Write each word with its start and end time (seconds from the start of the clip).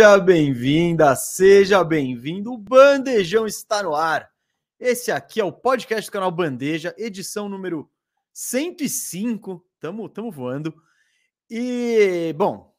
Seja 0.00 0.18
bem-vinda, 0.18 1.14
seja 1.14 1.84
bem-vindo. 1.84 2.54
O 2.54 2.56
Bandejão 2.56 3.46
está 3.46 3.82
no 3.82 3.94
ar. 3.94 4.30
Esse 4.78 5.12
aqui 5.12 5.42
é 5.42 5.44
o 5.44 5.52
podcast 5.52 6.08
do 6.08 6.12
canal 6.14 6.30
Bandeja, 6.30 6.94
edição 6.96 7.50
número 7.50 7.86
105. 8.32 9.62
Tamo, 9.78 10.08
tamo 10.08 10.32
voando. 10.32 10.74
E, 11.50 12.32
bom, 12.34 12.74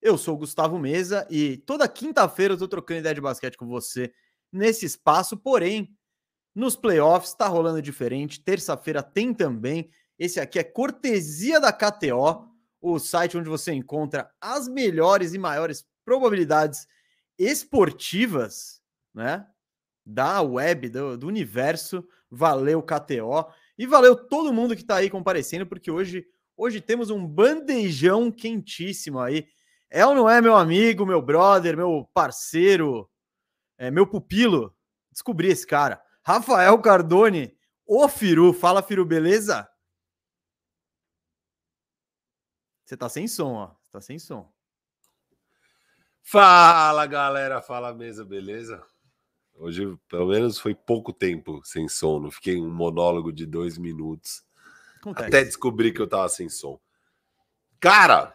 eu 0.00 0.16
sou 0.16 0.36
o 0.36 0.38
Gustavo 0.38 0.78
Mesa 0.78 1.26
e 1.28 1.58
toda 1.58 1.86
quinta-feira 1.86 2.54
eu 2.54 2.58
tô 2.58 2.66
trocando 2.66 3.00
ideia 3.00 3.14
de 3.14 3.20
basquete 3.20 3.58
com 3.58 3.66
você 3.66 4.10
nesse 4.50 4.86
espaço, 4.86 5.36
porém, 5.36 5.94
nos 6.54 6.76
playoffs 6.76 7.34
tá 7.34 7.46
rolando 7.46 7.82
diferente. 7.82 8.40
Terça-feira 8.42 9.02
tem 9.02 9.34
também. 9.34 9.90
Esse 10.18 10.40
aqui 10.40 10.58
é 10.58 10.64
cortesia 10.64 11.60
da 11.60 11.74
KTO 11.74 12.48
o 12.80 12.98
site 12.98 13.36
onde 13.36 13.48
você 13.48 13.72
encontra 13.72 14.30
as 14.40 14.68
melhores 14.68 15.34
e 15.34 15.38
maiores 15.38 15.84
probabilidades 16.08 16.88
esportivas, 17.38 18.80
né? 19.12 19.46
Da 20.06 20.40
web, 20.40 20.88
do, 20.88 21.18
do 21.18 21.26
universo. 21.26 22.02
Valeu, 22.30 22.82
KTO. 22.82 23.52
E 23.76 23.86
valeu 23.86 24.16
todo 24.16 24.52
mundo 24.52 24.74
que 24.74 24.80
está 24.80 24.96
aí 24.96 25.10
comparecendo, 25.10 25.66
porque 25.66 25.90
hoje, 25.90 26.26
hoje 26.56 26.80
temos 26.80 27.10
um 27.10 27.26
bandejão 27.26 28.32
quentíssimo 28.32 29.20
aí. 29.20 29.46
É 29.90 30.04
ou 30.06 30.14
não 30.14 30.30
é, 30.30 30.40
meu 30.40 30.56
amigo, 30.56 31.04
meu 31.04 31.20
brother, 31.20 31.76
meu 31.76 32.08
parceiro, 32.14 33.10
é, 33.76 33.90
meu 33.90 34.06
pupilo? 34.06 34.74
Descobri 35.12 35.48
esse 35.48 35.66
cara. 35.66 36.02
Rafael 36.24 36.80
Cardone, 36.80 37.54
o 37.86 38.08
Firu. 38.08 38.54
Fala, 38.54 38.82
Firu, 38.82 39.04
beleza? 39.04 39.68
Você 42.86 42.96
tá 42.96 43.10
sem 43.10 43.28
som, 43.28 43.52
ó. 43.52 43.74
Tá 43.90 44.00
sem 44.00 44.18
som. 44.18 44.50
Fala, 46.22 47.06
galera. 47.06 47.62
Fala, 47.62 47.94
mesa, 47.94 48.24
beleza? 48.24 48.82
Hoje, 49.54 49.96
pelo 50.08 50.28
menos, 50.28 50.58
foi 50.58 50.74
pouco 50.74 51.12
tempo 51.12 51.60
sem 51.64 51.88
som. 51.88 52.20
Não 52.20 52.30
fiquei 52.30 52.60
um 52.60 52.70
monólogo 52.70 53.32
de 53.32 53.44
dois 53.46 53.76
minutos. 53.76 54.44
Acontece. 55.00 55.26
Até 55.26 55.44
descobrir 55.44 55.92
que 55.92 56.00
eu 56.00 56.06
tava 56.06 56.28
sem 56.28 56.48
som. 56.48 56.78
Cara, 57.80 58.34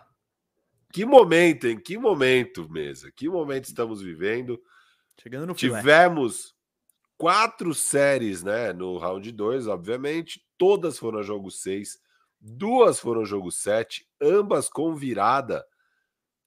que 0.91 1.05
momento, 1.05 1.67
hein? 1.67 1.79
Que 1.79 1.97
momento, 1.97 2.69
mesa. 2.69 3.11
Que 3.11 3.29
momento 3.29 3.65
estamos 3.65 4.01
vivendo. 4.01 4.61
Chegando 5.21 5.47
no 5.47 5.53
Tivemos 5.53 6.41
filé. 6.41 6.53
quatro 7.17 7.73
séries, 7.73 8.43
né? 8.43 8.73
No 8.73 8.97
round 8.97 9.31
2, 9.31 9.67
obviamente. 9.67 10.45
Todas 10.57 10.97
foram 10.97 11.23
jogo 11.23 11.49
6. 11.49 12.01
Duas 12.45 12.99
foram 12.99 13.23
jogo 13.25 13.49
7, 13.51 14.05
ambas 14.21 14.67
com 14.67 14.93
virada. 14.93 15.65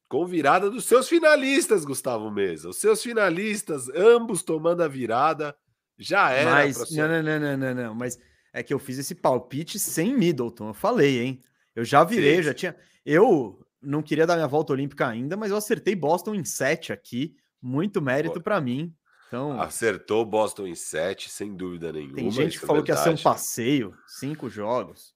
Com 0.09 0.25
virada 0.25 0.71
dos 0.71 0.85
seus 0.85 1.09
finalistas, 1.09 1.85
Gustavo 1.85 2.31
Mesa. 2.31 2.69
Os 2.69 2.77
seus 2.77 3.03
finalistas, 3.03 3.89
ambos 3.89 4.43
tomando 4.43 4.83
a 4.83 4.89
virada. 4.89 5.57
Já 5.99 6.31
era. 6.31 6.51
Mas, 6.51 6.77
sua... 6.77 7.09
não, 7.09 7.23
não, 7.23 7.41
não, 7.41 7.57
não, 7.57 7.75
não, 7.75 7.95
Mas 7.95 8.19
é 8.53 8.63
que 8.63 8.73
eu 8.73 8.79
fiz 8.79 8.99
esse 8.99 9.15
palpite 9.15 9.79
sem 9.79 10.17
Middleton. 10.17 10.69
Eu 10.69 10.75
falei, 10.75 11.21
hein? 11.21 11.43
Eu 11.75 11.85
já 11.85 12.05
virei, 12.05 12.37
Sim. 12.37 12.43
já 12.43 12.55
tinha. 12.55 12.77
Eu 13.05 13.67
não 13.83 14.03
queria 14.03 14.27
dar 14.27 14.37
minha 14.37 14.47
volta 14.47 14.73
olímpica 14.73 15.09
ainda, 15.09 15.37
mas 15.37 15.51
eu 15.51 15.57
acertei 15.57 15.95
Boston 15.95 16.35
em 16.35 16.45
7 16.45 16.93
aqui. 16.93 17.35
Muito 17.61 18.01
mérito 18.01 18.41
para 18.41 18.61
mim. 18.61 18.95
Então, 19.27 19.61
Acertou 19.61 20.25
Boston 20.25 20.69
em 20.69 20.75
7, 20.75 21.29
sem 21.29 21.55
dúvida 21.55 21.93
nenhuma. 21.93 22.15
Tem 22.15 22.31
gente 22.31 22.59
que 22.59 22.65
é 22.65 22.67
falou 22.67 22.83
que 22.83 22.93
ia 22.93 22.97
ser 22.97 23.11
um 23.11 23.17
passeio, 23.17 23.93
cinco 24.07 24.49
jogos. 24.49 25.16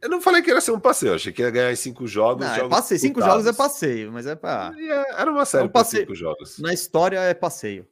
Eu 0.00 0.08
não 0.08 0.20
falei 0.20 0.40
que 0.40 0.50
ia 0.50 0.60
ser 0.60 0.72
um 0.72 0.80
passeio, 0.80 1.14
achei 1.14 1.32
que 1.32 1.42
ia 1.42 1.50
ganhar 1.50 1.76
cinco 1.76 2.06
jogos. 2.06 2.44
Não, 2.44 2.52
é 2.52 2.56
jogos 2.56 2.72
é 2.72 2.76
passeio. 2.76 3.00
Cinco 3.00 3.20
jogos 3.20 3.46
é 3.46 3.52
passeio, 3.52 4.12
mas 4.12 4.26
é 4.26 4.34
para. 4.34 4.74
Era 5.16 5.30
uma 5.30 5.44
série 5.44 5.64
é 5.64 5.66
um 5.66 5.70
passeio. 5.70 6.02
cinco 6.04 6.14
jogos. 6.14 6.58
Na 6.58 6.72
história 6.72 7.18
é 7.18 7.34
passeio. 7.34 7.86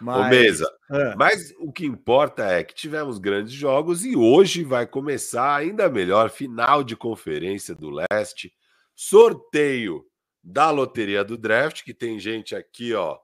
Mas... 0.00 0.26
Ô, 0.26 0.28
mesa. 0.28 0.72
É. 0.90 1.14
Mas 1.16 1.52
o 1.58 1.70
que 1.70 1.84
importa 1.84 2.44
é 2.46 2.64
que 2.64 2.74
tivemos 2.74 3.18
grandes 3.18 3.52
jogos 3.52 4.04
e 4.04 4.16
hoje 4.16 4.64
vai 4.64 4.86
começar 4.86 5.56
ainda 5.56 5.90
melhor 5.90 6.30
final 6.30 6.82
de 6.82 6.96
conferência 6.96 7.74
do 7.74 7.90
leste, 7.90 8.52
sorteio 8.94 10.04
da 10.42 10.70
loteria 10.70 11.22
do 11.22 11.36
draft, 11.36 11.82
que 11.82 11.92
tem 11.92 12.18
gente 12.18 12.54
aqui, 12.56 12.94
ó, 12.94 13.18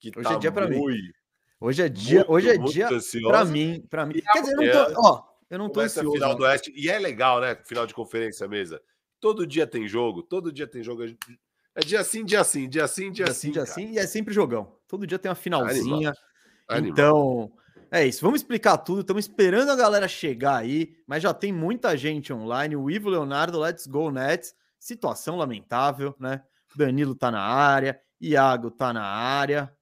que 0.00 0.10
hoje 0.16 0.28
tá 0.28 0.34
é 0.34 0.38
dia 0.38 0.52
para 0.52 0.66
mim. 0.66 0.80
Hoje 1.60 1.82
é 1.82 1.88
dia, 1.88 2.18
muito, 2.18 2.32
hoje 2.32 2.50
é 2.50 2.58
dia 2.58 2.88
para 3.22 3.44
mim, 3.44 3.84
para 3.88 4.06
mim. 4.06 4.14
Quer 4.32 4.40
dizer, 4.40 4.54
não 4.54 4.92
tô, 4.92 5.00
ó, 5.00 5.22
eu 5.50 5.58
não 5.58 5.68
tô 5.68 5.74
Começa 5.74 6.00
ansioso. 6.00 6.16
final 6.16 6.34
do 6.34 6.44
Oeste. 6.44 6.72
E 6.74 6.88
é 6.88 6.98
legal, 6.98 7.40
né? 7.40 7.56
Final 7.64 7.86
de 7.86 7.94
conferência 7.94 8.46
mesa. 8.46 8.80
Todo 9.20 9.46
dia 9.46 9.66
tem 9.66 9.88
jogo, 9.88 10.22
todo 10.22 10.52
dia 10.52 10.66
tem 10.66 10.82
jogo. 10.82 11.04
É 11.74 11.80
dia 11.80 12.04
sim, 12.04 12.24
dia 12.24 12.44
sim, 12.44 12.68
dia 12.68 12.86
sim, 12.86 13.10
dia, 13.10 13.26
dia 13.26 13.34
sim. 13.34 13.50
Dia 13.50 13.66
sim, 13.66 13.92
e 13.92 13.98
é 13.98 14.06
sempre 14.06 14.32
jogão. 14.32 14.76
Todo 14.86 15.06
dia 15.06 15.18
tem 15.18 15.28
uma 15.28 15.34
finalzinha. 15.34 16.12
Animal. 16.68 16.90
Então, 16.90 17.52
é 17.90 18.06
isso. 18.06 18.20
Vamos 18.20 18.40
explicar 18.40 18.78
tudo. 18.78 19.00
Estamos 19.00 19.24
esperando 19.24 19.70
a 19.70 19.76
galera 19.76 20.06
chegar 20.06 20.56
aí, 20.56 20.94
mas 21.06 21.22
já 21.22 21.32
tem 21.32 21.52
muita 21.52 21.96
gente 21.96 22.32
online. 22.32 22.76
O 22.76 22.90
Ivo 22.90 23.08
Leonardo, 23.08 23.58
Let's 23.58 23.86
Go 23.86 24.10
Nets. 24.10 24.54
Situação 24.78 25.36
lamentável, 25.36 26.14
né? 26.18 26.42
Danilo 26.76 27.14
tá 27.14 27.30
na 27.30 27.40
área, 27.40 28.00
Iago 28.20 28.70
tá 28.70 28.92
na 28.92 29.02
área. 29.02 29.74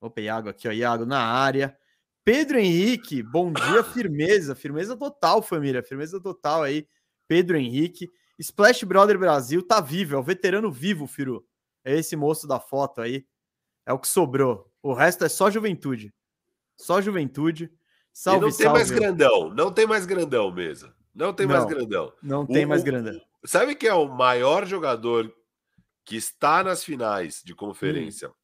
Opa, 0.00 0.20
Iago 0.20 0.48
aqui, 0.48 0.68
ó. 0.68 0.72
Iago 0.72 1.04
na 1.04 1.20
área. 1.20 1.76
Pedro 2.24 2.58
Henrique, 2.58 3.22
bom 3.22 3.52
dia, 3.52 3.84
firmeza, 3.84 4.54
firmeza 4.54 4.96
total, 4.96 5.42
família, 5.42 5.82
firmeza 5.82 6.18
total 6.18 6.62
aí. 6.62 6.88
Pedro 7.28 7.56
Henrique, 7.56 8.10
Splash 8.38 8.84
Brother 8.84 9.18
Brasil 9.18 9.62
tá 9.62 9.80
vivo, 9.80 10.14
é 10.14 10.18
o 10.18 10.22
veterano 10.22 10.72
vivo, 10.72 11.06
Firu. 11.06 11.46
É 11.84 11.94
esse 11.98 12.16
moço 12.16 12.46
da 12.46 12.58
foto 12.58 13.02
aí. 13.02 13.26
É 13.86 13.92
o 13.92 13.98
que 13.98 14.08
sobrou. 14.08 14.72
O 14.82 14.94
resto 14.94 15.24
é 15.24 15.28
só 15.28 15.50
juventude. 15.50 16.14
Só 16.78 17.00
juventude. 17.02 17.70
Salve, 18.10 18.38
e 18.38 18.40
não 18.42 18.56
tem 18.56 18.64
salve. 18.64 18.78
mais 18.78 18.90
grandão, 18.90 19.50
não 19.50 19.72
tem 19.72 19.86
mais 19.86 20.06
grandão 20.06 20.50
mesmo. 20.50 20.90
Não 21.14 21.34
tem 21.34 21.46
não, 21.46 21.54
mais 21.54 21.66
grandão. 21.66 22.12
Não 22.22 22.46
tem 22.46 22.64
o, 22.64 22.68
mais 22.68 22.82
grandão. 22.82 23.20
Sabe 23.44 23.74
quem 23.74 23.88
é 23.88 23.94
o 23.94 24.08
maior 24.08 24.66
jogador 24.66 25.32
que 26.04 26.16
está 26.16 26.64
nas 26.64 26.82
finais 26.82 27.42
de 27.44 27.54
conferência? 27.54 28.28
Hum 28.28 28.43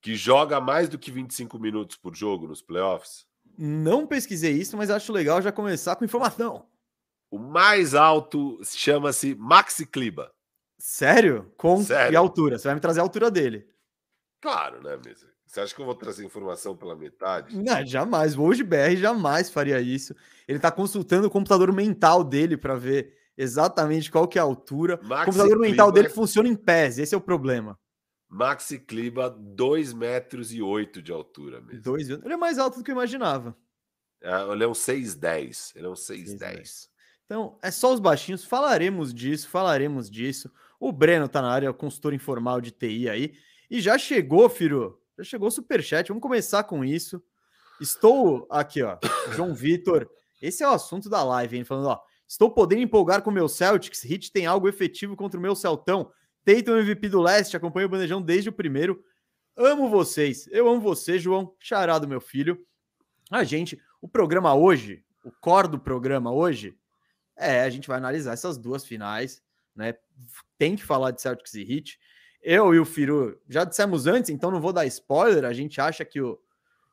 que 0.00 0.14
joga 0.14 0.60
mais 0.60 0.88
do 0.88 0.98
que 0.98 1.10
25 1.10 1.58
minutos 1.58 1.96
por 1.96 2.14
jogo 2.14 2.46
nos 2.46 2.62
playoffs? 2.62 3.26
Não 3.56 4.06
pesquisei 4.06 4.52
isso, 4.52 4.76
mas 4.76 4.90
acho 4.90 5.12
legal 5.12 5.42
já 5.42 5.50
começar 5.50 5.96
com 5.96 6.04
informação. 6.04 6.66
O 7.30 7.38
mais 7.38 7.94
alto 7.94 8.60
chama-se 8.64 9.34
Maxi 9.34 9.84
Kliba. 9.84 10.32
Sério? 10.78 11.52
Com 11.56 11.82
Sério? 11.82 12.12
e 12.12 12.16
altura? 12.16 12.58
Você 12.58 12.68
vai 12.68 12.76
me 12.76 12.80
trazer 12.80 13.00
a 13.00 13.02
altura 13.02 13.30
dele? 13.30 13.66
Claro, 14.40 14.80
né, 14.82 14.96
mesmo? 15.04 15.28
Você 15.44 15.60
acha 15.60 15.74
que 15.74 15.80
eu 15.80 15.86
vou 15.86 15.94
trazer 15.94 16.24
informação 16.24 16.76
pela 16.76 16.94
metade? 16.94 17.56
Não, 17.56 17.84
jamais. 17.84 18.36
O 18.36 18.42
Hoje 18.42 18.62
BR 18.62 18.96
jamais 18.96 19.50
faria 19.50 19.80
isso. 19.80 20.14
Ele 20.46 20.58
está 20.58 20.70
consultando 20.70 21.26
o 21.26 21.30
computador 21.30 21.72
mental 21.72 22.22
dele 22.22 22.56
para 22.56 22.76
ver 22.76 23.14
exatamente 23.36 24.10
qual 24.10 24.28
que 24.28 24.38
é 24.38 24.42
a 24.42 24.44
altura. 24.44 25.00
Maxi 25.02 25.22
o 25.22 25.24
computador 25.32 25.58
mental 25.58 25.90
dele 25.90 26.10
funciona 26.10 26.48
em 26.48 26.54
pés, 26.54 26.98
esse 26.98 27.14
é 27.14 27.18
o 27.18 27.20
problema. 27.20 27.78
Maxi 28.28 28.78
Kliba, 28.78 29.30
2 29.30 29.92
metros 29.94 30.52
e 30.52 30.60
8 30.60 31.00
de 31.00 31.12
altura 31.12 31.60
mesmo. 31.60 31.82
Dois, 31.82 32.08
ele 32.10 32.32
é 32.32 32.36
mais 32.36 32.58
alto 32.58 32.78
do 32.78 32.84
que 32.84 32.90
eu 32.90 32.94
imaginava. 32.94 33.56
É, 34.20 34.52
ele 34.52 34.64
é 34.64 34.68
um 34.68 34.72
6'10. 34.72 35.72
Ele 35.74 35.86
é 35.86 35.88
um 35.88 35.94
6'10. 35.94 36.88
Então, 37.24 37.58
é 37.62 37.70
só 37.70 37.92
os 37.92 38.00
baixinhos. 38.00 38.44
Falaremos 38.44 39.14
disso, 39.14 39.48
falaremos 39.48 40.10
disso. 40.10 40.50
O 40.80 40.92
Breno 40.92 41.28
tá 41.28 41.42
na 41.42 41.50
área, 41.50 41.72
consultor 41.72 42.12
informal 42.14 42.60
de 42.60 42.70
TI 42.70 43.08
aí. 43.08 43.34
E 43.70 43.80
já 43.80 43.98
chegou, 43.98 44.48
Firo. 44.48 45.00
Já 45.16 45.24
chegou 45.24 45.48
o 45.48 45.50
superchat. 45.50 46.08
Vamos 46.08 46.22
começar 46.22 46.64
com 46.64 46.84
isso. 46.84 47.22
Estou 47.80 48.46
aqui, 48.50 48.82
ó. 48.82 48.98
João 49.34 49.54
Vitor. 49.54 50.08
Esse 50.40 50.62
é 50.62 50.68
o 50.68 50.72
assunto 50.72 51.08
da 51.08 51.22
live, 51.24 51.56
hein? 51.56 51.64
Falando, 51.64 51.88
ó. 51.88 52.00
Estou 52.26 52.50
podendo 52.50 52.82
empolgar 52.82 53.22
com 53.22 53.30
o 53.30 53.32
meu 53.32 53.48
Celtics. 53.48 54.02
Hit 54.02 54.30
tem 54.32 54.46
algo 54.46 54.68
efetivo 54.68 55.16
contra 55.16 55.38
o 55.38 55.42
meu 55.42 55.54
Celtão. 55.54 56.10
Tatum 56.48 56.78
MVP 56.78 57.10
do 57.10 57.20
Leste, 57.20 57.58
acompanha 57.58 57.86
o 57.86 57.90
Bandejão 57.90 58.22
desde 58.22 58.48
o 58.48 58.52
primeiro. 58.52 59.04
Amo 59.54 59.90
vocês. 59.90 60.48
Eu 60.50 60.66
amo 60.66 60.80
você, 60.80 61.18
João. 61.18 61.54
Charado, 61.58 62.08
meu 62.08 62.22
filho. 62.22 62.66
A 63.30 63.44
gente, 63.44 63.78
o 64.00 64.08
programa 64.08 64.54
hoje, 64.54 65.04
o 65.22 65.30
core 65.30 65.68
do 65.68 65.78
programa 65.78 66.32
hoje, 66.32 66.74
é, 67.36 67.60
a 67.60 67.68
gente 67.68 67.86
vai 67.86 67.98
analisar 67.98 68.32
essas 68.32 68.56
duas 68.56 68.86
finais, 68.86 69.42
né? 69.76 69.94
Tem 70.56 70.74
que 70.74 70.82
falar 70.82 71.10
de 71.10 71.20
Celtics 71.20 71.52
e 71.52 71.60
Heat. 71.60 72.00
Eu 72.42 72.74
e 72.74 72.78
o 72.78 72.86
Firu 72.86 73.38
já 73.46 73.64
dissemos 73.64 74.06
antes, 74.06 74.30
então 74.30 74.50
não 74.50 74.60
vou 74.60 74.72
dar 74.72 74.86
spoiler. 74.86 75.44
A 75.44 75.52
gente 75.52 75.78
acha 75.82 76.02
que 76.02 76.18
o, 76.18 76.40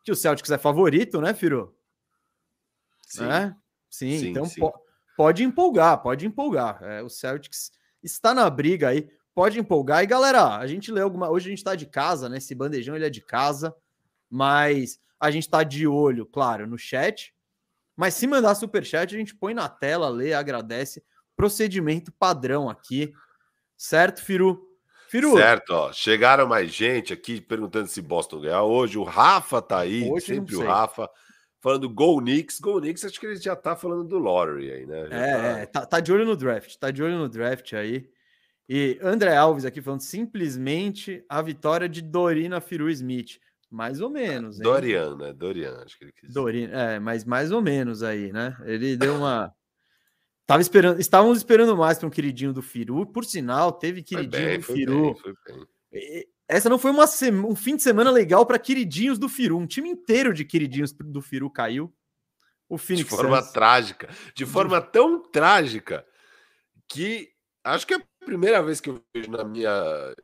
que 0.03 0.11
o 0.11 0.15
Celtics 0.17 0.51
é 0.51 0.57
favorito, 0.57 1.21
né, 1.21 1.33
Firu? 1.33 1.73
Sim. 3.03 3.23
É? 3.23 3.55
Sim, 3.89 4.19
sim, 4.19 4.29
então 4.31 4.43
sim. 4.43 4.59
Po 4.59 4.73
pode 5.15 5.45
empolgar, 5.45 6.01
pode 6.01 6.25
empolgar. 6.25 6.83
É, 6.83 7.01
o 7.01 7.07
Celtics 7.07 7.71
está 8.03 8.33
na 8.33 8.49
briga 8.49 8.89
aí 8.89 9.09
pode 9.35 9.59
empolgar. 9.59 10.01
E 10.01 10.07
galera, 10.07 10.55
a 10.55 10.65
gente 10.65 10.91
lê 10.91 11.01
alguma. 11.01 11.29
Hoje 11.29 11.47
a 11.47 11.49
gente 11.49 11.59
está 11.59 11.75
de 11.75 11.85
casa, 11.85 12.29
né? 12.29 12.37
Esse 12.37 12.55
bandejão 12.55 12.95
ele 12.95 13.05
é 13.05 13.09
de 13.09 13.21
casa, 13.21 13.75
mas 14.29 14.97
a 15.19 15.29
gente 15.29 15.43
está 15.43 15.61
de 15.61 15.85
olho, 15.85 16.25
claro, 16.25 16.65
no 16.65 16.77
chat. 16.77 17.35
Mas 17.95 18.13
se 18.13 18.25
mandar 18.25 18.55
super 18.55 18.83
chat, 18.83 19.13
a 19.13 19.17
gente 19.17 19.35
põe 19.35 19.53
na 19.53 19.69
tela, 19.69 20.09
lê, 20.09 20.33
agradece. 20.33 21.03
Procedimento 21.35 22.13
padrão 22.13 22.69
aqui, 22.69 23.13
certo, 23.75 24.23
Firu? 24.23 24.61
Firu. 25.09 25.35
Certo, 25.35 25.69
ó. 25.71 25.93
Chegaram 25.93 26.47
mais 26.47 26.71
gente 26.71 27.13
aqui 27.13 27.39
perguntando 27.39 27.87
se 27.87 28.01
Boston 28.01 28.41
ganhar 28.41 28.63
hoje. 28.63 28.97
O 28.97 29.03
Rafa 29.03 29.61
tá 29.61 29.79
aí, 29.79 30.09
hoje 30.09 30.27
sempre 30.27 30.55
o 30.55 30.65
Rafa. 30.65 31.09
Falando 31.59 31.89
Go 31.89 32.19
Knicks. 32.19 32.59
Go 32.59 32.79
Knicks, 32.79 33.03
acho 33.03 33.19
que 33.19 33.25
ele 33.25 33.35
já 33.35 33.55
tá 33.55 33.75
falando 33.75 34.05
do 34.05 34.17
Lottery 34.17 34.71
aí, 34.71 34.85
né? 34.85 35.07
Já 35.09 35.15
é, 35.15 35.33
tá... 35.33 35.59
É, 35.59 35.65
tá, 35.65 35.85
tá 35.85 35.99
de 35.99 36.13
olho 36.13 36.25
no 36.25 36.35
draft. 36.35 36.75
Tá 36.77 36.91
de 36.91 37.03
olho 37.03 37.17
no 37.17 37.27
draft 37.27 37.73
aí. 37.73 38.09
E 38.67 38.97
André 39.01 39.35
Alves 39.35 39.65
aqui 39.65 39.81
falando 39.81 40.01
simplesmente 40.01 41.23
a 41.29 41.41
vitória 41.41 41.87
de 41.87 42.01
Dorina 42.01 42.59
Firu 42.59 42.89
Smith. 42.89 43.39
Mais 43.69 43.99
ou 43.99 44.09
menos. 44.09 44.57
Hein? 44.57 44.63
Dorian, 44.63 45.15
né? 45.17 45.33
Dorian, 45.33 45.83
acho 45.83 45.97
que 45.97 46.05
ele 46.05 46.13
quis. 46.13 46.33
Dorian, 46.33 46.69
é, 46.69 46.99
mas 46.99 47.25
mais 47.25 47.51
ou 47.51 47.61
menos 47.61 48.03
aí, 48.03 48.31
né? 48.31 48.55
Ele 48.63 48.95
deu 48.95 49.15
uma. 49.15 49.53
Tava 50.47 50.61
esperando, 50.61 50.99
estávamos 50.99 51.39
esperando 51.39 51.75
mais 51.75 51.97
para 51.97 52.07
um 52.07 52.11
queridinho 52.11 52.53
do 52.53 52.61
Firu. 52.61 53.05
Por 53.05 53.25
sinal, 53.25 53.71
teve 53.71 54.03
queridinho 54.03 54.43
bem, 54.45 54.59
do 54.59 54.63
Firu. 54.63 55.15
Bem, 55.23 55.65
bem. 55.91 56.27
Essa 56.47 56.69
não 56.69 56.77
foi 56.77 56.91
uma 56.91 57.07
sema, 57.07 57.47
um 57.47 57.55
fim 57.55 57.75
de 57.75 57.81
semana 57.81 58.11
legal 58.11 58.45
para 58.45 58.59
queridinhos 58.59 59.17
do 59.17 59.27
Firu. 59.27 59.57
Um 59.57 59.65
time 59.65 59.89
inteiro 59.89 60.33
de 60.33 60.45
queridinhos 60.45 60.91
do 60.93 61.21
Firu 61.21 61.49
caiu. 61.49 61.93
O 62.69 62.77
Phoenix 62.77 63.09
de 63.09 63.15
forma 63.15 63.41
trágica, 63.41 64.09
de 64.33 64.45
forma 64.45 64.81
tão 64.81 65.21
trágica 65.21 66.05
que 66.87 67.29
acho 67.63 67.85
que 67.85 67.93
é 67.93 67.99
primeira 68.25 68.61
vez 68.61 68.81
que 68.81 68.89
eu 68.89 69.03
vejo 69.13 69.31
na 69.31 69.43
minha 69.43 70.15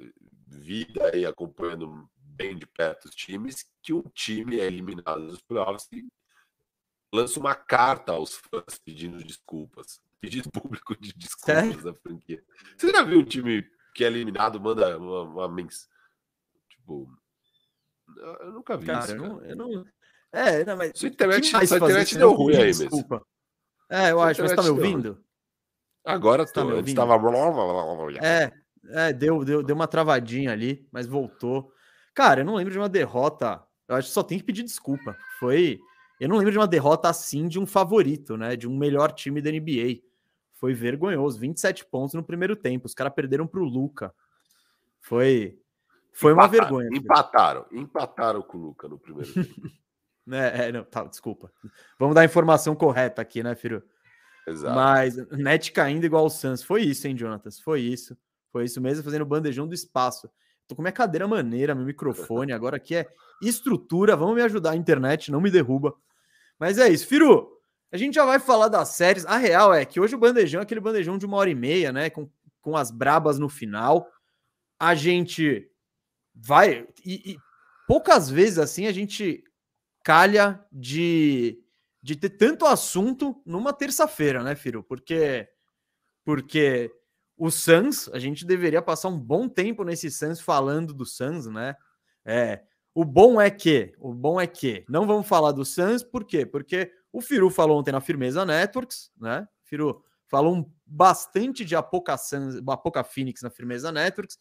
vida 0.48 1.12
aí 1.13 1.25
acompanhando 1.25 2.09
bem 2.15 2.57
de 2.57 2.65
perto 2.65 3.06
os 3.06 3.15
times 3.15 3.65
que 3.81 3.94
um 3.94 4.03
time 4.13 4.59
é 4.59 4.65
eliminado 4.65 5.27
dos 5.27 5.42
playoffs 5.42 5.88
e 5.92 6.06
lança 7.13 7.39
uma 7.39 7.56
carta 7.56 8.13
aos 8.13 8.36
fãs 8.36 8.80
pedindo 8.83 9.24
desculpas 9.24 10.01
pedido 10.19 10.51
público 10.51 10.95
de 11.00 11.13
desculpas 11.13 11.83
da 11.83 11.94
franquia. 11.94 12.44
Você 12.77 12.92
já 12.92 13.03
viu 13.03 13.19
um 13.19 13.25
time 13.25 13.65
que 13.94 14.04
é 14.04 14.07
eliminado 14.07 14.59
manda 14.59 14.97
uma, 14.97 15.21
uma 15.24 15.50
mens... 15.50 15.89
Tipo, 16.69 17.12
eu 18.18 18.51
nunca 18.51 18.77
vi 18.77 18.86
cara, 18.86 19.06
isso. 19.06 19.15
Cara. 19.15 19.27
Eu 19.27 19.56
não, 19.56 19.71
eu 19.71 19.75
não... 19.75 19.86
É, 20.31 20.63
não, 20.63 20.77
mas. 20.77 20.94
Sua 20.95 21.09
internet, 21.09 21.50
sua 21.68 21.77
internet 21.77 22.18
deu 22.18 22.31
ruim 22.31 22.56
aí 22.56 22.71
desculpa. 22.71 23.15
mesmo. 23.15 23.27
É, 23.89 24.12
eu 24.12 24.21
acho. 24.21 24.42
Mas 24.42 24.54
tá 24.54 24.63
me 24.63 24.69
ouvindo? 24.69 25.21
Agora 26.03 26.45
tá 26.45 26.63
me 26.63 26.74
ouvindo? 26.74 26.95
Tava... 26.95 27.13
É, 28.21 28.51
é 28.89 29.13
deu, 29.13 29.44
deu, 29.45 29.63
deu 29.63 29.75
uma 29.75 29.88
travadinha 29.88 30.51
ali, 30.51 30.88
mas 30.92 31.06
voltou. 31.06 31.71
Cara, 32.13 32.42
eu 32.42 32.45
não 32.45 32.56
lembro 32.56 32.71
de 32.71 32.80
uma 32.80 32.89
derrota. 32.89 33.63
Eu 33.88 33.95
acho 33.95 34.07
que 34.07 34.13
só 34.13 34.24
tem 34.24 34.38
que 34.38 34.44
pedir 34.44 34.63
desculpa. 34.63 35.15
Foi. 35.39 35.80
Eu 36.19 36.30
não 36.30 36.38
lembro 36.38 36.51
de 36.51 36.57
uma 36.57 36.68
derrota 36.68 37.09
assim 37.09 37.48
de 37.48 37.59
um 37.59 37.65
favorito, 37.65 38.38
né? 38.38 38.56
De 38.56 38.68
um 38.68 38.77
melhor 38.77 39.12
time 39.12 39.42
da 39.42 39.51
NBA. 39.51 40.01
Foi 40.53 40.74
vergonhoso. 40.74 41.39
27 41.39 41.86
pontos 41.86 42.13
no 42.13 42.24
primeiro 42.24 42.56
tempo. 42.56 42.86
Os 42.86 42.94
caras 42.94 43.13
perderam 43.13 43.47
para 43.47 43.59
o 43.59 43.63
Luca. 43.65 44.13
Foi, 45.00 45.57
foi 46.13 46.33
uma 46.33 46.47
vergonha. 46.47 46.89
Empataram. 46.92 47.65
Empataram 47.71 48.42
com 48.42 48.57
o 48.57 48.62
Luca 48.62 48.88
no 48.88 49.00
primeiro 49.00 49.33
tempo. 49.33 49.50
é, 50.31 50.68
é, 50.68 50.71
não, 50.71 50.83
tá, 50.83 51.04
desculpa. 51.04 51.51
Vamos 51.97 52.13
dar 52.13 52.21
a 52.21 52.25
informação 52.25 52.75
correta 52.75 53.21
aqui, 53.21 53.42
né, 53.42 53.56
filho? 53.56 53.83
Exato. 54.47 54.75
Mas 54.75 55.15
net 55.31 55.71
caindo 55.71 56.05
igual 56.05 56.25
o 56.25 56.29
Suns. 56.29 56.63
Foi 56.63 56.81
isso, 56.81 57.07
hein, 57.07 57.17
Jonatas? 57.17 57.59
Foi 57.59 57.81
isso. 57.81 58.17
Foi 58.51 58.65
isso 58.65 58.81
mesmo, 58.81 59.03
fazendo 59.03 59.21
o 59.21 59.25
bandejão 59.25 59.67
do 59.67 59.73
espaço. 59.73 60.29
Tô 60.67 60.75
com 60.75 60.81
minha 60.81 60.91
cadeira 60.91 61.27
maneira, 61.27 61.75
meu 61.75 61.85
microfone. 61.85 62.51
Agora 62.51 62.77
aqui 62.77 62.95
é 62.95 63.07
estrutura. 63.41 64.15
Vamos 64.15 64.35
me 64.35 64.41
ajudar. 64.41 64.71
A 64.71 64.75
internet 64.75 65.31
não 65.31 65.41
me 65.41 65.51
derruba. 65.51 65.93
Mas 66.59 66.77
é 66.77 66.89
isso. 66.89 67.07
Firu, 67.07 67.47
a 67.91 67.97
gente 67.97 68.15
já 68.15 68.25
vai 68.25 68.39
falar 68.39 68.67
das 68.67 68.89
séries. 68.89 69.25
A 69.25 69.38
real 69.38 69.73
é 69.73 69.85
que 69.85 69.99
hoje 69.99 70.15
o 70.15 70.19
bandejão 70.19 70.59
é 70.59 70.63
aquele 70.63 70.79
bandejão 70.79 71.17
de 71.17 71.25
uma 71.25 71.37
hora 71.37 71.49
e 71.49 71.55
meia, 71.55 71.91
né? 71.91 72.09
Com, 72.09 72.29
com 72.61 72.75
as 72.75 72.91
brabas 72.91 73.37
no 73.37 73.49
final. 73.49 74.07
A 74.79 74.95
gente 74.95 75.69
vai. 76.33 76.87
E, 77.05 77.33
e 77.33 77.37
poucas 77.87 78.29
vezes 78.29 78.57
assim 78.57 78.87
a 78.87 78.91
gente 78.91 79.44
calha 80.03 80.63
de, 80.71 81.59
de 82.01 82.15
ter 82.15 82.31
tanto 82.31 82.65
assunto 82.65 83.42
numa 83.45 83.74
terça-feira, 83.74 84.44
né, 84.44 84.56
Firo? 84.56 84.83
Porque, 84.83 85.48
porque 86.24 86.92
o 87.38 87.50
Suns, 87.51 88.09
a 88.09 88.19
gente 88.19 88.45
deveria 88.45 88.81
passar 88.81 89.09
um 89.09 89.19
bom 89.19 89.48
tempo 89.48 89.83
nesse 89.83 90.09
Suns 90.09 90.39
falando 90.39 90.94
do 90.94 91.06
Suns, 91.06 91.45
né? 91.48 91.75
É, 92.25 92.63
o 92.94 93.06
bom 93.06 93.39
é 93.39 93.50
que, 93.50 93.94
o 94.00 94.13
bom 94.13 94.39
é 94.39 94.48
que, 94.48 94.86
não 94.89 95.07
vamos 95.07 95.27
falar 95.27 95.51
do 95.51 95.63
Suns, 95.63 96.03
por 96.03 96.25
quê? 96.25 96.45
Porque 96.45 96.92
o 97.12 97.21
Firu 97.21 97.50
falou 97.50 97.80
ontem 97.80 97.92
na 97.92 98.01
Firmeza 98.01 98.45
Networks, 98.45 99.12
né? 99.18 99.47
Firu 99.63 100.04
falou 100.27 100.71
bastante 100.86 101.65
de 101.65 101.75
Apoca, 101.75 102.18
Suns, 102.18 102.56
Apoca 102.68 103.04
Phoenix 103.04 103.42
na 103.42 103.50
Firmeza 103.50 103.92
Networks. 103.92 104.38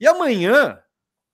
E 0.00 0.06
amanhã 0.06 0.80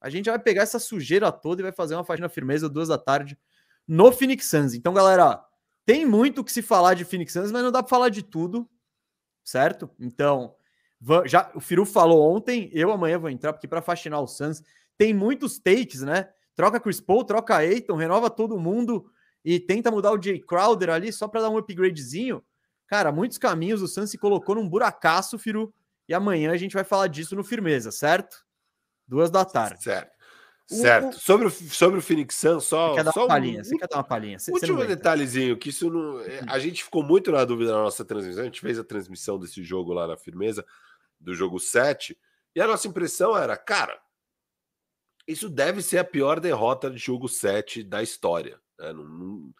a 0.00 0.10
gente 0.10 0.30
vai 0.30 0.38
pegar 0.38 0.62
essa 0.62 0.78
sujeira 0.78 1.30
toda 1.30 1.60
e 1.60 1.64
vai 1.64 1.72
fazer 1.72 1.94
uma 1.94 2.04
faxina 2.04 2.28
firmeza 2.28 2.68
duas 2.68 2.88
da 2.88 2.98
tarde 2.98 3.38
no 3.86 4.10
Phoenix 4.10 4.46
Suns. 4.46 4.74
Então, 4.74 4.94
galera, 4.94 5.44
tem 5.90 6.06
muito 6.06 6.44
que 6.44 6.52
se 6.52 6.62
falar 6.62 6.94
de 6.94 7.04
Phoenix 7.04 7.32
Suns, 7.32 7.50
mas 7.50 7.64
não 7.64 7.72
dá 7.72 7.82
para 7.82 7.90
falar 7.90 8.10
de 8.10 8.22
tudo, 8.22 8.70
certo? 9.42 9.90
Então, 9.98 10.54
já 11.26 11.50
o 11.52 11.58
Firu 11.58 11.84
falou 11.84 12.32
ontem, 12.32 12.70
eu 12.72 12.92
amanhã 12.92 13.18
vou 13.18 13.28
entrar 13.28 13.52
porque 13.52 13.66
para 13.66 13.82
faxinar 13.82 14.22
o 14.22 14.26
Suns 14.28 14.62
tem 14.96 15.12
muitos 15.12 15.58
takes, 15.58 16.02
né? 16.02 16.28
Troca 16.54 16.78
Chris 16.78 17.00
Paul, 17.00 17.24
troca 17.24 17.56
Aiton, 17.56 17.96
renova 17.96 18.30
todo 18.30 18.56
mundo 18.56 19.10
e 19.44 19.58
tenta 19.58 19.90
mudar 19.90 20.12
o 20.12 20.22
Jay 20.22 20.38
Crowder 20.38 20.90
ali 20.90 21.12
só 21.12 21.26
para 21.26 21.40
dar 21.40 21.50
um 21.50 21.56
upgradezinho. 21.56 22.40
Cara, 22.86 23.10
muitos 23.10 23.36
caminhos 23.36 23.82
o 23.82 23.88
Suns 23.88 24.10
se 24.10 24.18
colocou 24.18 24.54
num 24.54 24.68
buracaço, 24.68 25.40
Firu, 25.40 25.74
e 26.08 26.14
amanhã 26.14 26.52
a 26.52 26.56
gente 26.56 26.74
vai 26.74 26.84
falar 26.84 27.08
disso 27.08 27.34
no 27.34 27.42
Firmeza, 27.42 27.90
certo? 27.90 28.46
Duas 29.08 29.28
da 29.28 29.44
tarde. 29.44 29.82
Certo. 29.82 30.12
Certo. 30.70 31.16
O, 31.16 31.18
sobre, 31.20 31.46
o, 31.48 31.50
sobre 31.50 31.98
o 31.98 32.02
Phoenix 32.02 32.36
Suns, 32.36 32.64
só. 32.64 32.90
Você 32.90 32.96
quer 32.96 33.04
dar 33.04 33.12
só 33.12 33.22
uma 33.22 33.28
palhinha? 33.28 33.60
Um, 33.60 33.64
você 33.64 33.76
quer 33.76 33.88
dar 33.88 33.96
uma 33.96 34.04
palhinha? 34.04 34.38
Você, 34.38 34.52
último 34.52 34.78
você 34.78 34.86
detalhezinho, 34.86 35.56
que 35.56 35.70
isso 35.70 35.90
não. 35.90 36.20
É, 36.20 36.44
a 36.46 36.60
gente 36.60 36.84
ficou 36.84 37.02
muito 37.02 37.32
na 37.32 37.44
dúvida 37.44 37.72
na 37.72 37.82
nossa 37.82 38.04
transmissão. 38.04 38.42
A 38.42 38.44
gente 38.44 38.60
fez 38.60 38.78
a 38.78 38.84
transmissão 38.84 39.36
desse 39.36 39.64
jogo 39.64 39.92
lá 39.92 40.06
na 40.06 40.16
Firmeza, 40.16 40.64
do 41.18 41.34
jogo 41.34 41.58
7, 41.58 42.16
e 42.54 42.60
a 42.60 42.68
nossa 42.68 42.86
impressão 42.86 43.36
era, 43.36 43.56
cara, 43.56 44.00
isso 45.26 45.48
deve 45.48 45.82
ser 45.82 45.98
a 45.98 46.04
pior 46.04 46.38
derrota 46.38 46.88
de 46.88 46.98
jogo 46.98 47.28
7 47.28 47.82
da 47.82 48.00
história. 48.00 48.60
Né? 48.78 48.92
Não, 48.92 49.04
não, 49.04 49.54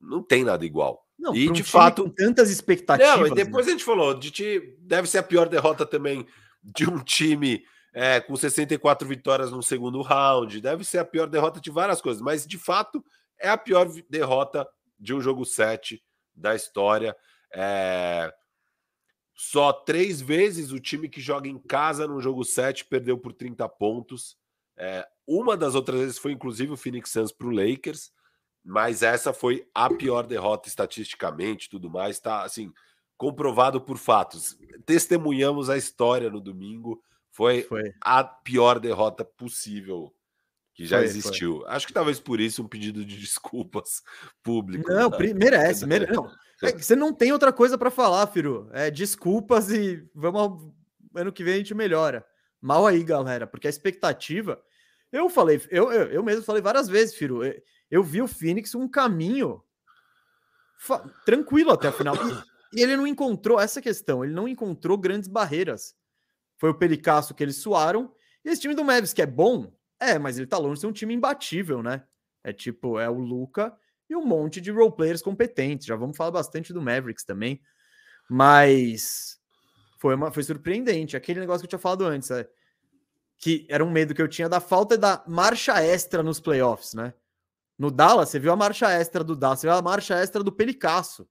não 0.00 0.22
tem 0.22 0.44
nada 0.44 0.64
igual. 0.64 1.04
Não, 1.18 1.34
e 1.34 1.50
de 1.50 1.62
um 1.62 1.64
fato. 1.64 2.08
tantas 2.10 2.50
expectativas. 2.50 3.18
Não, 3.18 3.26
e 3.26 3.34
depois 3.34 3.66
né? 3.66 3.72
a 3.72 3.74
gente 3.74 3.84
falou, 3.84 4.14
de 4.14 4.30
ti, 4.30 4.76
deve 4.78 5.08
ser 5.08 5.18
a 5.18 5.22
pior 5.22 5.48
derrota 5.48 5.84
também 5.84 6.24
de 6.62 6.88
um 6.88 6.98
time 7.00 7.64
é, 7.94 8.20
com 8.20 8.36
64 8.36 9.08
vitórias 9.08 9.50
no 9.50 9.62
segundo 9.62 10.02
round. 10.02 10.60
Deve 10.60 10.84
ser 10.84 10.98
a 10.98 11.04
pior 11.04 11.28
derrota 11.28 11.60
de 11.60 11.70
várias 11.70 12.02
coisas, 12.02 12.20
mas 12.20 12.46
de 12.46 12.58
fato 12.58 13.02
é 13.38 13.48
a 13.48 13.56
pior 13.56 13.88
derrota 14.10 14.68
de 14.98 15.14
um 15.14 15.20
jogo 15.20 15.44
7 15.44 16.02
da 16.34 16.54
história. 16.54 17.16
É... 17.54 18.30
Só 19.36 19.72
três 19.72 20.20
vezes 20.20 20.72
o 20.72 20.78
time 20.78 21.08
que 21.08 21.20
joga 21.20 21.48
em 21.48 21.58
casa 21.58 22.06
no 22.06 22.20
jogo 22.20 22.44
7 22.44 22.84
perdeu 22.84 23.16
por 23.16 23.32
30 23.32 23.66
pontos. 23.68 24.36
É... 24.76 25.06
Uma 25.26 25.56
das 25.56 25.74
outras 25.74 26.00
vezes 26.00 26.18
foi 26.18 26.32
inclusive 26.32 26.72
o 26.72 26.76
Phoenix 26.76 27.10
Suns 27.10 27.32
para 27.32 27.46
o 27.46 27.50
Lakers 27.50 28.12
mas 28.64 29.02
essa 29.02 29.34
foi 29.34 29.68
a 29.74 29.92
pior 29.92 30.26
derrota 30.26 30.68
estatisticamente, 30.68 31.68
tudo 31.68 31.90
mais, 31.90 32.18
tá 32.18 32.42
assim, 32.42 32.72
comprovado 33.14 33.78
por 33.78 33.98
fatos. 33.98 34.56
Testemunhamos 34.86 35.68
a 35.68 35.76
história 35.76 36.30
no 36.30 36.40
domingo, 36.40 37.02
foi, 37.34 37.62
foi. 37.62 37.92
a 38.00 38.22
pior 38.22 38.78
derrota 38.78 39.24
possível 39.24 40.14
que 40.72 40.86
já 40.86 40.98
foi, 40.98 41.06
existiu. 41.06 41.60
Foi. 41.60 41.68
Acho 41.70 41.86
que 41.86 41.92
talvez 41.92 42.20
por 42.20 42.40
isso 42.40 42.62
um 42.62 42.68
pedido 42.68 43.04
de 43.04 43.16
desculpas 43.20 44.02
público. 44.42 44.88
Não, 44.88 45.10
tá? 45.10 45.18
merece, 45.18 45.84
merece. 45.84 46.12
Não, 46.12 46.30
é 46.62 46.72
você 46.72 46.94
não 46.94 47.12
tem 47.12 47.32
outra 47.32 47.52
coisa 47.52 47.76
para 47.76 47.90
falar, 47.90 48.26
Firu. 48.28 48.70
É 48.72 48.88
desculpas 48.90 49.70
e 49.70 50.08
vamos 50.14 50.72
ano 51.14 51.32
que 51.32 51.42
vem 51.42 51.54
a 51.54 51.56
gente 51.58 51.74
melhora. 51.74 52.24
Mal 52.60 52.86
aí, 52.86 53.02
galera, 53.02 53.46
porque 53.46 53.66
a 53.66 53.70
expectativa. 53.70 54.62
Eu 55.10 55.28
falei, 55.28 55.60
eu, 55.70 55.92
eu, 55.92 56.06
eu 56.10 56.22
mesmo 56.22 56.42
falei 56.42 56.62
várias 56.62 56.88
vezes, 56.88 57.14
Firu 57.14 57.42
eu 57.90 58.02
vi 58.02 58.22
o 58.22 58.28
Phoenix 58.28 58.74
um 58.74 58.88
caminho 58.88 59.62
tranquilo 61.24 61.72
até 61.72 61.88
o 61.88 61.92
final. 61.92 62.14
E, 62.16 62.80
e, 62.80 62.82
ele 62.82 62.96
não 62.96 63.06
encontrou 63.06 63.60
essa 63.60 63.80
questão, 63.80 64.24
ele 64.24 64.32
não 64.32 64.48
encontrou 64.48 64.98
grandes 64.98 65.28
barreiras. 65.28 65.94
Foi 66.56 66.70
o 66.70 66.74
Pelicasso 66.74 67.34
que 67.34 67.42
eles 67.42 67.56
suaram. 67.56 68.12
E 68.44 68.48
esse 68.48 68.60
time 68.60 68.74
do 68.74 68.84
Mavis, 68.84 69.12
que 69.12 69.22
é 69.22 69.26
bom, 69.26 69.72
é, 70.00 70.18
mas 70.18 70.38
ele 70.38 70.46
tá 70.46 70.58
longe 70.58 70.74
de 70.74 70.80
ser 70.80 70.86
um 70.86 70.92
time 70.92 71.14
imbatível, 71.14 71.82
né? 71.82 72.04
É 72.42 72.52
tipo, 72.52 72.98
é 72.98 73.08
o 73.08 73.18
Luca 73.18 73.74
e 74.08 74.14
um 74.14 74.24
monte 74.24 74.60
de 74.60 74.70
roleplayers 74.70 75.22
competentes. 75.22 75.86
Já 75.86 75.96
vamos 75.96 76.16
falar 76.16 76.30
bastante 76.30 76.72
do 76.72 76.82
Mavericks 76.82 77.24
também. 77.24 77.60
Mas 78.28 79.38
foi, 79.98 80.14
uma, 80.14 80.30
foi 80.30 80.42
surpreendente. 80.42 81.16
Aquele 81.16 81.40
negócio 81.40 81.60
que 81.60 81.66
eu 81.66 81.70
tinha 81.70 81.78
falado 81.78 82.04
antes, 82.04 82.30
é, 82.30 82.48
que 83.38 83.66
era 83.70 83.84
um 83.84 83.90
medo 83.90 84.14
que 84.14 84.22
eu 84.22 84.28
tinha 84.28 84.48
da 84.48 84.60
falta 84.60 84.96
da 84.98 85.24
marcha 85.26 85.82
extra 85.82 86.22
nos 86.22 86.40
playoffs, 86.40 86.94
né? 86.94 87.14
No 87.78 87.90
Dallas, 87.90 88.28
você 88.28 88.38
viu 88.38 88.52
a 88.52 88.56
marcha 88.56 88.90
extra 88.90 89.24
do 89.24 89.34
Dallas, 89.34 89.60
você 89.60 89.66
viu 89.66 89.76
a 89.76 89.82
marcha 89.82 90.14
extra 90.14 90.44
do 90.44 90.52
Pelicasso. 90.52 91.28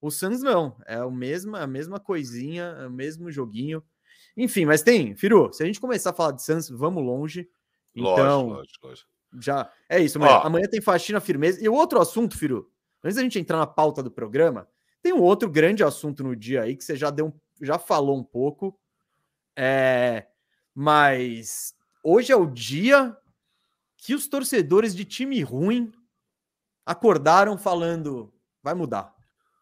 O 0.00 0.10
Suns 0.10 0.42
não, 0.42 0.76
é 0.86 1.02
o 1.04 1.10
mesmo, 1.10 1.54
a 1.54 1.66
mesma 1.66 2.00
coisinha, 2.00 2.64
é 2.80 2.86
o 2.88 2.90
mesmo 2.90 3.30
joguinho. 3.30 3.82
Enfim, 4.36 4.64
mas 4.64 4.82
tem, 4.82 5.14
Firu, 5.14 5.52
se 5.52 5.62
a 5.62 5.66
gente 5.66 5.80
começar 5.80 6.10
a 6.10 6.14
falar 6.14 6.32
de 6.32 6.42
Suns, 6.42 6.68
vamos 6.68 7.04
longe. 7.04 7.48
Então, 7.94 8.48
lógico, 8.48 8.56
lógico, 8.56 8.86
lógico. 8.86 9.10
já 9.40 9.70
é 9.88 10.00
isso. 10.00 10.18
Amanhã, 10.18 10.40
amanhã 10.44 10.68
tem 10.68 10.80
faxina 10.80 11.20
firmeza. 11.20 11.62
E 11.62 11.68
o 11.68 11.74
outro 11.74 12.00
assunto, 12.00 12.36
Firu, 12.38 12.70
antes 13.04 13.16
da 13.16 13.22
gente 13.22 13.38
entrar 13.38 13.58
na 13.58 13.66
pauta 13.66 14.02
do 14.02 14.10
programa, 14.10 14.66
tem 15.02 15.12
um 15.12 15.20
outro 15.20 15.50
grande 15.50 15.84
assunto 15.84 16.22
no 16.22 16.34
dia 16.34 16.62
aí 16.62 16.76
que 16.76 16.84
você 16.84 16.96
já 16.96 17.10
deu, 17.10 17.34
já 17.60 17.78
falou 17.78 18.16
um 18.16 18.24
pouco. 18.24 18.78
É, 19.56 20.26
mas 20.74 21.74
hoje 22.02 22.32
é 22.32 22.36
o 22.36 22.46
dia 22.46 23.16
que 23.98 24.14
os 24.14 24.26
torcedores 24.26 24.94
de 24.94 25.04
time 25.04 25.42
ruim 25.42 25.92
acordaram 26.86 27.58
falando: 27.58 28.32
vai 28.62 28.74
mudar, 28.74 29.14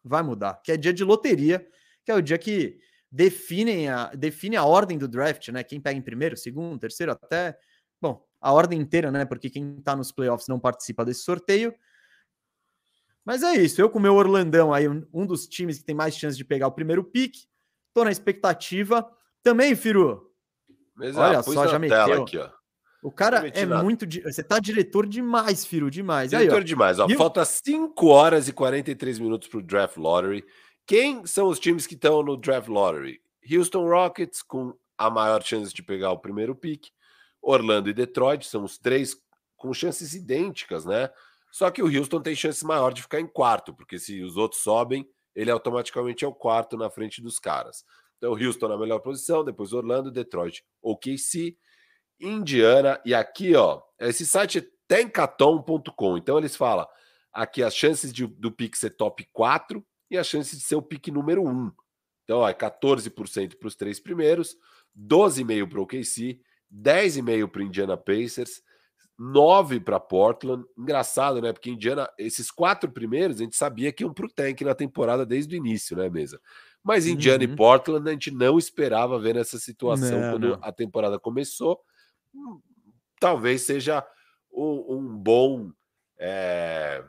vai 0.03 0.23
mudar. 0.23 0.61
Que 0.63 0.71
é 0.71 0.77
dia 0.77 0.93
de 0.93 1.03
loteria, 1.03 1.67
que 2.05 2.11
é 2.11 2.15
o 2.15 2.21
dia 2.21 2.37
que 2.37 2.79
definem 3.11 3.89
a, 3.89 4.07
define 4.15 4.55
a 4.55 4.63
ordem 4.63 4.97
do 4.97 5.07
draft, 5.07 5.49
né? 5.49 5.63
Quem 5.63 5.81
pega 5.81 5.97
em 5.97 6.01
primeiro, 6.01 6.37
segundo, 6.37 6.79
terceiro, 6.79 7.11
até. 7.11 7.57
Bom, 8.01 8.25
a 8.39 8.53
ordem 8.53 8.79
inteira, 8.79 9.11
né? 9.11 9.25
Porque 9.25 9.49
quem 9.49 9.81
tá 9.81 9.95
nos 9.95 10.11
playoffs 10.11 10.47
não 10.47 10.59
participa 10.59 11.03
desse 11.03 11.21
sorteio. 11.21 11.73
Mas 13.25 13.43
é 13.43 13.53
isso. 13.53 13.81
Eu, 13.81 13.89
com 13.89 13.99
o 13.99 14.01
meu 14.01 14.15
Orlandão 14.15 14.73
aí, 14.73 14.87
um 14.87 15.25
dos 15.25 15.47
times 15.47 15.77
que 15.77 15.83
tem 15.83 15.93
mais 15.93 16.15
chance 16.15 16.37
de 16.37 16.45
pegar 16.45 16.67
o 16.67 16.71
primeiro 16.71 17.03
pick, 17.03 17.35
tô 17.93 18.03
na 18.03 18.11
expectativa. 18.11 19.07
Também, 19.43 19.75
Firu. 19.75 20.31
Mas, 20.95 21.15
Olha 21.15 21.39
ah, 21.39 21.43
só, 21.43 21.67
já 21.67 21.77
meteu. 21.77 22.23
Aqui, 22.23 22.37
ó. 22.37 22.49
O 23.03 23.11
cara 23.11 23.47
é 23.47 23.65
nada. 23.65 23.83
muito. 23.83 24.05
Você 24.23 24.43
tá 24.43 24.59
diretor 24.59 25.07
demais, 25.07 25.65
Firo, 25.65 25.89
demais. 25.89 26.29
Diretor 26.29 26.59
Aí, 26.59 26.63
demais. 26.63 26.99
Ó, 26.99 27.09
Falta 27.09 27.43
5 27.43 28.07
horas 28.07 28.47
e 28.47 28.53
43 28.53 29.17
minutos 29.17 29.47
pro 29.47 29.61
Draft 29.61 29.97
Lottery. 29.97 30.45
Quem 30.91 31.25
são 31.25 31.47
os 31.47 31.57
times 31.57 31.87
que 31.87 31.95
estão 31.95 32.21
no 32.21 32.35
Draft 32.35 32.67
Lottery? 32.67 33.21
Houston 33.49 33.87
Rockets, 33.87 34.41
com 34.41 34.77
a 34.97 35.09
maior 35.09 35.41
chance 35.41 35.73
de 35.73 35.81
pegar 35.81 36.11
o 36.11 36.19
primeiro 36.19 36.53
pick. 36.53 36.89
Orlando 37.41 37.89
e 37.89 37.93
Detroit 37.93 38.45
são 38.45 38.65
os 38.65 38.77
três 38.77 39.15
com 39.55 39.73
chances 39.73 40.13
idênticas, 40.13 40.83
né? 40.83 41.09
Só 41.49 41.71
que 41.71 41.81
o 41.81 41.85
Houston 41.85 42.21
tem 42.21 42.35
chance 42.35 42.65
maior 42.65 42.91
de 42.91 43.03
ficar 43.03 43.21
em 43.21 43.25
quarto, 43.25 43.73
porque 43.73 43.97
se 43.97 44.21
os 44.21 44.35
outros 44.35 44.63
sobem, 44.63 45.09
ele 45.33 45.49
automaticamente 45.49 46.25
é 46.25 46.27
o 46.27 46.35
quarto 46.35 46.75
na 46.75 46.89
frente 46.89 47.21
dos 47.21 47.39
caras. 47.39 47.85
Então, 48.17 48.33
Houston 48.33 48.67
na 48.67 48.77
melhor 48.77 48.99
posição, 48.99 49.45
depois 49.45 49.71
Orlando, 49.71 50.11
Detroit, 50.11 50.61
OKC. 50.81 51.55
Indiana, 52.19 52.99
e 53.05 53.15
aqui, 53.15 53.55
ó, 53.55 53.81
esse 53.97 54.25
site 54.25 54.57
é 54.57 54.67
tencaton.com. 54.89 56.17
Então 56.17 56.37
eles 56.37 56.57
falam 56.57 56.85
aqui 57.31 57.63
as 57.63 57.73
chances 57.73 58.11
de, 58.11 58.27
do 58.27 58.51
pick 58.51 58.75
ser 58.75 58.89
top 58.89 59.25
4 59.31 59.81
e 60.11 60.17
as 60.17 60.27
chances 60.27 60.59
de 60.59 60.65
ser 60.65 60.75
o 60.75 60.81
pick 60.81 61.07
número 61.07 61.43
1. 61.43 61.71
Então, 62.23 62.39
ó, 62.39 62.49
é 62.49 62.53
14% 62.53 63.57
para 63.57 63.67
os 63.67 63.75
três 63.75 63.99
primeiros, 63.99 64.55
12,5% 64.95 65.67
para 65.67 65.79
o 65.79 65.83
OKC, 65.83 66.39
10,5% 66.71 67.47
para 67.49 67.59
o 67.59 67.63
Indiana 67.63 67.97
Pacers, 67.97 68.61
9 69.17 69.79
para 69.79 69.99
Portland. 69.99 70.63
Engraçado, 70.77 71.41
né? 71.41 71.51
Porque 71.51 71.71
Indiana, 71.71 72.07
esses 72.17 72.51
quatro 72.51 72.91
primeiros, 72.91 73.37
a 73.37 73.43
gente 73.43 73.55
sabia 73.55 73.91
que 73.91 74.03
iam 74.03 74.13
para 74.13 74.25
o 74.25 74.29
tank 74.29 74.61
na 74.61 74.75
temporada 74.75 75.25
desde 75.25 75.55
o 75.55 75.57
início, 75.57 75.97
né, 75.97 76.09
mesa? 76.09 76.39
Mas 76.83 77.07
Indiana 77.07 77.43
uhum. 77.43 77.53
e 77.53 77.55
Portland 77.55 78.07
a 78.07 78.11
gente 78.11 78.31
não 78.31 78.57
esperava 78.57 79.19
ver 79.19 79.35
nessa 79.35 79.57
situação 79.57 80.19
não, 80.19 80.31
quando 80.31 80.47
não. 80.49 80.59
a 80.61 80.71
temporada 80.71 81.19
começou 81.19 81.79
talvez 83.21 83.61
seja 83.61 84.05
um, 84.51 84.97
um 84.97 85.17
bom. 85.17 85.71
É, 86.19 87.03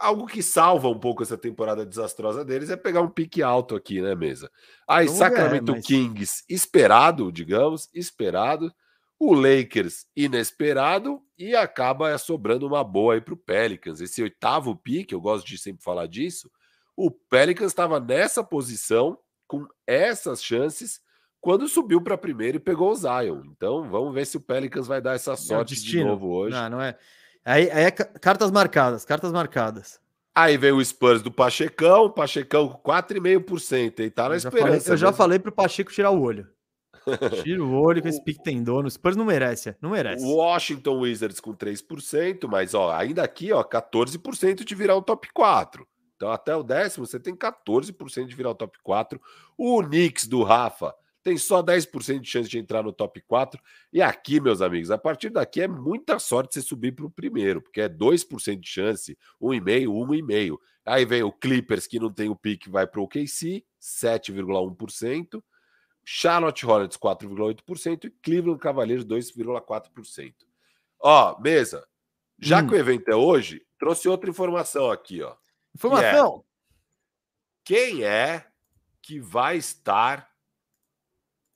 algo 0.00 0.26
que 0.26 0.42
salva 0.42 0.88
um 0.88 0.98
pouco 0.98 1.22
essa 1.22 1.36
temporada 1.36 1.84
desastrosa 1.84 2.44
deles 2.44 2.70
é 2.70 2.76
pegar 2.76 3.00
um 3.00 3.08
pique 3.08 3.42
alto 3.42 3.74
aqui, 3.74 4.00
né, 4.00 4.14
mesa? 4.14 4.50
Aí, 4.86 5.06
Não 5.06 5.14
Sacramento 5.14 5.72
é, 5.72 5.74
mas... 5.76 5.86
Kings, 5.86 6.44
esperado, 6.48 7.32
digamos, 7.32 7.88
esperado. 7.94 8.72
O 9.18 9.34
Lakers, 9.34 10.06
inesperado. 10.16 11.20
E 11.38 11.54
acaba 11.54 12.16
sobrando 12.18 12.66
uma 12.66 12.84
boa 12.84 13.14
aí 13.14 13.20
para 13.20 13.34
o 13.34 13.36
Pelicans. 13.36 14.00
Esse 14.00 14.22
oitavo 14.22 14.76
pique, 14.76 15.14
eu 15.14 15.20
gosto 15.20 15.46
de 15.46 15.58
sempre 15.58 15.82
falar 15.82 16.06
disso. 16.06 16.50
O 16.96 17.10
Pelicans 17.10 17.72
estava 17.72 17.98
nessa 17.98 18.44
posição, 18.44 19.18
com 19.46 19.66
essas 19.86 20.42
chances, 20.42 21.00
quando 21.40 21.68
subiu 21.68 22.00
para 22.00 22.16
primeiro 22.16 22.58
e 22.58 22.60
pegou 22.60 22.90
o 22.90 22.94
Zion. 22.94 23.42
Então, 23.46 23.90
vamos 23.90 24.14
ver 24.14 24.24
se 24.26 24.36
o 24.36 24.40
Pelicans 24.40 24.86
vai 24.86 25.00
dar 25.00 25.14
essa 25.14 25.34
sorte 25.34 25.74
é 25.74 25.76
de 25.76 26.04
novo 26.04 26.28
hoje. 26.28 26.54
Não, 26.54 26.70
não 26.70 26.80
é. 26.80 26.96
Aí, 27.44 27.70
aí 27.70 27.84
é 27.84 27.90
cartas 27.90 28.50
marcadas, 28.50 29.04
cartas 29.04 29.32
marcadas. 29.32 30.00
Aí 30.34 30.56
vem 30.56 30.72
o 30.72 30.82
Spurs 30.82 31.20
do 31.20 31.30
Pachecão, 31.30 32.10
Pachecão 32.10 32.68
com 32.68 32.90
4,5%. 32.90 34.00
E 34.00 34.10
tá 34.10 34.28
na 34.28 34.34
eu 34.34 34.38
esperança. 34.38 34.66
Falei, 34.66 34.82
eu 34.86 34.96
já 34.96 35.12
falei 35.12 35.38
pro 35.38 35.52
Pacheco 35.52 35.92
tirar 35.92 36.10
o 36.10 36.22
olho. 36.22 36.48
Tira 37.42 37.62
o 37.62 37.74
olho 37.74 38.00
com 38.00 38.08
esse 38.08 38.22
pique 38.22 38.42
tem 38.42 38.62
dono. 38.62 38.86
O 38.86 38.90
Spurs 38.90 39.16
não 39.16 39.24
merece, 39.24 39.76
não 39.80 39.90
merece. 39.90 40.24
O 40.24 40.36
Washington 40.36 41.00
Wizards 41.00 41.40
com 41.40 41.54
3%, 41.54 42.48
mas 42.48 42.74
ó, 42.74 42.92
ainda 42.92 43.22
aqui, 43.22 43.52
ó, 43.52 43.62
14% 43.62 44.64
de 44.64 44.74
virar 44.74 44.96
o 44.96 45.02
top 45.02 45.28
4. 45.34 45.86
Então 46.16 46.30
até 46.30 46.54
o 46.54 46.62
décimo 46.62 47.04
você 47.04 47.18
tem 47.18 47.34
14% 47.34 48.26
de 48.26 48.36
virar 48.36 48.50
o 48.50 48.54
top 48.54 48.78
4. 48.82 49.20
O 49.58 49.82
Knicks 49.82 50.26
do 50.26 50.42
Rafa 50.42 50.94
tem 51.22 51.38
só 51.38 51.62
10% 51.62 52.20
de 52.20 52.28
chance 52.28 52.48
de 52.48 52.58
entrar 52.58 52.82
no 52.82 52.92
top 52.92 53.20
4. 53.22 53.60
E 53.92 54.02
aqui, 54.02 54.40
meus 54.40 54.60
amigos, 54.60 54.90
a 54.90 54.98
partir 54.98 55.30
daqui 55.30 55.62
é 55.62 55.68
muita 55.68 56.18
sorte 56.18 56.54
você 56.54 56.62
subir 56.62 56.92
para 56.92 57.06
o 57.06 57.10
primeiro, 57.10 57.62
porque 57.62 57.80
é 57.80 57.88
2% 57.88 58.58
de 58.58 58.68
chance, 58.68 59.16
1,5%, 59.40 59.86
1,5%. 59.86 60.58
Aí 60.84 61.04
vem 61.04 61.22
o 61.22 61.30
Clippers, 61.30 61.86
que 61.86 62.00
não 62.00 62.12
tem 62.12 62.28
o 62.28 62.34
pique, 62.34 62.68
vai 62.68 62.86
para 62.86 63.00
o 63.00 63.04
OKC, 63.04 63.64
7,1%. 63.80 65.42
Charlotte 66.04 66.66
Hornets, 66.66 66.96
4,8%. 66.96 68.06
E 68.06 68.10
Cleveland 68.10 68.58
Cavaliers, 68.58 69.04
2,4%. 69.04 70.34
Ó, 70.98 71.40
mesa, 71.40 71.86
já 72.38 72.60
hum. 72.60 72.66
que 72.66 72.74
o 72.74 72.78
evento 72.78 73.08
é 73.08 73.14
hoje, 73.14 73.64
trouxe 73.78 74.08
outra 74.08 74.28
informação 74.28 74.90
aqui, 74.90 75.22
ó. 75.22 75.36
Informação? 75.74 76.44
É, 76.48 76.52
quem 77.64 78.02
é 78.04 78.44
que 79.00 79.20
vai 79.20 79.56
estar 79.56 80.31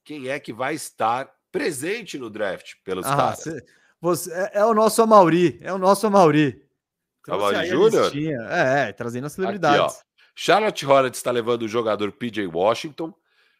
quem 0.07 0.29
é 0.29 0.39
que 0.39 0.53
vai 0.53 0.75
estar 0.75 1.29
presente 1.51 2.17
no 2.17 2.31
draft 2.31 2.75
pelos 2.85 3.05
ah, 3.05 3.17
caras. 3.17 3.41
Cê, 3.41 3.67
você, 4.01 4.33
é, 4.33 4.61
é, 4.61 4.65
o 4.65 4.73
nosso 4.73 5.03
Amauri, 5.03 5.59
é 5.61 5.73
o 5.73 5.79
nosso 5.79 6.07
Amauri. 6.07 6.65
Amauri 7.29 7.67
Júnior? 7.67 8.13
É, 8.49 8.89
é, 8.89 8.93
trazendo 8.93 9.27
as 9.27 9.33
celebridades. 9.33 9.97
Aqui, 9.97 10.07
Charlotte 10.33 10.87
Hornets 10.87 11.19
está 11.19 11.33
levando 11.33 11.63
o 11.63 11.69
jogador 11.69 12.13
PJ 12.13 12.47
Washington. 12.47 13.13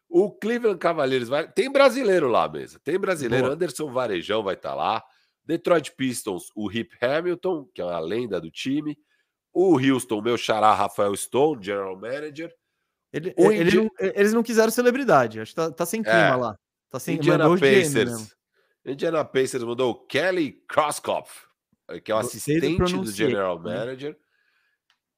O 0.09 0.31
Cleveland 0.31 0.79
Cavaliers 0.79 1.29
vai. 1.29 1.51
Tem 1.51 1.71
brasileiro 1.71 2.29
lá 2.29 2.49
mesmo. 2.49 2.79
Tem 2.79 2.97
brasileiro. 2.97 3.47
Boa. 3.47 3.55
Anderson 3.55 3.91
Varejão 3.91 4.45
vai 4.45 4.55
estar 4.55 4.71
tá 4.71 4.75
lá. 4.77 5.05
Detroit 5.45 5.93
Pistons, 5.97 6.45
o 6.55 6.69
Rip 6.69 6.97
Hamilton, 7.03 7.69
que 7.75 7.81
é 7.81 7.85
uma 7.85 7.99
lenda 7.99 8.41
do 8.41 8.51
time. 8.53 8.97
O 9.53 9.81
Houston, 9.81 10.21
meu 10.21 10.39
xará 10.39 10.73
Rafael 10.75 11.17
Stone, 11.17 11.65
general 11.65 11.99
manager. 11.99 12.55
Ele, 13.17 13.35
ele 13.37 13.77
não, 13.77 13.91
eles 13.99 14.33
não 14.35 14.43
quiseram 14.43 14.71
celebridade. 14.71 15.41
Acho 15.41 15.53
que 15.53 15.57
tá, 15.57 15.71
tá 15.71 15.87
sem 15.87 16.03
clima 16.03 16.19
é. 16.19 16.37
lá. 16.37 16.59
Tá 16.91 17.01
sem 17.01 17.17
Indiana 17.17 17.49
Pacers. 17.59 18.37
Indiana 18.85 19.25
Pacers 19.25 19.65
mandou 19.65 19.95
Kelly 20.07 20.63
Crosskopf, 20.69 21.47
que 22.05 22.13
é 22.13 22.15
o 22.15 22.19
assistente 22.19 22.95
do 22.95 23.11
General 23.11 23.61
né? 23.61 23.75
Manager. 23.75 24.17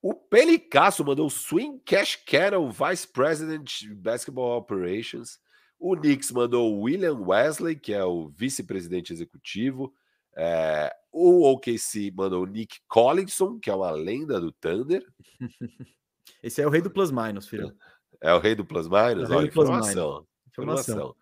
O 0.00 0.14
Pelicasso 0.14 1.04
mandou 1.04 1.28
Swing 1.28 1.80
Cash 1.84 2.16
Carroll, 2.24 2.70
Vice 2.70 3.06
President 3.08 3.68
Basketball 3.96 4.58
Operations. 4.58 5.40
O 5.78 5.96
Knicks 5.96 6.30
mandou 6.30 6.80
William 6.80 7.18
Wesley, 7.20 7.74
que 7.74 7.92
é 7.92 8.04
o 8.04 8.28
vice-presidente 8.28 9.12
executivo. 9.12 9.92
É, 10.36 10.92
o 11.12 11.50
OKC 11.50 12.12
mandou 12.14 12.46
Nick 12.46 12.78
Collinson, 12.86 13.58
que 13.58 13.68
é 13.68 13.74
uma 13.74 13.90
lenda 13.90 14.40
do 14.40 14.52
Thunder. 14.52 15.04
Esse 16.42 16.62
é 16.62 16.66
o 16.66 16.70
rei 16.70 16.80
do 16.80 16.90
plus 16.90 17.10
minus, 17.10 17.48
filho. 17.48 17.72
É 18.20 18.34
o 18.34 18.40
rei 18.40 18.52
do 18.52 18.64
plus 18.64 18.88
minus? 18.88 19.30
É 19.30 19.32
Olha, 19.32 19.46
informação. 19.46 20.26
informação. 20.50 20.96
informação. 20.96 21.14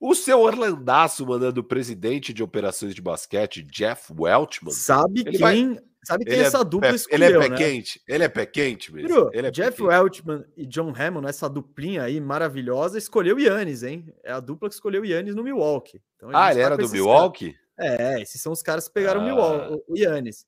O 0.00 0.14
seu 0.14 0.40
Orlandaço 0.40 1.26
mandando 1.26 1.60
o 1.60 1.64
presidente 1.64 2.32
de 2.32 2.42
operações 2.42 2.94
de 2.94 3.02
basquete, 3.02 3.62
Jeff 3.62 4.10
Welchman. 4.18 4.72
Sabe 4.72 5.22
quem, 5.24 5.38
vai... 5.38 5.78
sabe 6.02 6.24
quem 6.24 6.40
essa 6.40 6.64
dupla 6.64 6.88
pé, 6.88 6.96
escolheu, 6.96 7.28
Ele 7.28 7.36
é 7.36 7.38
pé 7.38 7.48
né? 7.50 7.56
quente, 7.58 8.02
ele 8.08 8.24
é 8.24 8.28
pé 8.30 8.46
quente 8.46 8.90
mesmo. 8.94 9.30
Ele 9.34 9.48
é 9.48 9.50
Jeff 9.50 9.82
Welchman 9.82 10.42
e 10.56 10.64
John 10.64 10.94
Hammond, 10.96 11.28
essa 11.28 11.50
duplinha 11.50 12.04
aí 12.04 12.18
maravilhosa, 12.18 12.96
escolheu 12.96 13.38
Yannis, 13.38 13.82
hein? 13.82 14.10
É 14.24 14.32
a 14.32 14.40
dupla 14.40 14.70
que 14.70 14.74
escolheu 14.74 15.04
Yannis 15.04 15.34
no 15.34 15.44
Milwaukee. 15.44 16.00
Então, 16.16 16.30
ah, 16.32 16.50
ele 16.50 16.62
era 16.62 16.78
do 16.78 16.88
Milwaukee? 16.88 17.54
Caras. 17.76 18.00
É, 18.00 18.22
esses 18.22 18.40
são 18.40 18.52
os 18.52 18.62
caras 18.62 18.88
que 18.88 18.94
pegaram 18.94 19.20
ah. 19.20 19.76
o 19.86 19.98
Yannis. 19.98 20.46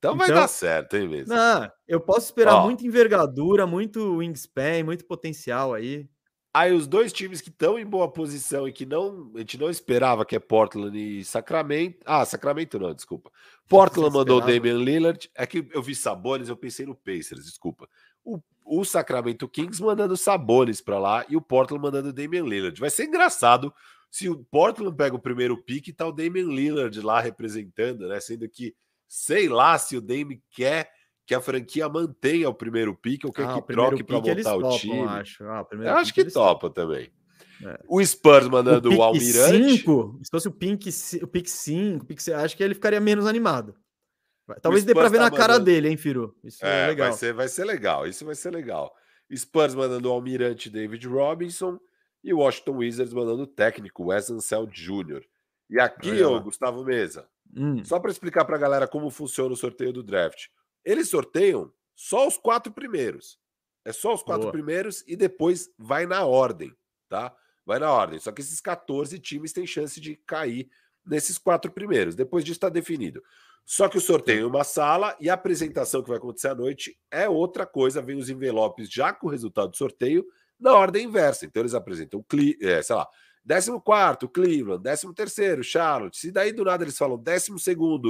Então, 0.00 0.16
vai 0.16 0.28
então, 0.28 0.40
dar 0.40 0.48
certo, 0.48 0.96
hein, 0.96 1.06
mesmo? 1.06 1.34
Não, 1.34 1.70
eu 1.86 2.00
posso 2.00 2.24
esperar 2.24 2.54
Ó, 2.54 2.64
muita 2.64 2.86
envergadura, 2.86 3.66
muito 3.66 4.16
wingspan, 4.16 4.82
muito 4.82 5.04
potencial 5.04 5.74
aí. 5.74 6.08
Aí 6.54 6.72
os 6.72 6.86
dois 6.86 7.12
times 7.12 7.42
que 7.42 7.50
estão 7.50 7.78
em 7.78 7.84
boa 7.84 8.10
posição 8.10 8.66
e 8.66 8.72
que 8.72 8.86
não 8.86 9.30
a 9.36 9.40
gente 9.40 9.58
não 9.58 9.68
esperava, 9.68 10.24
que 10.24 10.34
é 10.34 10.38
Portland 10.38 10.98
e 10.98 11.22
Sacramento. 11.22 11.98
Ah, 12.06 12.24
Sacramento 12.24 12.78
não, 12.78 12.94
desculpa. 12.94 13.30
Portland 13.68 14.12
mandou 14.12 14.38
o 14.38 14.40
Damian 14.40 14.78
Lillard. 14.78 15.30
É 15.34 15.46
que 15.46 15.68
eu 15.70 15.82
vi 15.82 15.94
Sabonis, 15.94 16.48
eu 16.48 16.56
pensei 16.56 16.86
no 16.86 16.94
Pacers, 16.94 17.44
desculpa. 17.44 17.86
O, 18.24 18.40
o 18.64 18.84
Sacramento 18.86 19.46
Kings 19.46 19.82
mandando 19.82 20.16
Sabonis 20.16 20.80
para 20.80 20.98
lá 20.98 21.26
e 21.28 21.36
o 21.36 21.42
Portland 21.42 21.82
mandando 21.82 22.10
Damian 22.10 22.44
Lillard. 22.44 22.80
Vai 22.80 22.90
ser 22.90 23.04
engraçado 23.04 23.72
se 24.10 24.30
o 24.30 24.42
Portland 24.50 24.96
pega 24.96 25.14
o 25.14 25.20
primeiro 25.20 25.62
pick 25.62 25.88
e 25.88 25.92
tá 25.92 26.06
o 26.06 26.12
Damian 26.12 26.48
Lillard 26.48 26.98
lá 27.02 27.20
representando, 27.20 28.08
né? 28.08 28.18
Sendo 28.18 28.48
que 28.48 28.74
sei 29.10 29.48
lá 29.48 29.76
se 29.76 29.96
o 29.96 30.00
Dame 30.00 30.40
quer 30.52 30.88
que 31.26 31.34
a 31.34 31.40
franquia 31.40 31.88
mantenha 31.88 32.48
o 32.48 32.54
primeiro 32.54 32.94
pick 32.94 33.24
ou 33.24 33.32
quer 33.32 33.48
ah, 33.48 33.54
que 33.54 33.72
troque 33.72 34.04
para 34.04 34.20
montar 34.20 34.56
o 34.56 34.78
time. 34.78 35.00
Acho. 35.00 35.44
Ah, 35.44 35.66
eu 35.72 35.96
acho 35.96 36.14
que 36.14 36.24
topa 36.24 36.68
topam. 36.68 36.70
também. 36.70 37.10
É. 37.64 37.78
O 37.88 38.04
Spurs 38.04 38.46
mandando 38.46 38.88
o, 38.88 38.96
o 38.96 39.02
Almirante. 39.02 39.78
Cinco, 39.78 40.18
se 40.22 40.30
fosse 40.30 40.46
o 40.46 40.52
Pink, 40.52 40.88
o 41.22 41.26
pick 41.26 41.48
5, 41.48 42.06
acho 42.36 42.56
que 42.56 42.62
ele 42.62 42.74
ficaria 42.74 43.00
menos 43.00 43.26
animado. 43.26 43.74
Talvez 44.62 44.84
dê 44.84 44.94
para 44.94 45.08
ver 45.08 45.18
tá 45.18 45.24
na 45.24 45.30
mandando... 45.30 45.40
cara 45.40 45.58
dele, 45.58 45.88
hein, 45.88 45.96
Firu? 45.96 46.36
Isso 46.42 46.64
é, 46.64 46.84
é 46.84 46.86
legal. 46.86 47.08
Vai 47.08 47.18
ser, 47.18 47.32
vai 47.34 47.48
ser 47.48 47.64
legal. 47.64 48.06
Isso 48.06 48.24
vai 48.24 48.34
ser 48.34 48.50
legal. 48.50 48.94
Spurs 49.36 49.74
mandando 49.74 50.08
o 50.08 50.12
Almirante 50.12 50.70
David 50.70 51.06
Robinson 51.06 51.78
e 52.22 52.32
o 52.32 52.38
Washington 52.38 52.76
Wizards 52.76 53.12
mandando 53.12 53.42
o 53.42 53.46
técnico 53.46 54.06
Wes 54.06 54.30
Anseld 54.30 54.72
Jr. 54.72 55.22
E 55.68 55.80
aqui, 55.80 56.22
ô, 56.22 56.40
Gustavo 56.40 56.84
Mesa, 56.84 57.28
hum. 57.56 57.84
só 57.84 57.98
para 57.98 58.10
explicar 58.10 58.44
para 58.44 58.56
a 58.56 58.60
galera 58.60 58.88
como 58.88 59.10
funciona 59.10 59.52
o 59.52 59.56
sorteio 59.56 59.92
do 59.92 60.02
draft. 60.02 60.46
Eles 60.84 61.08
sorteiam 61.08 61.72
só 61.94 62.26
os 62.26 62.36
quatro 62.36 62.72
primeiros. 62.72 63.38
É 63.84 63.92
só 63.92 64.14
os 64.14 64.22
quatro 64.22 64.42
Boa. 64.42 64.52
primeiros 64.52 65.02
e 65.06 65.16
depois 65.16 65.70
vai 65.78 66.06
na 66.06 66.24
ordem, 66.24 66.74
tá? 67.08 67.34
Vai 67.64 67.78
na 67.78 67.90
ordem. 67.90 68.18
Só 68.18 68.30
que 68.32 68.40
esses 68.40 68.60
14 68.60 69.18
times 69.18 69.52
têm 69.52 69.66
chance 69.66 70.00
de 70.00 70.16
cair 70.16 70.68
nesses 71.04 71.38
quatro 71.38 71.70
primeiros. 71.70 72.14
Depois 72.14 72.44
disso 72.44 72.56
está 72.56 72.68
definido. 72.68 73.22
Só 73.64 73.88
que 73.88 73.98
o 73.98 74.00
sorteio 74.00 74.44
é 74.44 74.46
uma 74.46 74.64
sala 74.64 75.16
e 75.20 75.30
a 75.30 75.34
apresentação 75.34 76.02
que 76.02 76.08
vai 76.08 76.18
acontecer 76.18 76.48
à 76.48 76.54
noite 76.54 76.98
é 77.10 77.28
outra 77.28 77.66
coisa. 77.66 78.02
Vem 78.02 78.16
os 78.16 78.28
envelopes 78.28 78.90
já 78.90 79.12
com 79.12 79.26
o 79.26 79.30
resultado 79.30 79.70
do 79.70 79.76
sorteio 79.76 80.26
na 80.58 80.74
ordem 80.74 81.06
inversa. 81.06 81.46
Então 81.46 81.62
eles 81.62 81.74
apresentam, 81.74 82.24
é, 82.60 82.82
sei 82.82 82.96
lá, 82.96 83.06
14 83.46 84.28
Cleveland, 84.32 84.82
13 84.82 85.62
Charlotte. 85.62 86.18
Se 86.18 86.30
daí 86.30 86.52
do 86.52 86.64
nada 86.64 86.84
eles 86.84 86.98
falam 86.98 87.16
12 87.16 87.52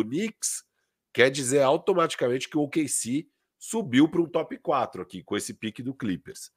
Knicks, 0.05 0.65
quer 1.13 1.31
dizer 1.31 1.63
automaticamente 1.63 2.49
que 2.49 2.59
o 2.59 2.63
OKC 2.63 3.29
subiu 3.59 4.09
para 4.09 4.23
um 4.23 4.27
top 4.27 4.57
4 4.59 5.03
aqui, 5.03 5.23
com 5.23 5.37
esse 5.37 5.55
pique 5.55 5.83
do 5.83 5.95
Clippers. 5.95 6.51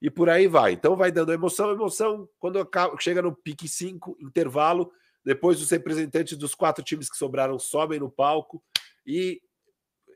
E 0.00 0.10
por 0.10 0.28
aí 0.28 0.46
vai. 0.46 0.72
Então 0.72 0.96
vai 0.96 1.10
dando 1.10 1.32
emoção, 1.32 1.70
emoção. 1.70 2.28
Quando 2.38 2.68
chega 3.00 3.22
no 3.22 3.34
pique 3.34 3.68
5, 3.68 4.18
intervalo, 4.20 4.92
depois 5.24 5.60
os 5.60 5.70
representantes 5.70 6.36
dos 6.36 6.54
quatro 6.54 6.84
times 6.84 7.10
que 7.10 7.16
sobraram 7.16 7.58
sobem 7.58 7.98
no 7.98 8.10
palco 8.10 8.62
e 9.06 9.40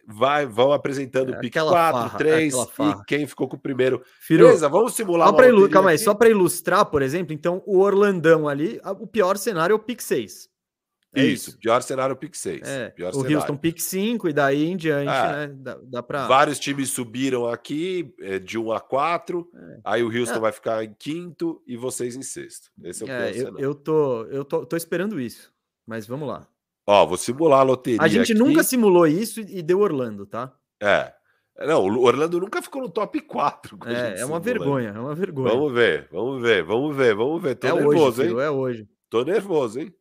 vai, 0.06 0.46
vão 0.46 0.72
apresentando 0.72 1.34
é, 1.34 1.38
pique 1.38 1.58
4, 1.58 2.18
3 2.18 2.54
é 2.54 2.58
e 2.58 3.04
quem 3.06 3.26
ficou 3.26 3.48
com 3.48 3.56
o 3.56 3.60
primeiro. 3.60 4.02
Firu, 4.20 4.46
Beleza, 4.46 4.68
vamos 4.68 4.94
simular 4.94 5.28
só 5.28 5.34
uma 5.34 5.68
Calma 5.68 5.90
aí, 5.90 5.98
só 5.98 6.14
para 6.14 6.28
ilustrar, 6.28 6.86
por 6.86 7.02
exemplo, 7.02 7.32
então 7.32 7.62
o 7.66 7.78
Orlandão 7.78 8.48
ali, 8.48 8.80
o 9.00 9.06
pior 9.06 9.36
cenário 9.36 9.72
é 9.72 9.76
o 9.76 9.78
pique 9.78 10.02
6. 10.02 10.52
É 11.14 11.24
isso, 11.24 11.50
isso, 11.50 11.58
pior 11.58 11.82
cenário 11.82 12.16
pick 12.16 12.34
6. 12.34 12.62
É, 12.62 12.88
pior 12.88 13.10
o 13.10 13.16
cenário. 13.16 13.36
Houston 13.36 13.56
pick 13.56 13.78
5 13.78 14.28
e 14.30 14.32
daí 14.32 14.64
em 14.64 14.76
diante, 14.76 15.10
é, 15.10 15.46
né? 15.46 15.54
Dá, 15.54 15.78
dá 15.82 16.02
para 16.02 16.26
Vários 16.26 16.58
times 16.58 16.88
subiram 16.88 17.46
aqui 17.46 18.14
é, 18.18 18.38
de 18.38 18.58
1 18.58 18.72
a 18.72 18.80
4, 18.80 19.50
é. 19.54 19.80
aí 19.84 20.02
o 20.02 20.06
Houston 20.06 20.36
é. 20.36 20.40
vai 20.40 20.52
ficar 20.52 20.82
em 20.82 20.94
quinto 20.94 21.62
e 21.66 21.76
vocês 21.76 22.16
em 22.16 22.22
sexto. 22.22 22.70
Esse 22.82 23.02
é 23.02 23.06
o 23.06 23.10
é, 23.10 23.32
pior 23.32 23.48
eu, 23.48 23.58
eu, 23.58 23.74
tô, 23.74 24.24
eu 24.24 24.44
tô, 24.44 24.64
tô 24.64 24.74
esperando 24.74 25.20
isso, 25.20 25.52
mas 25.86 26.06
vamos 26.06 26.26
lá. 26.26 26.48
Ó, 26.86 27.06
vou 27.06 27.16
simular 27.16 27.60
a 27.60 27.64
loteria. 27.64 28.02
A 28.02 28.08
gente 28.08 28.32
aqui. 28.32 28.40
nunca 28.40 28.62
simulou 28.62 29.06
isso 29.06 29.40
e 29.40 29.62
deu 29.62 29.80
Orlando, 29.80 30.26
tá? 30.26 30.52
É. 30.82 31.12
Não, 31.58 31.84
o 31.84 32.02
Orlando 32.02 32.40
nunca 32.40 32.60
ficou 32.62 32.82
no 32.82 32.88
top 32.88 33.20
4. 33.20 33.78
É, 33.86 34.20
é 34.20 34.26
uma 34.26 34.40
vergonha, 34.40 34.88
é 34.88 34.98
uma 34.98 35.14
vergonha. 35.14 35.50
Vamos 35.50 35.72
ver, 35.72 36.08
vamos 36.10 36.42
ver, 36.42 36.64
vamos 36.64 36.96
ver, 36.96 37.14
vamos 37.14 37.42
ver. 37.42 37.54
Tô 37.54 37.66
é 37.68 37.72
nervoso, 37.74 37.98
hoje, 37.98 38.22
hein? 38.22 38.28
Filho, 38.28 38.40
é 38.40 38.50
hoje. 38.50 38.88
Tô 39.08 39.24
nervoso, 39.24 39.80
hein? 39.80 39.94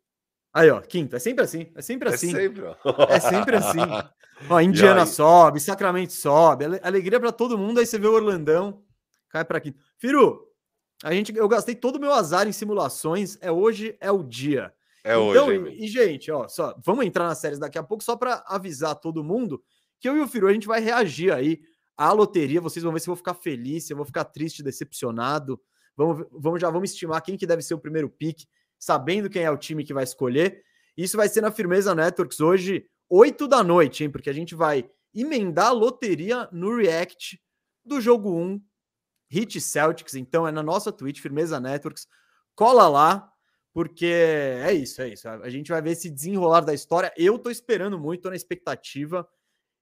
Aí, 0.54 0.70
ó, 0.70 0.82
quinto. 0.82 1.15
É 1.15 1.20
sempre 1.20 1.44
assim. 1.44 1.72
É 1.76 1.82
sempre 1.82 2.10
é 2.10 2.13
assim. 2.13 2.36
É 2.36 2.39
sempre, 2.39 2.65
é 3.10 3.20
sempre 3.20 3.56
assim. 3.58 3.80
Ó, 4.50 4.60
Indiana 4.60 5.06
sobe, 5.06 5.60
Sacramento 5.60 6.13
sobe. 6.13 6.65
Alegria 6.82 7.20
para 7.20 7.32
todo 7.32 7.58
mundo. 7.58 7.80
Aí 7.80 7.86
você 7.86 8.00
vê 8.00 8.08
o 8.08 8.13
Orlandão, 8.13 8.82
cai 9.30 9.46
para 9.46 9.60
quinto. 9.60 9.80
Firu, 10.00 10.48
a 11.04 11.13
gente, 11.13 11.36
eu 11.36 11.48
gastei 11.48 11.76
todo 11.76 11.98
o 11.98 12.00
meu 12.00 12.12
azar 12.12 12.48
em 12.48 12.52
simulações. 12.52 13.38
É 13.39 13.52
hoje, 13.52 13.96
é 14.00 14.12
o 14.12 14.24
dia. 14.24 14.74
É 15.03 15.13
então, 15.13 15.47
hoje. 15.47 15.69
E, 15.71 15.85
e, 15.85 15.87
gente, 15.87 16.31
ó, 16.31 16.47
só, 16.47 16.75
vamos 16.83 17.05
entrar 17.05 17.27
nas 17.27 17.39
séries 17.39 17.59
daqui 17.59 17.77
a 17.77 17.83
pouco, 17.83 18.03
só 18.03 18.15
para 18.15 18.43
avisar 18.47 18.95
todo 18.95 19.23
mundo 19.23 19.61
que 19.99 20.09
eu 20.09 20.17
e 20.17 20.21
o 20.21 20.27
Firu, 20.27 20.47
a 20.47 20.53
gente 20.53 20.67
vai 20.67 20.81
reagir 20.81 21.31
aí 21.31 21.61
à 21.95 22.11
loteria. 22.11 22.59
Vocês 22.59 22.83
vão 22.83 22.91
ver 22.91 22.99
se 22.99 23.07
eu 23.07 23.11
vou 23.11 23.17
ficar 23.17 23.35
feliz, 23.35 23.85
se 23.85 23.93
eu 23.93 23.97
vou 23.97 24.05
ficar 24.05 24.25
triste, 24.25 24.63
decepcionado. 24.63 25.61
Vamos, 25.95 26.25
vamos 26.31 26.59
já 26.59 26.69
vamos 26.69 26.91
estimar 26.91 27.21
quem 27.21 27.37
que 27.37 27.45
deve 27.45 27.61
ser 27.61 27.75
o 27.75 27.79
primeiro 27.79 28.09
pique 28.09 28.47
sabendo 28.81 29.29
quem 29.29 29.43
é 29.43 29.51
o 29.51 29.57
time 29.57 29.83
que 29.83 29.93
vai 29.93 30.03
escolher. 30.03 30.63
Isso 30.97 31.15
vai 31.15 31.29
ser 31.29 31.41
na 31.41 31.51
Firmeza 31.51 31.93
Networks 31.93 32.39
hoje, 32.39 32.87
8 33.07 33.47
da 33.47 33.63
noite, 33.63 34.03
hein? 34.03 34.09
Porque 34.09 34.29
a 34.29 34.33
gente 34.33 34.55
vai 34.55 34.89
emendar 35.13 35.67
a 35.67 35.71
loteria 35.71 36.49
no 36.51 36.75
React 36.75 37.39
do 37.85 38.01
jogo 38.01 38.35
1, 38.35 38.59
Hit 39.29 39.61
Celtics. 39.61 40.15
Então 40.15 40.47
é 40.47 40.51
na 40.51 40.63
nossa 40.63 40.91
Twitch, 40.91 41.19
Firmeza 41.19 41.59
Networks. 41.59 42.07
Cola 42.55 42.87
lá, 42.87 43.31
porque 43.73 44.05
é 44.05 44.73
isso, 44.73 45.01
é 45.01 45.10
isso. 45.10 45.27
A 45.27 45.49
gente 45.49 45.71
vai 45.71 45.81
ver 45.81 45.91
esse 45.91 46.10
desenrolar 46.10 46.62
da 46.62 46.73
história. 46.73 47.13
Eu 47.15 47.39
tô 47.39 47.49
esperando 47.49 47.99
muito, 47.99 48.23
tô 48.23 48.29
na 48.29 48.36
expectativa. 48.36 49.27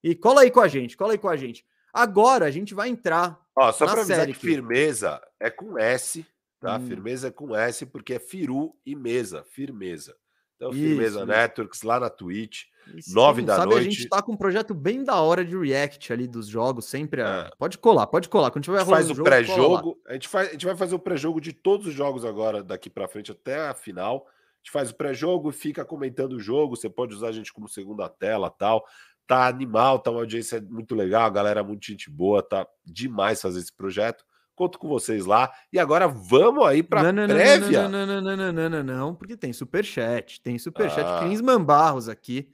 E 0.03 0.15
cola 0.15 0.41
aí 0.41 0.51
com 0.51 0.59
a 0.59 0.67
gente, 0.67 0.95
cola 0.95 1.13
aí 1.13 1.17
com 1.17 1.29
a 1.29 1.35
gente. 1.35 1.65
Agora 1.93 2.45
a 2.45 2.51
gente 2.51 2.73
vai 2.73 2.89
entrar. 2.89 3.39
Ó, 3.55 3.71
só 3.71 3.85
para 3.85 4.01
avisar 4.01 4.27
que 4.27 4.33
firmeza 4.33 5.21
é 5.39 5.49
com 5.49 5.77
S, 5.77 6.25
tá? 6.59 6.77
Hum. 6.77 6.87
Firmeza 6.87 7.31
com 7.31 7.55
S, 7.55 7.85
porque 7.85 8.13
é 8.13 8.19
Firu 8.19 8.75
e 8.85 8.95
Mesa, 8.95 9.43
firmeza. 9.43 10.15
Então, 10.59 10.71
isso, 10.71 10.79
Firmeza 10.79 11.19
isso. 11.19 11.25
Networks 11.25 11.81
lá 11.83 12.01
na 12.01 12.09
Twitch, 12.09 12.65
isso, 12.93 13.15
nove 13.15 13.41
da 13.43 13.55
sabe, 13.55 13.71
noite. 13.71 13.87
A 13.87 13.89
gente 13.89 14.09
tá 14.09 14.21
com 14.21 14.33
um 14.33 14.37
projeto 14.37 14.73
bem 14.73 15.05
da 15.05 15.21
hora 15.21 15.45
de 15.45 15.57
react 15.57 16.11
ali 16.11 16.27
dos 16.27 16.47
jogos, 16.47 16.83
sempre. 16.83 17.21
A... 17.21 17.47
É. 17.47 17.55
Pode 17.57 17.77
colar, 17.77 18.05
pode 18.07 18.27
colar. 18.27 18.51
Quando 18.51 18.65
tiver 18.65 18.85
faz 18.85 19.09
o 19.09 19.23
pré-jogo, 19.23 19.97
a 20.05 20.13
gente 20.13 20.27
faz, 20.27 20.49
a 20.49 20.51
gente 20.51 20.65
vai 20.65 20.75
fazer 20.75 20.95
o 20.95 20.99
pré-jogo 20.99 21.39
de 21.39 21.53
todos 21.53 21.87
os 21.87 21.93
jogos 21.93 22.25
agora 22.25 22.61
daqui 22.61 22.89
para 22.89 23.07
frente 23.07 23.31
até 23.31 23.69
a 23.69 23.73
final. 23.73 24.27
A 24.27 24.57
gente 24.61 24.71
faz 24.71 24.89
o 24.91 24.95
pré-jogo, 24.95 25.49
fica 25.53 25.85
comentando 25.85 26.33
o 26.33 26.39
jogo. 26.41 26.75
Você 26.75 26.89
pode 26.89 27.15
usar 27.15 27.29
a 27.29 27.31
gente 27.31 27.53
como 27.53 27.69
segunda 27.69 28.09
tela, 28.09 28.49
tal. 28.49 28.85
Tá 29.25 29.47
animal, 29.47 29.99
tá 29.99 30.11
uma 30.11 30.19
audiência 30.19 30.59
muito 30.69 30.93
legal, 30.93 31.21
a 31.21 31.29
galera 31.29 31.63
muito 31.63 31.85
gente 31.85 32.09
boa, 32.09 32.43
tá 32.43 32.67
demais 32.83 33.41
fazer 33.41 33.59
esse 33.59 33.71
projeto. 33.71 34.25
Conto 34.59 34.77
com 34.77 34.89
vocês 34.89 35.25
lá. 35.25 35.49
E 35.71 35.79
agora 35.79 36.05
vamos 36.05 36.67
aí 36.67 36.83
para 36.83 36.99
a 36.99 37.13
prévia. 37.13 37.87
Não, 37.87 38.05
não, 38.05 38.21
não, 38.21 38.35
não, 38.35 38.51
não, 38.51 38.69
não, 38.69 38.83
não, 38.83 39.15
porque 39.15 39.37
tem 39.37 39.53
superchat. 39.53 40.41
Tem 40.41 40.59
superchat. 40.59 41.05
Ah. 41.05 41.21
Klinsman 41.21 41.63
Barros 41.63 42.09
aqui. 42.09 42.51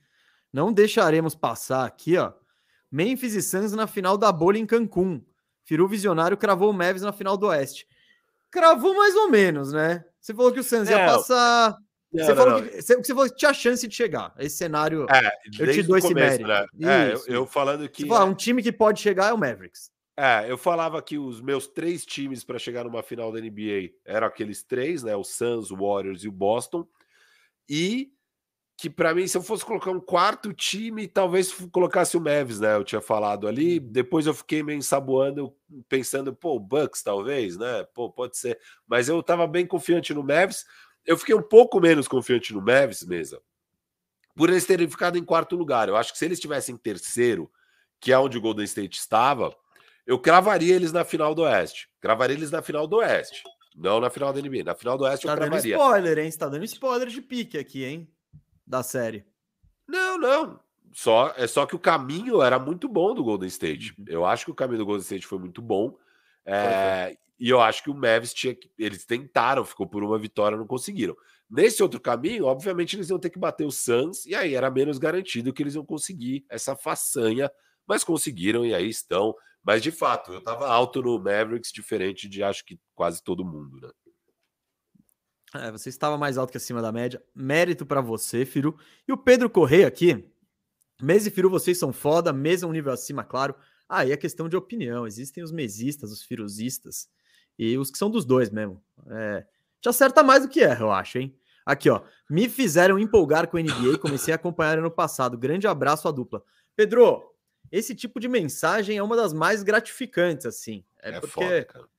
Não 0.54 0.72
deixaremos 0.72 1.34
passar 1.34 1.84
aqui, 1.84 2.16
ó. 2.16 2.32
Memphis 2.92 3.34
e 3.34 3.42
Suns 3.42 3.72
na 3.72 3.88
final 3.88 4.20
da 4.20 4.32
bolha 4.32 4.60
em 4.60 4.68
Cancún. 4.68 5.20
Firu 5.64 5.88
Visionário 5.88 6.38
cravou 6.38 6.70
o 6.70 6.74
Mavis 6.74 7.02
na 7.02 7.12
final 7.12 7.36
do 7.36 7.48
Oeste. 7.48 7.88
Cravou 8.52 8.96
mais 8.96 9.16
ou 9.16 9.28
menos, 9.28 9.74
né? 9.74 10.06
Você 10.22 10.32
falou 10.32 10.52
que 10.52 10.60
o 10.60 10.64
Suns 10.64 10.88
ia 10.88 11.08
passar. 11.08 11.76
Não, 12.14 12.24
você, 12.24 12.30
não, 12.30 12.36
falou 12.36 12.62
não. 12.62 12.68
Que, 12.68 12.82
você, 12.84 12.96
você, 12.98 13.14
falou 13.16 13.30
que 13.32 13.36
tinha 13.36 13.52
chance 13.52 13.88
de 13.88 13.96
chegar. 13.96 14.32
Esse 14.38 14.58
cenário. 14.58 15.08
É, 15.10 15.32
eu 15.60 15.72
te 15.72 15.82
dou 15.82 15.98
esse 15.98 16.14
mérito. 16.14 16.48
Né? 16.48 16.66
É, 16.84 17.14
eu, 17.16 17.24
eu, 17.26 17.46
falando 17.48 17.90
que. 17.90 18.08
Fala, 18.08 18.26
um 18.26 18.36
time 18.36 18.62
que 18.62 18.72
pode 18.72 19.02
chegar 19.02 19.32
é 19.32 19.34
o 19.34 19.38
Mavericks. 19.40 19.90
É, 20.18 20.50
eu 20.50 20.58
falava 20.58 21.02
que 21.02 21.18
os 21.18 21.42
meus 21.42 21.68
três 21.68 22.06
times 22.06 22.44
para 22.44 22.58
chegar 22.58 22.86
numa 22.86 23.04
final 23.04 23.32
da 23.32 23.40
NBA 23.40 23.92
eram 24.06 24.28
aqueles 24.28 24.64
três, 24.64 25.04
né? 25.04 25.16
O 25.16 25.24
Suns, 25.24 25.72
o 25.72 25.76
Warriors 25.76 26.24
e 26.24 26.28
o 26.28 26.32
Boston. 26.32 26.88
E 27.68 28.16
que 28.78 28.90
para 28.90 29.14
mim, 29.14 29.26
se 29.26 29.38
eu 29.38 29.42
fosse 29.42 29.64
colocar 29.64 29.92
um 29.92 30.02
quarto 30.02 30.54
time, 30.54 31.08
talvez 31.08 31.54
colocasse 31.72 32.18
o 32.18 32.22
Mavis, 32.22 32.60
né? 32.60 32.76
Eu 32.76 32.84
tinha 32.84 33.02
falado 33.02 33.48
ali. 33.48 33.80
Uhum. 33.80 33.88
Depois 33.92 34.26
eu 34.26 34.34
fiquei 34.34 34.62
meio 34.64 34.78
ensaboando, 34.78 35.56
pensando, 35.88 36.34
pô, 36.36 36.56
o 36.56 36.60
Bucks 36.60 37.02
talvez, 37.02 37.58
né? 37.58 37.84
Pô, 37.94 38.10
pode 38.10 38.38
ser. 38.38 38.60
Mas 38.86 39.08
eu 39.08 39.22
tava 39.24 39.48
bem 39.48 39.66
confiante 39.66 40.14
no 40.14 40.24
Mavis. 40.24 40.66
Eu 41.06 41.18
fiquei 41.18 41.36
um 41.36 41.42
pouco 41.42 41.80
menos 41.80 42.08
confiante 42.08 42.54
no 42.54 42.62
Mavis, 42.62 43.04
mesa, 43.04 43.42
por 44.36 44.50
eles 44.50 44.66
terem 44.66 44.90
ficado 44.90 45.18
em 45.18 45.24
quarto 45.24 45.56
lugar. 45.56 45.88
Eu 45.88 45.96
acho 45.96 46.12
que 46.12 46.18
se 46.18 46.26
eles 46.26 46.38
estivessem 46.38 46.76
em 46.76 46.78
terceiro, 46.78 47.50
que 48.02 48.12
é 48.12 48.20
onde 48.20 48.38
o 48.38 48.42
Golden 48.42 48.66
State 48.66 49.00
estava, 49.00 49.56
eu 50.06 50.20
cravaria 50.20 50.76
eles 50.76 50.92
na 50.92 51.04
final 51.04 51.34
do 51.34 51.42
Oeste. 51.42 51.90
Cravaria 52.00 52.36
eles 52.36 52.52
na 52.52 52.62
final 52.62 52.86
do 52.88 52.98
Oeste. 52.98 53.44
Não 53.76 54.00
na 54.00 54.10
final 54.10 54.32
da 54.32 54.42
NBA. 54.42 54.64
Na 54.64 54.76
final 54.76 54.98
do 54.98 55.04
Oeste 55.04 55.26
tá 55.26 55.34
eu 55.34 55.38
cravaria. 55.38 55.78
Dando 55.78 55.84
spoiler, 55.84 56.18
hein? 56.20 56.32
Você 56.32 56.38
tá 56.38 56.48
dando 56.48 56.66
spoiler 56.66 57.08
de 57.08 57.22
pique 57.22 57.58
aqui, 57.58 57.84
hein? 57.84 58.08
Da 58.66 58.82
série. 58.84 59.26
Não, 59.88 60.18
não. 60.18 60.60
Só, 60.94 61.34
é 61.36 61.46
só 61.46 61.66
que 61.66 61.76
o 61.76 61.80
caminho 61.80 62.42
era 62.42 62.58
muito 62.58 62.88
bom 62.88 63.14
do 63.14 63.24
Golden 63.24 63.50
State. 63.50 63.94
Uhum. 63.98 64.06
Eu 64.08 64.26
acho 64.26 64.46
que 64.46 64.52
o 64.52 64.56
caminho 64.56 64.80
do 64.80 64.86
Golden 64.86 65.04
State 65.04 65.28
foi 65.28 65.38
muito 65.38 65.62
bom. 65.62 65.98
É, 66.46 67.18
e 67.38 67.50
eu 67.50 67.60
acho 67.60 67.84
que 67.84 67.90
o 67.90 67.94
Mavis 67.94 68.34
tinha 68.34 68.56
que. 68.56 68.72
Eles 68.78 69.06
tentaram, 69.06 69.66
ficou 69.66 69.86
por 69.86 70.04
uma 70.04 70.18
vitória, 70.18 70.58
não 70.58 70.66
conseguiram. 70.66 71.16
Nesse 71.50 71.84
outro 71.84 72.00
caminho, 72.00 72.46
obviamente, 72.46 72.96
eles 72.96 73.10
iam 73.10 73.20
ter 73.20 73.30
que 73.30 73.38
bater 73.38 73.66
o 73.66 73.72
Suns, 73.72 74.26
e 74.26 74.34
aí 74.34 74.56
era 74.56 74.72
menos 74.72 74.98
garantido 74.98 75.52
que 75.54 75.62
eles 75.62 75.76
iam 75.76 75.86
conseguir 75.86 76.46
essa 76.50 76.76
façanha, 76.76 77.52
mas 77.86 78.04
conseguiram, 78.04 78.66
e 78.66 78.74
aí 78.74 78.90
estão 78.90 79.36
Mas 79.66 79.82
de 79.82 79.92
fato, 79.92 80.32
eu 80.32 80.40
estava 80.40 80.68
alto 80.68 81.02
no 81.02 81.18
Mavericks, 81.18 81.72
diferente 81.72 82.30
de 82.30 82.44
acho 82.44 82.64
que 82.64 82.80
quase 82.94 83.24
todo 83.24 83.44
mundo, 83.44 83.80
né? 83.82 83.90
É, 85.56 85.72
você 85.72 85.90
estava 85.90 86.18
mais 86.18 86.38
alto 86.38 86.52
que 86.52 86.58
acima 86.58 86.82
da 86.82 86.92
média. 86.92 87.24
Mérito 87.34 87.86
para 87.86 88.02
você, 88.02 88.46
Firu. 88.46 88.78
E 89.08 89.12
o 89.12 89.18
Pedro 89.18 89.50
Correia 89.50 89.88
aqui. 89.88 90.24
Mês 91.02 91.26
e 91.26 91.32
Firu, 91.32 91.50
vocês 91.50 91.80
são 91.80 91.92
foda. 91.92 92.30
É 92.30 92.66
um 92.66 92.72
nível 92.72 92.92
acima, 92.92 93.24
claro. 93.24 93.56
Aí 93.88 94.12
é 94.12 94.18
questão 94.18 94.50
de 94.50 94.58
opinião. 94.58 95.08
Existem 95.08 95.44
os 95.44 95.52
mesistas, 95.52 96.12
os 96.12 96.22
firuzistas. 96.22 97.08
E 97.58 97.78
os 97.78 97.90
que 97.90 97.98
são 97.98 98.10
dos 98.10 98.26
dois 98.26 98.50
mesmo. 98.50 98.84
É, 99.10 99.46
te 99.82 99.90
acerta 99.90 100.22
mais 100.22 100.44
do 100.44 100.50
que 100.50 100.62
erra, 100.62 100.84
eu 100.84 100.92
acho, 100.92 101.18
hein? 101.18 101.36
Aqui, 101.66 101.90
ó. 101.90 102.02
Me 102.30 102.50
fizeram 102.50 103.00
empolgar 103.00 103.48
com 103.48 103.58
o 103.58 103.60
NBA 103.60 103.98
comecei 104.00 104.34
a 104.34 104.36
acompanhar 104.36 104.78
ano 104.78 104.92
passado. 104.92 105.38
Grande 105.38 105.68
abraço 105.68 106.08
à 106.08 106.12
dupla. 106.12 106.44
Pedro, 106.76 107.24
esse 107.78 107.96
tipo 107.96 108.20
de 108.20 108.28
mensagem 108.28 108.98
é 108.98 109.04
uma 109.04 109.16
das 109.16 109.34
mais 109.34 109.64
gratificantes, 109.64 110.46
assim. 110.46 110.84
É, 111.02 111.10
é 111.10 111.20
porque. 111.20 111.32
Foda, 111.32 111.66
cara 111.66 111.96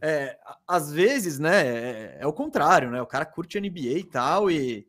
é, 0.00 0.38
às 0.66 0.92
vezes, 0.92 1.38
né, 1.38 1.66
é, 1.66 2.18
é, 2.20 2.26
o 2.26 2.32
contrário, 2.32 2.90
né? 2.90 3.02
O 3.02 3.06
cara 3.06 3.24
curte 3.24 3.60
NBA 3.60 3.98
e 3.98 4.04
tal, 4.04 4.50
e, 4.50 4.86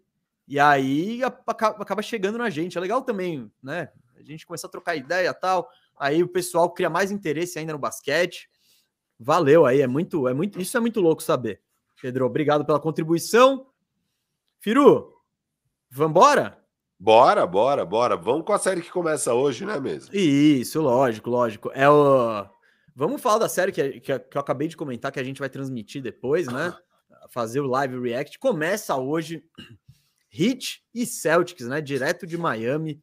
e 0.47 0.59
aí 0.59 1.23
acaba, 1.23 1.83
acaba 1.83 2.01
chegando 2.01 2.37
na 2.37 2.49
gente. 2.49 2.77
É 2.77 2.81
legal 2.81 3.01
também, 3.01 3.51
né? 3.61 3.89
A 4.17 4.23
gente 4.23 4.45
começa 4.45 4.67
a 4.67 4.69
trocar 4.69 4.95
ideia 4.95 5.29
e 5.29 5.33
tal, 5.33 5.69
aí 5.97 6.21
o 6.21 6.27
pessoal 6.27 6.71
cria 6.71 6.89
mais 6.89 7.11
interesse 7.11 7.57
ainda 7.57 7.73
no 7.73 7.79
basquete. 7.79 8.49
Valeu 9.19 9.65
aí, 9.65 9.81
é 9.81 9.87
muito, 9.87 10.27
é 10.27 10.33
muito, 10.33 10.61
isso 10.61 10.77
é 10.77 10.79
muito 10.79 11.01
louco 11.01 11.23
saber. 11.23 11.61
Pedro, 12.01 12.25
obrigado 12.25 12.65
pela 12.65 12.79
contribuição. 12.79 13.67
Firu, 14.59 15.13
vambora? 15.89 16.58
Bora, 16.99 17.47
bora, 17.47 17.85
bora. 17.85 18.17
Vamos 18.17 18.45
com 18.45 18.51
a 18.51 18.59
série 18.59 18.81
que 18.81 18.91
começa 18.91 19.33
hoje, 19.33 19.65
né 19.65 19.79
mesmo? 19.79 20.13
Isso, 20.13 20.81
lógico, 20.81 21.29
lógico. 21.29 21.71
É 21.73 21.89
o 21.89 22.45
Vamos 22.99 23.21
falar 23.21 23.37
da 23.37 23.47
série 23.47 23.71
que, 23.71 24.01
que, 24.01 24.19
que, 24.19 24.37
eu 24.37 24.41
acabei 24.41 24.67
de 24.67 24.75
comentar, 24.75 25.09
que 25.09 25.21
a 25.21 25.23
gente 25.23 25.39
vai 25.39 25.49
transmitir 25.49 26.01
depois, 26.01 26.47
né? 26.47 26.75
Fazer 27.31 27.61
o 27.61 27.67
live 27.67 27.97
react. 27.97 28.37
Começa 28.37 28.93
hoje 28.97 29.41
Heat 30.37 30.83
e 30.93 31.05
Celtics, 31.05 31.65
né? 31.65 31.79
Direto 31.79 32.27
de 32.27 32.37
Miami. 32.37 33.01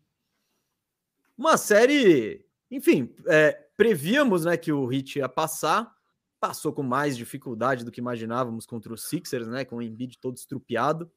Uma 1.35 1.57
série, 1.57 2.45
enfim, 2.71 3.15
é, 3.27 3.53
prevíamos 3.75 4.45
né, 4.45 4.59
que 4.59 4.71
o 4.71 4.93
Heat 4.93 5.19
ia 5.19 5.31
passar. 5.31 5.91
Passou 6.39 6.75
com 6.75 6.83
mais 6.83 7.17
dificuldade 7.17 7.83
do 7.83 7.91
que 7.91 8.01
imaginávamos 8.01 8.67
contra 8.67 8.93
os 8.93 9.09
Sixers, 9.09 9.49
né? 9.49 9.65
Com 9.65 9.77
o 9.77 9.83
Embiid 9.83 10.19
todo 10.19 10.37
estrupiado. 10.37 11.11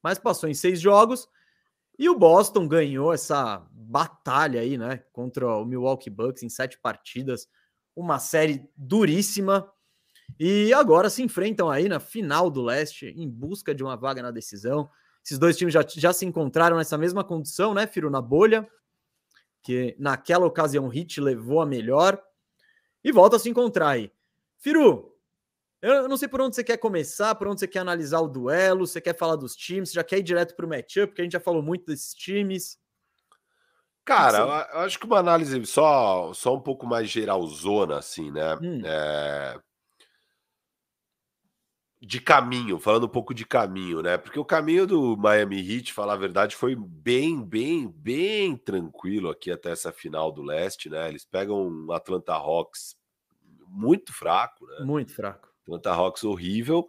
Mas 0.00 0.20
passou 0.20 0.48
em 0.48 0.54
seis 0.54 0.80
jogos. 0.80 1.28
E 2.00 2.08
o 2.08 2.18
Boston 2.18 2.66
ganhou 2.66 3.12
essa 3.12 3.62
batalha 3.70 4.62
aí, 4.62 4.78
né? 4.78 5.04
Contra 5.12 5.46
o 5.58 5.66
Milwaukee 5.66 6.08
Bucks 6.08 6.42
em 6.42 6.48
sete 6.48 6.78
partidas 6.78 7.46
uma 7.94 8.18
série 8.18 8.66
duríssima. 8.74 9.70
E 10.38 10.72
agora 10.72 11.10
se 11.10 11.22
enfrentam 11.22 11.68
aí 11.68 11.90
na 11.90 12.00
final 12.00 12.48
do 12.48 12.62
leste 12.62 13.12
em 13.14 13.28
busca 13.28 13.74
de 13.74 13.82
uma 13.82 13.98
vaga 13.98 14.22
na 14.22 14.30
decisão. 14.30 14.88
Esses 15.22 15.38
dois 15.38 15.58
times 15.58 15.74
já, 15.74 15.84
já 15.86 16.10
se 16.10 16.24
encontraram 16.24 16.78
nessa 16.78 16.96
mesma 16.96 17.22
condição, 17.22 17.74
né, 17.74 17.86
Firo? 17.86 18.08
Na 18.08 18.22
bolha, 18.22 18.66
que 19.62 19.94
naquela 19.98 20.46
ocasião 20.46 20.86
o 20.86 20.88
Hit 20.88 21.20
levou 21.20 21.60
a 21.60 21.66
melhor 21.66 22.18
e 23.04 23.12
volta 23.12 23.36
a 23.36 23.38
se 23.38 23.50
encontrar 23.50 23.90
aí. 23.90 24.10
Firu, 24.56 25.14
eu 25.82 26.08
não 26.08 26.16
sei 26.16 26.28
por 26.28 26.40
onde 26.40 26.54
você 26.54 26.62
quer 26.62 26.76
começar, 26.76 27.34
por 27.34 27.48
onde 27.48 27.60
você 27.60 27.68
quer 27.68 27.80
analisar 27.80 28.20
o 28.20 28.28
duelo, 28.28 28.86
você 28.86 29.00
quer 29.00 29.16
falar 29.16 29.36
dos 29.36 29.56
times, 29.56 29.92
já 29.92 30.04
quer 30.04 30.18
ir 30.18 30.22
direto 30.22 30.54
para 30.54 30.66
o 30.66 30.68
matchup, 30.68 31.08
porque 31.08 31.22
a 31.22 31.24
gente 31.24 31.32
já 31.32 31.40
falou 31.40 31.62
muito 31.62 31.86
desses 31.86 32.12
times. 32.14 32.78
Cara, 34.04 34.38
eu 34.72 34.80
acho 34.80 34.98
que 34.98 35.06
uma 35.06 35.18
análise 35.18 35.64
só, 35.66 36.32
só 36.34 36.54
um 36.54 36.60
pouco 36.60 36.86
mais 36.86 37.08
geralzona, 37.08 37.98
assim, 37.98 38.30
né? 38.30 38.56
Hum. 38.56 38.82
É... 38.84 39.58
De 42.02 42.20
caminho, 42.20 42.78
falando 42.78 43.04
um 43.04 43.10
pouco 43.10 43.32
de 43.32 43.44
caminho, 43.44 44.02
né? 44.02 44.16
Porque 44.16 44.38
o 44.38 44.44
caminho 44.44 44.86
do 44.86 45.16
Miami 45.16 45.60
Heat, 45.60 45.92
falar 45.92 46.14
a 46.14 46.16
verdade, 46.16 46.56
foi 46.56 46.74
bem, 46.74 47.44
bem, 47.44 47.88
bem 47.88 48.56
tranquilo 48.56 49.28
aqui 49.30 49.50
até 49.50 49.70
essa 49.70 49.92
final 49.92 50.32
do 50.32 50.42
leste, 50.42 50.88
né? 50.88 51.08
Eles 51.08 51.24
pegam 51.24 51.68
um 51.68 51.92
Atlanta 51.92 52.32
Hawks 52.32 52.96
muito 53.68 54.12
fraco, 54.12 54.66
né? 54.66 54.84
Muito 54.84 55.14
fraco. 55.14 55.49
Atlanta 55.74 55.90
Hawks 55.92 56.24
horrível. 56.24 56.88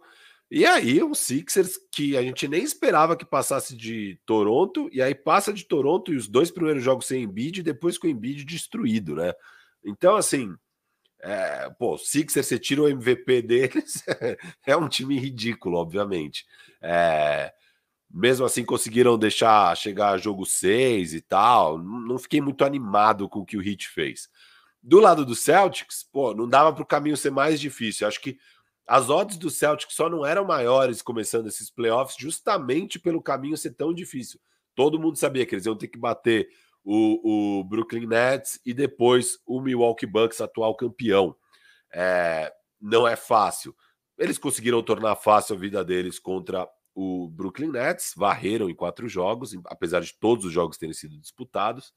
E 0.50 0.66
aí, 0.66 1.02
um 1.02 1.14
Sixers 1.14 1.78
que 1.90 2.16
a 2.16 2.22
gente 2.22 2.46
nem 2.46 2.62
esperava 2.62 3.16
que 3.16 3.24
passasse 3.24 3.74
de 3.74 4.20
Toronto, 4.26 4.90
e 4.92 5.00
aí 5.00 5.14
passa 5.14 5.52
de 5.52 5.64
Toronto 5.64 6.12
e 6.12 6.16
os 6.16 6.28
dois 6.28 6.50
primeiros 6.50 6.82
jogos 6.82 7.06
sem 7.06 7.22
Embiid, 7.22 7.60
e 7.60 7.62
depois 7.62 7.96
com 7.96 8.06
o 8.06 8.10
Embiid 8.10 8.44
destruído, 8.44 9.14
né? 9.14 9.32
Então, 9.82 10.14
assim, 10.14 10.54
é, 11.22 11.70
pô, 11.78 11.96
Sixers, 11.96 12.46
você 12.46 12.58
tira 12.58 12.82
o 12.82 12.88
MVP 12.88 13.40
deles, 13.42 14.04
é 14.66 14.76
um 14.76 14.88
time 14.88 15.18
ridículo, 15.18 15.78
obviamente. 15.78 16.44
É, 16.82 17.52
mesmo 18.12 18.44
assim, 18.44 18.64
conseguiram 18.64 19.16
deixar 19.16 19.74
chegar 19.76 20.10
a 20.10 20.18
jogo 20.18 20.44
6 20.44 21.14
e 21.14 21.20
tal. 21.22 21.78
Não 21.78 22.18
fiquei 22.18 22.42
muito 22.42 22.62
animado 22.64 23.28
com 23.28 23.40
o 23.40 23.44
que 23.46 23.56
o 23.56 23.66
Heat 23.66 23.88
fez. 23.88 24.28
Do 24.82 25.00
lado 25.00 25.24
do 25.24 25.34
Celtics, 25.34 26.06
pô, 26.12 26.34
não 26.34 26.46
dava 26.46 26.72
para 26.74 26.82
o 26.82 26.86
caminho 26.86 27.16
ser 27.16 27.30
mais 27.30 27.58
difícil. 27.58 28.06
Acho 28.06 28.20
que 28.20 28.36
as 28.86 29.08
odds 29.08 29.36
do 29.36 29.50
Celtic 29.50 29.92
só 29.92 30.08
não 30.08 30.26
eram 30.26 30.44
maiores 30.44 31.02
começando 31.02 31.46
esses 31.46 31.70
playoffs 31.70 32.16
justamente 32.18 32.98
pelo 32.98 33.22
caminho 33.22 33.56
ser 33.56 33.72
tão 33.72 33.92
difícil. 33.92 34.40
Todo 34.74 34.98
mundo 34.98 35.16
sabia 35.16 35.46
que 35.46 35.54
eles 35.54 35.66
iam 35.66 35.76
ter 35.76 35.88
que 35.88 35.98
bater 35.98 36.48
o, 36.84 37.60
o 37.60 37.64
Brooklyn 37.64 38.06
Nets 38.06 38.60
e 38.66 38.74
depois 38.74 39.38
o 39.46 39.60
Milwaukee 39.60 40.06
Bucks, 40.06 40.40
atual 40.40 40.76
campeão. 40.76 41.36
É, 41.92 42.52
não 42.80 43.06
é 43.06 43.14
fácil. 43.14 43.74
Eles 44.18 44.38
conseguiram 44.38 44.82
tornar 44.82 45.16
fácil 45.16 45.54
a 45.54 45.58
vida 45.58 45.84
deles 45.84 46.18
contra 46.18 46.68
o 46.94 47.28
Brooklyn 47.28 47.70
Nets, 47.70 48.12
varreram 48.16 48.68
em 48.68 48.74
quatro 48.74 49.08
jogos, 49.08 49.56
apesar 49.66 50.00
de 50.00 50.14
todos 50.18 50.44
os 50.44 50.52
jogos 50.52 50.76
terem 50.76 50.92
sido 50.92 51.18
disputados. 51.18 51.92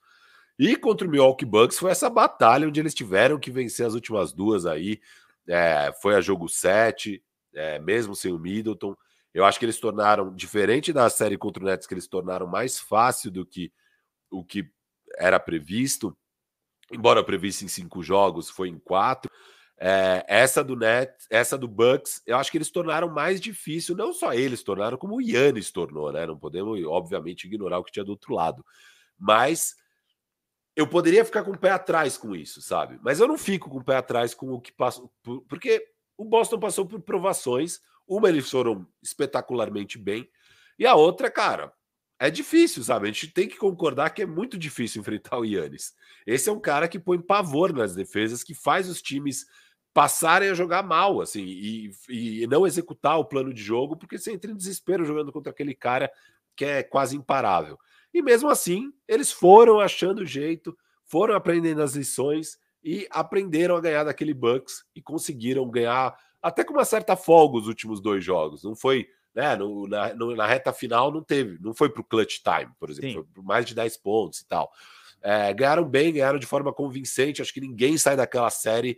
E 0.58 0.76
contra 0.78 1.06
o 1.06 1.12
Milwaukee 1.12 1.46
Bucks 1.46 1.78
foi 1.78 1.92
essa 1.92 2.10
batalha 2.10 2.68
onde 2.68 2.80
eles 2.80 2.94
tiveram 2.94 3.38
que 3.38 3.52
vencer 3.52 3.86
as 3.86 3.94
últimas 3.94 4.32
duas 4.32 4.66
aí 4.66 5.02
é, 5.48 5.92
foi 6.02 6.16
a 6.16 6.22
jogo 6.22 6.48
7, 6.48 7.24
é, 7.54 7.80
mesmo 7.80 8.16
sem 8.16 8.32
o 8.32 8.40
Middleton. 8.40 8.96
Eu 9.34 9.46
acho 9.46 9.60
que 9.60 9.66
eles 9.66 9.80
tornaram, 9.80 10.34
diferente 10.34 10.94
da 10.94 11.10
série 11.10 11.38
contra 11.38 11.62
o 11.64 11.66
Nets, 11.66 11.88
que 11.88 11.94
eles 11.94 12.08
tornaram 12.08 12.48
mais 12.48 12.80
fácil 12.80 13.32
do 13.32 13.46
que 13.46 13.72
o 14.30 14.44
que 14.44 14.70
era 15.18 15.40
previsto, 15.40 16.18
embora 16.92 17.24
previsto 17.24 17.64
em 17.64 17.68
cinco 17.68 18.02
jogos, 18.04 18.50
foi 18.50 18.70
em 18.70 18.80
quatro. 18.80 19.32
É, 19.78 20.24
essa 20.28 20.64
do 20.64 20.76
Nets, 20.76 21.28
essa 21.30 21.58
do 21.58 21.68
Bucks, 21.68 22.22
eu 22.26 22.38
acho 22.38 22.50
que 22.50 22.58
eles 22.58 22.72
tornaram 22.72 23.10
mais 23.10 23.42
difícil, 23.42 23.96
não 23.96 24.14
só 24.14 24.34
eles 24.34 24.64
tornaram, 24.64 24.98
como 24.98 25.18
o 25.18 25.22
Yannis 25.22 25.70
tornou, 25.70 26.12
né? 26.14 26.26
Não 26.26 26.38
podemos, 26.38 26.82
obviamente, 26.86 27.46
ignorar 27.46 27.80
o 27.80 27.84
que 27.84 27.92
tinha 27.92 28.06
do 28.06 28.12
outro 28.12 28.34
lado. 28.34 28.66
Mas 29.18 29.76
eu 30.76 30.88
poderia 30.88 31.24
ficar 31.24 31.44
com 31.44 31.52
o 31.52 31.58
pé 31.58 31.72
atrás 31.72 32.18
com 32.18 32.36
isso, 32.36 32.62
sabe? 32.62 33.00
Mas 33.02 33.20
eu 33.20 33.28
não 33.28 33.38
fico 33.38 33.70
com 33.70 33.78
o 33.78 33.84
pé 33.84 33.96
atrás 33.96 34.34
com 34.34 34.52
o 34.52 34.60
que 34.60 34.72
passou, 34.72 35.12
porque 35.48 35.86
o 36.18 36.26
Boston 36.26 36.60
passou 36.60 36.86
por 36.86 37.02
provações. 37.02 37.80
Uma 38.08 38.30
eles 38.30 38.50
foram 38.50 38.88
espetacularmente 39.02 39.98
bem, 39.98 40.30
e 40.78 40.86
a 40.86 40.94
outra, 40.96 41.32
cara, 41.32 41.74
é 42.20 42.30
difícil, 42.30 42.84
sabe? 42.84 43.06
A 43.06 43.12
gente 43.12 43.30
tem 43.30 43.48
que 43.48 43.58
concordar 43.58 44.10
que 44.12 44.22
é 44.22 44.26
muito 44.26 44.58
difícil 44.58 45.00
enfrentar 45.02 45.40
o 45.40 45.46
Yannis. 45.46 45.94
Esse 46.26 46.50
é 46.50 46.52
um 46.52 46.60
cara 46.60 46.88
que 46.88 47.00
põe 47.00 47.20
pavor 47.20 47.74
nas 47.74 47.96
defesas, 47.96 48.44
que 48.44 48.54
faz 48.54 48.90
os 48.90 49.02
times 49.02 49.46
passarem 49.94 50.50
a 50.50 50.54
jogar 50.54 50.84
mal, 50.84 51.22
assim, 51.22 51.46
e, 51.46 51.92
e 52.10 52.48
não 52.48 52.68
executar 52.68 53.18
o 53.18 53.24
plano 53.24 53.54
de 53.54 53.64
jogo, 53.64 53.96
porque 53.96 54.18
você 54.18 54.34
entra 54.34 54.52
em 54.52 54.56
desespero 54.56 55.06
jogando 55.06 55.32
contra 55.32 55.52
aquele 55.52 55.74
cara 55.74 56.12
que 56.54 56.66
é 56.66 56.84
quase 56.84 57.16
imparável. 57.16 57.80
E 58.16 58.22
mesmo 58.22 58.50
assim, 58.50 58.94
eles 59.10 59.30
foram 59.30 59.78
achando 59.78 60.26
jeito, 60.26 60.74
foram 61.04 61.36
aprendendo 61.36 61.82
as 61.82 61.96
lições 61.96 62.58
e 62.82 63.06
aprenderam 63.12 63.76
a 63.76 63.82
ganhar 63.82 64.06
daquele 64.06 64.34
Bucks 64.34 64.86
e 64.96 65.02
conseguiram 65.02 65.70
ganhar 65.70 66.18
até 66.42 66.64
com 66.64 66.72
uma 66.72 66.86
certa 66.86 67.18
folga 67.18 67.58
os 67.58 67.68
últimos 67.68 68.00
dois 68.00 68.24
jogos. 68.24 68.64
Não 68.64 68.74
foi, 68.74 69.06
né? 69.34 69.58
No, 69.58 69.86
na, 69.86 70.14
no, 70.14 70.34
na, 70.34 70.48
reta 70.48 70.72
final 70.72 71.12
não 71.12 71.22
teve, 71.22 71.60
não 71.62 71.74
foi 71.74 71.90
para 71.90 72.00
o 72.00 72.06
clutch 72.06 72.38
time, 72.42 72.72
por 72.80 72.90
exemplo, 72.90 73.10
Sim. 73.10 73.16
foi 73.16 73.24
por 73.34 73.44
mais 73.44 73.66
de 73.66 73.76
10 73.76 73.98
pontos 73.98 74.40
e 74.40 74.48
tal. 74.48 74.72
É, 75.22 75.54
ganharam 75.54 75.84
bem, 75.84 76.14
ganharam 76.14 76.40
de 76.40 76.46
forma 76.46 76.72
convincente. 76.72 77.42
Acho 77.42 77.54
que 77.54 77.60
ninguém 77.60 77.98
sai 77.98 78.16
daquela 78.16 78.50
série 78.50 78.98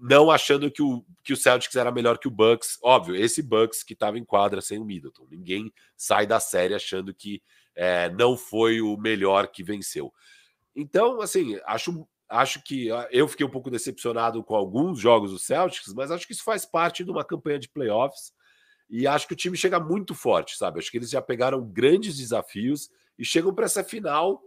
não 0.00 0.32
achando 0.32 0.68
que 0.68 0.82
o, 0.82 1.04
que 1.22 1.32
o 1.32 1.36
Celtics 1.36 1.76
era 1.76 1.92
melhor 1.92 2.18
que 2.18 2.26
o 2.26 2.30
Bucks. 2.30 2.76
Óbvio, 2.82 3.14
esse 3.14 3.40
Bucks 3.40 3.84
que 3.84 3.92
estava 3.92 4.18
em 4.18 4.24
quadra 4.24 4.60
sem 4.60 4.78
o 4.78 4.84
Middleton. 4.84 5.28
Ninguém 5.30 5.72
sai 5.96 6.26
da 6.26 6.40
série 6.40 6.74
achando 6.74 7.14
que 7.14 7.40
é, 7.82 8.10
não 8.10 8.36
foi 8.36 8.82
o 8.82 8.94
melhor 8.98 9.48
que 9.48 9.64
venceu. 9.64 10.12
Então, 10.76 11.22
assim, 11.22 11.58
acho, 11.64 12.06
acho 12.28 12.62
que 12.62 12.92
ah, 12.92 13.08
eu 13.10 13.26
fiquei 13.26 13.46
um 13.46 13.50
pouco 13.50 13.70
decepcionado 13.70 14.44
com 14.44 14.54
alguns 14.54 14.98
jogos 15.00 15.30
do 15.30 15.38
Celtics, 15.38 15.94
mas 15.94 16.10
acho 16.10 16.26
que 16.26 16.34
isso 16.34 16.44
faz 16.44 16.66
parte 16.66 17.02
de 17.02 17.10
uma 17.10 17.24
campanha 17.24 17.58
de 17.58 17.70
playoffs 17.70 18.34
e 18.90 19.06
acho 19.06 19.26
que 19.26 19.32
o 19.32 19.36
time 19.36 19.56
chega 19.56 19.80
muito 19.80 20.14
forte, 20.14 20.58
sabe? 20.58 20.78
Acho 20.78 20.90
que 20.90 20.98
eles 20.98 21.08
já 21.08 21.22
pegaram 21.22 21.64
grandes 21.64 22.18
desafios 22.18 22.90
e 23.18 23.24
chegam 23.24 23.54
para 23.54 23.64
essa 23.64 23.82
final 23.82 24.42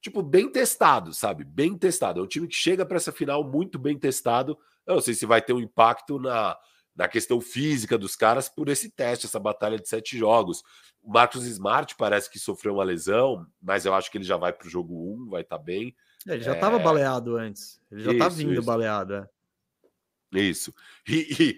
tipo, 0.00 0.22
bem 0.22 0.48
testado, 0.48 1.12
sabe? 1.12 1.42
Bem 1.42 1.76
testado. 1.76 2.20
É 2.20 2.22
um 2.22 2.28
time 2.28 2.46
que 2.46 2.54
chega 2.54 2.86
para 2.86 2.98
essa 2.98 3.10
final 3.10 3.42
muito 3.42 3.76
bem 3.76 3.98
testado. 3.98 4.56
Eu 4.86 4.94
não 4.94 5.02
sei 5.02 5.14
se 5.14 5.26
vai 5.26 5.42
ter 5.42 5.52
um 5.52 5.58
impacto 5.58 6.20
na, 6.20 6.56
na 6.98 7.06
questão 7.06 7.40
física 7.40 7.96
dos 7.96 8.16
caras 8.16 8.48
por 8.48 8.68
esse 8.68 8.90
teste, 8.90 9.26
essa 9.26 9.38
batalha 9.38 9.78
de 9.78 9.88
sete 9.88 10.18
jogos. 10.18 10.64
O 11.00 11.12
Marcos 11.12 11.46
Smart 11.46 11.94
parece 11.96 12.28
que 12.28 12.40
sofreu 12.40 12.74
uma 12.74 12.82
lesão, 12.82 13.46
mas 13.62 13.86
eu 13.86 13.94
acho 13.94 14.10
que 14.10 14.18
ele 14.18 14.24
já 14.24 14.36
vai 14.36 14.52
para 14.52 14.66
o 14.66 14.70
jogo 14.70 15.14
1, 15.14 15.30
vai 15.30 15.42
estar 15.42 15.58
tá 15.58 15.62
bem. 15.62 15.94
Ele 16.26 16.42
já 16.42 16.54
estava 16.54 16.76
é... 16.76 16.82
baleado 16.82 17.36
antes. 17.36 17.80
Ele 17.88 18.02
já 18.02 18.12
está 18.12 18.28
vindo 18.28 18.52
isso. 18.52 18.64
baleado. 18.64 19.14
É. 19.14 19.28
Isso. 20.40 20.74
E, 21.08 21.56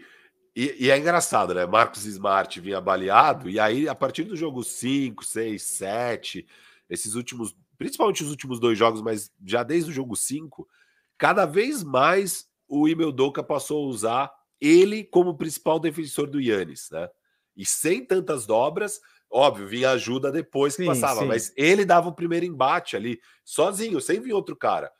e, 0.55 0.85
e, 0.85 0.90
é 0.90 0.98
engraçado, 0.98 1.55
né? 1.55 1.64
Marcos 1.64 2.05
Smart 2.05 2.61
vinha 2.61 2.81
baleado, 2.81 3.48
e 3.48 3.59
aí, 3.59 3.88
a 3.88 3.94
partir 3.94 4.24
do 4.24 4.37
jogo 4.37 4.62
5, 4.62 5.24
6, 5.24 5.62
7, 5.62 6.46
esses 6.90 7.14
últimos, 7.14 7.57
principalmente 7.79 8.22
os 8.22 8.29
últimos 8.29 8.61
dois 8.61 8.76
jogos, 8.76 9.00
mas 9.00 9.33
já 9.42 9.62
desde 9.62 9.90
o 9.90 9.94
jogo 9.94 10.14
5, 10.14 10.68
cada 11.16 11.46
vez 11.46 11.83
mais 11.83 12.46
o 12.68 12.87
Imeldoka 12.87 13.42
passou 13.42 13.87
a 13.87 13.88
usar 13.88 14.39
ele 14.61 15.05
como 15.05 15.37
principal 15.37 15.79
defensor 15.79 16.29
do 16.29 16.40
Yannis, 16.40 16.88
né? 16.90 17.09
E 17.57 17.66
sem 17.66 18.05
tantas 18.05 18.46
dobras, 18.46 19.01
Óbvio, 19.33 19.68
vinha 19.68 19.92
ajuda 19.92 20.33
depois 20.33 20.75
que 20.75 20.83
sim, 20.83 20.88
passava, 20.88 21.20
sim. 21.20 21.29
mas 21.29 21.53
ele 21.57 21.85
dava 21.85 22.09
o 22.09 22.14
primeiro 22.14 22.44
embate 22.44 22.96
ali, 22.96 23.20
sozinho, 23.44 24.01
sem 24.01 24.18
vir 24.18 24.33
outro 24.33 24.57
cara. 24.57 24.90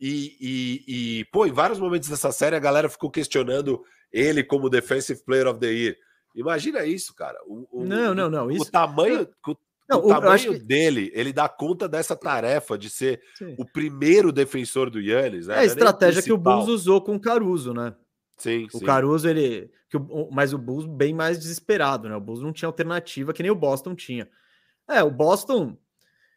E, 0.00 0.36
e, 0.40 0.84
e, 1.20 1.24
pô, 1.26 1.46
em 1.46 1.52
vários 1.52 1.78
momentos 1.78 2.08
dessa 2.08 2.32
série 2.32 2.56
a 2.56 2.60
galera 2.60 2.88
ficou 2.88 3.10
questionando 3.10 3.82
ele 4.10 4.42
como 4.42 4.70
Defensive 4.70 5.22
Player 5.24 5.46
of 5.46 5.60
the 5.60 5.66
Year. 5.66 5.96
Imagina 6.34 6.86
isso, 6.86 7.14
cara. 7.14 7.38
O, 7.46 7.66
o, 7.70 7.84
não, 7.84 8.14
não, 8.14 8.30
não. 8.30 8.50
Isso... 8.50 8.62
O 8.62 8.70
tamanho, 8.70 9.28
o, 9.46 9.56
não, 9.88 10.06
o 10.06 10.08
tamanho 10.08 10.54
que... 10.54 10.58
dele, 10.58 11.10
ele 11.14 11.32
dá 11.32 11.46
conta 11.46 11.86
dessa 11.86 12.16
tarefa 12.16 12.78
de 12.78 12.88
ser 12.88 13.20
Sim. 13.36 13.56
o 13.58 13.64
primeiro 13.64 14.32
defensor 14.32 14.88
do 14.88 15.00
Yannis. 15.00 15.48
Né? 15.48 15.54
É 15.54 15.58
a 15.58 15.62
é 15.62 15.66
estratégia 15.66 16.22
que 16.22 16.32
o 16.32 16.38
Bulls 16.38 16.68
usou 16.68 17.02
com 17.02 17.14
o 17.14 17.20
Caruso, 17.20 17.74
né? 17.74 17.94
Sim, 18.36 18.66
o 18.72 18.78
sim. 18.78 18.84
Caruso, 18.84 19.28
ele. 19.28 19.70
Que 19.88 19.96
o, 19.96 20.30
mas 20.30 20.52
o 20.52 20.58
Bulls 20.58 20.86
bem 20.86 21.14
mais 21.14 21.38
desesperado, 21.38 22.08
né? 22.08 22.16
O 22.16 22.20
Bulls 22.20 22.42
não 22.42 22.52
tinha 22.52 22.68
alternativa 22.68 23.32
que 23.32 23.42
nem 23.42 23.50
o 23.50 23.56
Boston 23.56 23.94
tinha. 23.94 24.28
É, 24.88 25.02
o 25.02 25.10
Boston, 25.10 25.76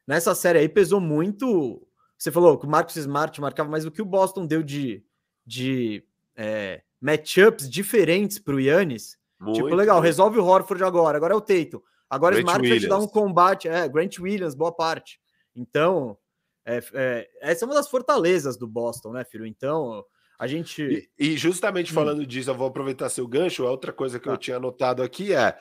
nessa 0.08 0.34
série 0.34 0.60
aí, 0.60 0.70
pesou 0.70 1.00
muito. 1.00 1.86
Você 2.18 2.32
falou 2.32 2.58
que 2.58 2.66
o 2.66 2.70
Marcos 2.70 2.96
Smart 2.96 3.40
marcava 3.40 3.70
mais 3.70 3.84
do 3.84 3.92
que 3.92 4.02
o 4.02 4.06
Boston 4.06 4.46
deu 4.46 4.62
de, 4.62 5.04
de 5.46 6.04
é, 6.36 6.82
matchups 7.02 7.70
diferentes 7.70 8.40
para 8.40 8.56
o 8.56 8.60
Yannis. 8.60 9.18
Tipo, 9.54 9.74
legal, 9.74 10.02
resolve 10.02 10.38
o 10.38 10.46
Horford 10.46 10.84
agora, 10.84 11.16
agora 11.16 11.34
é 11.34 11.38
o 11.38 11.42
Teito. 11.42 11.82
Agora 12.10 12.36
o 12.36 12.40
Smart 12.40 12.68
vai 12.68 12.80
te 12.80 12.88
dar 12.88 12.98
um 12.98 13.08
combate. 13.08 13.68
É, 13.68 13.88
Grant 13.88 14.20
Williams, 14.20 14.56
boa 14.56 14.72
parte. 14.72 15.20
Então, 15.56 16.18
é, 16.66 16.80
é, 16.94 17.30
essa 17.42 17.64
é 17.64 17.68
uma 17.68 17.76
das 17.76 17.90
fortalezas 17.90 18.58
do 18.58 18.68
Boston, 18.68 19.14
né, 19.14 19.24
filho? 19.24 19.46
Então, 19.46 20.04
a 20.40 20.48
gente. 20.48 20.82
E, 21.20 21.34
e 21.34 21.38
justamente 21.38 21.92
hum. 21.92 21.96
falando 21.96 22.26
disso, 22.26 22.50
eu 22.50 22.56
vou 22.56 22.68
aproveitar 22.68 23.10
seu 23.10 23.28
gancho. 23.28 23.68
A 23.68 23.72
outra 23.72 23.92
coisa 23.92 24.18
que 24.18 24.30
eu 24.30 24.34
tá. 24.34 24.40
tinha 24.40 24.58
anotado 24.58 25.04
aqui 25.04 25.34
é, 25.34 25.58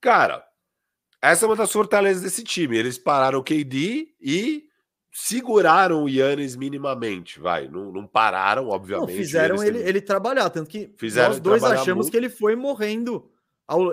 cara, 0.00 0.42
essa 1.20 1.44
é 1.44 1.48
uma 1.48 1.56
das 1.56 1.70
fortalezas 1.70 2.22
desse 2.22 2.42
time. 2.42 2.76
Eles 2.76 2.96
pararam 2.96 3.38
o 3.38 3.44
KD 3.44 4.14
e 4.18 4.64
seguraram 5.12 6.02
o 6.02 6.08
Yannis 6.08 6.56
minimamente, 6.56 7.38
vai. 7.38 7.68
Não, 7.68 7.92
não 7.92 8.06
pararam, 8.06 8.68
obviamente. 8.68 9.10
Não, 9.10 9.16
fizeram 9.16 9.62
ele, 9.62 9.78
ele 9.78 10.00
trabalhar, 10.00 10.48
tanto 10.48 10.70
que 10.70 10.92
fizeram 10.96 11.28
nós 11.30 11.40
dois 11.40 11.62
achamos 11.62 12.06
muito. 12.06 12.10
que 12.10 12.16
ele 12.16 12.30
foi 12.30 12.56
morrendo. 12.56 13.30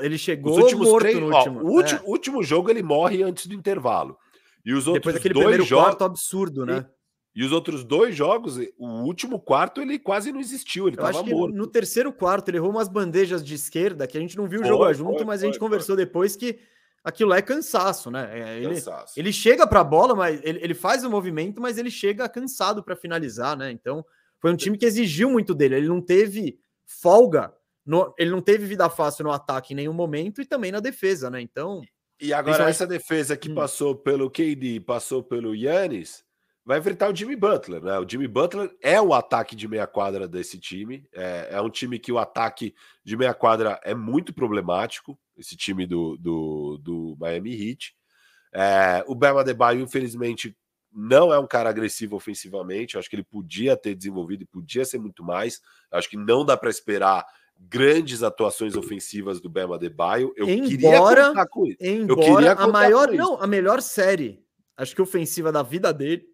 Ele 0.01 0.17
chegou 0.17 0.53
os 0.53 0.63
últimos 0.63 0.87
morto 0.87 1.03
três, 1.03 1.19
no 1.19 1.33
último. 1.33 1.59
Ó, 1.59 1.63
o 1.63 1.71
último, 1.71 1.99
é. 1.99 2.09
último 2.09 2.43
jogo 2.43 2.69
ele 2.69 2.81
morre 2.81 3.21
antes 3.21 3.45
do 3.47 3.53
intervalo. 3.53 4.17
E 4.65 4.73
os 4.73 4.87
outros 4.87 5.01
Depois 5.01 5.15
daquele 5.15 5.33
dois 5.33 5.45
primeiro 5.45 5.63
jogos, 5.63 5.85
quarto 5.85 6.03
absurdo, 6.03 6.65
né? 6.65 6.85
E 7.33 7.45
os 7.45 7.51
outros 7.53 7.85
dois 7.85 8.13
jogos, 8.13 8.57
o 8.77 8.87
último 9.03 9.39
quarto, 9.39 9.81
ele 9.81 9.97
quase 9.97 10.33
não 10.33 10.39
existiu, 10.39 10.87
ele 10.87 10.97
estava 10.97 11.23
morto. 11.23 11.55
No 11.55 11.65
terceiro 11.65 12.11
quarto, 12.11 12.49
ele 12.49 12.57
errou 12.57 12.69
umas 12.69 12.89
bandejas 12.89 13.43
de 13.43 13.55
esquerda 13.55 14.05
que 14.05 14.17
a 14.17 14.21
gente 14.21 14.35
não 14.35 14.49
viu 14.49 14.61
o 14.61 14.65
jogo 14.65 14.93
junto, 14.93 15.17
foi, 15.17 15.25
mas 15.25 15.39
foi, 15.39 15.47
a 15.47 15.51
gente 15.51 15.59
foi, 15.59 15.67
conversou 15.67 15.95
depois 15.95 16.35
que 16.35 16.59
aquilo 17.01 17.33
é 17.33 17.41
cansaço, 17.41 18.11
né? 18.11 18.29
É, 18.33 18.57
ele, 18.57 18.75
cansaço. 18.75 19.17
ele 19.17 19.31
chega 19.31 19.65
para 19.65 19.79
a 19.79 19.83
bola, 19.83 20.13
mas 20.13 20.41
ele, 20.43 20.59
ele 20.61 20.73
faz 20.73 21.05
o 21.05 21.09
movimento, 21.09 21.61
mas 21.61 21.77
ele 21.77 21.89
chega 21.89 22.27
cansado 22.27 22.83
para 22.83 22.97
finalizar, 22.97 23.55
né? 23.55 23.71
Então, 23.71 24.05
foi 24.39 24.51
um 24.51 24.57
time 24.57 24.77
que 24.77 24.85
exigiu 24.85 25.29
muito 25.29 25.55
dele. 25.55 25.75
Ele 25.75 25.87
não 25.87 26.01
teve 26.01 26.59
folga, 26.85 27.53
no, 27.85 28.13
ele 28.17 28.29
não 28.29 28.41
teve 28.41 28.65
vida 28.65 28.89
fácil 28.89 29.23
no 29.23 29.31
ataque 29.31 29.71
em 29.71 29.77
nenhum 29.77 29.93
momento 29.93 30.41
e 30.41 30.45
também 30.45 30.71
na 30.71 30.81
defesa, 30.81 31.29
né? 31.29 31.39
Então. 31.39 31.81
E 32.19 32.33
agora, 32.33 32.69
essa 32.69 32.85
defesa 32.85 33.37
que 33.37 33.49
hum. 33.49 33.55
passou 33.55 33.95
pelo 33.95 34.29
KD, 34.29 34.81
passou 34.81 35.23
pelo 35.23 35.55
Yannis 35.55 36.29
vai 36.65 36.79
enfrentar 36.79 37.11
o 37.11 37.15
Jimmy 37.15 37.35
Butler, 37.35 37.81
né? 37.81 37.97
O 37.99 38.07
Jimmy 38.07 38.27
Butler 38.27 38.71
é 38.81 39.01
o 39.01 39.13
ataque 39.13 39.55
de 39.55 39.67
meia 39.67 39.87
quadra 39.87 40.27
desse 40.27 40.59
time. 40.59 41.03
É, 41.13 41.49
é 41.51 41.61
um 41.61 41.69
time 41.69 41.97
que 41.97 42.11
o 42.11 42.19
ataque 42.19 42.75
de 43.03 43.17
meia 43.17 43.33
quadra 43.33 43.79
é 43.83 43.95
muito 43.95 44.33
problemático, 44.33 45.17
esse 45.37 45.55
time 45.57 45.85
do, 45.85 46.17
do, 46.17 46.77
do 46.81 47.17
Miami 47.19 47.51
Heat. 47.51 47.95
É, 48.53 49.03
o 49.07 49.15
Bama 49.15 49.43
Debaio, 49.43 49.81
infelizmente, 49.81 50.55
não 50.93 51.33
é 51.33 51.39
um 51.39 51.47
cara 51.47 51.69
agressivo 51.69 52.15
ofensivamente. 52.15 52.95
Eu 52.95 52.99
acho 52.99 53.09
que 53.09 53.15
ele 53.15 53.23
podia 53.23 53.75
ter 53.75 53.95
desenvolvido 53.95 54.43
e 54.43 54.47
podia 54.47 54.85
ser 54.85 54.99
muito 54.99 55.23
mais. 55.23 55.61
Eu 55.91 55.97
acho 55.97 56.09
que 56.09 56.17
não 56.17 56.45
dá 56.45 56.55
para 56.55 56.69
esperar 56.69 57.25
grandes 57.57 58.23
atuações 58.23 58.75
ofensivas 58.75 59.39
do 59.39 59.49
Bema 59.49 59.79
Debaio. 59.79 60.33
Eu 60.35 60.47
embora, 60.47 60.67
queria 60.67 61.27
contar 61.29 61.47
com 61.47 61.65
isso. 61.65 61.77
Embora 61.79 62.21
eu 62.21 62.35
queria 62.35 62.51
a 62.53 62.67
maior, 62.67 63.11
não, 63.11 63.41
a 63.41 63.47
melhor 63.47 63.81
série, 63.81 64.43
acho 64.75 64.95
que 64.95 65.01
ofensiva 65.01 65.51
da 65.51 65.63
vida 65.63 65.93
dele 65.93 66.30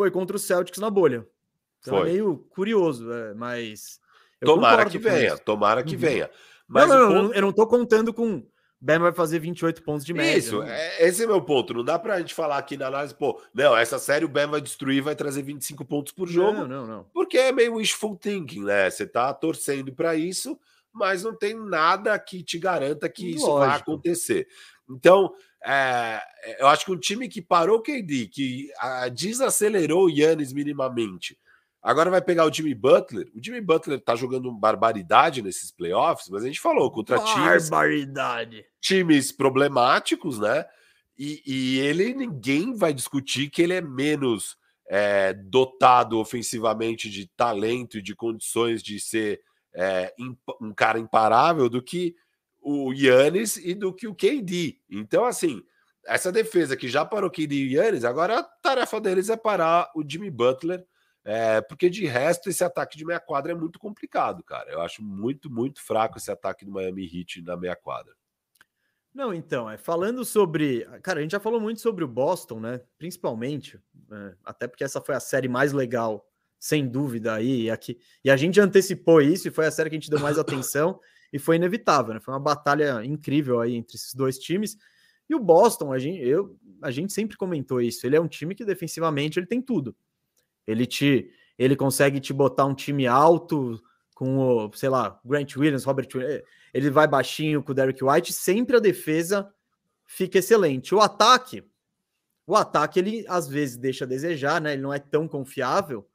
foi 0.00 0.10
contra 0.10 0.34
o 0.34 0.40
Celtics 0.40 0.78
na 0.78 0.88
bolha. 0.88 1.26
Então 1.80 1.98
é 1.98 2.00
foi. 2.00 2.08
é 2.08 2.12
meio 2.12 2.38
curioso, 2.48 3.12
é, 3.12 3.34
mas. 3.34 4.00
Tomara 4.42 4.86
que 4.88 4.96
venha, 4.96 5.36
tomara 5.36 5.82
que 5.82 5.94
uhum. 5.94 6.00
venha. 6.00 6.30
Mas 6.66 6.88
não, 6.88 6.98
não, 6.98 7.22
ponto... 7.22 7.34
eu 7.34 7.42
não 7.42 7.52
tô 7.52 7.66
contando 7.66 8.14
com. 8.14 8.42
Ben 8.80 8.98
vai 8.98 9.12
fazer 9.12 9.38
28 9.40 9.82
pontos 9.82 10.06
de 10.06 10.14
média. 10.14 10.38
Isso, 10.38 10.60
né? 10.60 10.74
é, 10.74 11.06
esse 11.06 11.22
é 11.22 11.26
meu 11.26 11.42
ponto. 11.42 11.74
Não 11.74 11.84
dá 11.84 11.98
pra 11.98 12.18
gente 12.18 12.32
falar 12.32 12.56
aqui 12.56 12.78
na 12.78 12.86
análise, 12.86 13.14
pô, 13.14 13.38
não, 13.52 13.76
essa 13.76 13.98
série 13.98 14.24
o 14.24 14.28
Ben 14.28 14.46
vai 14.46 14.62
destruir, 14.62 15.02
vai 15.02 15.14
trazer 15.14 15.42
25 15.42 15.84
pontos 15.84 16.14
por 16.14 16.26
jogo. 16.26 16.60
Não, 16.60 16.66
não, 16.66 16.86
não. 16.86 17.04
Porque 17.12 17.36
é 17.36 17.52
meio 17.52 17.74
wishful 17.74 18.16
thinking, 18.16 18.64
né? 18.64 18.88
Você 18.88 19.06
tá 19.06 19.34
torcendo 19.34 19.92
para 19.92 20.14
isso, 20.14 20.58
mas 20.90 21.22
não 21.22 21.36
tem 21.36 21.54
nada 21.54 22.18
que 22.18 22.42
te 22.42 22.58
garanta 22.58 23.06
que 23.06 23.24
Lógico. 23.24 23.38
isso 23.38 23.58
vai 23.58 23.76
acontecer. 23.76 24.48
Então, 24.88 25.34
é, 25.64 26.22
eu 26.58 26.66
acho 26.68 26.84
que 26.84 26.92
um 26.92 26.98
time 26.98 27.28
que 27.28 27.42
parou 27.42 27.78
o 27.78 27.82
KD, 27.82 28.28
que 28.28 28.70
a, 28.78 29.08
desacelerou 29.08 30.06
o 30.06 30.10
Yannis 30.10 30.52
minimamente, 30.52 31.38
agora 31.82 32.10
vai 32.10 32.22
pegar 32.22 32.46
o 32.46 32.52
Jimmy 32.52 32.74
Butler. 32.74 33.30
O 33.34 33.44
Jimmy 33.44 33.60
Butler 33.60 34.00
tá 34.00 34.14
jogando 34.14 34.50
barbaridade 34.52 35.42
nesses 35.42 35.70
playoffs, 35.70 36.28
mas 36.28 36.42
a 36.42 36.46
gente 36.46 36.60
falou 36.60 36.90
contra 36.90 37.16
barbaridade. 37.18 38.50
times, 38.50 38.66
times 38.80 39.32
problemáticos, 39.32 40.38
né? 40.38 40.64
E, 41.18 41.42
e, 41.46 41.78
ele 41.80 42.14
ninguém 42.14 42.74
vai 42.74 42.94
discutir 42.94 43.50
que 43.50 43.60
ele 43.60 43.74
é 43.74 43.82
menos 43.82 44.56
é, 44.88 45.34
dotado 45.34 46.18
ofensivamente 46.18 47.10
de 47.10 47.26
talento 47.36 47.98
e 47.98 48.02
de 48.02 48.16
condições 48.16 48.82
de 48.82 48.98
ser 48.98 49.42
é, 49.74 50.14
um 50.60 50.72
cara 50.72 50.98
imparável 50.98 51.68
do 51.68 51.82
que 51.82 52.16
o 52.60 52.92
Yannis 52.92 53.56
e 53.56 53.74
do 53.74 53.92
que 53.92 54.06
o 54.06 54.14
KD. 54.14 54.78
Então, 54.90 55.24
assim, 55.24 55.62
essa 56.06 56.30
defesa 56.30 56.76
que 56.76 56.88
já 56.88 57.04
parou 57.04 57.28
o 57.28 57.32
KD 57.32 57.54
e 57.54 57.66
o 57.68 57.82
Yannis, 57.82 58.04
agora 58.04 58.38
a 58.38 58.42
tarefa 58.42 59.00
deles 59.00 59.28
é 59.28 59.36
parar 59.36 59.90
o 59.94 60.02
Jimmy 60.06 60.30
Butler, 60.30 60.84
é, 61.24 61.60
porque 61.60 61.90
de 61.90 62.06
resto 62.06 62.48
esse 62.48 62.64
ataque 62.64 62.96
de 62.96 63.04
meia 63.04 63.20
quadra 63.20 63.52
é 63.52 63.54
muito 63.54 63.78
complicado, 63.78 64.42
cara. 64.42 64.70
Eu 64.70 64.80
acho 64.80 65.02
muito, 65.02 65.50
muito 65.50 65.82
fraco 65.82 66.18
esse 66.18 66.30
ataque 66.30 66.64
do 66.64 66.72
Miami 66.72 67.04
Heat 67.04 67.42
na 67.42 67.56
meia 67.56 67.76
quadra. 67.76 68.14
Não, 69.12 69.34
então, 69.34 69.68
é 69.68 69.76
falando 69.76 70.24
sobre. 70.24 70.86
Cara, 71.02 71.18
a 71.18 71.22
gente 71.22 71.32
já 71.32 71.40
falou 71.40 71.60
muito 71.60 71.80
sobre 71.80 72.04
o 72.04 72.08
Boston, 72.08 72.60
né? 72.60 72.80
Principalmente, 72.96 73.78
é, 74.10 74.34
até 74.44 74.68
porque 74.68 74.84
essa 74.84 75.00
foi 75.00 75.16
a 75.16 75.20
série 75.20 75.48
mais 75.48 75.72
legal, 75.72 76.24
sem 76.58 76.88
dúvida, 76.88 77.34
aí. 77.34 77.62
E, 77.62 77.70
aqui, 77.70 77.98
e 78.24 78.30
a 78.30 78.36
gente 78.36 78.60
antecipou 78.60 79.20
isso 79.20 79.48
e 79.48 79.50
foi 79.50 79.66
a 79.66 79.70
série 79.70 79.90
que 79.90 79.96
a 79.96 79.98
gente 79.98 80.10
deu 80.10 80.20
mais 80.20 80.38
atenção 80.38 81.00
e 81.32 81.38
foi 81.38 81.56
inevitável, 81.56 82.14
né? 82.14 82.20
Foi 82.20 82.34
uma 82.34 82.40
batalha 82.40 83.04
incrível 83.04 83.60
aí 83.60 83.74
entre 83.74 83.96
esses 83.96 84.14
dois 84.14 84.38
times. 84.38 84.76
E 85.28 85.34
o 85.34 85.38
Boston, 85.38 85.92
a 85.92 85.98
gente, 85.98 86.20
eu, 86.20 86.58
a 86.82 86.90
gente 86.90 87.12
sempre 87.12 87.36
comentou 87.36 87.80
isso. 87.80 88.06
Ele 88.06 88.16
é 88.16 88.20
um 88.20 88.26
time 88.26 88.54
que 88.54 88.64
defensivamente 88.64 89.38
ele 89.38 89.46
tem 89.46 89.62
tudo. 89.62 89.94
Ele 90.66 90.86
te, 90.86 91.30
ele 91.58 91.76
consegue 91.76 92.18
te 92.20 92.32
botar 92.32 92.64
um 92.64 92.74
time 92.74 93.06
alto 93.06 93.80
com 94.14 94.38
o, 94.38 94.72
sei 94.74 94.88
lá, 94.88 95.18
Grant 95.24 95.56
Williams, 95.56 95.84
Robert 95.84 96.08
Williams, 96.14 96.42
ele 96.74 96.90
vai 96.90 97.06
baixinho 97.06 97.62
com 97.62 97.72
o 97.72 97.74
Derek 97.74 98.04
White, 98.04 98.32
sempre 98.32 98.76
a 98.76 98.80
defesa 98.80 99.50
fica 100.04 100.38
excelente. 100.38 100.94
O 100.94 101.00
ataque, 101.00 101.64
o 102.46 102.54
ataque 102.54 102.98
ele 102.98 103.24
às 103.28 103.48
vezes 103.48 103.76
deixa 103.76 104.04
a 104.04 104.08
desejar, 104.08 104.60
né? 104.60 104.74
Ele 104.74 104.82
não 104.82 104.92
é 104.92 104.98
tão 104.98 105.26
confiável. 105.26 106.06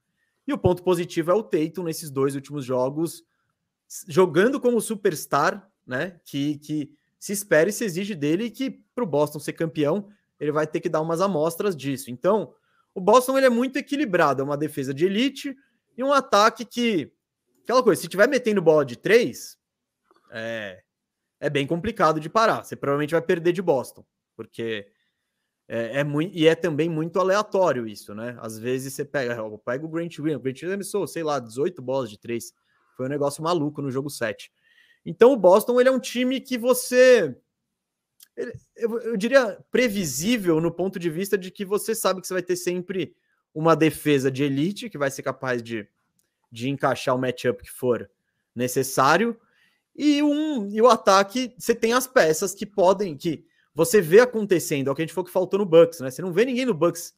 E 0.48 0.54
o 0.54 0.58
ponto 0.58 0.84
positivo 0.84 1.32
é 1.32 1.34
o 1.34 1.42
Tatum 1.42 1.84
nesses 1.84 2.12
dois 2.12 2.36
últimos 2.36 2.64
jogos 2.64 3.24
jogando 4.08 4.60
como 4.60 4.82
superstar, 4.82 5.70
né? 5.86 6.20
Que, 6.26 6.58
que 6.58 6.92
se 7.20 7.34
espera 7.34 7.70
e 7.70 7.74
se 7.74 7.84
exige 7.84 8.16
dele 8.16 8.50
que 8.50 8.72
para 8.94 9.04
o 9.04 9.08
Boston 9.08 9.40
ser 9.40 9.54
campeão, 9.54 10.10
ele 10.40 10.52
vai 10.52 10.68
ter 10.68 10.80
que 10.80 10.90
dar 10.90 11.02
umas 11.02 11.22
amostras 11.22 11.76
disso. 11.76 12.12
Então, 12.12 12.54
O 12.94 13.02
Boston 13.02 13.38
ele 13.38 13.48
é 13.48 13.50
muito 13.50 13.78
equilibrado, 13.78 14.42
é 14.42 14.46
uma 14.46 14.56
defesa 14.58 14.94
de 14.94 15.06
elite 15.06 15.54
e 15.98 16.04
um 16.04 16.14
ataque 16.14 16.64
que 16.64 17.12
aquela 17.62 17.84
coisa, 17.84 18.02
se 18.02 18.08
tiver 18.08 18.28
metendo 18.28 18.62
bola 18.62 18.86
de 18.86 18.96
três, 18.96 19.58
é, 20.32 20.82
é 21.42 21.50
bem 21.50 21.68
complicado 21.68 22.22
de 22.22 22.30
parar. 22.30 22.64
Você 22.64 22.76
provavelmente 22.76 23.12
vai 23.12 23.22
perder 23.22 23.52
de 23.52 23.62
Boston, 23.62 24.06
porque 24.34 24.88
é, 25.68 26.00
é 26.00 26.04
muito 26.06 26.38
e 26.38 26.48
é 26.48 26.56
também 26.56 26.90
muito 26.90 27.20
aleatório 27.20 27.86
isso, 27.86 28.16
né? 28.16 28.38
Às 28.40 28.58
vezes 28.58 28.94
você 28.94 29.04
pega, 29.04 29.36
pega 29.66 29.86
o 29.86 29.90
Grant 29.90 30.18
Williams, 30.20 30.40
o 30.40 30.44
Grant 30.44 30.64
Williams 30.64 31.12
sei 31.12 31.24
lá, 31.24 31.38
18 31.38 31.82
bolas 31.82 32.10
de 32.10 32.18
três. 32.18 32.54
Foi 32.96 33.06
um 33.06 33.10
negócio 33.10 33.44
maluco 33.44 33.82
no 33.82 33.92
jogo 33.92 34.10
7. 34.10 34.52
Então 35.06 35.32
o 35.32 35.38
Boston 35.38 35.80
ele 35.80 35.90
é 35.90 35.92
um 35.92 36.00
time 36.00 36.40
que 36.42 36.58
você 36.58 37.36
eu, 38.76 39.00
eu, 39.00 39.18
diria 39.18 39.58
previsível 39.72 40.60
no 40.60 40.72
ponto 40.72 41.00
de 41.00 41.10
vista 41.10 41.38
de 41.38 41.50
que 41.50 41.64
você 41.64 41.96
sabe 41.96 42.20
que 42.20 42.28
você 42.28 42.34
vai 42.34 42.44
ter 42.44 42.56
sempre 42.56 43.16
uma 43.54 43.76
defesa 43.76 44.30
de 44.30 44.44
elite 44.44 44.90
que 44.90 44.98
vai 44.98 45.10
ser 45.10 45.24
capaz 45.24 45.64
de, 45.64 45.88
de 46.52 46.70
encaixar 46.70 47.16
o 47.16 47.20
matchup 47.20 47.64
que 47.64 47.72
for 47.72 48.10
necessário 48.54 49.40
e 49.96 50.22
um 50.22 50.68
e 50.70 50.82
o 50.82 50.90
ataque 50.90 51.56
você 51.58 51.74
tem 51.74 51.94
as 51.94 52.08
peças 52.08 52.54
que 52.54 52.66
podem 52.66 53.16
que 53.16 53.46
você 53.76 54.02
vê 54.02 54.22
acontecendo, 54.22 54.88
é 54.88 54.92
o 54.92 54.96
que 54.96 55.02
a 55.02 55.06
gente 55.06 55.14
falou 55.14 55.26
que 55.26 55.34
faltou 55.34 55.60
no 55.60 55.66
Bucks, 55.66 56.00
né? 56.00 56.10
Você 56.10 56.22
não 56.22 56.32
vê 56.32 56.46
ninguém 56.46 56.66
no 56.66 56.74
Bucks 56.74 57.14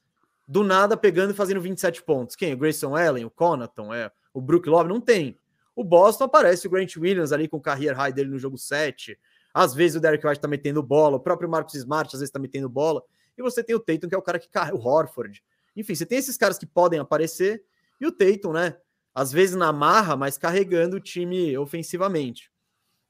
do 0.48 0.64
nada 0.64 0.98
pegando 0.98 1.32
e 1.32 1.36
fazendo 1.36 1.62
27 1.62 2.02
pontos. 2.02 2.36
Quem? 2.36 2.54
O 2.54 2.58
Grayson 2.58 2.96
Allen, 2.96 3.26
o 3.26 3.30
Conaton, 3.30 3.94
é, 3.94 4.12
o 4.34 4.42
Brook 4.42 4.68
Love, 4.68 4.90
não 4.90 5.00
tem. 5.00 5.38
O 5.78 5.84
Boston 5.84 6.24
aparece 6.24 6.66
o 6.66 6.72
Grant 6.72 6.98
Williams 6.98 7.32
ali 7.32 7.48
com 7.48 7.58
o 7.58 7.62
career 7.62 7.96
high 7.96 8.12
dele 8.12 8.32
no 8.32 8.40
jogo 8.40 8.58
7. 8.58 9.16
Às 9.54 9.76
vezes 9.76 9.96
o 9.96 10.00
Derek 10.00 10.26
White 10.26 10.42
tá 10.42 10.48
metendo 10.48 10.82
bola, 10.82 11.18
o 11.18 11.20
próprio 11.20 11.48
Marcus 11.48 11.76
Smart 11.76 12.10
às 12.16 12.20
vezes 12.20 12.32
tá 12.34 12.40
metendo 12.40 12.68
bola. 12.68 13.04
E 13.38 13.44
você 13.44 13.64
tem 13.64 13.76
o 13.76 13.80
Tatum, 13.80 14.10
que 14.10 14.16
é 14.16 14.18
o 14.18 14.22
cara 14.24 14.40
que 14.40 14.50
carrega 14.50 14.76
o 14.76 14.84
Horford. 14.84 15.44
Enfim, 15.76 15.94
você 15.94 16.04
tem 16.04 16.18
esses 16.18 16.36
caras 16.36 16.58
que 16.58 16.66
podem 16.66 17.00
aparecer 17.00 17.64
e 18.02 18.08
o 18.08 18.12
Tatum, 18.12 18.54
né? 18.54 18.76
Às 19.14 19.32
vezes 19.32 19.56
na 19.56 19.72
marra, 19.72 20.16
mas 20.16 20.36
carregando 20.36 20.96
o 20.96 21.00
time 21.00 21.56
ofensivamente. 21.56 22.52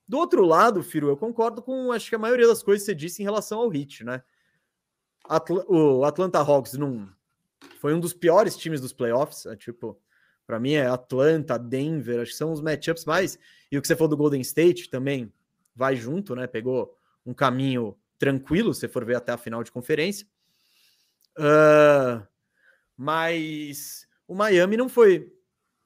Do 0.05 0.17
outro 0.17 0.43
lado, 0.45 0.83
Firo, 0.83 1.07
eu 1.07 1.15
concordo 1.15 1.61
com 1.61 1.93
acho 1.93 2.09
que 2.09 2.15
a 2.15 2.19
maioria 2.19 2.47
das 2.47 2.61
coisas 2.61 2.85
que 2.85 2.91
você 2.91 2.95
disse 2.95 3.21
em 3.21 3.25
relação 3.25 3.59
ao 3.59 3.69
Hit, 3.69 4.03
né? 4.03 4.21
Atl 5.23 5.59
o 5.69 6.03
Atlanta 6.03 6.39
Hawks 6.39 6.73
não 6.73 7.09
foi 7.79 7.93
um 7.93 7.99
dos 8.01 8.13
piores 8.13 8.57
times 8.57 8.81
dos 8.81 8.91
playoffs, 8.91 9.45
é, 9.45 9.55
tipo, 9.55 9.97
para 10.47 10.59
mim 10.59 10.73
é 10.73 10.87
Atlanta, 10.87 11.59
Denver, 11.59 12.21
acho 12.21 12.31
que 12.31 12.37
são 12.37 12.53
os 12.53 12.61
matchups 12.61 13.03
mais. 13.03 13.37
E 13.69 13.77
o 13.77 13.81
que 13.81 13.87
você 13.87 13.95
falou 13.95 14.09
do 14.09 14.17
Golden 14.17 14.41
State 14.41 14.89
também 14.89 15.31
vai 15.75 15.95
junto, 15.97 16.33
né? 16.33 16.47
Pegou 16.47 16.95
um 17.25 17.33
caminho 17.33 17.97
tranquilo, 18.17 18.73
se 18.73 18.87
for 18.87 19.03
ver 19.03 19.17
até 19.17 19.33
a 19.33 19.37
final 19.37 19.61
de 19.61 19.71
conferência. 19.71 20.25
Uh, 21.37 22.25
mas 22.95 24.07
o 24.25 24.33
Miami 24.33 24.77
não 24.77 24.89
foi 24.89 25.31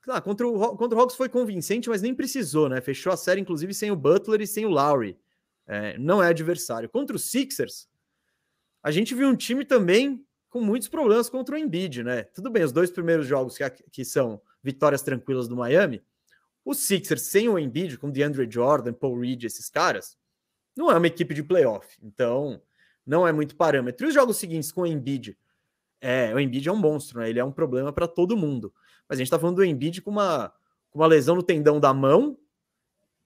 ah, 0.07 0.21
contra, 0.21 0.47
o, 0.47 0.77
contra 0.77 0.97
o 0.97 1.01
Hawks 1.01 1.15
foi 1.15 1.29
convincente, 1.29 1.89
mas 1.89 2.01
nem 2.01 2.13
precisou, 2.13 2.69
né? 2.69 2.81
Fechou 2.81 3.11
a 3.11 3.17
série, 3.17 3.41
inclusive, 3.41 3.73
sem 3.73 3.91
o 3.91 3.95
Butler 3.95 4.41
e 4.41 4.47
sem 4.47 4.65
o 4.65 4.69
Lowry. 4.69 5.17
É, 5.67 5.97
não 5.97 6.21
é 6.21 6.27
adversário. 6.27 6.89
Contra 6.89 7.15
os 7.15 7.29
Sixers, 7.29 7.87
a 8.81 8.91
gente 8.91 9.13
viu 9.13 9.27
um 9.27 9.35
time 9.35 9.63
também 9.63 10.25
com 10.49 10.59
muitos 10.59 10.87
problemas 10.87 11.29
contra 11.29 11.55
o 11.55 11.57
Embiid, 11.57 12.03
né? 12.03 12.23
Tudo 12.23 12.49
bem, 12.49 12.63
os 12.63 12.71
dois 12.71 12.91
primeiros 12.91 13.27
jogos 13.27 13.57
que, 13.57 13.69
que 13.91 14.03
são 14.03 14.41
vitórias 14.63 15.01
tranquilas 15.01 15.47
do 15.47 15.55
Miami, 15.55 16.01
os 16.63 16.77
Sixers 16.79 17.23
sem 17.23 17.49
o 17.49 17.57
Embiid, 17.57 17.97
com 17.97 18.09
DeAndre 18.09 18.47
Jordan, 18.49 18.93
Paul 18.93 19.19
Reed, 19.19 19.43
esses 19.43 19.69
caras, 19.69 20.17
não 20.75 20.91
é 20.91 20.97
uma 20.97 21.07
equipe 21.07 21.33
de 21.33 21.43
playoff. 21.43 21.97
Então, 22.01 22.61
não 23.05 23.27
é 23.27 23.31
muito 23.31 23.55
parâmetro. 23.55 24.05
E 24.05 24.09
os 24.09 24.13
jogos 24.13 24.37
seguintes 24.37 24.71
com 24.71 24.81
o 24.81 24.87
Embiid, 24.87 25.37
é, 25.99 26.33
o 26.33 26.39
Embiid 26.39 26.69
é 26.69 26.71
um 26.71 26.77
monstro, 26.77 27.19
né? 27.19 27.29
Ele 27.29 27.39
é 27.39 27.43
um 27.43 27.51
problema 27.51 27.91
para 27.91 28.07
todo 28.07 28.37
mundo. 28.37 28.73
Mas 29.07 29.17
a 29.17 29.19
gente 29.19 29.27
está 29.27 29.39
falando 29.39 29.57
do 29.57 29.65
Embiid 29.65 30.01
com 30.01 30.11
uma, 30.11 30.53
com 30.89 30.99
uma 30.99 31.07
lesão 31.07 31.35
no 31.35 31.43
tendão 31.43 31.79
da 31.79 31.93
mão 31.93 32.37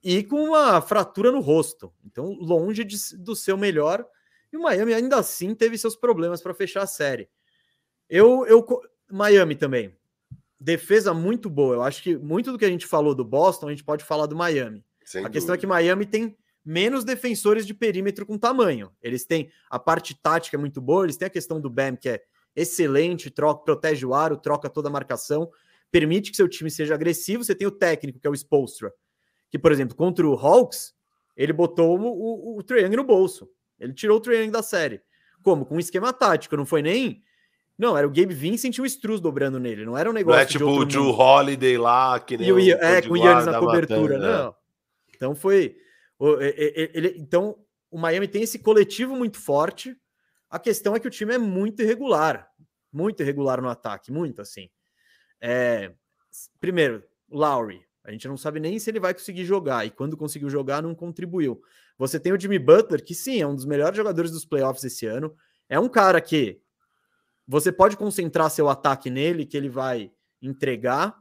e 0.02 0.22
com 0.22 0.44
uma 0.44 0.80
fratura 0.80 1.30
no 1.30 1.40
rosto. 1.40 1.92
Então, 2.04 2.32
longe 2.32 2.84
de, 2.84 2.96
do 3.16 3.36
seu 3.36 3.56
melhor. 3.56 4.06
E 4.52 4.56
o 4.56 4.62
Miami 4.62 4.94
ainda 4.94 5.16
assim 5.16 5.54
teve 5.54 5.76
seus 5.76 5.96
problemas 5.96 6.42
para 6.42 6.54
fechar 6.54 6.82
a 6.82 6.86
série. 6.86 7.28
Eu, 8.08 8.46
eu, 8.46 8.64
Miami 9.10 9.56
também. 9.56 9.94
Defesa 10.58 11.12
muito 11.12 11.50
boa. 11.50 11.74
Eu 11.74 11.82
acho 11.82 12.02
que 12.02 12.16
muito 12.16 12.52
do 12.52 12.58
que 12.58 12.64
a 12.64 12.70
gente 12.70 12.86
falou 12.86 13.14
do 13.14 13.24
Boston, 13.24 13.68
a 13.68 13.70
gente 13.70 13.84
pode 13.84 14.04
falar 14.04 14.26
do 14.26 14.36
Miami. 14.36 14.84
Sem 15.04 15.20
a 15.20 15.22
dúvida. 15.22 15.32
questão 15.32 15.54
é 15.54 15.58
que 15.58 15.66
Miami 15.66 16.06
tem 16.06 16.36
menos 16.64 17.04
defensores 17.04 17.66
de 17.66 17.74
perímetro 17.74 18.26
com 18.26 18.38
tamanho. 18.38 18.90
Eles 19.02 19.24
têm 19.24 19.50
a 19.70 19.78
parte 19.78 20.14
tática 20.20 20.56
é 20.56 20.58
muito 20.58 20.80
boa, 20.80 21.04
eles 21.04 21.16
têm 21.16 21.26
a 21.26 21.30
questão 21.30 21.60
do 21.60 21.70
Bam, 21.70 21.96
que 21.96 22.08
é 22.08 22.22
excelente, 22.56 23.30
troca, 23.30 23.62
protege 23.64 24.04
o 24.04 24.14
aro, 24.14 24.36
troca 24.36 24.68
toda 24.68 24.88
a 24.88 24.92
marcação 24.92 25.50
permite 25.90 26.30
que 26.30 26.36
seu 26.36 26.48
time 26.48 26.70
seja 26.70 26.94
agressivo. 26.94 27.44
Você 27.44 27.54
tem 27.54 27.66
o 27.66 27.70
técnico, 27.70 28.20
que 28.20 28.26
é 28.26 28.30
o 28.30 28.34
Spolstra, 28.34 28.92
que, 29.50 29.58
por 29.58 29.72
exemplo, 29.72 29.96
contra 29.96 30.26
o 30.26 30.34
Hawks, 30.34 30.94
ele 31.36 31.52
botou 31.52 31.98
o, 31.98 32.56
o, 32.56 32.58
o 32.58 32.96
no 32.96 33.04
bolso. 33.04 33.48
Ele 33.78 33.92
tirou 33.92 34.18
o 34.18 34.20
Triangle 34.20 34.50
da 34.50 34.62
série. 34.62 35.00
Como? 35.42 35.64
Com 35.64 35.76
um 35.76 35.80
esquema 35.80 36.12
tático, 36.12 36.56
não 36.56 36.66
foi 36.66 36.82
nem. 36.82 37.22
Não, 37.78 37.96
era 37.96 38.06
o 38.06 38.10
Gabe 38.10 38.32
Vincent 38.32 38.76
e 38.76 38.80
o 38.80 38.86
Struz 38.86 39.20
dobrando 39.20 39.60
nele. 39.60 39.84
Não 39.84 39.96
era 39.96 40.08
um 40.08 40.12
negócio. 40.12 40.36
Não 40.36 40.42
é 40.42 40.46
tipo 40.46 40.64
o 40.64 40.84
Drew 40.84 41.10
Holiday 41.10 41.76
lá, 41.76 42.18
que 42.18 42.36
nem. 42.36 42.48
E 42.48 42.52
o, 42.52 42.58
é, 42.58 43.02
com 43.02 43.12
o 43.12 43.16
Yannis 43.16 43.46
na 43.46 43.58
cobertura. 43.58 44.18
Matando, 44.18 44.18
não. 44.18 44.48
É. 44.48 44.54
Então 45.14 45.34
foi. 45.34 45.76
Ele, 46.40 47.14
então, 47.18 47.56
o 47.90 47.98
Miami 47.98 48.26
tem 48.26 48.42
esse 48.42 48.58
coletivo 48.58 49.14
muito 49.14 49.38
forte. 49.38 49.94
A 50.48 50.58
questão 50.58 50.96
é 50.96 51.00
que 51.00 51.06
o 51.06 51.10
time 51.10 51.34
é 51.34 51.38
muito 51.38 51.82
irregular. 51.82 52.48
Muito 52.90 53.22
irregular 53.22 53.60
no 53.60 53.68
ataque, 53.68 54.10
muito 54.10 54.40
assim. 54.40 54.70
É, 55.40 55.92
primeiro, 56.58 57.02
Lowry. 57.30 57.84
A 58.02 58.12
gente 58.12 58.28
não 58.28 58.36
sabe 58.36 58.60
nem 58.60 58.78
se 58.78 58.88
ele 58.88 59.00
vai 59.00 59.12
conseguir 59.12 59.44
jogar. 59.44 59.84
E 59.84 59.90
quando 59.90 60.16
conseguiu 60.16 60.48
jogar, 60.48 60.80
não 60.80 60.94
contribuiu. 60.94 61.60
Você 61.98 62.20
tem 62.20 62.32
o 62.32 62.40
Jimmy 62.40 62.58
Butler, 62.58 63.04
que 63.04 63.14
sim, 63.14 63.42
é 63.42 63.46
um 63.46 63.54
dos 63.54 63.64
melhores 63.64 63.96
jogadores 63.96 64.30
dos 64.30 64.44
playoffs 64.44 64.84
esse 64.84 65.06
ano. 65.06 65.34
É 65.68 65.78
um 65.78 65.88
cara 65.88 66.20
que 66.20 66.60
você 67.46 67.70
pode 67.70 67.96
concentrar 67.96 68.50
seu 68.50 68.68
ataque 68.68 69.10
nele, 69.10 69.46
que 69.46 69.56
ele 69.56 69.68
vai 69.68 70.10
entregar. 70.42 71.16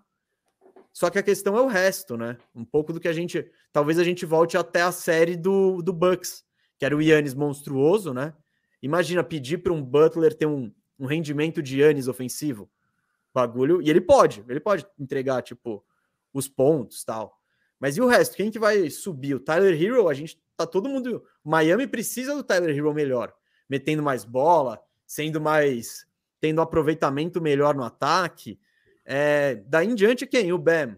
Só 0.92 1.10
que 1.10 1.20
a 1.20 1.24
questão 1.24 1.58
é 1.58 1.62
o 1.62 1.68
resto, 1.68 2.18
né? 2.18 2.38
Um 2.54 2.64
pouco 2.64 2.94
do 2.94 3.00
que 3.00 3.08
a 3.08 3.14
gente. 3.14 3.46
Talvez 3.72 4.00
a 4.00 4.04
gente 4.04 4.26
volte 4.26 4.58
até 4.58 4.82
a 4.82 4.92
série 4.92 5.36
do, 5.36 5.82
do 5.82 5.92
Bucks, 5.92 6.44
que 6.78 6.86
era 6.86 6.96
o 6.96 7.02
Yannis 7.02 7.34
monstruoso, 7.34 8.14
né? 8.14 8.34
Imagina 8.82 9.24
pedir 9.24 9.60
para 9.60 9.74
um 9.74 9.84
Butler 9.84 10.34
ter 10.34 10.46
um, 10.46 10.72
um 10.98 11.06
rendimento 11.06 11.62
de 11.62 11.82
Yannis 11.82 12.08
ofensivo 12.08 12.70
bagulho. 13.36 13.82
E 13.82 13.90
ele 13.90 14.00
pode, 14.00 14.46
ele 14.48 14.62
pode 14.62 14.88
entregar, 14.98 15.42
tipo, 15.42 15.84
os 16.34 16.48
pontos 16.48 17.04
tal. 17.04 17.38
Mas 17.78 17.98
e 17.98 18.02
o 18.02 18.08
resto? 18.08 18.38
Quem 18.38 18.50
que 18.50 18.58
vai 18.58 18.90
subir? 18.90 19.36
O 19.36 19.40
Tyler 19.40 19.80
Hero, 19.80 20.08
a 20.08 20.14
gente 20.14 20.42
tá 20.56 20.66
todo 20.66 20.88
mundo. 20.88 21.22
Miami 21.44 21.86
precisa 21.86 22.34
do 22.34 22.44
Tyler 22.44 22.76
Hero 22.76 22.94
melhor, 22.94 23.34
metendo 23.70 24.02
mais 24.02 24.24
bola, 24.24 24.82
sendo 25.06 25.42
mais. 25.42 26.08
Tendo 26.46 26.62
aproveitamento 26.62 27.42
melhor 27.42 27.74
no 27.74 27.84
ataque. 27.84 28.60
É, 29.04 29.64
daí 29.66 29.88
em 29.88 29.96
diante, 29.96 30.28
quem? 30.28 30.54
O 30.54 30.60
Bam. 30.60 30.96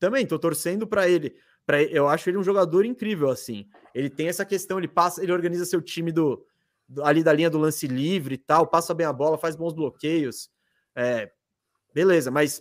Também 0.00 0.26
tô 0.26 0.40
torcendo 0.40 0.88
para 0.88 1.08
ele. 1.08 1.36
Pra, 1.64 1.80
eu 1.80 2.08
acho 2.08 2.28
ele 2.28 2.36
um 2.38 2.42
jogador 2.42 2.84
incrível, 2.84 3.30
assim. 3.30 3.68
Ele 3.94 4.10
tem 4.10 4.26
essa 4.26 4.44
questão, 4.44 4.78
ele 4.78 4.88
passa, 4.88 5.22
ele 5.22 5.30
organiza 5.30 5.64
seu 5.64 5.80
time 5.80 6.10
do, 6.10 6.44
do 6.88 7.04
ali 7.04 7.22
da 7.22 7.32
linha 7.32 7.48
do 7.48 7.58
lance 7.58 7.86
livre 7.86 8.34
e 8.34 8.38
tal, 8.38 8.66
passa 8.66 8.92
bem 8.92 9.06
a 9.06 9.12
bola, 9.12 9.38
faz 9.38 9.54
bons 9.54 9.72
bloqueios. 9.72 10.50
É, 10.96 11.30
Beleza, 11.94 12.30
mas 12.30 12.60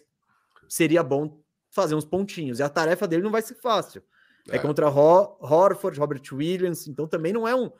seria 0.70 1.02
bom 1.02 1.42
fazer 1.72 1.96
uns 1.96 2.06
pontinhos. 2.06 2.60
E 2.60 2.64
a 2.64 2.70
tarefa 2.70 3.08
dele 3.08 3.24
não 3.24 3.32
vai 3.32 3.42
ser 3.42 3.56
fácil. 3.56 4.04
É, 4.50 4.58
é 4.58 4.60
contra 4.60 4.90
Ho 4.90 5.38
Horford, 5.40 6.00
Robert 6.00 6.22
Williams, 6.32 6.88
então 6.88 7.08
também 7.08 7.34
não 7.34 7.48
é 7.48 7.56
um. 7.56 7.72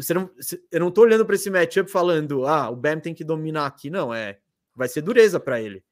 Você 0.00 0.14
não, 0.14 0.30
eu 0.70 0.80
não 0.80 0.90
tô 0.90 1.02
olhando 1.02 1.24
para 1.26 1.34
esse 1.34 1.50
matchup 1.50 1.90
falando, 1.90 2.46
ah, 2.46 2.70
o 2.70 2.76
Bam 2.76 3.00
tem 3.00 3.14
que 3.14 3.24
dominar 3.24 3.66
aqui. 3.66 3.90
Não, 3.90 4.14
é. 4.14 4.38
Vai 4.74 4.88
ser 4.88 5.02
dureza 5.02 5.40
para 5.40 5.60
ele. 5.60 5.82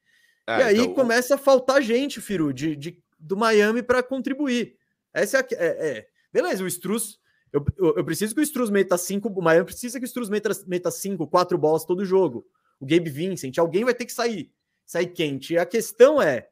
É, 0.45 0.59
e 0.59 0.63
aí 0.63 0.79
então... 0.79 0.93
começa 0.93 1.35
a 1.35 1.37
faltar 1.37 1.81
gente, 1.81 2.21
Firu, 2.21 2.53
de, 2.53 2.75
de 2.75 3.03
do 3.19 3.35
Miami 3.35 3.83
para 3.83 4.01
contribuir. 4.01 4.77
Essa 5.13 5.37
é, 5.37 5.41
a, 5.41 5.45
é, 5.51 5.87
é, 5.89 6.07
Beleza, 6.31 6.63
o 6.63 6.67
Struz. 6.67 7.19
Eu, 7.51 7.65
eu, 7.77 7.97
eu, 7.97 8.05
preciso 8.05 8.33
que 8.33 8.41
o 8.41 8.43
Struz 8.43 8.69
meta 8.69 8.97
cinco. 8.97 9.29
O 9.29 9.41
Miami 9.41 9.65
precisa 9.65 9.99
que 9.99 10.05
o 10.05 10.07
Struz 10.07 10.29
meta, 10.29 10.49
meta 10.65 10.91
cinco, 10.91 11.27
quatro 11.27 11.57
bolas 11.57 11.83
todo 11.83 12.05
jogo. 12.05 12.45
O 12.79 12.85
Gabe 12.85 13.09
Vincent, 13.09 13.57
alguém 13.57 13.83
vai 13.83 13.93
ter 13.93 14.05
que 14.05 14.13
sair 14.13 14.51
sair 14.87 15.07
quente. 15.07 15.53
E 15.53 15.57
a 15.59 15.65
questão 15.65 16.19
é, 16.19 16.47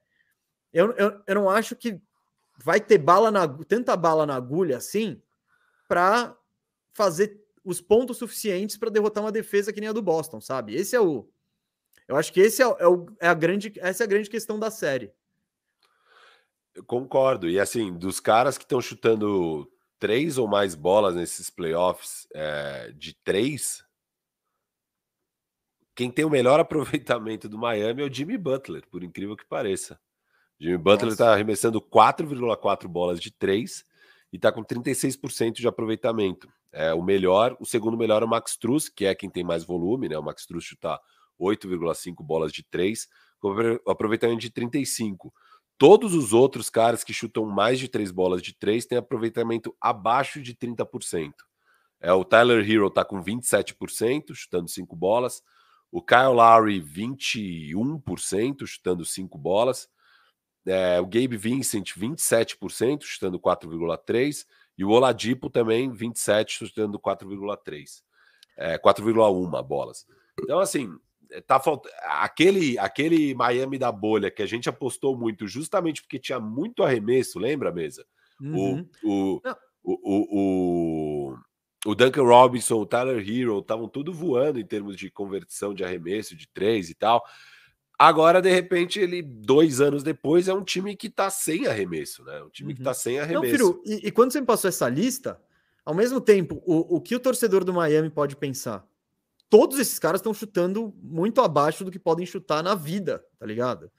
eu, 0.73 0.91
eu, 0.91 1.21
eu 1.25 1.35
não 1.35 1.49
acho 1.49 1.75
que 1.75 1.99
vai 2.57 2.79
ter 2.79 2.97
bala 2.97 3.31
na, 3.31 3.47
tanta 3.47 3.95
bala 3.95 4.25
na 4.25 4.35
agulha 4.35 4.77
assim 4.77 5.21
para 5.87 6.37
fazer 6.93 7.41
os 7.65 7.81
pontos 7.81 8.17
suficientes 8.17 8.77
para 8.77 8.91
derrotar 8.91 9.23
uma 9.23 9.31
defesa 9.31 9.73
que 9.73 9.81
nem 9.81 9.89
a 9.89 9.93
do 9.93 10.01
Boston, 10.01 10.39
sabe? 10.39 10.75
Esse 10.75 10.95
é 10.95 11.01
o. 11.01 11.27
Eu 12.07 12.15
acho 12.15 12.31
que 12.31 12.39
esse 12.39 12.61
é, 12.61 12.65
é, 12.65 12.87
o, 12.87 13.07
é 13.19 13.27
a 13.27 13.33
grande, 13.33 13.73
essa 13.77 14.03
é 14.03 14.05
a 14.05 14.07
grande 14.09 14.29
questão 14.29 14.59
da 14.59 14.69
série. 14.69 15.11
Eu 16.75 16.83
concordo. 16.83 17.49
E 17.49 17.59
assim, 17.59 17.91
dos 17.97 18.19
caras 18.19 18.57
que 18.57 18.63
estão 18.63 18.79
chutando 18.79 19.67
três 19.97 20.37
ou 20.37 20.47
mais 20.47 20.75
bolas 20.75 21.15
nesses 21.15 21.49
playoffs 21.49 22.27
é, 22.33 22.91
de 22.95 23.15
três, 23.23 23.83
quem 25.95 26.11
tem 26.11 26.23
o 26.23 26.29
melhor 26.29 26.59
aproveitamento 26.61 27.49
do 27.49 27.57
Miami 27.57 28.03
é 28.03 28.05
o 28.05 28.13
Jimmy 28.13 28.37
Butler, 28.37 28.87
por 28.91 29.03
incrível 29.03 29.35
que 29.35 29.45
pareça. 29.45 29.99
Jimmy 30.59 30.77
Butler 30.77 31.13
está 31.13 31.33
arremessando 31.33 31.81
4,4 31.81 32.87
bolas 32.87 33.19
de 33.19 33.31
3 33.31 33.83
e 34.31 34.35
está 34.35 34.51
com 34.51 34.63
36% 34.63 35.53
de 35.53 35.67
aproveitamento. 35.67 36.47
É 36.77 36.93
o 36.93 37.01
melhor, 37.01 37.55
o 37.57 37.65
segundo 37.65 37.97
melhor 37.97 38.21
é 38.21 38.25
o 38.25 38.27
Max 38.27 38.57
Truss, 38.57 38.89
que 38.89 39.05
é 39.05 39.15
quem 39.15 39.29
tem 39.29 39.45
mais 39.45 39.63
volume, 39.63 40.09
né? 40.09 40.17
O 40.17 40.21
Max 40.21 40.45
Truss 40.45 40.65
chuta 40.65 40.99
8,5 41.39 42.21
bolas 42.21 42.51
de 42.51 42.63
3, 42.63 43.07
com 43.39 43.79
aproveitamento 43.87 44.41
de 44.41 44.49
35. 44.49 45.33
Todos 45.77 46.13
os 46.13 46.33
outros 46.33 46.69
caras 46.69 47.01
que 47.01 47.13
chutam 47.13 47.45
mais 47.45 47.79
de 47.79 47.87
3 47.87 48.11
bolas 48.11 48.41
de 48.41 48.53
3 48.53 48.85
têm 48.85 48.97
aproveitamento 48.97 49.73
abaixo 49.79 50.41
de 50.41 50.53
30%. 50.53 51.31
É, 52.01 52.11
o 52.11 52.25
Tyler 52.25 52.69
Hero 52.69 52.87
está 52.87 53.05
com 53.05 53.23
27%, 53.23 54.33
chutando 54.33 54.69
5 54.69 54.95
bolas. 54.97 55.41
O 55.89 56.01
Kyle 56.01 56.33
Lowry, 56.33 56.81
21%, 56.81 58.65
chutando 58.65 59.05
5 59.05 59.37
bolas. 59.37 59.87
É, 60.65 60.99
o 60.99 61.05
Gabe 61.05 61.37
Vincent, 61.37 61.93
27%, 61.97 63.03
chutando 63.03 63.39
4,3%. 63.39 64.45
E 64.77 64.83
o 64.83 64.89
Oladipo 64.89 65.49
também, 65.49 65.91
27%, 65.91 66.49
chutando 66.49 66.99
4,3%. 66.99 68.03
É, 68.57 68.77
4,1 68.77 69.63
bolas. 69.63 70.05
Então, 70.41 70.59
assim, 70.59 70.89
é, 71.31 71.41
tá 71.41 71.59
faltando. 71.59 71.93
Aquele, 72.03 72.77
aquele 72.77 73.33
Miami 73.33 73.77
da 73.77 73.91
bolha 73.91 74.31
que 74.31 74.41
a 74.41 74.45
gente 74.45 74.69
apostou 74.69 75.17
muito, 75.17 75.47
justamente 75.47 76.01
porque 76.01 76.19
tinha 76.19 76.39
muito 76.39 76.83
arremesso, 76.83 77.39
lembra, 77.39 77.71
mesa? 77.71 78.05
Uhum. 78.39 78.87
O, 79.03 79.37
o, 79.37 79.41
o, 79.83 81.29
o, 81.33 81.37
o, 81.85 81.95
Duncan 81.95 82.23
Robinson, 82.23 82.75
o 82.75 82.85
Tyler 82.85 83.19
Hero 83.19 83.59
estavam 83.59 83.87
tudo 83.87 84.13
voando 84.13 84.59
em 84.59 84.65
termos 84.65 84.95
de 84.95 85.09
conversão 85.09 85.73
de 85.73 85.83
arremesso, 85.83 86.35
de 86.35 86.47
três 86.47 86.89
e 86.89 86.95
tal. 86.95 87.23
Agora, 87.97 88.41
de 88.41 88.49
repente, 88.49 88.99
ele, 88.99 89.21
dois 89.21 89.79
anos 89.79 90.03
depois, 90.03 90.47
é 90.47 90.53
um 90.53 90.63
time 90.63 90.95
que 90.95 91.09
tá 91.09 91.29
sem 91.29 91.65
arremesso, 91.65 92.23
né? 92.23 92.41
Um 92.43 92.49
time 92.49 92.71
uhum. 92.71 92.77
que 92.77 92.83
tá 92.83 92.93
sem 92.93 93.19
arremesso. 93.19 93.43
Não, 93.43 93.49
filho, 93.49 93.81
e, 93.85 94.07
e, 94.07 94.11
quando 94.11 94.31
você 94.31 94.41
me 94.41 94.45
passou 94.45 94.67
essa 94.67 94.89
lista, 94.89 95.39
ao 95.85 95.93
mesmo 95.93 96.19
tempo, 96.19 96.61
o, 96.65 96.97
o 96.97 97.01
que 97.01 97.15
o 97.15 97.19
torcedor 97.19 97.63
do 97.63 97.73
Miami 97.73 98.09
pode 98.09 98.35
pensar? 98.35 98.85
Todos 99.49 99.79
esses 99.79 99.97
caras 99.99 100.19
estão 100.19 100.33
chutando 100.33 100.93
muito 101.01 101.39
abaixo 101.41 101.85
do 101.85 101.91
que 101.91 101.99
podem 101.99 102.25
chutar 102.25 102.63
na 102.63 102.75
vida, 102.75 103.23
tá 103.39 103.45
ligado? 103.45 103.89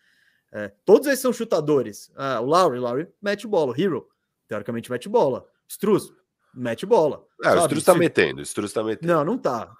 É, 0.53 0.73
todos 0.85 1.07
esses 1.07 1.21
são 1.21 1.33
chutadores. 1.33 2.11
Ah, 2.17 2.41
o 2.41 2.47
Lowry, 2.47 2.79
Lowry 2.79 3.09
mete 3.23 3.47
bola. 3.47 3.73
O 3.73 3.81
Hero, 3.81 4.09
teoricamente, 4.49 4.91
mete 4.91 5.09
bola. 5.09 5.47
Struz, 5.69 6.13
mete 6.55 6.85
bola. 6.85 7.25
É, 7.43 7.55
o 7.55 7.61
Struz 7.61 7.85
tá 7.85 7.95
metendo. 7.95 8.41
O 8.41 8.43
Struz 8.43 8.73
tá 8.73 8.83
metendo. 8.83 9.13
Não, 9.13 9.25
não 9.25 9.39
tá. 9.39 9.75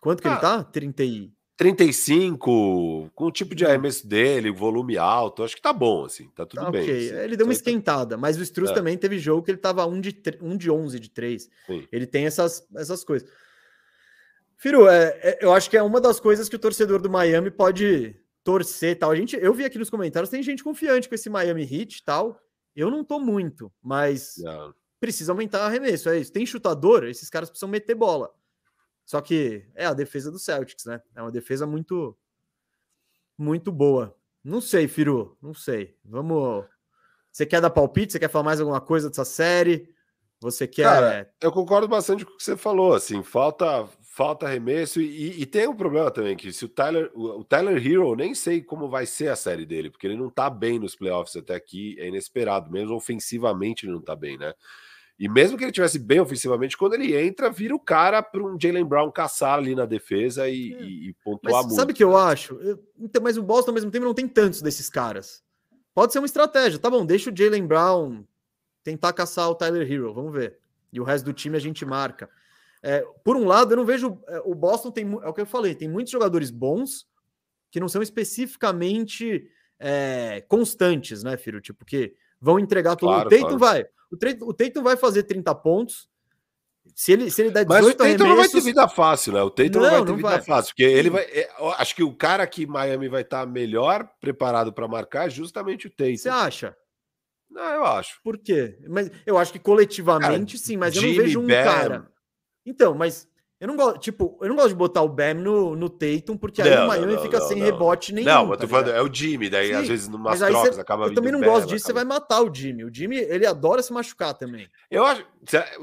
Quanto 0.00 0.22
que 0.22 0.28
ah, 0.28 0.32
ele 0.32 0.40
tá? 0.40 0.64
30 0.64 1.04
e... 1.04 1.32
35, 1.56 3.10
com 3.14 3.24
o 3.24 3.32
tipo 3.32 3.54
de 3.54 3.64
hum. 3.64 3.68
arremesso 3.68 4.06
dele, 4.06 4.50
volume 4.50 4.98
alto, 4.98 5.42
acho 5.42 5.56
que 5.56 5.62
tá 5.62 5.72
bom, 5.72 6.04
assim, 6.04 6.28
tá 6.34 6.44
tudo 6.44 6.64
tá, 6.64 6.70
bem. 6.70 6.82
Okay. 6.82 7.08
Assim. 7.08 7.18
Ele 7.18 7.36
deu 7.36 7.46
uma 7.46 7.52
tá 7.52 7.56
esquentada, 7.56 8.16
mas 8.16 8.36
o 8.36 8.42
Struz 8.42 8.70
é. 8.70 8.74
também 8.74 8.98
teve 8.98 9.18
jogo 9.18 9.42
que 9.42 9.50
ele 9.50 9.58
tava 9.58 9.86
1 9.86 10.00
de, 10.00 10.22
1 10.40 10.56
de 10.56 10.70
11 10.70 11.00
de 11.00 11.10
3. 11.10 11.50
Sim. 11.66 11.88
Ele 11.90 12.06
tem 12.06 12.26
essas, 12.26 12.66
essas 12.76 13.02
coisas. 13.02 13.28
Firu, 14.58 14.86
é, 14.88 15.18
é, 15.22 15.38
eu 15.40 15.52
acho 15.52 15.70
que 15.70 15.76
é 15.76 15.82
uma 15.82 16.00
das 16.00 16.20
coisas 16.20 16.48
que 16.48 16.56
o 16.56 16.58
torcedor 16.58 17.00
do 17.00 17.10
Miami 17.10 17.50
pode 17.50 18.14
torcer 18.44 18.98
tal. 18.98 19.10
A 19.10 19.16
gente, 19.16 19.36
eu 19.36 19.54
vi 19.54 19.64
aqui 19.64 19.78
nos 19.78 19.90
comentários, 19.90 20.30
tem 20.30 20.42
gente 20.42 20.62
confiante 20.62 21.08
com 21.08 21.14
esse 21.14 21.30
Miami 21.30 21.62
Heat 21.62 22.04
tal. 22.04 22.38
Eu 22.74 22.90
não 22.90 23.02
tô 23.02 23.18
muito, 23.18 23.72
mas 23.82 24.34
não. 24.38 24.74
precisa 25.00 25.32
aumentar 25.32 25.64
arremesso, 25.64 26.10
é 26.10 26.18
isso. 26.18 26.32
Tem 26.32 26.44
chutador, 26.44 27.04
esses 27.04 27.30
caras 27.30 27.48
precisam 27.48 27.68
meter 27.68 27.94
bola. 27.94 28.30
Só 29.06 29.20
que 29.20 29.64
é 29.76 29.86
a 29.86 29.94
defesa 29.94 30.32
do 30.32 30.38
Celtics, 30.38 30.84
né? 30.84 31.00
É 31.14 31.22
uma 31.22 31.30
defesa 31.30 31.64
muito, 31.64 32.18
muito 33.38 33.70
boa. 33.70 34.14
Não 34.42 34.60
sei, 34.60 34.88
Firu, 34.88 35.38
não 35.40 35.54
sei. 35.54 35.96
Vamos. 36.04 36.64
Você 37.30 37.46
quer 37.46 37.60
dar 37.60 37.70
palpite? 37.70 38.12
Você 38.12 38.18
quer 38.18 38.28
falar 38.28 38.44
mais 38.44 38.60
alguma 38.60 38.80
coisa 38.80 39.08
dessa 39.08 39.24
série? 39.24 39.94
Você 40.40 40.66
quer. 40.66 40.82
Cara, 40.82 41.32
eu 41.40 41.52
concordo 41.52 41.86
bastante 41.86 42.24
com 42.24 42.32
o 42.32 42.36
que 42.36 42.42
você 42.42 42.56
falou. 42.56 42.94
Assim, 42.94 43.22
falta, 43.22 43.86
falta 44.02 44.46
arremesso 44.46 45.00
e, 45.00 45.40
e 45.40 45.46
tem 45.46 45.68
um 45.68 45.76
problema 45.76 46.10
também 46.10 46.36
que 46.36 46.52
se 46.52 46.64
o 46.64 46.68
Tyler, 46.68 47.10
o, 47.14 47.44
Tyler 47.44 47.76
Hero 47.84 48.16
nem 48.16 48.34
sei 48.34 48.60
como 48.60 48.88
vai 48.88 49.06
ser 49.06 49.28
a 49.28 49.36
série 49.36 49.64
dele, 49.64 49.88
porque 49.88 50.06
ele 50.06 50.16
não 50.16 50.30
tá 50.30 50.50
bem 50.50 50.78
nos 50.78 50.96
playoffs 50.96 51.36
até 51.36 51.54
aqui, 51.54 51.96
é 51.98 52.08
inesperado. 52.08 52.70
Mesmo 52.72 52.94
ofensivamente 52.94 53.86
ele 53.86 53.92
não 53.92 54.02
tá 54.02 54.16
bem, 54.16 54.36
né? 54.36 54.52
E 55.18 55.28
mesmo 55.28 55.56
que 55.56 55.64
ele 55.64 55.72
tivesse 55.72 55.98
bem 55.98 56.20
ofensivamente, 56.20 56.76
quando 56.76 56.92
ele 56.92 57.16
entra, 57.16 57.50
vira 57.50 57.74
o 57.74 57.80
cara 57.80 58.22
para 58.22 58.42
um 58.42 58.60
Jalen 58.60 58.84
Brown 58.84 59.10
caçar 59.10 59.58
ali 59.58 59.74
na 59.74 59.86
defesa 59.86 60.46
e, 60.46 60.74
é. 60.74 60.82
e, 60.82 61.14
pontuar 61.24 61.54
mas, 61.54 61.66
muito. 61.66 61.76
Sabe 61.76 61.92
o 61.92 61.94
que 61.94 62.04
eu 62.04 62.16
acho? 62.16 62.54
Eu, 62.56 62.78
então, 62.98 63.22
mas 63.22 63.38
o 63.38 63.42
Boston, 63.42 63.70
ao 63.70 63.74
mesmo 63.74 63.90
tempo, 63.90 64.04
não 64.04 64.12
tem 64.12 64.28
tantos 64.28 64.60
desses 64.60 64.90
caras. 64.90 65.42
Pode 65.94 66.12
ser 66.12 66.18
uma 66.18 66.26
estratégia. 66.26 66.78
Tá 66.78 66.90
bom, 66.90 67.06
deixa 67.06 67.30
o 67.30 67.36
Jalen 67.36 67.66
Brown 67.66 68.24
tentar 68.84 69.14
caçar 69.14 69.48
o 69.48 69.54
Tyler 69.54 69.90
Hero, 69.90 70.12
vamos 70.12 70.34
ver. 70.34 70.58
E 70.92 71.00
o 71.00 71.04
resto 71.04 71.24
do 71.24 71.32
time 71.32 71.56
a 71.56 71.60
gente 71.60 71.84
marca. 71.86 72.28
É, 72.82 73.02
por 73.24 73.36
um 73.36 73.46
lado, 73.46 73.72
eu 73.72 73.76
não 73.78 73.86
vejo. 73.86 74.20
É, 74.28 74.42
o 74.44 74.54
Boston 74.54 74.90
tem. 74.90 75.10
É 75.22 75.28
o 75.28 75.32
que 75.32 75.40
eu 75.40 75.46
falei, 75.46 75.74
tem 75.74 75.88
muitos 75.88 76.12
jogadores 76.12 76.50
bons 76.50 77.06
que 77.70 77.80
não 77.80 77.88
são 77.88 78.02
especificamente 78.02 79.48
é, 79.80 80.44
constantes, 80.46 81.22
né, 81.22 81.38
Firo? 81.38 81.60
Tipo, 81.60 81.86
que 81.86 82.14
vão 82.38 82.58
entregar 82.58 82.96
tudo. 82.96 83.08
Claro, 83.08 83.28
o 83.28 83.30
Tatum 83.30 83.42
claro. 83.42 83.58
vai. 83.58 83.86
O, 84.10 84.16
Tatum, 84.16 84.46
o 84.46 84.54
Tatum 84.54 84.82
vai 84.82 84.96
fazer 84.96 85.24
30 85.24 85.54
pontos. 85.56 86.08
Se 86.94 87.12
ele, 87.12 87.30
se 87.30 87.42
ele 87.42 87.50
der 87.50 87.64
18 87.64 87.84
Mas 87.84 87.94
o 87.94 87.96
Tatum 87.96 88.28
não 88.28 88.36
vai 88.36 88.48
ter 88.48 88.60
vida 88.60 88.88
fácil, 88.88 89.32
né? 89.32 89.42
O 89.42 89.50
Tatum 89.50 89.80
não, 89.80 89.82
não 89.82 89.90
vai 89.90 90.04
ter 90.04 90.16
vida 90.16 90.28
vai. 90.28 90.42
fácil, 90.42 90.70
porque 90.70 90.84
ele 90.84 91.10
vai. 91.10 91.24
É, 91.24 91.50
acho 91.78 91.94
que 91.96 92.02
o 92.02 92.14
cara 92.14 92.46
que 92.46 92.66
Miami 92.66 93.08
vai 93.08 93.22
estar 93.22 93.44
melhor 93.46 94.08
preparado 94.20 94.72
para 94.72 94.86
marcar 94.86 95.26
é 95.26 95.30
justamente 95.30 95.88
o 95.88 95.90
Tatum. 95.90 96.16
Você 96.16 96.28
acha? 96.28 96.76
Não, 97.50 97.62
eu 97.62 97.84
acho. 97.84 98.20
Por 98.22 98.38
quê? 98.38 98.78
Mas 98.88 99.10
eu 99.24 99.38
acho 99.38 99.52
que 99.52 99.58
coletivamente 99.58 100.54
cara, 100.54 100.64
sim, 100.64 100.76
mas 100.76 100.94
Jimmy 100.94 101.08
eu 101.08 101.16
não 101.16 101.24
vejo 101.24 101.40
um 101.40 101.46
Bam. 101.46 101.64
cara. 101.64 102.12
Então, 102.64 102.94
mas 102.94 103.28
eu 103.58 103.68
não 103.68 103.76
gosto, 103.76 103.98
tipo, 104.00 104.38
eu 104.42 104.48
não 104.48 104.56
gosto 104.56 104.68
de 104.68 104.74
botar 104.74 105.00
o 105.00 105.08
Bam 105.08 105.34
no, 105.34 105.74
no 105.74 105.88
Tatum, 105.88 106.36
porque 106.36 106.60
aí 106.60 106.84
o 106.84 106.86
Miami 106.86 107.14
não, 107.14 107.22
fica 107.22 107.38
não, 107.38 107.48
sem 107.48 107.58
rebote 107.58 108.12
nenhum. 108.12 108.26
Não, 108.26 108.42
eu 108.42 108.50
tô 108.50 108.56
tá 108.58 108.68
falando, 108.68 108.90
é 108.90 109.00
o 109.00 109.12
Jimmy, 109.12 109.48
daí 109.48 109.68
Sim, 109.68 109.74
às 109.74 109.88
vezes 109.88 110.08
numas 110.08 110.38
trocas 110.38 110.74
cê, 110.74 110.80
acaba 110.80 111.06
Eu 111.06 111.14
também 111.14 111.32
não 111.32 111.40
gosto 111.40 111.66
disso, 111.68 111.86
acaba... 111.86 112.00
você 112.00 112.04
vai 112.06 112.18
matar 112.18 112.42
o 112.42 112.54
Jimmy. 112.54 112.84
O 112.84 112.94
Jimmy, 112.94 113.16
ele 113.16 113.46
adora 113.46 113.82
se 113.82 113.92
machucar 113.92 114.34
também. 114.34 114.68
Eu 114.90 115.04
acho, 115.06 115.26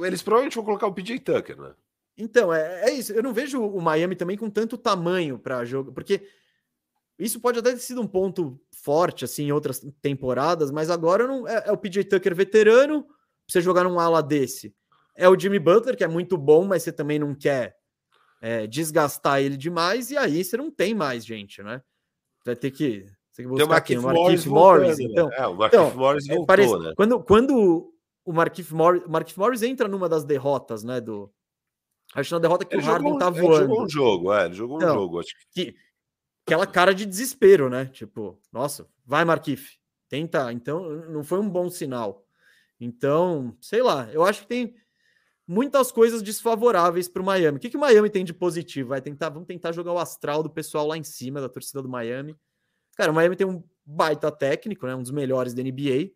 eles 0.03 0.21
provavelmente 0.21 0.55
vão 0.55 0.63
colocar 0.63 0.85
o 0.85 0.93
PJ 0.93 1.19
Tucker, 1.19 1.59
né? 1.59 1.73
Então, 2.15 2.53
é, 2.53 2.89
é 2.89 2.93
isso. 2.93 3.11
Eu 3.11 3.23
não 3.23 3.33
vejo 3.33 3.59
o 3.59 3.81
Miami 3.81 4.15
também 4.15 4.37
com 4.37 4.51
tanto 4.51 4.77
tamanho 4.77 5.39
para 5.39 5.65
jogo, 5.65 5.91
porque 5.91 6.21
isso 7.17 7.39
pode 7.39 7.57
até 7.57 7.71
ter 7.71 7.79
sido 7.79 8.01
um 8.01 8.07
ponto 8.07 8.59
forte, 8.71 9.25
assim, 9.25 9.45
em 9.45 9.51
outras 9.51 9.79
temporadas, 9.99 10.69
mas 10.69 10.91
agora 10.91 11.25
não 11.25 11.47
é, 11.47 11.63
é 11.65 11.71
o 11.71 11.77
PJ 11.77 12.03
Tucker 12.03 12.35
veterano, 12.35 13.03
pra 13.03 13.13
você 13.47 13.61
jogar 13.61 13.83
num 13.83 13.99
ala 13.99 14.21
desse. 14.21 14.75
É 15.15 15.29
o 15.29 15.37
Jimmy 15.37 15.59
Butler, 15.59 15.95
que 15.95 16.03
é 16.03 16.07
muito 16.07 16.37
bom, 16.37 16.65
mas 16.65 16.83
você 16.83 16.91
também 16.91 17.19
não 17.19 17.35
quer 17.35 17.75
é, 18.41 18.67
desgastar 18.67 19.41
ele 19.41 19.55
demais, 19.55 20.11
e 20.11 20.17
aí 20.17 20.43
você 20.43 20.57
não 20.57 20.69
tem 20.69 20.93
mais 20.93 21.25
gente, 21.25 21.63
né? 21.63 21.81
Vai 22.45 22.55
ter 22.55 22.71
que. 22.71 23.05
Você 23.31 23.41
tem 23.41 23.45
que 23.45 23.51
buscar 23.51 23.81
tem 23.81 23.97
o 23.97 24.01
Marquinhos 24.01 24.45
Morris, 24.45 24.45
Morris 24.45 24.97
né? 24.97 25.05
então. 25.05 25.31
É, 25.31 25.47
o 25.47 25.55
Marquinhos 25.55 25.87
então, 25.87 25.97
Morris 25.97 26.27
voltou, 26.27 26.45
parece, 26.45 26.77
né? 26.77 26.93
Quando, 26.95 27.23
quando 27.23 27.93
o 28.25 28.33
Marquinhos 28.33 28.71
Morris, 28.71 29.03
Marquinhos 29.07 29.37
Morris 29.37 29.63
entra 29.63 29.87
numa 29.87 30.09
das 30.09 30.25
derrotas, 30.25 30.83
né? 30.83 30.99
Do, 30.99 31.31
acho 32.13 32.33
na 32.33 32.39
derrota 32.39 32.65
que 32.65 32.75
ele 32.75 32.83
o 32.83 32.85
Harden 32.85 33.17
tá 33.17 33.29
voando. 33.29 33.55
Ele 33.55 33.61
jogou 33.61 33.83
um 33.83 33.89
jogo, 33.89 34.33
é, 34.33 34.45
ele 34.45 34.53
jogou 34.53 34.77
então, 34.77 34.91
um 34.91 34.99
jogo. 34.99 35.19
Acho 35.19 35.35
que... 35.53 35.71
que... 35.71 35.75
Aquela 36.45 36.67
cara 36.67 36.93
de 36.93 37.05
desespero, 37.05 37.69
né? 37.69 37.85
Tipo, 37.85 38.37
nossa, 38.51 38.85
vai, 39.05 39.23
Marquif, 39.23 39.77
tenta. 40.09 40.51
Então, 40.51 40.83
não 41.07 41.23
foi 41.23 41.39
um 41.39 41.49
bom 41.49 41.69
sinal. 41.69 42.25
Então, 42.77 43.55
sei 43.61 43.81
lá, 43.81 44.09
eu 44.11 44.25
acho 44.25 44.41
que 44.41 44.47
tem 44.47 44.75
muitas 45.47 45.91
coisas 45.91 46.21
desfavoráveis 46.21 47.07
para 47.07 47.21
o 47.21 47.25
Miami. 47.25 47.57
O 47.57 47.59
que, 47.59 47.69
que 47.69 47.77
o 47.77 47.79
Miami 47.79 48.09
tem 48.09 48.23
de 48.23 48.33
positivo? 48.33 48.89
Vai 48.89 49.01
tentar, 49.01 49.29
vamos 49.29 49.47
tentar 49.47 49.71
jogar 49.71 49.93
o 49.93 49.99
astral 49.99 50.41
do 50.41 50.49
pessoal 50.49 50.87
lá 50.87 50.97
em 50.97 51.03
cima, 51.03 51.41
da 51.41 51.49
torcida 51.49 51.81
do 51.81 51.89
Miami. 51.89 52.35
Cara, 52.95 53.11
o 53.11 53.15
Miami 53.15 53.35
tem 53.35 53.47
um 53.47 53.63
baita 53.85 54.31
técnico, 54.31 54.87
né? 54.87 54.95
Um 54.95 55.01
dos 55.01 55.11
melhores 55.11 55.53
da 55.53 55.61
NBA, 55.61 56.11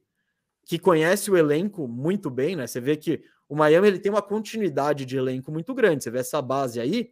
que 0.65 0.80
conhece 0.80 1.30
o 1.30 1.38
elenco 1.38 1.88
muito 1.88 2.30
bem, 2.30 2.55
né? 2.55 2.67
Você 2.67 2.80
vê 2.80 2.95
que 2.95 3.21
o 3.49 3.55
Miami 3.55 3.88
ele 3.88 3.99
tem 3.99 4.11
uma 4.11 4.21
continuidade 4.21 5.05
de 5.05 5.17
elenco 5.17 5.51
muito 5.51 5.73
grande. 5.73 6.03
Você 6.03 6.11
vê 6.11 6.19
essa 6.19 6.41
base 6.41 6.80
aí, 6.80 7.11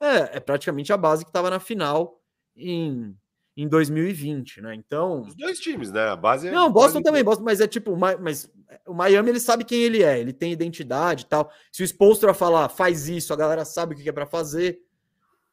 é, 0.00 0.36
é 0.36 0.40
praticamente 0.40 0.92
a 0.92 0.96
base 0.96 1.24
que 1.24 1.30
estava 1.30 1.50
na 1.50 1.60
final 1.60 2.20
em 2.56 3.16
em 3.56 3.68
2020, 3.68 4.62
né? 4.62 4.74
Então. 4.74 5.22
Os 5.22 5.34
dois 5.34 5.58
times, 5.58 5.92
né? 5.92 6.08
A 6.08 6.16
base 6.16 6.48
é. 6.48 6.50
Não, 6.50 6.72
Boston 6.72 7.02
também, 7.02 7.22
Boston, 7.22 7.44
mas 7.44 7.60
é 7.60 7.66
tipo, 7.66 7.96
mas 7.96 8.50
o 8.86 8.94
Miami 8.94 9.30
ele 9.30 9.40
sabe 9.40 9.64
quem 9.64 9.82
ele 9.82 10.02
é, 10.02 10.18
ele 10.18 10.32
tem 10.32 10.52
identidade 10.52 11.24
e 11.24 11.26
tal. 11.26 11.50
Se 11.70 11.82
o 11.82 11.86
Spolstra 11.86 12.34
falar, 12.34 12.68
faz 12.68 13.08
isso, 13.08 13.32
a 13.32 13.36
galera 13.36 13.64
sabe 13.64 13.94
o 13.94 13.98
que 13.98 14.08
é 14.08 14.12
para 14.12 14.26
fazer. 14.26 14.80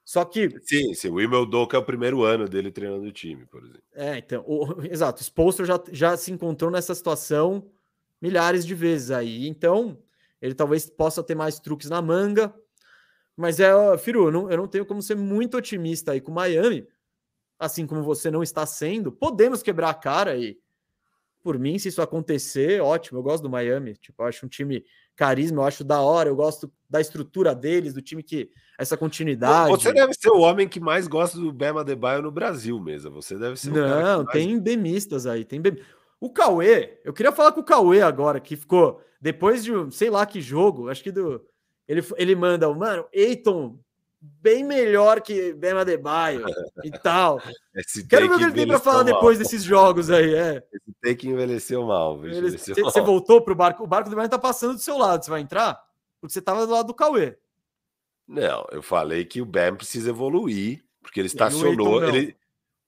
Só 0.09 0.25
que. 0.25 0.49
Sim, 0.63 0.93
sim, 0.95 1.09
o 1.09 1.67
que 1.67 1.75
é 1.75 1.79
o 1.79 1.85
primeiro 1.85 2.23
ano 2.23 2.49
dele 2.49 2.71
treinando 2.71 3.05
o 3.05 3.11
time, 3.11 3.45
por 3.45 3.61
exemplo. 3.61 3.83
É, 3.93 4.17
então, 4.17 4.43
o, 4.47 4.81
exato, 4.89 5.21
o 5.21 5.23
Spolstra 5.23 5.65
já, 5.65 5.79
já 5.91 6.17
se 6.17 6.31
encontrou 6.31 6.71
nessa 6.71 6.95
situação 6.95 7.69
milhares 8.19 8.65
de 8.65 8.73
vezes 8.73 9.11
aí. 9.11 9.47
Então, 9.47 9.99
ele 10.41 10.55
talvez 10.55 10.89
possa 10.89 11.21
ter 11.21 11.35
mais 11.35 11.59
truques 11.59 11.89
na 11.89 12.01
manga. 12.01 12.53
Mas 13.37 13.59
é, 13.59 13.71
Firu, 13.97 14.25
eu 14.25 14.31
não, 14.31 14.51
eu 14.51 14.57
não 14.57 14.67
tenho 14.67 14.85
como 14.85 15.01
ser 15.01 15.15
muito 15.15 15.57
otimista 15.57 16.11
aí 16.11 16.19
com 16.19 16.31
o 16.31 16.35
Miami, 16.35 16.87
assim 17.57 17.85
como 17.85 18.01
você 18.01 18.31
não 18.31 18.41
está 18.41 18.65
sendo. 18.65 19.11
Podemos 19.11 19.61
quebrar 19.61 19.89
a 19.91 19.93
cara 19.93 20.35
e, 20.35 20.57
por 21.41 21.57
mim, 21.57 21.77
se 21.79 21.89
isso 21.89 22.01
acontecer, 22.01 22.81
ótimo. 22.81 23.19
Eu 23.19 23.23
gosto 23.23 23.43
do 23.43 23.49
Miami. 23.49 23.95
Tipo, 23.95 24.23
eu 24.23 24.27
acho 24.27 24.45
um 24.45 24.49
time 24.49 24.83
carisma, 25.15 25.61
eu 25.61 25.65
acho 25.65 25.83
da 25.83 26.01
hora, 26.01 26.29
eu 26.29 26.35
gosto 26.35 26.71
da 26.89 26.99
estrutura 27.01 27.53
deles, 27.55 27.93
do 27.93 28.01
time 28.01 28.23
que. 28.23 28.49
Essa 28.77 28.95
continuidade. 28.95 29.71
Você 29.71 29.91
deve 29.91 30.13
ser 30.13 30.29
o 30.29 30.39
homem 30.39 30.67
que 30.67 30.79
mais 30.79 31.07
gosta 31.07 31.37
do 31.37 31.51
Bema 31.51 31.83
Debaio 31.83 32.21
no 32.21 32.31
Brasil 32.31 32.79
mesmo. 32.79 33.11
Você 33.21 33.37
deve 33.37 33.57
ser 33.57 33.71
Não, 33.71 34.23
mais... 34.23 34.31
tem 34.31 34.57
bemistas 34.57 35.25
aí. 35.25 35.43
Tem 35.43 35.59
bem... 35.59 35.77
O 36.19 36.29
Cauê, 36.29 36.99
eu 37.03 37.13
queria 37.13 37.31
falar 37.31 37.51
com 37.51 37.61
o 37.61 37.63
Cauê 37.63 38.01
agora, 38.01 38.39
que 38.39 38.55
ficou. 38.55 39.01
Depois 39.21 39.63
de 39.63 39.71
sei 39.91 40.09
lá 40.09 40.25
que 40.25 40.41
jogo, 40.41 40.89
acho 40.89 41.03
que 41.03 41.11
do. 41.11 41.41
Ele, 41.87 42.01
ele 42.17 42.35
manda, 42.35 42.73
mano, 42.73 43.05
Eiton 43.11 43.79
bem 44.21 44.63
melhor 44.63 45.21
que 45.21 45.53
Bema 45.53 45.85
Debaio 45.85 46.45
e 46.83 46.91
tal. 46.91 47.41
Esse 47.73 48.05
Quero 48.05 48.27
ver 48.27 48.35
o 48.35 48.37
que 48.37 48.43
ele 48.43 48.53
tem 48.53 48.67
para 48.67 48.79
falar 48.79 49.03
mal. 49.03 49.13
depois 49.13 49.37
desses 49.37 49.63
jogos 49.63 50.09
aí. 50.09 50.33
É. 50.33 50.63
Esse 50.73 50.93
take 51.01 51.27
envelheceu 51.27 51.85
mal. 51.85 52.17
Você 52.17 53.01
voltou 53.01 53.41
pro 53.41 53.55
barco, 53.55 53.83
o 53.83 53.87
barco 53.87 54.09
do 54.09 54.15
Bema 54.15 54.27
tá 54.27 54.39
passando 54.39 54.73
do 54.73 54.79
seu 54.79 54.97
lado. 54.97 55.23
Você 55.23 55.31
vai 55.31 55.41
entrar? 55.41 55.81
Porque 56.19 56.33
você 56.33 56.41
tava 56.41 56.65
do 56.65 56.73
lado 56.73 56.87
do 56.87 56.93
Cauê. 56.93 57.37
Não, 58.27 58.65
eu 58.71 58.81
falei 58.83 59.25
que 59.25 59.41
o 59.41 59.45
Bam 59.45 59.75
precisa 59.75 60.11
evoluir, 60.11 60.83
porque 61.01 61.19
ele 61.19 61.27
estacionou. 61.27 62.03
Ele... 62.03 62.35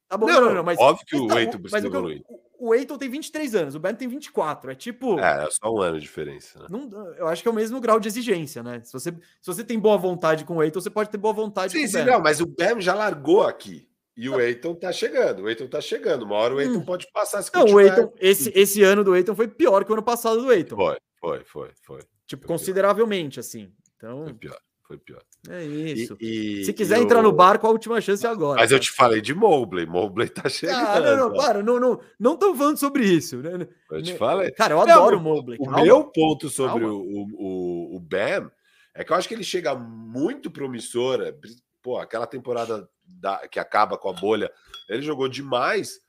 Tá 0.08 0.16
bom, 0.18 0.28
não, 0.28 0.42
não, 0.42 0.54
não, 0.54 0.64
mas. 0.64 0.78
Óbvio 0.78 1.06
que 1.06 1.16
o 1.16 1.38
Eiton 1.38 1.58
precisa 1.58 1.88
evoluir. 1.88 2.24
O 2.30 2.51
Eiton 2.74 2.98
tem 2.98 3.10
23 3.10 3.56
anos, 3.56 3.76
o 3.76 3.80
Ben 3.80 3.96
tem 3.96 4.08
24. 4.08 4.72
É 4.72 4.76
tipo. 4.76 5.20
É, 5.20 5.46
é 5.46 5.50
só 5.50 5.74
um 5.74 5.82
ano 5.82 5.96
de 5.98 6.04
diferença. 6.04 6.60
Né? 6.60 6.68
Não, 6.70 7.14
eu 7.16 7.28
acho 7.28 7.42
que 7.42 7.48
é 7.48 7.52
o 7.52 7.56
mesmo 7.56 7.82
grau 7.82 8.00
de 8.00 8.08
exigência, 8.08 8.62
né? 8.62 8.82
Se 8.84 8.94
você, 8.94 9.12
se 9.12 9.48
você 9.48 9.64
tem 9.64 9.80
boa 9.80 9.98
vontade 9.98 10.46
com 10.46 10.58
o 10.58 10.64
Eiton, 10.64 10.80
você 10.80 10.90
pode 10.90 11.10
ter 11.10 11.18
boa 11.18 11.34
vontade 11.34 11.74
sim, 11.74 11.82
com 11.82 11.88
sim, 11.88 11.94
o 11.94 11.98
Ben. 11.98 12.06
Sim, 12.06 12.12
não, 12.12 12.22
mas 12.22 12.40
o 12.40 12.46
Ben 12.46 12.80
já 12.80 12.94
largou 12.94 13.44
aqui. 13.44 13.88
E 14.16 14.30
o 14.30 14.40
Eiton 14.40 14.76
tá 14.76 14.92
chegando. 14.92 15.44
O 15.44 15.50
Eiton 15.50 15.68
tá 15.68 15.82
chegando. 15.82 16.24
Uma 16.24 16.36
hora 16.36 16.54
o 16.54 16.62
Eiton 16.62 16.80
hum. 16.80 16.86
pode 16.86 17.12
passar. 17.12 17.42
Se 17.42 17.52
não, 17.54 17.66
o 17.66 17.80
Eiton, 17.80 18.12
esse, 18.20 18.52
esse 18.54 18.84
ano 18.84 19.04
do 19.04 19.16
Eiton 19.16 19.36
foi 19.36 19.48
pior 19.48 19.84
que 19.84 19.92
o 19.92 19.94
ano 19.94 20.04
passado 20.04 20.42
do 20.42 20.52
Eiton. 20.52 20.76
Foi, 20.76 20.98
foi, 21.20 21.44
foi, 21.46 21.72
foi. 21.82 22.02
Tipo, 22.28 22.46
foi 22.46 22.56
consideravelmente, 22.56 23.36
pior. 23.36 23.40
assim. 23.40 23.72
Então... 23.96 24.24
Foi 24.26 24.34
pior 24.34 24.58
foi 24.92 24.98
pior. 24.98 25.22
É 25.50 25.64
isso. 25.64 26.18
E, 26.20 26.62
e, 26.62 26.66
Se 26.66 26.74
quiser 26.74 27.00
entrar 27.00 27.20
eu... 27.20 27.24
no 27.24 27.32
barco, 27.32 27.66
a 27.66 27.70
última 27.70 28.02
chance 28.02 28.26
é 28.26 28.30
agora. 28.30 28.60
Mas 28.60 28.72
eu 28.72 28.80
te 28.80 28.92
falei 28.92 29.22
de 29.22 29.34
Mobley. 29.34 29.86
Mobley 29.86 30.28
tá 30.28 30.50
chegando. 30.50 30.86
Ah, 30.86 31.00
não, 31.00 31.30
não, 31.30 31.34
para, 31.38 31.64
não, 31.64 31.80
não, 31.80 32.00
não 32.20 32.38
tô 32.38 32.54
falando 32.54 32.78
sobre 32.78 33.06
isso. 33.06 33.38
Né? 33.38 33.68
Eu 33.90 34.04
te 34.04 34.14
falei. 34.16 34.52
Cara, 34.52 34.74
eu 34.74 34.82
adoro 34.82 35.18
o 35.18 35.22
Mobley. 35.22 35.58
O 35.62 35.66
calma. 35.66 35.84
meu 35.84 36.04
ponto 36.04 36.50
sobre 36.50 36.84
o, 36.84 37.00
o, 37.00 37.96
o 37.96 38.00
Bam 38.00 38.52
é 38.94 39.04
que 39.04 39.14
eu 39.14 39.16
acho 39.16 39.28
que 39.30 39.34
ele 39.34 39.44
chega 39.44 39.74
muito 39.74 40.52
promissor. 40.52 41.22
É, 41.22 41.34
pô, 41.82 41.98
aquela 41.98 42.28
temporada 42.28 42.90
da, 43.06 43.48
que 43.48 43.60
acaba 43.60 43.98
com 43.98 44.10
a 44.10 44.14
bolha, 44.14 44.52
ele 44.90 45.02
jogou 45.02 45.30
demais. 45.30 46.02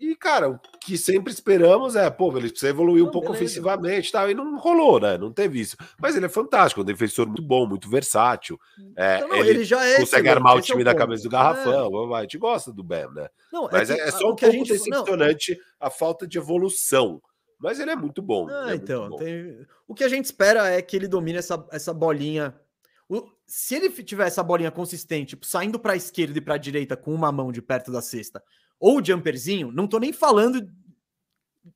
E, 0.00 0.14
cara, 0.14 0.48
o 0.48 0.60
que 0.80 0.96
sempre 0.96 1.32
esperamos 1.32 1.96
é, 1.96 2.08
pô, 2.08 2.28
ele 2.36 2.48
precisa 2.48 2.70
evoluir 2.70 3.02
um 3.02 3.10
pouco 3.10 3.32
beleza. 3.32 3.44
ofensivamente 3.44 4.12
tal, 4.12 4.30
e 4.30 4.34
não 4.34 4.56
rolou, 4.56 5.00
né? 5.00 5.18
Não 5.18 5.32
teve 5.32 5.60
isso. 5.60 5.76
Mas 6.00 6.16
ele 6.16 6.26
é 6.26 6.28
fantástico, 6.28 6.82
um 6.82 6.84
defensor 6.84 7.26
muito 7.26 7.42
bom, 7.42 7.66
muito 7.66 7.90
versátil. 7.90 8.58
É, 8.96 9.20
não, 9.20 9.34
ele, 9.34 9.50
ele, 9.50 9.64
já 9.64 9.84
é 9.84 9.96
consegue 9.96 10.28
armar 10.28 10.56
o 10.56 10.60
time 10.60 10.80
é 10.80 10.82
o 10.82 10.84
da 10.84 10.94
cabeça 10.94 11.24
do 11.24 11.30
garrafão. 11.30 12.14
É. 12.14 12.18
A 12.18 12.22
gente 12.22 12.38
gosta 12.38 12.72
do 12.72 12.84
Bam, 12.84 13.10
né? 13.12 13.28
Não, 13.52 13.68
é 13.68 13.72
Mas 13.72 13.90
é, 13.90 13.98
é, 13.98 14.10
só 14.12 14.30
um 14.30 14.36
pouco 14.36 14.52
gente... 14.52 14.72
decepcionante 14.72 15.52
não. 15.56 15.88
a 15.88 15.90
falta 15.90 16.28
de 16.28 16.38
evolução. 16.38 17.20
Mas 17.58 17.80
ele 17.80 17.90
é 17.90 17.96
muito 17.96 18.22
bom. 18.22 18.48
Ah, 18.48 18.70
é 18.70 18.76
então, 18.76 19.08
bom. 19.08 19.16
Tem... 19.16 19.66
o 19.86 19.94
que 19.94 20.04
a 20.04 20.08
gente 20.08 20.26
espera 20.26 20.68
é 20.68 20.80
que 20.80 20.94
ele 20.94 21.08
domine 21.08 21.38
essa, 21.38 21.66
essa 21.72 21.92
bolinha. 21.92 22.54
O... 23.08 23.26
Se 23.44 23.74
ele 23.74 23.90
tiver 23.90 24.28
essa 24.28 24.44
bolinha 24.44 24.70
consistente, 24.70 25.30
tipo, 25.30 25.44
saindo 25.44 25.78
para 25.78 25.94
a 25.94 25.96
esquerda 25.96 26.38
e 26.38 26.40
para 26.40 26.54
a 26.54 26.58
direita 26.58 26.96
com 26.96 27.12
uma 27.12 27.32
mão 27.32 27.50
de 27.50 27.60
perto 27.60 27.90
da 27.90 28.00
cesta, 28.00 28.40
ou 28.78 29.04
jumperzinho, 29.04 29.72
não 29.72 29.86
tô 29.86 29.98
nem 29.98 30.12
falando 30.12 30.68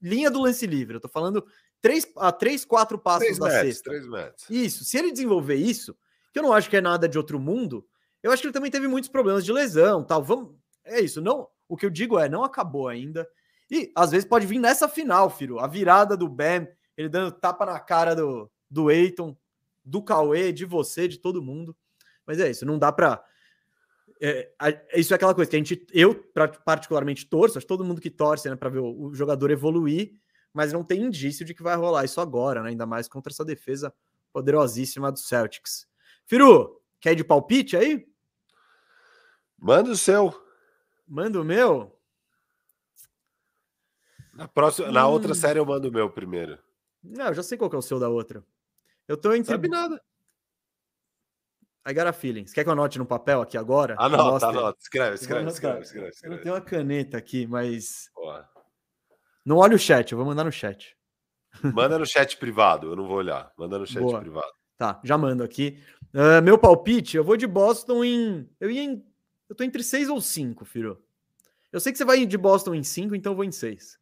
linha 0.00 0.30
do 0.30 0.40
lance 0.40 0.66
livre, 0.66 0.96
eu 0.96 1.00
tô 1.00 1.09
falando 1.09 1.44
três, 1.80 2.11
a 2.16 2.32
três, 2.32 2.64
quatro 2.64 2.98
passos 2.98 3.24
três 3.24 3.38
da 3.38 3.46
metros, 3.46 3.66
cesta. 3.66 3.90
Três 3.90 4.09
metros. 4.09 4.50
Isso, 4.50 4.84
se 4.84 4.98
ele 4.98 5.12
desenvolver 5.12 5.57
isso, 5.57 5.96
que 6.32 6.38
eu 6.38 6.42
não 6.42 6.53
acho 6.53 6.70
que 6.70 6.76
é 6.76 6.80
nada 6.80 7.09
de 7.09 7.18
outro 7.18 7.38
mundo, 7.38 7.86
eu 8.22 8.30
acho 8.30 8.40
que 8.40 8.46
ele 8.46 8.55
também 8.55 8.70
teve 8.70 8.88
muitos 8.88 9.11
problemas 9.11 9.44
de 9.44 9.53
lesão, 9.53 10.03
tal. 10.03 10.22
Vamos, 10.22 10.55
é 10.84 11.00
isso, 11.00 11.20
não, 11.20 11.48
o 11.68 11.76
que 11.76 11.84
eu 11.84 11.90
digo 11.90 12.18
é, 12.18 12.28
não 12.28 12.44
acabou 12.44 12.88
ainda. 12.88 13.28
E 13.70 13.90
às 13.94 14.11
vezes 14.11 14.28
pode 14.28 14.46
vir 14.46 14.59
nessa 14.59 14.88
final, 14.88 15.28
filho, 15.28 15.59
a 15.59 15.66
virada 15.66 16.16
do 16.16 16.28
Bam, 16.28 16.66
ele 16.96 17.09
dando 17.09 17.32
tapa 17.32 17.66
na 17.66 17.78
cara 17.80 18.14
do 18.14 18.50
do 18.72 18.90
Eiton, 18.90 19.36
do 19.84 20.03
Cauê, 20.03 20.50
de 20.50 20.64
você, 20.64 21.07
de 21.07 21.18
todo 21.18 21.42
mundo. 21.42 21.76
Mas 22.26 22.40
é 22.40 22.50
isso, 22.50 22.64
não 22.64 22.78
dá 22.78 22.90
para 22.90 23.22
é, 24.24 24.52
isso 24.94 25.12
é 25.12 25.16
aquela 25.16 25.34
coisa 25.34 25.50
que 25.50 25.56
a 25.56 25.58
gente, 25.58 25.84
eu 25.92 26.14
particularmente 26.64 27.26
torço, 27.26 27.58
acho 27.58 27.66
todo 27.66 27.84
mundo 27.84 28.00
que 28.00 28.08
torce 28.08 28.48
né, 28.48 28.54
para 28.54 28.70
ver 28.70 28.78
o, 28.78 29.06
o, 29.06 29.14
jogador 29.14 29.50
evoluir, 29.50 30.12
mas 30.54 30.72
não 30.72 30.84
tem 30.84 31.02
indício 31.02 31.44
de 31.44 31.52
que 31.52 31.62
vai 31.62 31.74
rolar 31.74 32.04
isso 32.04 32.20
agora, 32.20 32.62
né, 32.62 32.70
ainda 32.70 32.86
mais 32.86 33.08
contra 33.08 33.32
essa 33.32 33.44
defesa 33.44 33.92
poderosíssima 34.32 35.10
do 35.10 35.18
Celtics. 35.18 35.88
Firu, 36.24 36.80
quer 37.00 37.14
ir 37.14 37.16
de 37.16 37.24
palpite 37.24 37.76
aí? 37.76 38.06
Manda 39.58 39.90
o 39.90 39.96
seu. 39.96 40.32
Manda 41.06 41.40
o 41.40 41.44
meu? 41.44 41.98
Na, 44.32 44.46
próxima, 44.46 44.88
hum. 44.88 44.92
na 44.92 45.06
outra 45.08 45.32
hum. 45.32 45.34
série 45.34 45.58
eu 45.58 45.66
mando 45.66 45.88
o 45.88 45.92
meu 45.92 46.08
primeiro. 46.08 46.60
Não, 47.02 47.26
eu 47.26 47.34
já 47.34 47.42
sei 47.42 47.58
qual 47.58 47.70
é 47.72 47.76
o 47.76 47.82
seu 47.82 47.98
da 47.98 48.08
outra. 48.08 48.44
Eu 49.08 49.16
tô 49.16 49.34
entre. 49.34 49.50
Sabe 49.50 49.68
nada. 49.68 50.00
I 51.87 51.93
got 51.93 52.07
a 52.07 52.12
feeling. 52.12 52.47
Você 52.47 52.55
quer 52.55 52.62
que 52.62 52.68
eu 52.68 52.72
anote 52.72 52.99
no 52.99 53.07
papel 53.07 53.43
aqui 53.43 53.59
agora? 53.59 53.97
Anota, 53.99 54.47
anota. 54.47 54.78
Escreve, 54.80 55.16
escreve, 55.16 55.49
escreve, 55.49 55.80
escreve, 55.83 56.09
escreve. 56.09 56.37
Eu 56.37 56.43
tenho 56.43 56.55
uma 56.55 56.61
caneta 56.61 57.18
aqui, 57.18 57.47
mas. 57.47 58.09
Porra. 58.14 58.49
Não 59.45 59.57
olha 59.57 59.74
o 59.74 59.78
chat, 59.78 60.12
eu 60.12 60.18
vou 60.18 60.26
mandar 60.26 60.45
no 60.45 60.53
chat. 60.53 60.97
Manda 61.74 61.99
no 61.99 62.07
chat 62.07 62.37
privado, 62.37 62.93
eu 62.93 62.97
não 62.97 63.07
vou 63.07 63.16
olhar. 63.16 63.53
Manda 63.59 63.78
no 63.78 63.87
chat 63.87 64.03
Boa. 64.03 64.20
privado. 64.20 64.53
Tá, 64.78 65.01
já 65.05 65.18
mando 65.18 65.43
aqui. 65.43 65.78
Uh, 66.14 66.43
meu 66.43 66.57
palpite, 66.57 67.16
eu 67.16 67.24
vou 67.24 67.37
de 67.37 67.47
Boston 67.47 68.05
em. 68.05 68.49
Eu 68.61 68.70
ia 68.70 68.83
em. 68.83 69.05
Eu 69.49 69.57
tô 69.57 69.64
entre 69.64 69.83
6 69.83 70.09
ou 70.09 70.20
5, 70.20 70.64
filho. 70.64 71.03
Eu 71.72 71.80
sei 71.80 71.91
que 71.91 71.99
você 71.99 72.05
vai 72.05 72.24
de 72.24 72.39
Boston 72.39 72.74
em 72.74 72.83
5, 72.83 73.14
então 73.14 73.33
eu 73.33 73.37
vou 73.37 73.45
em 73.45 73.53
6. 73.53 73.99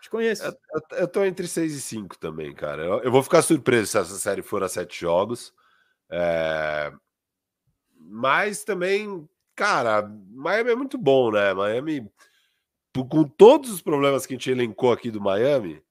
Te 0.00 0.10
conheço. 0.10 0.44
Eu, 0.44 0.52
eu, 0.72 0.98
eu, 0.98 1.08
tô 1.08 1.24
entre 1.24 1.48
6 1.48 1.74
e 1.74 1.80
5 1.80 2.18
também, 2.18 2.54
cara. 2.54 2.84
Eu, 2.84 3.02
eu, 3.02 3.10
vou 3.10 3.22
ficar 3.22 3.42
surpreso 3.42 3.86
se 3.86 3.98
essa 3.98 4.14
série 4.14 4.42
for 4.42 4.62
a 4.62 4.68
7 4.68 5.00
jogos. 5.00 5.52
É, 6.10 6.92
mas 8.08 8.64
também, 8.64 9.28
cara, 9.54 10.10
Miami 10.30 10.70
é 10.70 10.74
muito 10.74 10.96
bom, 10.96 11.30
né? 11.30 11.52
Miami, 11.52 12.10
com 12.94 13.24
todos 13.24 13.70
os 13.70 13.82
problemas 13.82 14.26
que 14.26 14.34
a 14.34 14.36
gente 14.36 14.50
elencou 14.50 14.92
aqui 14.92 15.10
do 15.10 15.20
Miami, 15.20 15.82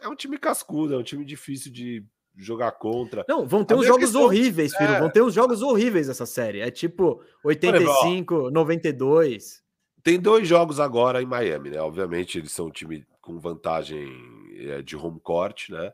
é 0.00 0.08
um 0.08 0.16
time 0.16 0.38
cascudo, 0.38 0.94
é 0.94 0.98
um 0.98 1.02
time 1.02 1.24
difícil 1.24 1.70
de 1.72 2.04
jogar 2.36 2.72
contra. 2.72 3.24
Não, 3.28 3.46
vão 3.46 3.64
ter 3.64 3.74
a 3.74 3.76
uns 3.76 3.86
jogos 3.86 4.04
questão... 4.04 4.22
horríveis, 4.22 4.74
filho. 4.74 4.92
É... 4.92 5.00
Vão 5.00 5.10
ter 5.10 5.22
uns 5.22 5.34
jogos 5.34 5.60
horríveis 5.60 6.08
essa 6.08 6.24
série. 6.24 6.60
É 6.60 6.70
tipo 6.70 7.22
85, 7.44 8.34
exemplo, 8.34 8.50
92. 8.50 9.62
Tem 10.02 10.18
dois 10.18 10.46
jogos 10.46 10.80
agora 10.80 11.20
em 11.20 11.26
Miami, 11.26 11.70
né? 11.70 11.80
Obviamente, 11.80 12.38
eles 12.38 12.52
são 12.52 12.66
um 12.66 12.70
time 12.70 13.04
com 13.20 13.38
vantagem 13.38 14.08
é, 14.56 14.80
de 14.80 14.96
home 14.96 15.20
court, 15.20 15.68
né? 15.70 15.92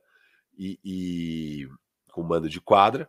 E, 0.56 0.78
e 0.84 1.68
com 2.12 2.22
mando 2.22 2.48
de 2.48 2.60
quadra. 2.60 3.08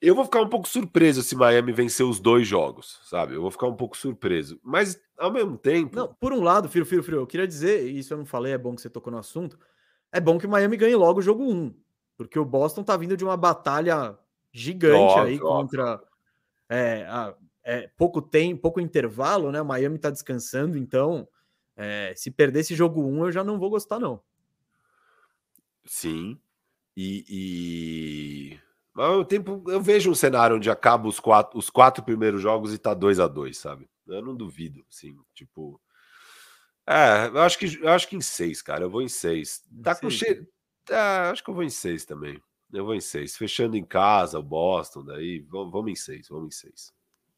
Eu 0.00 0.14
vou 0.14 0.24
ficar 0.24 0.40
um 0.40 0.48
pouco 0.48 0.68
surpreso 0.68 1.22
se 1.22 1.34
Miami 1.34 1.72
vencer 1.72 2.06
os 2.06 2.20
dois 2.20 2.46
jogos, 2.46 3.00
sabe? 3.04 3.34
Eu 3.34 3.42
vou 3.42 3.50
ficar 3.50 3.66
um 3.66 3.74
pouco 3.74 3.96
surpreso. 3.96 4.60
Mas, 4.62 5.00
ao 5.18 5.32
mesmo 5.32 5.58
tempo. 5.58 5.96
Não, 5.96 6.14
por 6.14 6.32
um 6.32 6.40
lado, 6.40 6.68
Firo, 6.68 6.86
Firo, 6.86 7.02
Firo, 7.02 7.16
eu 7.18 7.26
queria 7.26 7.48
dizer, 7.48 7.84
e 7.84 7.98
isso 7.98 8.14
eu 8.14 8.18
não 8.18 8.24
falei, 8.24 8.52
é 8.52 8.58
bom 8.58 8.76
que 8.76 8.80
você 8.80 8.88
tocou 8.88 9.12
no 9.12 9.18
assunto. 9.18 9.58
É 10.12 10.20
bom 10.20 10.38
que 10.38 10.46
o 10.46 10.48
Miami 10.48 10.76
ganhe 10.76 10.94
logo 10.94 11.18
o 11.18 11.22
jogo 11.22 11.42
1. 11.42 11.74
Porque 12.16 12.38
o 12.38 12.44
Boston 12.44 12.84
tá 12.84 12.96
vindo 12.96 13.16
de 13.16 13.24
uma 13.24 13.36
batalha 13.36 14.16
gigante 14.52 14.96
óbvio, 14.96 15.24
aí 15.24 15.38
contra. 15.38 15.94
Óbvio. 15.94 16.08
É, 16.68 17.04
a, 17.04 17.34
é, 17.64 17.90
pouco 17.96 18.22
tempo, 18.22 18.62
pouco 18.62 18.80
intervalo, 18.80 19.50
né? 19.50 19.60
O 19.60 19.66
Miami 19.66 19.98
tá 19.98 20.10
descansando, 20.10 20.78
então. 20.78 21.28
É, 21.76 22.12
se 22.16 22.30
perder 22.30 22.60
esse 22.60 22.74
jogo 22.74 23.04
1, 23.04 23.26
eu 23.26 23.32
já 23.32 23.44
não 23.44 23.58
vou 23.58 23.70
gostar, 23.70 23.98
não. 23.98 24.20
Sim. 25.84 26.38
e... 26.96 27.24
e 28.54 28.67
mas 28.98 29.06
ao 29.06 29.12
mesmo 29.12 29.24
tempo, 29.26 29.62
eu 29.68 29.80
vejo 29.80 30.10
um 30.10 30.14
cenário 30.14 30.56
onde 30.56 30.68
acaba 30.68 31.06
os 31.06 31.20
quatro, 31.20 31.56
os 31.56 31.70
quatro 31.70 32.02
primeiros 32.02 32.42
jogos 32.42 32.74
e 32.74 32.78
tá 32.78 32.92
2 32.92 33.20
a 33.20 33.28
2 33.28 33.56
sabe? 33.56 33.88
Eu 34.08 34.20
não 34.20 34.34
duvido, 34.34 34.84
assim, 34.90 35.16
tipo. 35.32 35.80
É, 36.84 37.28
eu 37.28 37.38
acho 37.42 37.56
que, 37.56 37.78
eu 37.80 37.90
acho 37.90 38.08
que 38.08 38.16
em 38.16 38.20
seis, 38.20 38.60
cara. 38.60 38.82
Eu 38.82 38.90
vou 38.90 39.00
em 39.00 39.08
seis. 39.08 39.62
Tá 39.84 39.94
com 39.94 40.10
cheiro. 40.10 40.48
É, 40.90 40.96
acho 41.30 41.44
que 41.44 41.50
eu 41.50 41.54
vou 41.54 41.62
em 41.62 41.70
seis 41.70 42.04
também. 42.04 42.42
Eu 42.72 42.84
vou 42.84 42.94
em 42.94 43.00
seis. 43.00 43.36
Fechando 43.36 43.76
em 43.76 43.84
casa, 43.84 44.36
o 44.36 44.42
Boston, 44.42 45.04
daí. 45.04 45.46
Vamos, 45.48 45.92
em 45.92 45.94
seis, 45.94 46.26
vamos 46.28 46.56
em 46.56 46.58
seis. 46.58 46.92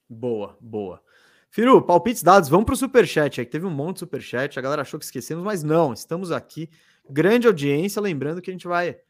Boa, 0.09 0.57
boa. 0.63 1.03
Firu, 1.51 1.83
palpites 1.83 2.23
dados, 2.23 2.49
vamos 2.49 2.65
pro 2.65 2.77
superchat 2.77 3.39
aí, 3.39 3.45
que 3.45 3.53
teve 3.53 3.67
um 3.67 3.71
monte 3.71 3.97
de 3.97 4.01
superchat, 4.01 4.59
a 4.59 4.63
galera 4.63 4.83
achou 4.83 4.99
que 4.99 5.05
esquecemos, 5.05 5.45
mas 5.45 5.65
não, 5.65 5.93
estamos 5.93 6.31
aqui, 6.31 6.71
grande 7.09 7.49
audiência, 7.49 8.01
lembrando 8.01 8.41
que 8.41 8.51
a 8.51 8.53
gente 8.53 8.69
vai 8.69 9.01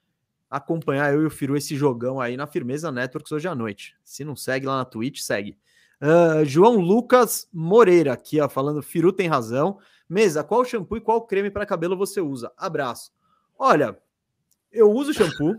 acompanhar 0.50 1.14
eu 1.14 1.22
e 1.22 1.26
o 1.26 1.30
Firu 1.30 1.56
esse 1.56 1.76
jogão 1.76 2.20
aí 2.20 2.36
na 2.36 2.46
Firmeza 2.46 2.90
Networks 2.90 3.30
hoje 3.30 3.46
à 3.46 3.54
noite. 3.54 3.96
Se 4.04 4.24
não 4.24 4.34
segue 4.34 4.66
lá 4.66 4.78
na 4.78 4.84
Twitch, 4.84 5.20
segue. 5.20 5.56
Uh, 6.02 6.44
João 6.44 6.76
Lucas 6.76 7.48
Moreira 7.52 8.12
aqui, 8.12 8.40
ó, 8.40 8.48
falando 8.48 8.82
Firu 8.82 9.12
tem 9.12 9.28
razão. 9.28 9.78
Mesa, 10.08 10.42
qual 10.42 10.64
shampoo 10.64 10.96
e 10.96 11.00
qual 11.00 11.24
creme 11.24 11.50
para 11.50 11.64
cabelo 11.64 11.96
você 11.96 12.20
usa? 12.20 12.50
Abraço. 12.56 13.12
Olha, 13.56 13.96
eu 14.72 14.90
uso 14.90 15.14
shampoo. 15.14 15.54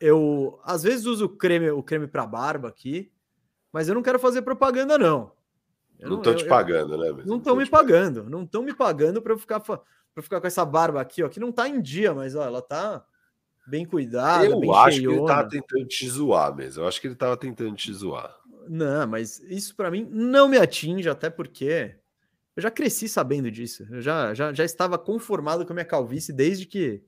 Eu 0.00 0.58
às 0.64 0.82
vezes 0.82 1.06
uso 1.06 1.28
creme, 1.28 1.70
o 1.70 1.80
creme 1.80 2.08
para 2.08 2.26
barba 2.26 2.68
aqui, 2.68 3.12
mas 3.72 3.88
eu 3.88 3.94
não 3.94 4.02
quero 4.02 4.18
fazer 4.18 4.42
propaganda 4.42 4.98
não. 4.98 5.30
Eu 5.96 6.10
não 6.10 6.16
estão 6.16 6.34
te 6.34 6.44
pagando, 6.44 6.98
né? 6.98 7.22
Não 7.24 7.36
estão 7.36 7.54
me 7.54 7.64
pagando, 7.64 8.16
pagando, 8.16 8.30
não 8.30 8.42
estão 8.42 8.62
me 8.64 8.74
pagando 8.74 9.22
para 9.22 9.32
eu 9.32 9.38
ficar 9.38 9.60
para 9.60 9.80
ficar 10.22 10.40
com 10.40 10.46
essa 10.46 10.64
barba 10.64 11.00
aqui, 11.00 11.22
ó, 11.22 11.28
que 11.28 11.40
não 11.40 11.52
tá 11.52 11.68
em 11.68 11.80
dia, 11.80 12.12
mas 12.12 12.34
ó, 12.34 12.44
ela 12.44 12.60
tá 12.60 13.04
bem 13.66 13.84
cuidada. 13.84 14.44
Eu 14.44 14.60
bem 14.60 14.74
acho 14.74 14.96
cheiona. 14.98 15.16
que 15.16 15.22
ele 15.22 15.28
tava 15.28 15.48
tentando 15.48 15.86
te 15.86 16.08
zoar 16.08 16.54
mesmo. 16.54 16.82
Eu 16.82 16.88
acho 16.88 17.00
que 17.00 17.06
ele 17.06 17.14
tava 17.14 17.36
tentando 17.36 17.74
te 17.74 17.92
zoar. 17.92 18.36
Não, 18.68 19.06
mas 19.06 19.40
isso 19.40 19.74
para 19.74 19.90
mim 19.90 20.06
não 20.10 20.48
me 20.48 20.56
atinge, 20.56 21.08
até 21.08 21.28
porque 21.28 21.96
eu 22.54 22.62
já 22.62 22.70
cresci 22.70 23.08
sabendo 23.08 23.50
disso. 23.50 23.86
Eu 23.90 24.00
já, 24.00 24.34
já, 24.34 24.52
já 24.52 24.64
estava 24.64 24.98
conformado 24.98 25.64
com 25.64 25.72
a 25.72 25.74
minha 25.74 25.84
calvície 25.84 26.32
desde 26.32 26.66
que 26.66 27.02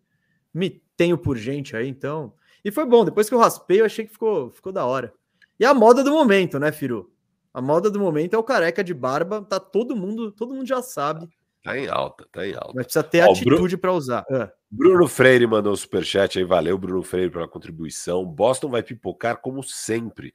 me 0.53 0.83
tenho 0.97 1.19
por 1.19 1.37
gente 1.37 1.77
aí, 1.77 1.89
então. 1.89 2.33
E 2.65 2.71
foi 2.71 2.87
bom, 2.87 3.05
depois 3.05 3.29
que 3.29 3.35
eu 3.35 3.39
raspei, 3.39 3.81
eu 3.81 3.85
achei 3.85 4.07
que 4.07 4.13
ficou, 4.13 4.51
ficou 4.51 4.73
da 4.73 4.87
hora. 4.87 5.13
E 5.59 5.65
a 5.65 5.75
moda 5.75 6.03
do 6.03 6.11
momento, 6.11 6.59
né, 6.59 6.73
Firu? 6.73 7.13
A 7.53 7.61
moda 7.61 7.91
do 7.91 8.01
momento 8.01 8.35
é 8.35 8.39
o 8.39 8.43
careca 8.43 8.83
de 8.83 8.93
barba, 8.93 9.43
tá 9.43 9.61
todo 9.61 9.95
mundo, 9.95 10.33
todo 10.33 10.55
mundo 10.55 10.67
já 10.67 10.83
sabe. 10.83 11.29
Tá 11.65 11.79
em 11.79 11.89
alta, 11.89 12.29
tá 12.31 12.47
em 12.47 12.55
alta. 12.55 12.73
Mas 12.75 12.85
precisa 12.85 13.03
ter 13.03 13.23
Ó, 13.27 13.33
atitude 13.33 13.79
para 13.79 13.91
usar. 13.91 14.23
Ah. 14.31 14.53
Bruno 14.71 15.09
Freire 15.09 15.47
mandou 15.47 15.73
um 15.73 15.77
superchat 15.77 16.39
aí, 16.39 16.45
valeu, 16.45 16.77
Bruno 16.77 17.03
Freire, 17.03 17.31
pela 17.31 17.49
contribuição. 17.49 18.23
Boston 18.23 18.69
vai 18.69 18.83
pipocar 18.83 19.39
como 19.39 19.63
sempre 19.63 20.35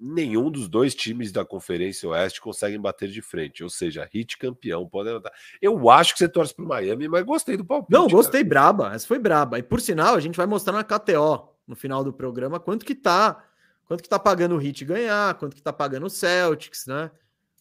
nenhum 0.00 0.50
dos 0.50 0.68
dois 0.68 0.94
times 0.94 1.30
da 1.30 1.44
Conferência 1.44 2.08
Oeste 2.08 2.40
conseguem 2.40 2.80
bater 2.80 3.10
de 3.10 3.20
frente. 3.20 3.62
Ou 3.62 3.68
seja, 3.68 4.08
hit 4.10 4.38
campeão 4.38 4.88
pode 4.88 5.10
anotar. 5.10 5.30
Eu 5.60 5.90
acho 5.90 6.14
que 6.14 6.20
você 6.20 6.28
torce 6.28 6.54
para 6.54 6.64
o 6.64 6.68
Miami, 6.68 7.06
mas 7.06 7.22
gostei 7.22 7.54
do 7.54 7.66
palpite. 7.66 7.92
Não, 7.92 8.08
gostei 8.08 8.40
cara. 8.40 8.48
braba. 8.48 8.94
Essa 8.94 9.06
foi 9.06 9.18
braba. 9.18 9.58
E 9.58 9.62
por 9.62 9.78
sinal, 9.78 10.14
a 10.14 10.20
gente 10.20 10.38
vai 10.38 10.46
mostrar 10.46 10.72
na 10.72 10.82
KTO 10.82 11.50
no 11.66 11.76
final 11.76 12.02
do 12.02 12.14
programa 12.14 12.58
quanto 12.58 12.86
que 12.86 12.94
tá, 12.94 13.44
quanto 13.84 14.02
que 14.02 14.08
tá 14.08 14.18
pagando 14.18 14.54
o 14.54 14.58
Hit 14.58 14.86
ganhar, 14.86 15.34
quanto 15.34 15.54
que 15.54 15.62
tá 15.62 15.72
pagando 15.72 16.06
o 16.06 16.10
Celtics, 16.10 16.86
né? 16.86 17.10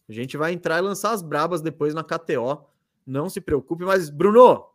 A 0.08 0.14
gente 0.14 0.38
vai 0.38 0.54
entrar 0.54 0.78
e 0.78 0.82
lançar 0.82 1.12
as 1.12 1.22
brabas 1.22 1.62
depois 1.62 1.94
na 1.94 2.06
KTO. 2.06 2.71
Não 3.06 3.30
se 3.30 3.42
preocupe, 3.42 3.84
mas 3.84 4.10
Bruno, 4.10 4.66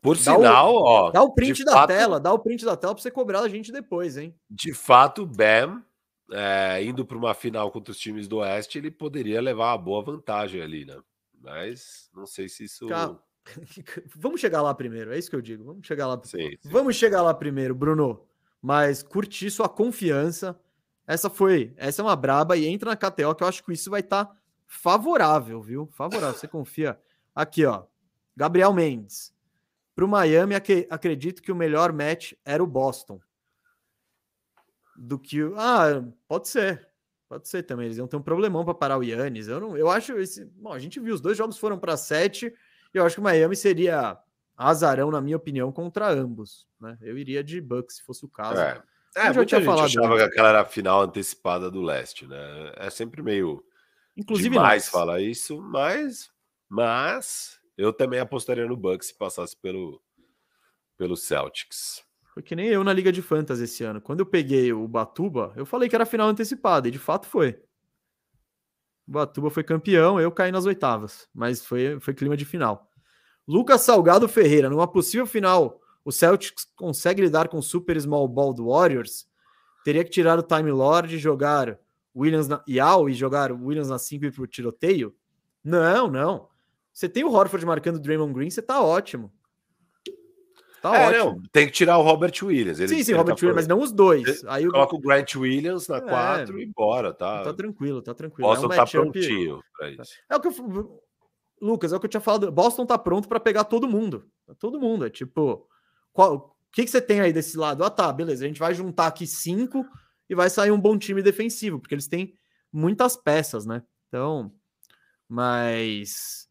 por 0.00 0.16
sinal, 0.16 0.74
o, 0.74 0.82
ó, 0.82 1.10
dá 1.10 1.22
o 1.22 1.32
print 1.32 1.64
da 1.64 1.72
fato, 1.72 1.88
tela, 1.88 2.20
dá 2.20 2.32
o 2.32 2.38
print 2.38 2.64
da 2.64 2.76
tela 2.76 2.94
para 2.94 3.02
você 3.02 3.10
cobrar 3.10 3.40
a 3.40 3.48
gente 3.48 3.72
depois, 3.72 4.16
hein? 4.16 4.34
De 4.48 4.72
fato, 4.72 5.26
Bam 5.26 5.82
é, 6.30 6.82
indo 6.84 7.04
para 7.04 7.16
uma 7.16 7.34
final 7.34 7.70
contra 7.70 7.90
os 7.90 7.98
times 7.98 8.28
do 8.28 8.38
Oeste, 8.38 8.78
ele 8.78 8.90
poderia 8.90 9.40
levar 9.40 9.72
uma 9.72 9.78
boa 9.78 10.02
vantagem 10.02 10.62
ali, 10.62 10.84
né? 10.84 10.98
Mas 11.40 12.10
não 12.14 12.26
sei 12.26 12.48
se 12.48 12.64
isso. 12.64 12.86
Calma. 12.86 13.22
Vamos 14.14 14.40
chegar 14.40 14.60
lá 14.60 14.74
primeiro, 14.74 15.12
é 15.12 15.18
isso 15.18 15.30
que 15.30 15.36
eu 15.36 15.40
digo. 15.40 15.64
Vamos 15.64 15.86
chegar 15.86 16.06
lá. 16.06 16.20
Sim, 16.22 16.50
sim. 16.60 16.68
Vamos 16.70 16.96
chegar 16.96 17.22
lá 17.22 17.32
primeiro, 17.32 17.74
Bruno. 17.74 18.24
Mas 18.60 19.02
curti 19.02 19.50
sua 19.50 19.68
confiança. 19.68 20.58
Essa 21.06 21.30
foi, 21.30 21.72
essa 21.76 22.02
é 22.02 22.04
uma 22.04 22.16
braba 22.16 22.56
e 22.56 22.66
entra 22.66 22.90
na 22.90 22.96
KTO 22.96 23.34
que 23.34 23.42
eu 23.42 23.48
acho 23.48 23.64
que 23.64 23.72
isso 23.72 23.90
vai 23.90 24.00
estar 24.00 24.26
tá 24.26 24.36
favorável, 24.66 25.62
viu? 25.62 25.88
Favorável. 25.92 26.38
Você 26.38 26.46
confia? 26.46 26.98
Aqui, 27.38 27.64
ó. 27.64 27.84
Gabriel 28.36 28.72
Mendes. 28.72 29.32
Para 29.94 30.04
o 30.04 30.08
Miami, 30.08 30.56
acredito 30.90 31.40
que 31.40 31.52
o 31.52 31.54
melhor 31.54 31.92
match 31.92 32.32
era 32.44 32.60
o 32.60 32.66
Boston 32.66 33.20
do 34.96 35.16
que. 35.20 35.40
Ah, 35.56 36.02
pode 36.26 36.48
ser. 36.48 36.88
Pode 37.28 37.48
ser 37.48 37.62
também. 37.62 37.86
Eles 37.86 37.96
iam 37.96 38.08
ter 38.08 38.16
um 38.16 38.22
problemão 38.22 38.64
para 38.64 38.74
parar 38.74 38.98
o 38.98 39.04
Yannis. 39.04 39.46
Eu, 39.46 39.60
não, 39.60 39.76
eu 39.76 39.88
acho 39.88 40.18
esse. 40.18 40.46
Bom, 40.46 40.72
a 40.72 40.80
gente 40.80 40.98
viu, 40.98 41.14
os 41.14 41.20
dois 41.20 41.38
jogos 41.38 41.56
foram 41.56 41.78
para 41.78 41.96
sete. 41.96 42.52
E 42.92 42.98
eu 42.98 43.06
acho 43.06 43.14
que 43.14 43.20
o 43.20 43.24
Miami 43.24 43.54
seria 43.54 44.18
azarão, 44.56 45.12
na 45.12 45.20
minha 45.20 45.36
opinião, 45.36 45.70
contra 45.70 46.10
ambos. 46.10 46.66
Né? 46.80 46.98
Eu 47.00 47.16
iria 47.16 47.44
de 47.44 47.60
Bucks 47.60 47.98
se 47.98 48.02
fosse 48.02 48.24
o 48.24 48.28
caso. 48.28 48.60
É, 48.60 48.82
é 49.14 49.32
já 49.32 49.44
tinha 49.44 49.62
falado. 49.62 49.84
achava 49.84 50.16
que 50.16 50.22
aquela 50.22 50.48
era 50.48 50.60
a 50.62 50.64
final 50.64 51.02
antecipada 51.02 51.70
do 51.70 51.82
leste, 51.82 52.26
né? 52.26 52.72
É 52.78 52.90
sempre 52.90 53.22
meio. 53.22 53.64
Inclusive, 54.16 54.50
demais 54.50 54.86
nós. 54.86 54.90
falar 54.90 55.20
isso, 55.20 55.62
mas. 55.62 56.36
Mas 56.68 57.58
eu 57.76 57.92
também 57.92 58.20
apostaria 58.20 58.66
no 58.66 58.76
Bucks 58.76 59.08
se 59.08 59.14
passasse 59.16 59.56
pelo, 59.56 60.02
pelo 60.96 61.16
Celtics. 61.16 62.04
Foi 62.34 62.42
que 62.42 62.54
nem 62.54 62.68
eu 62.68 62.84
na 62.84 62.92
Liga 62.92 63.10
de 63.10 63.22
Fantasy 63.22 63.64
esse 63.64 63.84
ano. 63.84 64.00
Quando 64.00 64.20
eu 64.20 64.26
peguei 64.26 64.72
o 64.72 64.86
Batuba, 64.86 65.52
eu 65.56 65.64
falei 65.64 65.88
que 65.88 65.94
era 65.94 66.06
final 66.06 66.28
antecipada, 66.28 66.88
e 66.88 66.90
de 66.90 66.98
fato 66.98 67.26
foi. 67.26 67.60
O 69.06 69.12
Batuba 69.12 69.50
foi 69.50 69.64
campeão, 69.64 70.20
eu 70.20 70.30
caí 70.30 70.52
nas 70.52 70.66
oitavas, 70.66 71.28
mas 71.34 71.64
foi, 71.64 71.98
foi 71.98 72.14
clima 72.14 72.36
de 72.36 72.44
final. 72.44 72.90
Lucas 73.46 73.80
Salgado 73.80 74.28
Ferreira, 74.28 74.68
numa 74.68 74.86
possível 74.86 75.26
final, 75.26 75.80
o 76.04 76.12
Celtics 76.12 76.66
consegue 76.76 77.22
lidar 77.22 77.48
com 77.48 77.58
o 77.58 77.62
Super 77.62 77.98
Small 77.98 78.28
Ball 78.28 78.52
do 78.52 78.66
Warriors? 78.66 79.26
Teria 79.84 80.04
que 80.04 80.10
tirar 80.10 80.38
o 80.38 80.42
Time 80.42 80.70
Lord, 80.70 81.16
jogar 81.18 81.78
Williams 82.14 82.46
na 82.46 82.62
Yao 82.68 83.08
e 83.08 83.14
jogar 83.14 83.50
Williams 83.52 83.88
na 83.88 83.98
5 83.98 84.26
e 84.26 84.30
pro 84.30 84.46
tiroteio? 84.46 85.14
Não, 85.64 86.10
não. 86.10 86.48
Você 86.98 87.08
tem 87.08 87.22
o 87.22 87.30
Horford 87.30 87.64
marcando 87.64 87.94
o 87.94 88.00
Draymond 88.00 88.32
Green, 88.32 88.50
você 88.50 88.60
tá 88.60 88.82
ótimo. 88.82 89.32
Tá 90.82 90.96
é, 90.96 91.06
ótimo. 91.06 91.40
Não, 91.40 91.42
tem 91.52 91.66
que 91.66 91.72
tirar 91.72 91.96
o 91.96 92.02
Robert 92.02 92.32
Williams. 92.42 92.80
Ele, 92.80 92.88
sim, 92.88 93.04
sim, 93.04 93.12
Robert 93.12 93.36
tá 93.36 93.46
Williams, 93.46 93.54
mas 93.54 93.68
não 93.68 93.80
os 93.80 93.92
dois. 93.92 94.44
Aí 94.46 94.66
o... 94.66 94.72
Coloca 94.72 94.96
o 94.96 94.98
Grant 94.98 95.36
Williams 95.36 95.86
na 95.86 96.00
4 96.00 96.58
é, 96.58 96.62
e 96.62 96.66
bora, 96.66 97.14
tá? 97.14 97.44
Tá 97.44 97.54
tranquilo, 97.54 98.02
tá 98.02 98.12
tranquilo. 98.14 98.48
Boston 98.48 98.64
é 98.64 98.66
um 98.66 98.76
tá 98.76 98.84
prontinho 98.84 99.62
pra 99.76 99.90
isso. 99.92 100.12
É 100.28 100.34
o 100.34 100.40
que 100.40 100.48
eu... 100.48 101.02
Lucas, 101.62 101.92
é 101.92 101.96
o 101.96 102.00
que 102.00 102.06
eu 102.06 102.10
tinha 102.10 102.20
falado. 102.20 102.50
Boston 102.50 102.84
tá 102.84 102.98
pronto 102.98 103.28
para 103.28 103.38
pegar 103.38 103.62
todo 103.62 103.86
mundo. 103.86 104.28
Todo 104.58 104.80
mundo. 104.80 105.06
É 105.06 105.10
tipo, 105.10 105.68
qual... 106.12 106.34
o 106.34 106.72
que, 106.72 106.82
que 106.82 106.90
você 106.90 107.00
tem 107.00 107.20
aí 107.20 107.32
desse 107.32 107.56
lado? 107.56 107.84
Ah, 107.84 107.90
tá, 107.90 108.12
beleza. 108.12 108.44
A 108.44 108.48
gente 108.48 108.58
vai 108.58 108.74
juntar 108.74 109.06
aqui 109.06 109.24
cinco 109.24 109.86
e 110.28 110.34
vai 110.34 110.50
sair 110.50 110.72
um 110.72 110.80
bom 110.80 110.98
time 110.98 111.22
defensivo, 111.22 111.78
porque 111.78 111.94
eles 111.94 112.08
têm 112.08 112.34
muitas 112.72 113.14
peças, 113.14 113.64
né? 113.64 113.84
Então, 114.08 114.52
mas 115.28 116.47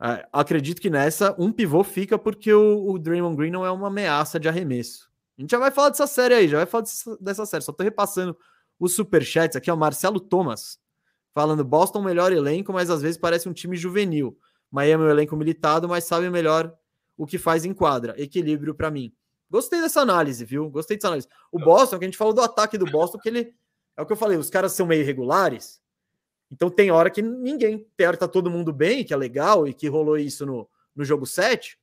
é, 0.00 0.28
acredito 0.32 0.80
que 0.80 0.90
nessa 0.90 1.34
um 1.38 1.50
pivô 1.50 1.82
fica 1.82 2.18
porque 2.18 2.52
o, 2.52 2.90
o, 2.90 2.98
Draymond 2.98 3.36
Green 3.36 3.50
não 3.50 3.66
é 3.66 3.70
uma 3.70 3.88
ameaça 3.88 4.38
de 4.38 4.48
arremesso. 4.48 5.10
A 5.36 5.40
gente 5.40 5.50
já 5.50 5.58
vai 5.58 5.70
falar 5.70 5.90
dessa 5.90 6.06
série 6.06 6.34
aí, 6.34 6.48
já 6.48 6.58
vai 6.58 6.66
falar 6.66 6.84
dessa, 7.20 7.46
série. 7.46 7.64
Só 7.64 7.72
tô 7.72 7.82
repassando 7.82 8.36
os 8.78 8.94
superchats 8.94 9.56
aqui, 9.56 9.70
é 9.70 9.72
o 9.72 9.76
Marcelo 9.76 10.20
Thomas 10.20 10.78
falando 11.34 11.64
Boston 11.64 12.02
melhor 12.02 12.32
elenco, 12.32 12.72
mas 12.72 12.90
às 12.90 13.00
vezes 13.00 13.16
parece 13.16 13.48
um 13.48 13.52
time 13.52 13.76
juvenil. 13.76 14.36
Miami 14.70 15.04
é 15.04 15.06
um 15.06 15.10
elenco 15.10 15.36
militado, 15.36 15.88
mas 15.88 16.04
sabe 16.04 16.28
melhor 16.30 16.74
o 17.16 17.26
que 17.26 17.38
faz 17.38 17.64
em 17.64 17.72
quadra. 17.72 18.14
Equilíbrio 18.20 18.74
para 18.74 18.90
mim. 18.90 19.12
Gostei 19.50 19.80
dessa 19.80 20.00
análise, 20.00 20.44
viu? 20.44 20.68
Gostei 20.68 20.96
dessa 20.96 21.08
análise. 21.08 21.28
O 21.50 21.58
Boston, 21.58 21.98
que 21.98 22.04
a 22.04 22.08
gente 22.08 22.18
falou 22.18 22.34
do 22.34 22.42
ataque 22.42 22.76
do 22.76 22.86
Boston, 22.86 23.18
que 23.18 23.28
ele 23.28 23.54
é 23.96 24.02
o 24.02 24.06
que 24.06 24.12
eu 24.12 24.16
falei, 24.16 24.38
os 24.38 24.48
caras 24.48 24.72
são 24.72 24.86
meio 24.86 25.02
irregulares, 25.02 25.80
então 26.50 26.70
tem 26.70 26.90
hora 26.90 27.10
que 27.10 27.20
ninguém, 27.20 27.86
tem 27.96 28.06
hora 28.06 28.16
que 28.16 28.20
tá 28.20 28.28
todo 28.28 28.50
mundo 28.50 28.72
bem, 28.72 29.04
que 29.04 29.12
é 29.12 29.16
legal, 29.16 29.66
e 29.66 29.74
que 29.74 29.88
rolou 29.88 30.16
isso 30.16 30.46
no, 30.46 30.68
no 30.94 31.04
jogo 31.04 31.26
7. 31.26 31.78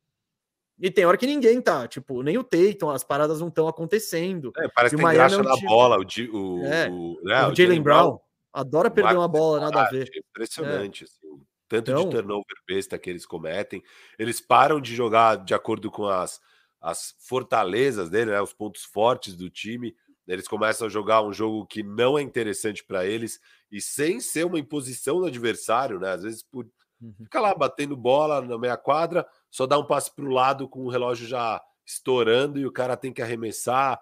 E 0.79 0.91
tem 0.91 1.05
hora 1.05 1.17
que 1.17 1.27
ninguém 1.27 1.61
tá, 1.61 1.87
tipo, 1.87 2.21
nem 2.21 2.37
o 2.37 2.43
Tatum, 2.43 2.89
as 2.89 3.03
paradas 3.03 3.39
não 3.39 3.47
estão 3.47 3.67
acontecendo. 3.67 4.51
É, 4.57 4.67
parece 4.67 4.95
que 4.95 5.01
tem 5.01 5.13
graxa 5.13 5.39
é 5.39 5.43
na 5.43 5.53
time... 5.53 5.67
bola, 5.67 5.97
o, 5.97 6.01
o, 6.01 6.65
é, 6.65 6.89
o, 6.89 7.21
né, 7.23 7.47
o 7.47 7.55
Jalen 7.55 7.81
Brown, 7.81 8.03
Brown, 8.03 8.19
adora 8.51 8.91
perder 8.91 9.15
uma 9.15 9.27
bola, 9.27 9.61
nada 9.61 9.83
a 9.83 9.89
ver. 9.89 10.09
Impressionante, 10.13 11.03
é. 11.03 11.07
assim, 11.07 11.41
tanto 11.69 11.91
então... 11.91 12.03
de 12.03 12.09
turnover 12.09 12.57
besta 12.67 12.99
que 12.99 13.09
eles 13.09 13.25
cometem. 13.25 13.81
Eles 14.19 14.41
param 14.41 14.81
de 14.81 14.93
jogar 14.93 15.37
de 15.37 15.53
acordo 15.53 15.89
com 15.89 16.07
as, 16.07 16.41
as 16.81 17.15
fortalezas 17.19 18.09
dele, 18.09 18.31
né, 18.31 18.41
os 18.41 18.53
pontos 18.53 18.83
fortes 18.83 19.33
do 19.33 19.49
time. 19.49 19.95
Eles 20.27 20.47
começam 20.47 20.87
a 20.87 20.89
jogar 20.89 21.21
um 21.21 21.31
jogo 21.31 21.65
que 21.67 21.83
não 21.83 22.17
é 22.17 22.21
interessante 22.21 22.83
para 22.83 23.05
eles 23.05 23.39
e 23.71 23.81
sem 23.81 24.19
ser 24.19 24.45
uma 24.45 24.59
imposição 24.59 25.19
do 25.19 25.25
adversário, 25.25 25.99
né? 25.99 26.11
Às 26.11 26.23
vezes 26.23 26.43
por 26.43 26.65
uhum. 27.01 27.13
fica 27.23 27.39
lá 27.39 27.53
batendo 27.53 27.95
bola 27.95 28.41
na 28.41 28.57
meia 28.57 28.77
quadra, 28.77 29.27
só 29.49 29.65
dá 29.65 29.77
um 29.77 29.85
passe 29.85 30.13
para 30.13 30.25
o 30.25 30.29
lado 30.29 30.67
com 30.67 30.85
o 30.85 30.89
relógio 30.89 31.27
já 31.27 31.61
estourando 31.85 32.59
e 32.59 32.65
o 32.65 32.71
cara 32.71 32.97
tem 32.97 33.13
que 33.13 33.21
arremessar. 33.21 34.01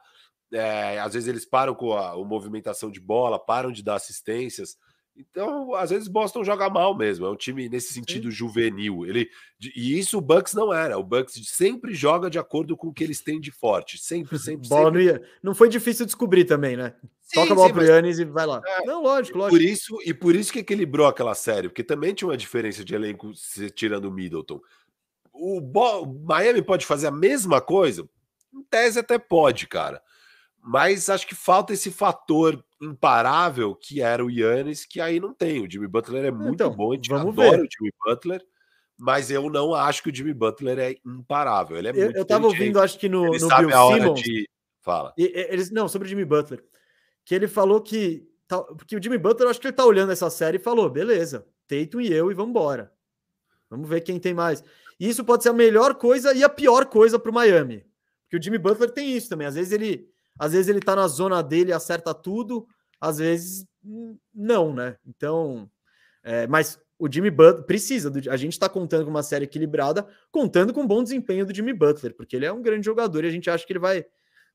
É, 0.51 0.99
às 0.99 1.14
vezes 1.14 1.28
eles 1.28 1.45
param 1.45 1.74
com 1.74 1.93
a, 1.93 2.11
a 2.11 2.18
movimentação 2.18 2.91
de 2.91 2.99
bola, 2.99 3.39
param 3.39 3.72
de 3.72 3.84
dar 3.84 3.95
assistências. 3.95 4.78
Então, 5.16 5.76
às 5.76 5.91
vezes 5.91 6.07
Boston 6.07 6.43
joga 6.43 6.70
mal 6.70 6.97
mesmo. 6.97 7.26
É 7.26 7.30
um 7.30 7.36
time 7.36 7.70
nesse 7.70 7.93
sentido 7.93 8.32
Sim. 8.32 8.36
juvenil. 8.36 9.05
Ele 9.05 9.30
e 9.76 9.97
isso 9.97 10.18
o 10.18 10.22
Bucks 10.22 10.53
não 10.53 10.74
era. 10.74 10.97
O 10.97 11.03
Bucks 11.03 11.36
sempre 11.45 11.93
joga 11.93 12.30
de 12.30 12.39
acordo 12.39 12.76
com 12.76 12.88
o 12.88 12.93
que 12.93 13.03
eles 13.03 13.22
têm 13.22 13.39
de 13.39 13.51
forte. 13.51 13.97
Sempre, 13.97 14.38
sempre. 14.39 14.68
Bola 14.68 14.86
sempre. 14.86 15.05
Não, 15.05 15.11
ia... 15.11 15.24
não 15.43 15.55
foi 15.55 15.70
difícil 15.70 16.05
descobrir 16.05 16.45
também, 16.45 16.76
né? 16.76 16.95
Sim, 17.22 17.36
Toca 17.36 17.53
a 17.53 17.55
bola 17.55 17.68
sim, 17.68 17.74
pro 17.74 17.84
Yannis 17.86 18.20
e 18.20 18.26
vai 18.26 18.45
lá. 18.45 18.61
É, 18.66 18.86
não, 18.86 19.03
lógico, 19.03 19.38
lógico. 19.38 19.57
Por 19.57 19.61
isso 19.61 19.97
e 20.03 20.14
por 20.14 20.36
isso 20.36 20.51
que 20.51 20.59
equilibrou 20.59 21.07
aquela 21.07 21.36
série, 21.36 21.70
porque 21.70 21.84
também 21.84 22.14
tinha 22.14 22.28
uma 22.28 22.38
diferença 22.38 22.84
de 22.84 22.95
elenco 22.95 23.32
tirando 23.76 24.05
o 24.05 24.11
Middleton. 24.11 24.59
O, 25.32 25.61
Bo... 25.61 26.03
o 26.03 26.26
Miami 26.26 26.61
pode 26.61 26.86
fazer 26.86 27.07
a 27.07 27.11
mesma 27.11 27.61
coisa. 27.61 28.07
Em 28.53 28.64
tese 28.64 28.99
até 28.99 29.18
pode, 29.18 29.68
cara. 29.68 30.01
Mas 30.66 31.09
acho 31.09 31.28
que 31.28 31.36
falta 31.36 31.74
esse 31.74 31.91
fator 31.91 32.64
imparável 32.82 33.76
que 33.76 34.01
era 34.01 34.24
o 34.24 34.32
Yannis, 34.32 34.86
que 34.86 35.01
aí 35.01 35.20
não 35.20 35.34
tem. 35.34 35.61
O 35.61 35.70
Jimmy 35.70 35.88
Butler 35.88 36.26
é 36.26 36.32
muito 36.32 36.53
então, 36.53 36.74
bom, 36.74 36.93
a 36.93 36.95
gente 36.95 37.09
vamos 37.09 37.34
adora 37.34 37.57
ver. 37.57 37.64
o 37.64 37.70
Jimmy 37.70 37.93
Butler, 38.05 38.41
mas 38.97 39.30
eu 39.30 39.49
não 39.49 39.76
acho 39.76 40.01
que 40.01 40.09
o 40.09 40.16
Jimmy 40.16 40.34
Butler 40.34 40.80
é 40.80 40.95
imparável. 41.05 41.78
Ele 41.78 41.89
é 41.89 41.91
eu, 41.91 42.05
muito 42.05 42.18
Eu 42.18 42.26
tava 42.26 42.47
ouvindo, 42.47 42.80
acho 42.80 42.97
que 42.97 43.09
no, 43.09 43.26
ele 43.26 43.43
no 43.43 43.49
sabe 43.49 43.68
Bill 43.68 43.76
a 43.76 43.84
hora 43.84 44.01
Simmons, 44.01 44.22
de... 44.22 44.49
Fala. 44.82 45.14
Eles, 45.18 45.70
não, 45.70 45.88
sobre 45.88 46.07
o 46.07 46.09
Jimmy 46.09 46.26
Butler. 46.26 46.64
Que 47.26 47.36
ele 47.36 47.47
falou 47.47 47.82
que... 47.82 48.26
Porque 48.47 48.95
o 48.95 49.03
Jimmy 49.03 49.18
Butler, 49.18 49.47
eu 49.47 49.49
acho 49.49 49.59
que 49.59 49.68
ele 49.68 49.76
tá 49.76 49.86
olhando 49.86 50.11
essa 50.11 50.30
série 50.30 50.57
e 50.57 50.61
falou, 50.61 50.89
beleza, 50.89 51.45
Tatum 51.68 51.99
e 51.99 52.11
eu 52.11 52.32
e 52.32 52.34
vamos 52.34 52.51
embora. 52.51 52.91
Vamos 53.70 53.89
ver 53.89 54.01
quem 54.01 54.20
tem 54.20 54.34
mais. 54.34 54.64
E 54.99 55.09
isso 55.09 55.26
pode 55.26 55.43
ser 55.43 55.49
a 55.49 55.53
melhor 55.53 55.95
coisa 55.95 56.34
e 56.34 56.43
a 56.43 56.49
pior 56.49 56.86
coisa 56.86 57.18
para 57.18 57.32
o 57.32 57.34
Miami. 57.34 57.86
Porque 58.24 58.38
o 58.38 58.41
Jimmy 58.41 58.57
Butler 58.57 58.91
tem 58.91 59.16
isso 59.16 59.30
também. 59.30 59.47
Às 59.47 59.55
vezes 59.55 59.72
ele, 59.72 60.12
às 60.38 60.51
vezes 60.51 60.67
ele 60.67 60.79
tá 60.79 60.95
na 60.95 61.07
zona 61.07 61.41
dele 61.41 61.69
e 61.69 61.73
acerta 61.73 62.13
tudo, 62.13 62.65
às 62.99 63.17
vezes 63.17 63.65
não, 64.34 64.73
né? 64.73 64.97
Então, 65.05 65.69
é, 66.23 66.47
mas 66.47 66.79
o 66.97 67.11
Jimmy 67.11 67.29
Butler 67.29 67.65
precisa. 67.65 68.09
Do, 68.09 68.31
a 68.31 68.38
gente 68.38 68.53
está 68.53 68.69
contando 68.69 69.03
com 69.03 69.09
uma 69.09 69.23
série 69.23 69.45
equilibrada, 69.45 70.07
contando 70.31 70.73
com 70.73 70.81
um 70.81 70.88
bom 70.88 71.03
desempenho 71.03 71.45
do 71.45 71.53
Jimmy 71.53 71.73
Butler, 71.73 72.15
porque 72.15 72.36
ele 72.36 72.45
é 72.45 72.51
um 72.51 72.61
grande 72.61 72.86
jogador 72.86 73.23
e 73.23 73.27
a 73.27 73.31
gente 73.31 73.49
acha 73.49 73.65
que 73.65 73.73
ele 73.73 73.79
vai, 73.79 74.05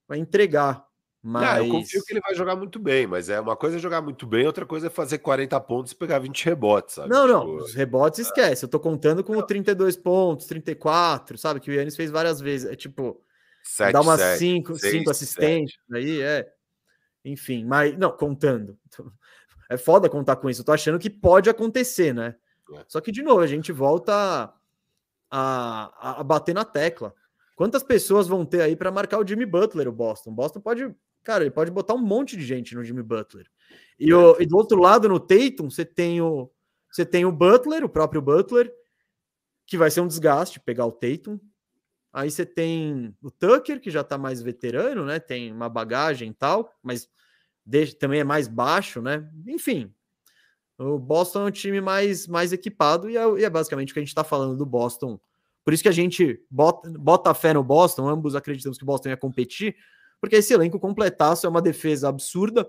vai 0.06 0.18
entregar. 0.18 0.86
Mas... 1.20 1.42
Não, 1.42 1.66
eu 1.66 1.72
confio 1.72 2.02
que 2.04 2.12
ele 2.12 2.20
vai 2.20 2.34
jogar 2.34 2.56
muito 2.56 2.78
bem, 2.78 3.06
mas 3.06 3.28
é 3.28 3.40
uma 3.40 3.56
coisa 3.56 3.76
é 3.76 3.80
jogar 3.80 4.00
muito 4.00 4.26
bem, 4.26 4.46
outra 4.46 4.64
coisa 4.64 4.86
é 4.86 4.90
fazer 4.90 5.18
40 5.18 5.60
pontos 5.60 5.92
e 5.92 5.96
pegar 5.96 6.20
20 6.20 6.44
rebotes, 6.44 6.94
sabe? 6.94 7.08
Não, 7.08 7.26
tipo... 7.26 7.32
não, 7.32 7.56
os 7.56 7.74
rebotes 7.74 8.20
é. 8.20 8.22
esquece. 8.22 8.64
Eu 8.64 8.68
tô 8.68 8.80
contando 8.80 9.22
com 9.24 9.34
não. 9.34 9.42
32 9.42 9.96
pontos, 9.96 10.46
34, 10.46 11.36
sabe? 11.36 11.60
Que 11.60 11.70
o 11.70 11.74
Yannis 11.74 11.96
fez 11.96 12.10
várias 12.10 12.40
vezes. 12.40 12.70
É 12.70 12.76
tipo, 12.76 13.20
sete, 13.70 13.92
dá 13.92 14.00
umas 14.00 14.20
5 14.38 14.72
assistentes 15.10 15.78
aí, 15.92 16.20
é. 16.20 16.50
Enfim, 17.24 17.64
mas 17.64 17.96
não, 17.96 18.10
contando. 18.10 18.78
É 19.70 19.76
foda 19.76 20.08
contar 20.08 20.36
com 20.36 20.48
isso. 20.48 20.62
Eu 20.62 20.64
tô 20.64 20.72
achando 20.72 20.98
que 20.98 21.10
pode 21.10 21.50
acontecer, 21.50 22.14
né? 22.14 22.34
É. 22.74 22.84
Só 22.88 23.02
que, 23.02 23.12
de 23.12 23.20
novo, 23.20 23.42
a 23.42 23.46
gente 23.46 23.70
volta 23.70 24.14
a, 24.14 24.50
a, 25.30 26.20
a 26.20 26.24
bater 26.24 26.54
na 26.54 26.64
tecla. 26.64 27.14
Quantas 27.54 27.82
pessoas 27.82 28.26
vão 28.26 28.46
ter 28.46 28.62
aí 28.62 28.74
para 28.74 28.90
marcar 28.90 29.18
o 29.18 29.26
Jimmy 29.26 29.44
Butler, 29.44 29.86
o 29.86 29.92
Boston? 29.92 30.30
O 30.30 30.34
Boston 30.34 30.62
pode 30.62 30.90
Cara, 31.28 31.44
ele 31.44 31.50
pode 31.50 31.70
botar 31.70 31.92
um 31.92 31.98
monte 31.98 32.38
de 32.38 32.42
gente 32.42 32.74
no 32.74 32.82
Jimmy 32.82 33.02
Butler. 33.02 33.46
E, 34.00 34.14
o, 34.14 34.40
e 34.40 34.46
do 34.46 34.56
outro 34.56 34.80
lado, 34.80 35.10
no 35.10 35.20
Tatum, 35.20 35.68
você 35.68 35.84
tem 35.84 36.22
o 36.22 36.50
você 36.90 37.04
tem 37.04 37.26
o 37.26 37.30
Butler, 37.30 37.84
o 37.84 37.88
próprio 37.88 38.22
Butler, 38.22 38.72
que 39.66 39.76
vai 39.76 39.90
ser 39.90 40.00
um 40.00 40.06
desgaste 40.06 40.58
pegar 40.58 40.86
o 40.86 40.92
Tatum. 40.92 41.38
Aí 42.18 42.32
você 42.32 42.44
tem 42.44 43.14
o 43.22 43.30
Tucker, 43.30 43.80
que 43.80 43.92
já 43.92 44.02
tá 44.02 44.18
mais 44.18 44.42
veterano, 44.42 45.04
né? 45.04 45.20
Tem 45.20 45.52
uma 45.52 45.68
bagagem 45.68 46.30
e 46.30 46.34
tal, 46.34 46.76
mas 46.82 47.08
deixa, 47.64 47.94
também 47.94 48.18
é 48.18 48.24
mais 48.24 48.48
baixo, 48.48 49.00
né? 49.00 49.30
Enfim, 49.46 49.94
o 50.76 50.98
Boston 50.98 51.42
é 51.42 51.44
um 51.44 51.50
time 51.52 51.80
mais, 51.80 52.26
mais 52.26 52.52
equipado 52.52 53.08
e 53.08 53.16
é, 53.16 53.22
e 53.38 53.44
é 53.44 53.48
basicamente 53.48 53.90
o 53.90 53.94
que 53.94 54.00
a 54.00 54.02
gente 54.02 54.08
está 54.08 54.24
falando 54.24 54.56
do 54.56 54.66
Boston. 54.66 55.20
Por 55.64 55.72
isso 55.72 55.80
que 55.80 55.88
a 55.88 55.92
gente 55.92 56.44
bota, 56.50 56.90
bota 56.90 57.32
fé 57.34 57.54
no 57.54 57.62
Boston, 57.62 58.08
ambos 58.08 58.34
acreditamos 58.34 58.76
que 58.76 58.82
o 58.82 58.86
Boston 58.86 59.10
ia 59.10 59.16
competir, 59.16 59.76
porque 60.20 60.34
esse 60.34 60.52
elenco 60.52 60.80
completaço 60.80 61.46
é 61.46 61.48
uma 61.48 61.62
defesa 61.62 62.08
absurda 62.08 62.68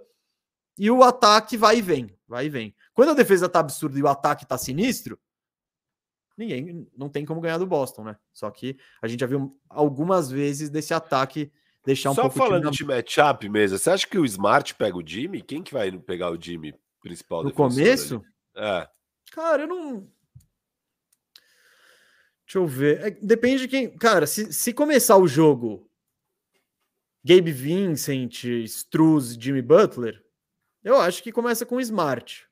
e 0.78 0.92
o 0.92 1.02
ataque 1.02 1.58
vai 1.58 1.80
e 1.80 1.82
vem, 1.82 2.16
vai 2.28 2.46
e 2.46 2.50
vem. 2.50 2.76
Quando 2.94 3.10
a 3.10 3.16
defesa 3.16 3.50
tá 3.50 3.62
absurda 3.62 3.98
e 3.98 4.04
o 4.04 4.08
ataque 4.08 4.46
tá 4.46 4.60
sinistro, 4.60 5.18
ninguém 6.40 6.88
não 6.98 7.10
tem 7.10 7.26
como 7.26 7.42
ganhar 7.42 7.58
do 7.58 7.68
Boston, 7.68 8.04
né? 8.06 8.18
Só 8.34 8.50
que 8.50 8.78
a 9.02 9.08
gente 9.08 9.20
já 9.20 9.28
viu 9.28 9.60
algumas 9.70 10.32
vezes 10.32 10.70
desse 10.70 10.94
ataque 10.94 11.52
deixar 11.86 12.12
um 12.12 12.16
Só 12.16 12.24
pouco 12.24 12.38
falando 12.38 12.72
de 12.72 12.86
matchup 12.86 13.48
mesmo, 13.50 13.78
você 13.78 13.90
acha 13.90 14.08
que 14.08 14.18
o 14.18 14.26
Smart 14.26 14.74
pega 14.76 14.98
o 14.98 15.06
Jimmy? 15.06 15.42
Quem 15.42 15.62
que 15.62 15.74
vai 15.74 15.92
pegar 15.92 16.32
o 16.32 16.42
Jimmy 16.42 16.74
principal 17.02 17.44
no 17.44 17.52
começo? 17.52 18.24
Ali? 18.56 18.66
É. 18.68 18.90
Cara, 19.32 19.64
eu 19.64 19.68
não 19.68 20.08
Deixa 22.50 22.58
eu 22.58 22.66
ver. 22.66 23.00
É, 23.06 23.12
depende 23.12 23.62
de 23.62 23.68
quem. 23.68 23.96
Cara, 23.96 24.26
se, 24.26 24.52
se 24.52 24.74
começar 24.74 25.18
o 25.18 25.28
jogo 25.28 25.88
Gabe 27.24 27.52
Vincent, 27.52 28.44
Struz, 28.66 29.36
Jimmy 29.36 29.62
Butler, 29.62 30.20
eu 30.84 31.00
acho 31.00 31.22
que 31.22 31.32
começa 31.32 31.64
com 31.64 31.80
Smart. 31.80 32.49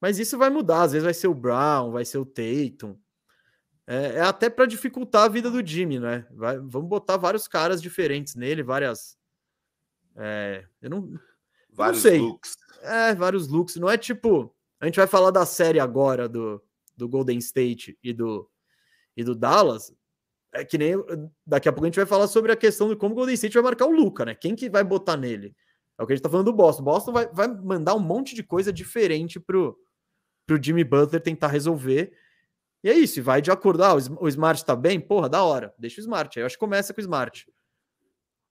Mas 0.00 0.18
isso 0.18 0.36
vai 0.36 0.50
mudar, 0.50 0.82
às 0.82 0.92
vezes 0.92 1.04
vai 1.04 1.14
ser 1.14 1.28
o 1.28 1.34
Brown, 1.34 1.90
vai 1.90 2.04
ser 2.04 2.18
o 2.18 2.26
Tatum. 2.26 2.98
É, 3.86 4.16
é 4.16 4.20
até 4.20 4.50
para 4.50 4.66
dificultar 4.66 5.24
a 5.24 5.28
vida 5.28 5.50
do 5.50 5.64
Jimmy, 5.64 5.98
né? 5.98 6.26
Vai, 6.30 6.58
vamos 6.58 6.88
botar 6.88 7.16
vários 7.16 7.46
caras 7.46 7.80
diferentes 7.80 8.34
nele, 8.34 8.62
várias. 8.62 9.16
É, 10.16 10.64
eu 10.82 10.90
não. 10.90 11.14
Vários 11.72 12.04
eu 12.04 12.12
não 12.12 12.18
sei. 12.18 12.28
looks. 12.28 12.56
É, 12.82 13.14
vários 13.14 13.48
looks. 13.48 13.76
Não 13.76 13.88
é 13.88 13.96
tipo. 13.96 14.54
A 14.80 14.86
gente 14.86 14.96
vai 14.96 15.06
falar 15.06 15.30
da 15.30 15.46
série 15.46 15.80
agora 15.80 16.28
do, 16.28 16.62
do 16.96 17.08
Golden 17.08 17.38
State 17.38 17.98
e 18.02 18.12
do, 18.12 18.50
e 19.16 19.24
do 19.24 19.34
Dallas 19.34 19.94
é 20.56 20.64
que 20.64 20.78
nem 20.78 20.94
daqui 21.46 21.68
a 21.68 21.72
pouco 21.72 21.84
a 21.84 21.88
gente 21.88 21.96
vai 21.96 22.06
falar 22.06 22.26
sobre 22.28 22.50
a 22.50 22.56
questão 22.56 22.88
de 22.88 22.96
como 22.96 23.12
o 23.12 23.14
Golden 23.14 23.34
State 23.34 23.54
vai 23.54 23.62
marcar 23.62 23.86
o 23.86 23.92
Luca, 23.92 24.24
né? 24.24 24.34
Quem 24.34 24.54
que 24.54 24.70
vai 24.70 24.82
botar 24.82 25.16
nele? 25.16 25.54
É 25.98 26.02
o 26.02 26.06
que 26.06 26.12
a 26.12 26.16
gente 26.16 26.22
tá 26.22 26.30
falando 26.30 26.46
do 26.46 26.52
Boston. 26.52 26.82
Boston 26.82 27.12
vai, 27.12 27.26
vai 27.26 27.48
mandar 27.48 27.94
um 27.94 28.00
monte 28.00 28.34
de 28.34 28.42
coisa 28.42 28.72
diferente 28.72 29.38
pro, 29.38 29.78
pro 30.46 30.62
Jimmy 30.62 30.84
Butler 30.84 31.20
tentar 31.20 31.48
resolver. 31.48 32.12
E 32.82 32.88
é 32.88 32.94
isso, 32.94 33.22
vai 33.22 33.42
de 33.42 33.50
acordo. 33.50 33.82
Ah, 33.82 33.94
o 33.94 34.28
Smart 34.28 34.64
tá 34.64 34.76
bem? 34.76 35.00
Porra, 35.00 35.28
da 35.28 35.42
hora. 35.42 35.74
Deixa 35.78 36.00
o 36.00 36.02
Smart. 36.02 36.38
Aí 36.38 36.42
eu 36.42 36.46
acho 36.46 36.54
que 36.54 36.60
começa 36.60 36.94
com 36.94 37.00
o 37.00 37.02
Smart. 37.02 37.46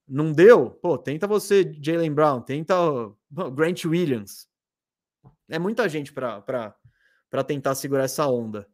Não 0.08 0.32
deu? 0.32 0.70
Pô, 0.70 0.98
tenta 0.98 1.26
você, 1.26 1.74
Jalen 1.82 2.14
Brown, 2.14 2.42
tenta 2.42 2.76
o 2.80 3.18
Grant 3.52 3.86
Williams. 3.86 4.48
É 5.50 5.58
muita 5.58 5.88
gente 5.90 6.14
para 6.14 6.76
tentar 7.48 7.74
segurar 7.76 8.04
essa 8.04 8.28
onda. 8.28 8.68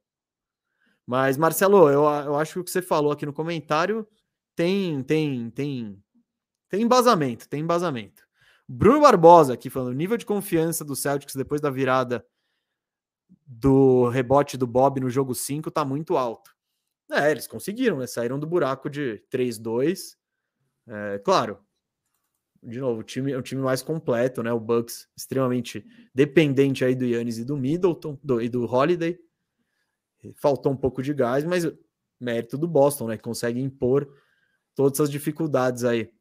Mas, 1.06 1.38
Marcelo, 1.38 1.90
eu, 1.90 2.04
eu 2.04 2.36
acho 2.36 2.54
que 2.54 2.60
o 2.60 2.64
que 2.64 2.72
você 2.72 2.82
falou 2.82 3.12
aqui 3.12 3.26
no 3.26 3.34
comentário 3.34 4.08
tem, 4.56 5.02
tem, 5.04 5.50
tem, 5.52 6.04
tem 6.70 6.82
embasamento, 6.82 7.48
tem 7.48 7.62
embasamento. 7.62 8.24
Bruno 8.68 9.02
Barbosa 9.02 9.54
aqui 9.54 9.70
falando, 9.70 9.96
nível 9.96 10.18
de 10.18 10.26
confiança 10.26 10.86
do 10.86 10.96
Celtics 10.96 11.36
depois 11.36 11.60
da 11.60 11.70
virada 11.70 12.26
do 13.46 14.08
rebote 14.10 14.58
do 14.58 14.66
Bob 14.68 15.00
no 15.00 15.10
jogo 15.10 15.36
5 15.36 15.70
tá 15.72 15.84
muito 15.84 16.18
alto. 16.18 16.56
É, 17.12 17.30
eles 17.30 17.48
conseguiram, 17.48 17.98
né? 18.00 18.08
Saíram 18.08 18.40
do 18.40 18.48
buraco 18.48 18.90
de 18.90 19.22
3-2. 19.30 20.16
É, 20.88 21.20
claro, 21.20 21.60
de 22.64 22.80
novo, 22.80 23.02
o 23.02 23.04
time 23.04 23.32
é 23.32 23.38
o 23.38 23.42
time 23.42 23.62
mais 23.62 23.82
completo, 23.82 24.44
né? 24.44 24.54
O 24.54 24.60
Bucks 24.60 25.10
extremamente 25.18 25.84
dependente 26.14 26.86
aí 26.86 26.96
do 26.96 27.06
Yannis 27.06 27.40
e 27.40 27.46
do 27.46 27.58
Middleton 27.58 28.18
do, 28.24 28.42
e 28.42 28.48
do 28.48 28.66
Holiday. 28.66 29.20
Faltou 30.36 30.72
um 30.72 30.78
pouco 30.78 31.02
de 31.02 31.14
gás, 31.14 31.44
mas 31.44 31.66
mérito 32.20 32.58
do 32.58 32.68
Boston, 32.68 33.08
né? 33.08 33.18
Que 33.18 33.24
consegue 33.24 33.60
impor 33.60 34.08
todas 34.76 35.00
essas 35.00 35.10
dificuldades 35.10 35.84
aí. 35.84 36.14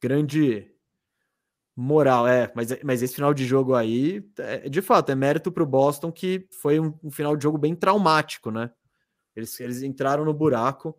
Grande 0.00 0.75
moral, 1.76 2.26
é, 2.26 2.50
mas, 2.56 2.68
mas 2.82 3.02
esse 3.02 3.14
final 3.14 3.34
de 3.34 3.44
jogo 3.44 3.74
aí, 3.74 4.24
é, 4.38 4.66
de 4.66 4.80
fato, 4.80 5.12
é 5.12 5.14
mérito 5.14 5.52
para 5.52 5.62
o 5.62 5.66
Boston 5.66 6.10
que 6.10 6.48
foi 6.62 6.80
um, 6.80 6.98
um, 7.04 7.10
final 7.10 7.36
de 7.36 7.42
jogo 7.42 7.58
bem 7.58 7.74
traumático, 7.74 8.50
né? 8.50 8.70
Eles, 9.34 9.60
eles 9.60 9.82
entraram 9.82 10.24
no 10.24 10.32
buraco 10.32 10.96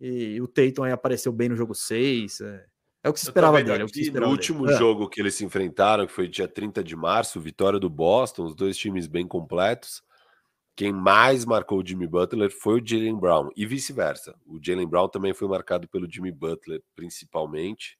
e, 0.00 0.34
e 0.34 0.42
o 0.42 0.48
Tatum 0.48 0.82
aí 0.82 0.90
apareceu 0.90 1.30
bem 1.30 1.48
no 1.48 1.54
jogo 1.54 1.72
6. 1.72 2.40
É, 2.40 2.66
é 3.04 3.08
o 3.08 3.12
que 3.12 3.20
se 3.20 3.26
esperava 3.26 3.62
dele. 3.62 3.84
É 3.84 3.86
que 3.86 4.00
esperava 4.00 4.26
no 4.26 4.32
último 4.32 4.64
dele. 4.64 4.74
É. 4.74 4.78
jogo 4.78 5.08
que 5.08 5.20
eles 5.20 5.36
se 5.36 5.44
enfrentaram, 5.44 6.04
que 6.04 6.12
foi 6.12 6.26
dia 6.26 6.48
30 6.48 6.82
de 6.82 6.96
março, 6.96 7.40
vitória 7.40 7.78
do 7.78 7.88
Boston, 7.88 8.46
os 8.46 8.56
dois 8.56 8.76
times 8.76 9.06
bem 9.06 9.26
completos. 9.26 10.02
Quem 10.74 10.92
mais 10.92 11.44
marcou 11.44 11.80
o 11.80 11.86
Jimmy 11.86 12.08
Butler 12.08 12.50
foi 12.50 12.80
o 12.80 12.84
Jalen 12.84 13.18
Brown 13.18 13.50
e 13.56 13.64
vice-versa. 13.64 14.34
O 14.46 14.58
Jalen 14.60 14.86
Brown 14.86 15.08
também 15.08 15.32
foi 15.32 15.46
marcado 15.46 15.88
pelo 15.88 16.10
Jimmy 16.10 16.32
Butler, 16.32 16.82
principalmente. 16.96 17.96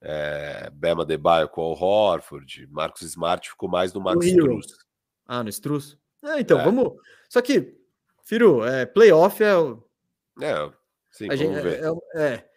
É, 0.00 0.70
Bema 0.72 1.04
Debaio 1.04 1.48
com 1.48 1.62
o 1.62 1.72
Horford, 1.72 2.68
Marcos 2.70 3.02
Smart 3.02 3.48
ficou 3.50 3.68
mais 3.68 3.92
no 3.92 4.00
Max 4.00 4.24
Struz. 4.24 4.66
Ah, 5.26 5.42
no 5.42 5.48
Struz? 5.48 5.98
É, 6.22 6.40
então, 6.40 6.60
é. 6.60 6.64
vamos. 6.64 6.92
Só 7.28 7.42
que, 7.42 7.76
Firu, 8.22 8.64
é, 8.64 8.86
playoff 8.86 9.42
é. 9.42 9.52
É, 10.40 10.70
sim, 11.10 11.26
a 11.26 11.36
vamos 11.36 11.38
gente, 11.38 11.62
ver. 11.62 11.82
É, 12.14 12.22
é, 12.22 12.48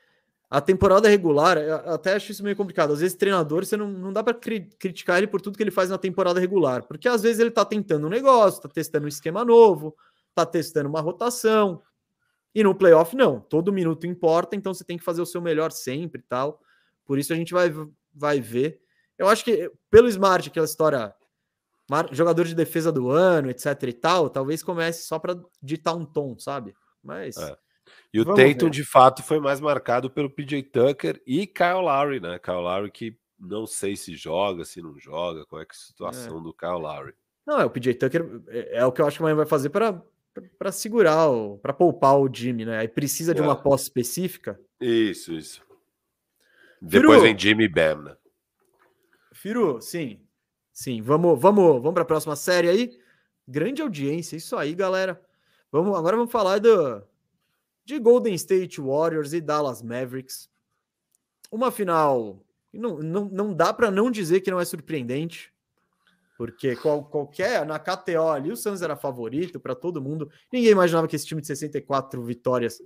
a 0.50 0.62
temporada 0.62 1.08
regular, 1.08 1.58
eu 1.58 1.76
até 1.94 2.14
acho 2.14 2.32
isso 2.32 2.44
meio 2.44 2.56
complicado. 2.56 2.94
Às 2.94 3.00
vezes, 3.00 3.18
treinador, 3.18 3.66
você 3.66 3.76
não, 3.76 3.88
não 3.88 4.14
dá 4.14 4.22
para 4.22 4.34
cri 4.34 4.70
criticar 4.78 5.18
ele 5.18 5.28
por 5.28 5.42
tudo 5.42 5.58
que 5.58 5.64
ele 5.64 5.72
faz 5.72 5.90
na 5.90 5.98
temporada 5.98 6.40
regular, 6.40 6.84
porque 6.84 7.08
às 7.08 7.24
vezes 7.24 7.40
ele 7.40 7.52
tá 7.52 7.66
tentando 7.66 8.06
um 8.06 8.10
negócio, 8.10 8.62
tá 8.62 8.70
testando 8.70 9.06
um 9.06 9.10
esquema 9.10 9.46
novo, 9.46 9.96
tá 10.36 10.46
testando 10.46 10.90
uma 10.90 11.02
rotação. 11.02 11.82
E 12.54 12.64
no 12.64 12.76
playoff, 12.76 13.16
não. 13.16 13.40
Todo 13.40 13.72
minuto 13.72 14.06
importa, 14.06 14.56
então 14.56 14.74
você 14.74 14.84
tem 14.84 14.98
que 14.98 15.04
fazer 15.04 15.22
o 15.22 15.26
seu 15.26 15.42
melhor 15.42 15.72
sempre 15.72 16.20
e 16.20 16.26
tal. 16.26 16.62
Por 17.12 17.20
isso 17.20 17.34
a 17.34 17.36
gente 17.36 17.52
vai, 17.52 17.70
vai 18.16 18.40
ver. 18.40 18.80
Eu 19.18 19.28
acho 19.28 19.44
que 19.44 19.70
pelo 19.90 20.08
Smart, 20.08 20.48
aquela 20.48 20.66
história, 20.66 21.14
jogador 22.14 22.46
de 22.46 22.56
defesa 22.56 22.90
do 22.90 23.10
ano, 23.10 23.50
etc 23.50 23.84
e 23.84 23.92
tal, 23.92 24.30
talvez 24.30 24.64
comece 24.64 25.06
só 25.06 25.20
para 25.20 25.38
ditar 25.62 25.94
um 25.94 26.06
tom, 26.06 26.40
sabe? 26.40 26.74
Mas. 27.04 27.36
É. 27.36 27.58
E 28.14 28.22
o 28.22 28.24
Tatum, 28.24 28.70
de 28.70 28.86
fato, 28.86 29.22
foi 29.22 29.42
mais 29.42 29.60
marcado 29.60 30.10
pelo 30.10 30.30
PJ 30.30 30.64
Tucker 30.64 31.22
e 31.28 31.46
Kyle 31.46 31.82
Lowry, 31.82 32.22
né? 32.22 32.40
Kyle 32.40 32.62
Lowry 32.62 32.90
que 32.90 33.20
não 33.38 33.68
sei 33.68 33.98
se 33.98 34.16
joga, 34.16 34.64
se 34.64 34.82
não 34.82 34.98
joga, 34.98 35.46
qual 35.46 35.62
é, 35.62 35.66
que 35.66 35.74
é 35.74 35.76
a 35.76 35.86
situação 35.88 36.40
é. 36.40 36.44
do 36.44 36.54
Kyle 36.54 36.80
Lowry. 36.80 37.14
Não, 37.46 37.60
é 37.60 37.66
o 37.66 37.70
PJ 37.70 37.96
Tucker, 37.96 38.42
é, 38.48 38.78
é 38.78 38.86
o 38.86 38.92
que 38.94 39.02
eu 39.02 39.06
acho 39.06 39.18
que 39.18 39.22
o 39.22 39.26
Miami 39.26 39.40
vai 39.40 39.46
fazer 39.46 39.68
para 39.68 40.02
para 40.58 40.72
segurar, 40.72 41.28
para 41.62 41.74
poupar 41.74 42.18
o 42.18 42.34
Jimmy, 42.34 42.64
né? 42.64 42.78
Aí 42.78 42.88
precisa 42.88 43.36
de 43.36 43.42
uma 43.42 43.52
é. 43.52 43.56
posse 43.62 43.84
específica. 43.84 44.58
Isso, 44.80 45.34
isso. 45.34 45.62
Depois 46.82 47.20
Firu, 47.20 47.22
vem 47.22 47.38
Jimmy 47.38 47.68
Bam, 47.68 48.04
né? 48.04 48.18
Firu, 49.34 49.82
sim. 49.82 50.20
Sim, 50.74 51.02
vamos, 51.02 51.40
vamos, 51.40 51.76
vamos 51.76 51.94
para 51.94 52.04
a 52.04 52.06
próxima 52.06 52.36
série 52.36 52.70
aí. 52.70 53.00
Grande 53.48 53.82
audiência, 53.82 54.36
isso 54.36 54.56
aí, 54.56 54.74
galera. 54.74 55.22
Vamos, 55.72 55.96
agora 55.98 56.18
vamos 56.18 56.32
falar 56.32 56.60
do, 56.60 57.04
de 57.86 58.00
Golden 58.00 58.34
State 58.34 58.82
Warriors 58.82 59.34
e 59.34 59.42
Dallas 59.42 59.82
Mavericks. 59.82 60.50
Uma 61.52 61.72
final 61.72 62.44
não, 62.74 62.98
não, 63.00 63.26
não 63.26 63.54
dá 63.54 63.74
para 63.74 63.92
não 63.92 64.10
dizer 64.10 64.42
que 64.42 64.52
não 64.52 64.60
é 64.60 64.66
surpreendente, 64.66 65.54
porque 66.38 66.76
qual, 66.76 67.04
qualquer 67.04 67.66
na 67.66 67.78
KTO 67.78 68.30
ali 68.30 68.52
o 68.52 68.56
Suns 68.56 68.82
era 68.82 68.96
favorito 68.96 69.60
para 69.60 69.76
todo 69.76 70.02
mundo. 70.02 70.32
Ninguém 70.52 70.72
imaginava 70.72 71.08
que 71.08 71.16
esse 71.16 71.26
time 71.26 71.42
de 71.42 71.48
64 71.48 72.24
vitórias 72.24 72.82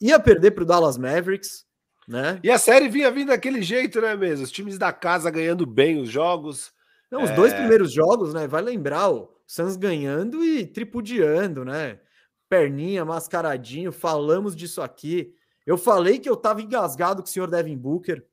ia 0.00 0.20
perder 0.20 0.52
para 0.52 0.62
o 0.62 0.66
Dallas 0.66 0.96
Mavericks, 0.96 1.65
né? 2.06 2.38
E 2.42 2.50
a 2.50 2.58
série 2.58 2.88
vinha 2.88 3.10
vindo 3.10 3.28
daquele 3.28 3.62
jeito, 3.62 4.00
né, 4.00 4.14
mesmo? 4.14 4.44
Os 4.44 4.52
times 4.52 4.78
da 4.78 4.92
casa 4.92 5.30
ganhando 5.30 5.66
bem 5.66 6.00
os 6.00 6.08
jogos. 6.08 6.72
Não, 7.10 7.22
os 7.22 7.30
é... 7.30 7.34
dois 7.34 7.52
primeiros 7.52 7.92
jogos, 7.92 8.32
né? 8.32 8.46
Vai 8.46 8.62
lembrar 8.62 9.10
o 9.10 9.34
Suns 9.46 9.76
ganhando 9.76 10.44
e 10.44 10.66
tripudiando, 10.66 11.64
né? 11.64 12.00
Perninha, 12.48 13.04
mascaradinho, 13.04 13.90
falamos 13.90 14.54
disso 14.54 14.80
aqui. 14.80 15.34
Eu 15.64 15.76
falei 15.76 16.18
que 16.18 16.28
eu 16.28 16.36
tava 16.36 16.62
engasgado 16.62 17.22
com 17.22 17.28
o 17.28 17.30
senhor 17.30 17.50
Devin 17.50 17.76
Booker. 17.76 18.24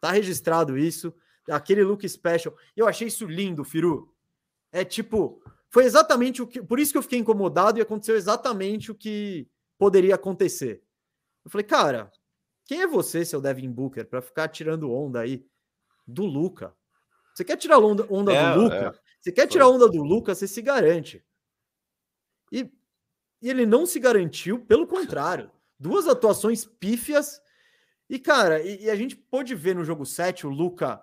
Tá 0.00 0.12
registrado 0.12 0.78
isso. 0.78 1.12
Aquele 1.48 1.82
look 1.82 2.08
special. 2.08 2.54
Eu 2.76 2.86
achei 2.86 3.08
isso 3.08 3.26
lindo, 3.26 3.64
Firu. 3.64 4.12
É 4.70 4.84
tipo, 4.84 5.42
foi 5.68 5.84
exatamente 5.84 6.40
o 6.40 6.46
que. 6.46 6.62
Por 6.62 6.78
isso 6.78 6.92
que 6.92 6.98
eu 6.98 7.02
fiquei 7.02 7.18
incomodado 7.18 7.78
e 7.78 7.82
aconteceu 7.82 8.16
exatamente 8.16 8.90
o 8.90 8.94
que 8.94 9.48
poderia 9.76 10.14
acontecer. 10.14 10.82
Eu 11.44 11.50
falei, 11.50 11.64
cara, 11.64 12.12
quem 12.70 12.82
é 12.82 12.86
você, 12.86 13.24
seu 13.24 13.40
Devin 13.40 13.68
Booker, 13.68 14.06
para 14.06 14.22
ficar 14.22 14.46
tirando 14.46 14.92
onda 14.92 15.18
aí 15.18 15.44
do 16.06 16.24
Luca? 16.24 16.72
Você 17.34 17.44
quer 17.44 17.56
tirar 17.56 17.80
onda, 17.80 18.06
onda 18.08 18.32
é, 18.32 18.54
do 18.54 18.60
Luca? 18.60 18.76
É. 18.76 19.00
Você 19.20 19.32
quer 19.32 19.48
tirar 19.48 19.66
onda 19.66 19.88
do 19.88 20.00
Luca, 20.04 20.36
você 20.36 20.46
se 20.46 20.62
garante. 20.62 21.20
E, 22.52 22.70
e 23.42 23.50
ele 23.50 23.66
não 23.66 23.86
se 23.86 23.98
garantiu, 23.98 24.64
pelo 24.66 24.86
contrário. 24.86 25.50
Duas 25.80 26.06
atuações 26.06 26.64
pífias 26.64 27.42
e, 28.08 28.20
cara, 28.20 28.62
e, 28.62 28.84
e, 28.84 28.88
a 28.88 28.94
gente 28.94 29.16
pôde 29.16 29.52
ver 29.56 29.74
no 29.74 29.84
jogo 29.84 30.06
7 30.06 30.46
o 30.46 30.50
Luca 30.50 31.02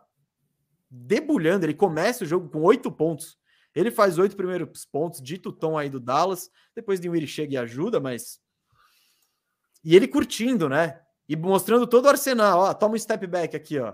debulhando. 0.90 1.66
Ele 1.66 1.74
começa 1.74 2.24
o 2.24 2.28
jogo 2.28 2.48
com 2.48 2.62
oito 2.62 2.90
pontos. 2.90 3.38
Ele 3.76 3.92
faz 3.92 4.18
oito 4.18 4.38
primeiros 4.38 4.86
pontos, 4.86 5.22
dito 5.22 5.52
tom 5.52 5.78
aí 5.78 5.90
do 5.90 6.00
Dallas. 6.00 6.50
Depois 6.74 6.98
de 6.98 7.10
Wiri 7.10 7.28
chega 7.28 7.56
e 7.56 7.58
ajuda, 7.58 8.00
mas. 8.00 8.40
E 9.84 9.98
ele 9.98 10.08
curtindo, 10.08 10.70
né? 10.70 11.02
E 11.28 11.36
mostrando 11.36 11.86
todo 11.88 12.06
o 12.06 12.10
arsenal. 12.10 12.60
Ó, 12.60 12.74
toma 12.74 12.96
um 12.96 13.00
step 13.00 13.26
back 13.28 13.56
aqui, 13.56 13.80
ó. 13.80 13.94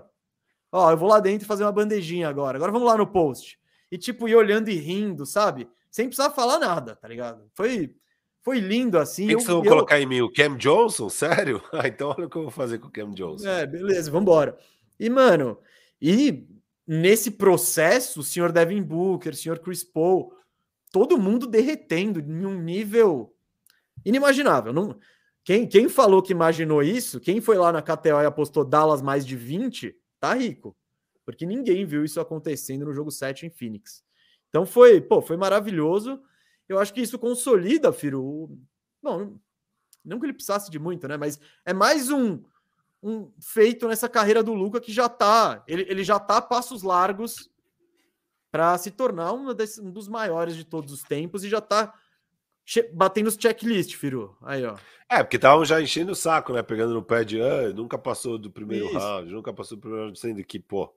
Ó, 0.70 0.90
eu 0.90 0.96
vou 0.96 1.08
lá 1.08 1.20
dentro 1.20 1.46
fazer 1.46 1.64
uma 1.64 1.72
bandejinha 1.72 2.28
agora. 2.28 2.56
Agora 2.56 2.72
vamos 2.72 2.88
lá 2.88 2.96
no 2.96 3.06
post. 3.06 3.58
E, 3.90 3.98
tipo, 3.98 4.28
ir 4.28 4.34
olhando 4.34 4.68
e 4.68 4.74
rindo, 4.74 5.24
sabe? 5.24 5.68
Sem 5.90 6.06
precisar 6.06 6.30
falar 6.30 6.58
nada, 6.58 6.96
tá 6.96 7.06
ligado? 7.06 7.48
Foi 7.54 7.94
foi 8.44 8.60
lindo 8.60 8.98
assim. 8.98 9.26
Quem 9.26 9.36
que 9.38 9.42
vocês 9.42 9.54
vão 9.54 9.64
colocar 9.64 9.98
em 9.98 10.04
mim? 10.04 10.20
O 10.20 10.30
Cam 10.30 10.56
Johnson? 10.58 11.08
Sério? 11.08 11.62
Ah, 11.72 11.88
então 11.88 12.10
olha 12.10 12.26
o 12.26 12.30
que 12.30 12.36
eu 12.36 12.42
vou 12.42 12.50
fazer 12.50 12.78
com 12.78 12.88
o 12.88 12.90
Cam 12.90 13.10
Johnson. 13.12 13.48
É, 13.48 13.66
beleza, 13.66 14.10
vamos 14.10 14.24
embora. 14.24 14.58
E, 15.00 15.08
mano, 15.08 15.58
e 16.00 16.46
nesse 16.86 17.30
processo, 17.30 18.20
o 18.20 18.22
senhor 18.22 18.52
Devin 18.52 18.82
Booker, 18.82 19.32
o 19.32 19.36
senhor 19.36 19.58
Chris 19.60 19.82
Paul, 19.82 20.34
todo 20.92 21.18
mundo 21.18 21.46
derretendo 21.46 22.20
em 22.20 22.44
um 22.44 22.60
nível 22.60 23.34
inimaginável. 24.04 24.74
Não, 24.74 24.94
quem, 25.44 25.68
quem 25.68 25.90
falou 25.90 26.22
que 26.22 26.32
imaginou 26.32 26.82
isso, 26.82 27.20
quem 27.20 27.38
foi 27.38 27.58
lá 27.58 27.70
na 27.70 27.82
KTO 27.82 28.22
e 28.22 28.26
apostou 28.26 28.64
Dallas 28.64 29.02
mais 29.02 29.26
de 29.26 29.36
20, 29.36 29.94
tá 30.18 30.32
rico. 30.32 30.74
Porque 31.24 31.44
ninguém 31.44 31.84
viu 31.84 32.02
isso 32.02 32.18
acontecendo 32.18 32.86
no 32.86 32.94
jogo 32.94 33.10
7 33.10 33.46
em 33.46 33.50
Phoenix. 33.50 34.02
Então 34.48 34.64
foi, 34.64 35.00
pô, 35.02 35.20
foi 35.20 35.36
maravilhoso. 35.36 36.20
Eu 36.66 36.78
acho 36.78 36.94
que 36.94 37.02
isso 37.02 37.18
consolida, 37.18 37.92
Firo. 37.92 38.56
Bom, 39.02 39.38
não 40.02 40.18
que 40.18 40.26
ele 40.26 40.32
precisasse 40.32 40.70
de 40.70 40.78
muito, 40.78 41.06
né? 41.06 41.18
Mas 41.18 41.38
é 41.64 41.74
mais 41.74 42.10
um, 42.10 42.42
um 43.02 43.30
feito 43.38 43.86
nessa 43.86 44.08
carreira 44.08 44.42
do 44.42 44.54
Luca 44.54 44.80
que 44.80 44.92
já 44.92 45.10
tá. 45.10 45.62
Ele, 45.68 45.82
ele 45.88 46.04
já 46.04 46.18
tá 46.18 46.38
a 46.38 46.42
passos 46.42 46.82
largos 46.82 47.50
para 48.50 48.78
se 48.78 48.90
tornar 48.90 49.32
um, 49.32 49.52
desse, 49.52 49.80
um 49.80 49.90
dos 49.90 50.08
maiores 50.08 50.56
de 50.56 50.64
todos 50.64 50.92
os 50.92 51.02
tempos 51.02 51.44
e 51.44 51.50
já 51.50 51.60
tá 51.60 51.92
batendo 52.92 53.28
os 53.28 53.34
checklist, 53.34 53.94
Firu. 53.94 54.36
Aí, 54.42 54.64
ó. 54.64 54.76
É, 55.08 55.22
porque 55.22 55.36
estavam 55.36 55.64
já 55.64 55.80
enchendo 55.80 56.12
o 56.12 56.16
saco, 56.16 56.52
né? 56.52 56.62
Pegando 56.62 56.94
no 56.94 57.02
pé 57.02 57.24
de 57.24 57.40
ah, 57.40 57.72
nunca 57.74 57.98
passou 57.98 58.38
do 58.38 58.50
primeiro 58.50 58.86
Isso. 58.86 58.98
round, 58.98 59.32
nunca 59.32 59.52
passou 59.52 59.76
do 59.76 59.80
primeiro 59.80 60.06
round, 60.06 60.18
sendo 60.18 60.42
que, 60.44 60.58
pô, 60.58 60.92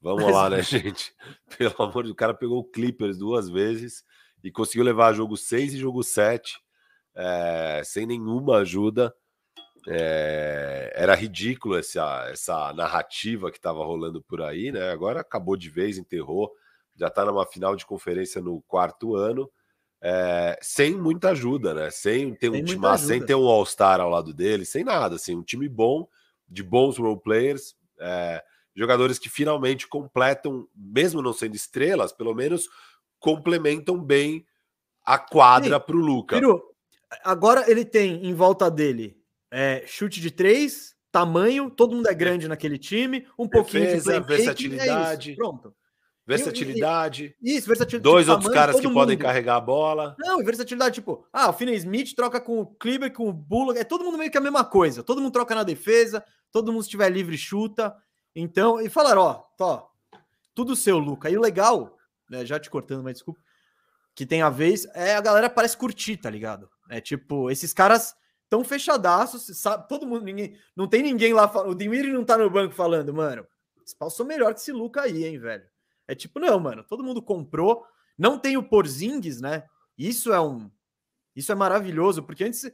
vamos 0.00 0.24
Mas, 0.24 0.34
lá, 0.34 0.50
né, 0.50 0.62
gente? 0.62 1.14
Pelo 1.56 1.74
amor 1.78 2.02
de 2.02 2.08
Deus, 2.08 2.12
o 2.12 2.16
cara 2.16 2.34
pegou 2.34 2.58
o 2.58 2.64
Clippers 2.64 3.18
duas 3.18 3.48
vezes 3.48 4.04
e 4.42 4.50
conseguiu 4.50 4.84
levar 4.84 5.12
jogo 5.12 5.36
6 5.36 5.74
e 5.74 5.78
jogo 5.78 6.02
7 6.02 6.58
é, 7.16 7.82
sem 7.84 8.06
nenhuma 8.06 8.58
ajuda. 8.58 9.14
É, 9.88 10.92
era 10.96 11.14
ridículo 11.14 11.76
essa, 11.76 12.28
essa 12.28 12.72
narrativa 12.72 13.52
que 13.52 13.56
estava 13.56 13.84
rolando 13.84 14.20
por 14.20 14.42
aí, 14.42 14.72
né? 14.72 14.90
Agora 14.90 15.20
acabou 15.20 15.56
de 15.56 15.70
vez, 15.70 15.96
enterrou, 15.96 16.52
já 16.96 17.06
está 17.06 17.24
numa 17.24 17.46
final 17.46 17.76
de 17.76 17.86
conferência 17.86 18.40
no 18.42 18.60
quarto 18.62 19.14
ano, 19.14 19.48
é, 20.08 20.56
sem 20.62 20.94
muita 20.94 21.30
ajuda, 21.30 21.74
né? 21.74 21.90
Sem 21.90 22.32
ter 22.32 22.48
um 22.48 22.62
time, 22.62 22.98
sem 22.98 23.20
ter 23.20 23.34
um 23.34 23.48
All-Star 23.48 24.00
ao 24.00 24.08
lado 24.08 24.32
dele, 24.32 24.64
sem 24.64 24.84
nada, 24.84 25.16
assim, 25.16 25.34
um 25.34 25.42
time 25.42 25.68
bom, 25.68 26.08
de 26.48 26.62
bons 26.62 26.96
role 26.96 27.18
players, 27.18 27.74
é, 27.98 28.40
jogadores 28.72 29.18
que 29.18 29.28
finalmente 29.28 29.88
completam, 29.88 30.68
mesmo 30.76 31.20
não 31.20 31.32
sendo 31.32 31.56
estrelas, 31.56 32.12
pelo 32.12 32.32
menos 32.34 32.68
complementam 33.18 34.00
bem 34.00 34.46
a 35.04 35.18
quadra 35.18 35.80
para 35.80 35.96
o 35.96 36.00
Luca. 36.00 36.36
agora 37.24 37.68
ele 37.68 37.84
tem 37.84 38.24
em 38.26 38.32
volta 38.32 38.70
dele 38.70 39.20
é, 39.50 39.82
chute 39.88 40.20
de 40.20 40.30
três, 40.30 40.94
tamanho, 41.10 41.68
todo 41.68 41.96
mundo 41.96 42.08
é 42.08 42.14
grande 42.14 42.46
naquele 42.46 42.78
time, 42.78 43.26
um 43.36 43.48
pouquinho 43.48 43.86
Defesa, 43.86 44.20
de 44.20 44.26
versatilidade. 44.26 45.30
É 45.30 45.32
isso, 45.32 45.40
pronto. 45.40 45.74
Versatilidade. 46.26 47.36
E, 47.40 47.56
isso, 47.56 47.68
versatilidade. 47.68 48.02
Dois 48.02 48.28
outros 48.28 48.52
caras 48.52 48.80
que 48.80 48.86
mundo. 48.86 48.94
podem 48.94 49.16
carregar 49.16 49.56
a 49.56 49.60
bola. 49.60 50.16
Não, 50.18 50.40
e 50.40 50.44
versatilidade, 50.44 50.96
tipo, 50.96 51.24
ah, 51.32 51.50
o 51.50 51.52
Finney 51.52 51.76
Smith 51.76 52.14
troca 52.14 52.40
com 52.40 52.60
o 52.60 52.66
Kleber, 52.66 53.12
com 53.12 53.28
o 53.28 53.32
Bullock, 53.32 53.78
é 53.78 53.84
todo 53.84 54.04
mundo 54.04 54.18
meio 54.18 54.30
que 54.30 54.38
a 54.38 54.40
mesma 54.40 54.64
coisa. 54.64 55.02
Todo 55.02 55.20
mundo 55.20 55.32
troca 55.32 55.54
na 55.54 55.62
defesa, 55.62 56.24
todo 56.50 56.72
mundo 56.72 56.82
estiver 56.82 57.08
livre 57.10 57.38
chuta. 57.38 57.94
Então, 58.34 58.80
e 58.80 58.88
falaram, 58.88 59.22
ó, 59.22 59.44
ó, 59.60 59.86
tudo 60.54 60.74
seu, 60.74 60.98
Luca. 60.98 61.30
E 61.30 61.36
o 61.36 61.40
legal 61.40 61.96
né, 62.28 62.44
já 62.44 62.58
te 62.58 62.68
cortando, 62.68 63.02
mas 63.02 63.14
desculpa, 63.14 63.40
que 64.14 64.26
tem 64.26 64.42
a 64.42 64.50
vez, 64.50 64.86
é 64.94 65.14
a 65.14 65.20
galera 65.20 65.48
parece 65.48 65.76
curtir, 65.76 66.16
tá 66.16 66.30
ligado? 66.30 66.68
É 66.90 67.00
tipo, 67.00 67.50
esses 67.50 67.72
caras 67.72 68.14
tão 68.48 68.64
fechadaços, 68.64 69.46
sabe? 69.58 69.88
Todo 69.88 70.06
mundo, 70.06 70.24
ninguém, 70.24 70.56
não 70.74 70.88
tem 70.88 71.02
ninguém 71.02 71.32
lá, 71.32 71.44
o 71.66 71.74
Dimiri 71.74 72.12
não 72.12 72.24
tá 72.24 72.36
no 72.36 72.48
banco 72.48 72.74
falando, 72.74 73.12
mano, 73.12 73.46
esse 73.84 73.96
pau 73.96 74.10
sou 74.10 74.26
melhor 74.26 74.54
que 74.54 74.60
esse 74.60 74.72
Luca 74.72 75.02
aí, 75.02 75.24
hein, 75.24 75.38
velho. 75.38 75.64
É 76.08 76.14
tipo, 76.14 76.38
não, 76.38 76.58
mano, 76.60 76.84
todo 76.84 77.02
mundo 77.02 77.20
comprou, 77.20 77.84
não 78.16 78.38
tem 78.38 78.56
o 78.56 78.62
Porzingis, 78.62 79.40
né? 79.40 79.64
Isso 79.98 80.32
é 80.32 80.40
um, 80.40 80.70
isso 81.34 81.52
é 81.52 81.54
maravilhoso, 81.54 82.22
porque 82.22 82.44
antes 82.44 82.70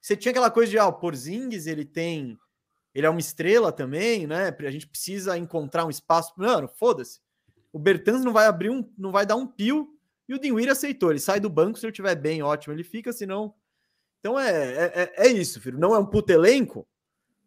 você 0.00 0.16
tinha 0.16 0.30
aquela 0.30 0.50
coisa 0.50 0.70
de, 0.70 0.78
ah, 0.78 0.86
o 0.86 0.92
Porzingis, 0.92 1.66
ele 1.66 1.84
tem, 1.84 2.38
ele 2.94 3.06
é 3.06 3.10
uma 3.10 3.20
estrela 3.20 3.72
também, 3.72 4.26
né? 4.26 4.54
A 4.60 4.70
gente 4.70 4.86
precisa 4.86 5.36
encontrar 5.38 5.84
um 5.86 5.90
espaço, 5.90 6.32
mano, 6.36 6.68
foda-se. 6.68 7.20
O 7.72 7.78
Bertans 7.78 8.24
não 8.24 8.32
vai 8.32 8.46
abrir 8.46 8.70
um, 8.70 8.88
não 8.96 9.10
vai 9.10 9.26
dar 9.26 9.36
um 9.36 9.46
pio. 9.46 9.90
E 10.28 10.34
o 10.34 10.38
Dinwiddie 10.38 10.70
aceitou. 10.70 11.10
Ele 11.10 11.18
sai 11.18 11.40
do 11.40 11.50
banco 11.50 11.78
se 11.78 11.84
ele 11.84 11.90
estiver 11.90 12.14
bem, 12.14 12.42
ótimo. 12.42 12.72
Ele 12.72 12.84
fica, 12.84 13.12
senão. 13.12 13.54
Então 14.20 14.38
é, 14.38 14.50
é, 14.52 14.92
é, 14.94 15.26
é 15.26 15.28
isso, 15.28 15.60
filho. 15.60 15.78
Não 15.78 15.94
é 15.94 15.98
um 15.98 16.06
puto 16.06 16.32
elenco, 16.32 16.86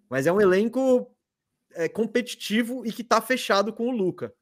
mas 0.09 0.27
é 0.27 0.31
um 0.31 0.41
elenco 0.41 1.09
é, 1.71 1.87
competitivo 1.87 2.85
e 2.85 2.91
que 2.91 3.03
tá 3.03 3.21
fechado 3.21 3.71
com 3.71 3.87
o 3.87 3.91
Luca. 3.91 4.33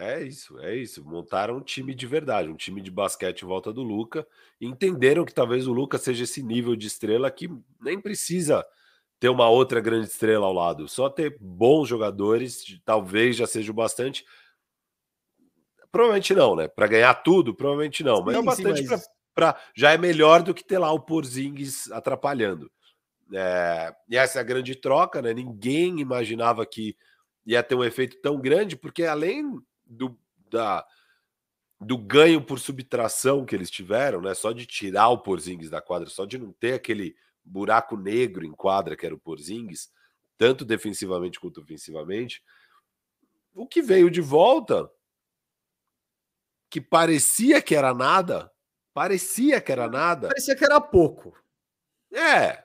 É 0.00 0.22
isso, 0.22 0.58
é 0.60 0.74
isso. 0.74 1.04
Montaram 1.04 1.58
um 1.58 1.60
time 1.60 1.94
de 1.94 2.06
verdade, 2.06 2.48
um 2.48 2.56
time 2.56 2.80
de 2.80 2.90
basquete 2.90 3.42
em 3.42 3.46
volta 3.46 3.70
do 3.70 3.82
Luca. 3.82 4.26
Entenderam 4.58 5.26
que 5.26 5.34
talvez 5.34 5.66
o 5.66 5.74
Luca 5.74 5.98
seja 5.98 6.24
esse 6.24 6.42
nível 6.42 6.74
de 6.74 6.86
estrela 6.86 7.30
que 7.30 7.50
nem 7.78 8.00
precisa 8.00 8.64
ter 9.20 9.28
uma 9.28 9.50
outra 9.50 9.78
grande 9.78 10.06
estrela 10.06 10.46
ao 10.46 10.54
lado. 10.54 10.88
Só 10.88 11.10
ter 11.10 11.36
bons 11.38 11.86
jogadores, 11.86 12.80
talvez 12.82 13.36
já 13.36 13.46
seja 13.46 13.70
o 13.70 13.74
bastante. 13.74 14.24
Provavelmente 15.92 16.34
não, 16.34 16.56
né? 16.56 16.66
Para 16.66 16.86
ganhar 16.86 17.12
tudo, 17.16 17.54
provavelmente 17.54 18.02
não. 18.02 18.22
Mas 18.22 18.36
é 18.36 18.38
sim, 18.38 18.42
é 18.42 18.46
bastante 18.46 18.84
mas... 18.84 19.06
para 19.34 19.60
já 19.76 19.92
é 19.92 19.98
melhor 19.98 20.42
do 20.42 20.54
que 20.54 20.64
ter 20.64 20.78
lá 20.78 20.90
o 20.90 21.00
Porzingis 21.00 21.90
atrapalhando. 21.92 22.72
É, 23.34 23.94
e 24.08 24.16
essa 24.16 24.38
é 24.38 24.40
a 24.40 24.44
grande 24.44 24.74
troca, 24.74 25.20
né? 25.20 25.34
Ninguém 25.34 26.00
imaginava 26.00 26.64
que 26.64 26.96
ia 27.44 27.62
ter 27.62 27.74
um 27.74 27.84
efeito 27.84 28.18
tão 28.22 28.40
grande, 28.40 28.76
porque 28.76 29.04
além 29.04 29.60
do, 29.90 30.18
da, 30.48 30.86
do 31.80 31.98
ganho 31.98 32.44
por 32.44 32.58
subtração 32.60 33.44
que 33.44 33.54
eles 33.54 33.70
tiveram, 33.70 34.20
né? 34.20 34.32
Só 34.34 34.52
de 34.52 34.64
tirar 34.64 35.08
o 35.08 35.18
Porzingis 35.18 35.68
da 35.68 35.82
quadra, 35.82 36.08
só 36.08 36.24
de 36.24 36.38
não 36.38 36.52
ter 36.52 36.74
aquele 36.74 37.16
buraco 37.44 37.96
negro 37.96 38.44
em 38.44 38.52
quadra 38.52 38.96
que 38.96 39.04
era 39.04 39.14
o 39.14 39.20
Porzingis, 39.20 39.90
tanto 40.38 40.64
defensivamente 40.64 41.40
quanto 41.40 41.60
ofensivamente, 41.60 42.42
o 43.52 43.66
que 43.66 43.82
veio 43.82 44.10
de 44.10 44.20
volta, 44.20 44.90
que 46.70 46.80
parecia 46.80 47.60
que 47.60 47.74
era 47.74 47.92
nada, 47.92 48.50
parecia 48.94 49.60
que 49.60 49.72
era 49.72 49.88
nada. 49.88 50.28
Parecia 50.28 50.54
que 50.54 50.64
era 50.64 50.80
pouco. 50.80 51.36
É, 52.12 52.64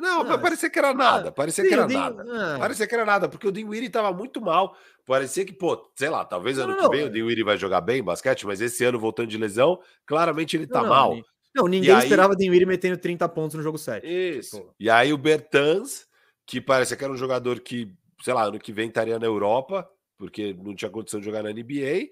não, 0.00 0.22
ah, 0.22 0.38
parecia 0.38 0.70
que 0.70 0.78
era 0.78 0.88
ah, 0.88 0.94
nada. 0.94 1.30
Parecia 1.30 1.62
sim, 1.62 1.68
que 1.68 1.74
era 1.74 1.86
nada. 1.86 2.24
Ah. 2.26 2.58
Parecia 2.58 2.86
que 2.86 2.94
era 2.94 3.04
nada, 3.04 3.28
porque 3.28 3.46
o 3.46 3.52
Dinwiddie 3.52 3.88
estava 3.88 4.10
muito 4.10 4.40
mal. 4.40 4.74
Parecia 5.04 5.44
que, 5.44 5.52
pô, 5.52 5.90
sei 5.94 6.08
lá, 6.08 6.24
talvez 6.24 6.58
ano 6.58 6.74
não, 6.74 6.84
que 6.84 6.96
vem 6.96 7.02
não. 7.02 7.10
o 7.10 7.12
Dinwiddie 7.12 7.44
vai 7.44 7.58
jogar 7.58 7.82
bem 7.82 8.02
basquete, 8.02 8.46
mas 8.46 8.62
esse 8.62 8.82
ano 8.84 8.98
voltando 8.98 9.28
de 9.28 9.36
lesão, 9.36 9.78
claramente 10.06 10.56
ele 10.56 10.66
tá 10.66 10.80
não, 10.80 10.88
mal. 10.88 11.18
Não, 11.54 11.66
ninguém 11.66 11.94
e 11.94 11.98
esperava 11.98 12.32
o 12.32 12.36
Dinwiddie 12.36 12.64
metendo 12.64 12.96
30 12.96 13.28
pontos 13.28 13.54
no 13.54 13.62
jogo 13.62 13.76
7. 13.76 14.06
Isso. 14.06 14.62
Pô. 14.62 14.74
E 14.80 14.88
aí 14.88 15.12
o 15.12 15.18
Bertans, 15.18 16.06
que 16.46 16.58
parecia 16.58 16.96
que 16.96 17.04
era 17.04 17.12
um 17.12 17.16
jogador 17.16 17.60
que, 17.60 17.92
sei 18.22 18.32
lá, 18.32 18.44
ano 18.44 18.58
que 18.58 18.72
vem 18.72 18.88
estaria 18.88 19.18
na 19.18 19.26
Europa, 19.26 19.86
porque 20.16 20.54
não 20.54 20.74
tinha 20.74 20.90
condição 20.90 21.20
de 21.20 21.26
jogar 21.26 21.42
na 21.42 21.52
NBA 21.52 22.08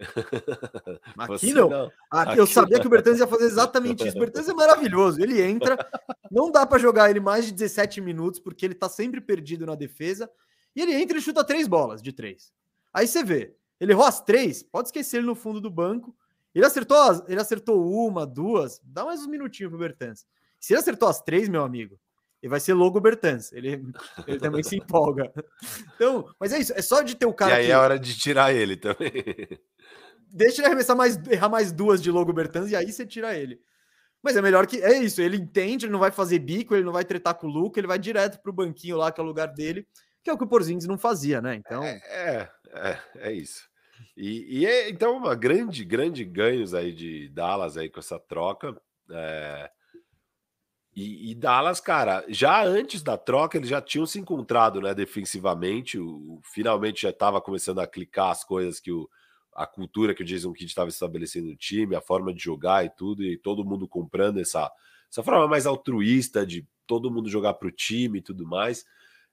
Aqui 1.18 1.52
não. 1.52 1.68
não. 1.68 1.86
Aqui, 2.10 2.30
Aqui 2.30 2.38
eu 2.38 2.46
sabia 2.46 2.76
não. 2.76 2.80
que 2.80 2.86
o 2.86 2.90
Bertans 2.90 3.18
ia 3.18 3.26
fazer 3.26 3.44
exatamente 3.44 4.06
isso. 4.06 4.16
O 4.16 4.20
Bertans 4.20 4.48
é 4.48 4.54
maravilhoso. 4.54 5.20
Ele 5.22 5.40
entra, 5.40 5.76
não 6.30 6.50
dá 6.50 6.66
para 6.66 6.78
jogar 6.78 7.10
ele 7.10 7.20
mais 7.20 7.46
de 7.46 7.52
17 7.52 8.00
minutos, 8.00 8.40
porque 8.40 8.64
ele 8.64 8.74
tá 8.74 8.88
sempre 8.88 9.20
perdido 9.20 9.66
na 9.66 9.74
defesa. 9.74 10.30
E 10.74 10.80
ele 10.80 10.94
entra 10.94 11.18
e 11.18 11.20
chuta 11.20 11.44
três 11.44 11.68
bolas 11.68 12.02
de 12.02 12.12
três. 12.12 12.52
Aí 12.92 13.06
você 13.06 13.22
vê, 13.22 13.54
ele 13.78 13.92
errou 13.92 14.04
as 14.04 14.20
três, 14.20 14.62
pode 14.62 14.88
esquecer 14.88 15.18
ele 15.18 15.26
no 15.26 15.34
fundo 15.34 15.60
do 15.60 15.70
banco. 15.70 16.16
Ele 16.54 16.64
acertou, 16.64 16.96
as, 16.96 17.22
ele 17.28 17.40
acertou 17.40 17.88
uma, 17.90 18.26
duas, 18.26 18.80
dá 18.84 19.04
mais 19.04 19.20
uns 19.20 19.28
minutinhos 19.28 19.70
pro 19.70 19.78
Bertans. 19.78 20.26
Se 20.58 20.72
ele 20.72 20.80
acertou 20.80 21.08
as 21.08 21.22
três, 21.22 21.48
meu 21.48 21.62
amigo, 21.62 21.98
ele 22.42 22.50
vai 22.50 22.60
ser 22.60 22.74
logo 22.74 23.00
Bertans. 23.00 23.52
Ele, 23.52 23.82
ele 24.26 24.38
também 24.38 24.62
se 24.62 24.76
empolga. 24.76 25.30
Então, 25.94 26.26
mas 26.38 26.52
é 26.52 26.58
isso, 26.58 26.72
é 26.74 26.82
só 26.82 27.02
de 27.02 27.14
ter 27.14 27.26
o 27.26 27.34
cara. 27.34 27.52
E 27.52 27.56
aí 27.56 27.66
que... 27.66 27.72
é 27.72 27.76
hora 27.76 27.98
de 27.98 28.16
tirar 28.16 28.52
ele 28.54 28.76
também. 28.76 29.12
Deixa 30.32 30.60
ele 30.60 30.66
arremessar 30.68 30.96
mais, 30.96 31.18
errar 31.28 31.48
mais 31.48 31.72
duas 31.72 32.00
de 32.00 32.10
logo 32.10 32.32
Bertans 32.32 32.70
e 32.70 32.76
aí 32.76 32.90
você 32.90 33.04
tira 33.04 33.36
ele. 33.36 33.60
Mas 34.22 34.36
é 34.36 34.42
melhor 34.42 34.66
que. 34.66 34.80
É 34.82 34.98
isso, 34.98 35.20
ele 35.20 35.36
entende, 35.36 35.86
ele 35.86 35.92
não 35.92 35.98
vai 35.98 36.10
fazer 36.10 36.38
bico, 36.38 36.74
ele 36.74 36.84
não 36.84 36.92
vai 36.92 37.04
tretar 37.04 37.34
com 37.34 37.46
o 37.46 37.50
Luca, 37.50 37.80
ele 37.80 37.86
vai 37.86 37.98
direto 37.98 38.40
pro 38.42 38.52
banquinho 38.52 38.96
lá, 38.96 39.10
que 39.10 39.20
é 39.20 39.24
o 39.24 39.26
lugar 39.26 39.48
dele, 39.48 39.86
que 40.22 40.30
é 40.30 40.32
o 40.32 40.38
que 40.38 40.44
o 40.44 40.48
Porzingis 40.48 40.86
não 40.86 40.98
fazia, 40.98 41.40
né? 41.40 41.54
Então. 41.54 41.82
É, 41.82 42.00
é, 42.06 42.48
é, 42.72 42.98
é 43.16 43.32
isso. 43.32 43.68
E, 44.16 44.60
e 44.60 44.66
é, 44.66 44.88
então, 44.90 45.16
uma 45.16 45.34
grande, 45.34 45.84
grande 45.84 46.24
ganhos 46.24 46.74
aí 46.74 46.92
de 46.92 47.28
Dallas 47.30 47.76
aí 47.76 47.88
com 47.88 48.00
essa 48.00 48.18
troca. 48.18 48.74
É, 49.10 49.70
e, 50.94 51.30
e, 51.30 51.34
Dallas, 51.34 51.80
cara, 51.80 52.24
já 52.28 52.64
antes 52.64 53.02
da 53.02 53.16
troca, 53.16 53.56
eles 53.56 53.68
já 53.68 53.80
tinham 53.80 54.06
se 54.06 54.18
encontrado, 54.18 54.80
né, 54.80 54.92
defensivamente. 54.92 55.98
O, 55.98 56.06
o 56.06 56.40
finalmente 56.42 57.02
já 57.02 57.10
estava 57.10 57.40
começando 57.40 57.78
a 57.78 57.86
clicar 57.86 58.30
as 58.30 58.42
coisas 58.42 58.80
que 58.80 58.90
o, 58.90 59.08
a 59.54 59.66
cultura 59.66 60.14
que 60.14 60.22
o 60.22 60.26
Jason 60.26 60.52
Kidd 60.52 60.68
estava 60.68 60.88
estabelecendo 60.88 61.48
no 61.48 61.56
time, 61.56 61.94
a 61.94 62.00
forma 62.00 62.34
de 62.34 62.42
jogar 62.42 62.84
e 62.84 62.90
tudo, 62.90 63.22
e 63.22 63.36
todo 63.36 63.64
mundo 63.64 63.86
comprando 63.86 64.40
essa, 64.40 64.70
essa 65.10 65.22
forma 65.22 65.46
mais 65.46 65.64
altruísta 65.64 66.44
de 66.44 66.66
todo 66.86 67.10
mundo 67.10 67.30
jogar 67.30 67.54
para 67.54 67.68
o 67.68 67.72
time 67.72 68.18
e 68.18 68.22
tudo 68.22 68.44
mais. 68.44 68.84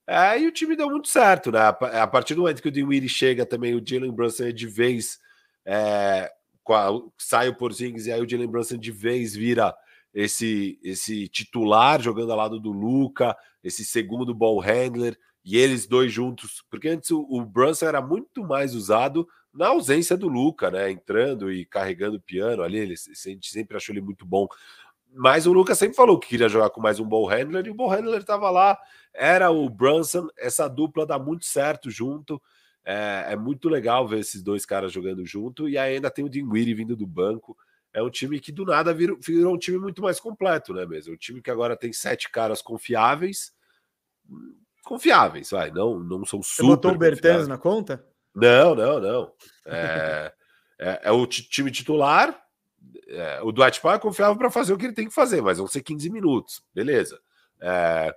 É, 0.06 0.40
e 0.40 0.48
o 0.48 0.52
time 0.52 0.76
deu 0.76 0.90
muito 0.90 1.10
certo, 1.10 1.52
né? 1.52 1.60
A 1.60 2.08
partir 2.08 2.36
do 2.36 2.42
momento 2.42 2.62
que 2.62 2.70
o 2.70 2.72
Dinwiddie 2.72 3.10
chega 3.10 3.46
também, 3.46 3.76
o 3.76 3.84
Jalen 3.86 4.12
Brunson 4.12 4.46
é 4.46 4.52
de 4.52 4.68
vez 4.68 5.20
é, 5.66 6.32
a, 6.70 6.90
sai 7.18 7.50
o 7.50 7.56
Porzingis 7.56 8.06
e 8.06 8.12
aí 8.12 8.22
o 8.22 8.30
Jalen 8.30 8.48
Brunson 8.48 8.78
de 8.78 8.92
vez 8.92 9.36
vira 9.36 9.76
esse 10.18 10.80
esse 10.82 11.28
titular 11.28 12.02
jogando 12.02 12.32
ao 12.32 12.38
lado 12.38 12.60
do 12.60 12.72
Luca, 12.72 13.38
esse 13.64 13.86
segundo 13.86 14.34
ball 14.34 14.60
handler 14.60 15.16
e 15.46 15.56
eles 15.58 15.86
dois 15.86 16.12
juntos, 16.12 16.64
porque 16.72 16.90
antes 16.90 17.12
o, 17.12 17.22
o 17.30 17.46
Brunson 17.46 17.86
era 17.86 18.02
muito 18.02 18.44
mais 18.44 18.74
usado 18.74 19.28
na 19.54 19.68
ausência 19.68 20.18
do 20.18 20.28
Luca, 20.28 20.72
né? 20.72 20.90
Entrando 20.90 21.52
e 21.52 21.66
carregando 21.66 22.18
o 22.18 22.22
piano 22.22 22.64
ali, 22.64 22.80
ele, 22.80 22.96
a 22.96 23.30
gente 23.30 23.50
sempre 23.50 23.78
achou 23.78 23.94
ele 23.94 24.02
muito 24.02 24.26
bom. 24.26 24.48
Mas 25.14 25.46
o 25.46 25.54
Lucas 25.54 25.78
sempre 25.78 25.96
falou 25.96 26.20
que 26.20 26.30
queria 26.30 26.50
jogar 26.50 26.72
com 26.72 26.82
mais 26.82 27.00
um 27.00 27.08
ball 27.08 27.28
handler 27.28 27.66
e 27.68 27.70
o 27.70 27.76
ball 27.76 27.90
handler 27.90 28.20
estava 28.20 28.50
lá. 28.50 28.78
Era 29.14 29.52
o 29.52 29.70
Brunson, 29.70 30.28
essa 30.36 30.68
dupla 30.68 31.06
dá 31.06 31.20
muito 31.20 31.46
certo 31.46 31.92
junto. 31.92 32.42
É, 32.84 33.34
é, 33.34 33.36
muito 33.36 33.70
legal 33.70 34.08
ver 34.08 34.20
esses 34.20 34.42
dois 34.42 34.66
caras 34.66 34.92
jogando 34.92 35.26
junto. 35.26 35.70
E 35.70 35.78
ainda 35.78 36.10
tem 36.10 36.26
o 36.26 36.30
Dinwiddie 36.30 36.74
vindo 36.74 36.96
do 36.96 37.06
banco. 37.06 37.56
É 37.98 38.04
um 38.04 38.12
time 38.12 38.40
que 38.40 38.52
do 38.52 38.64
nada 38.64 38.94
virou, 38.94 39.18
virou 39.20 39.56
um 39.56 39.58
time 39.58 39.80
muito 39.80 40.04
mais 40.04 40.20
completo, 40.20 40.72
né? 40.72 40.86
Mesmo 40.86 41.16
um 41.16 41.18
time 41.18 41.42
que 41.42 41.50
agora 41.50 41.76
tem 41.76 41.92
sete 41.92 42.30
caras 42.30 42.62
confiáveis, 42.62 43.52
confiáveis, 44.84 45.50
vai. 45.50 45.72
Não, 45.72 46.00
não 46.00 46.24
são 46.24 46.44
super. 46.44 46.62
Você 46.62 46.62
botou 46.62 46.92
o 46.92 46.98
Bertans 46.98 47.48
na 47.48 47.58
conta? 47.58 48.06
Não, 48.36 48.76
não, 48.76 49.00
não. 49.00 49.34
É, 49.66 50.32
é, 50.78 51.00
é 51.06 51.12
o 51.12 51.26
time 51.26 51.72
titular. 51.72 52.40
É, 53.08 53.42
o 53.42 53.52
Dwight 53.52 53.82
Powell 53.82 53.98
é 53.98 54.00
confiável 54.00 54.38
para 54.38 54.52
fazer 54.52 54.74
o 54.74 54.78
que 54.78 54.86
ele 54.86 54.94
tem 54.94 55.08
que 55.08 55.14
fazer, 55.16 55.42
mas 55.42 55.58
vão 55.58 55.66
ser 55.66 55.82
15 55.82 56.08
minutos, 56.12 56.64
beleza. 56.76 57.20
É, 57.60 58.16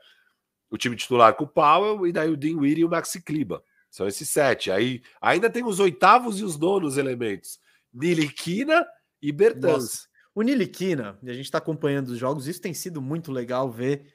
o 0.70 0.76
time 0.76 0.94
titular 0.94 1.32
com 1.32 1.44
o 1.44 1.48
Powell 1.48 2.06
e 2.06 2.12
daí 2.12 2.28
o 2.28 2.36
Dean 2.36 2.58
Weir 2.58 2.80
e 2.80 2.84
o 2.84 2.90
Maxi 2.90 3.22
Kliba. 3.22 3.64
São 3.90 4.06
esses 4.06 4.28
sete. 4.28 4.70
Aí 4.70 5.00
ainda 5.22 5.48
tem 5.48 5.64
os 5.64 5.80
oitavos 5.80 6.38
e 6.38 6.44
os 6.44 6.58
nonos 6.58 6.98
elementos. 6.98 7.58
Niliquina 7.90 8.86
e 9.22 9.32
Bertans. 9.32 10.08
O 10.34 10.42
Niliquina, 10.42 11.18
e 11.22 11.30
a 11.30 11.34
gente 11.34 11.46
está 11.46 11.58
acompanhando 11.58 12.08
os 12.08 12.18
jogos, 12.18 12.46
isso 12.46 12.60
tem 12.60 12.72
sido 12.72 13.02
muito 13.02 13.32
legal 13.32 13.70
ver. 13.70 14.06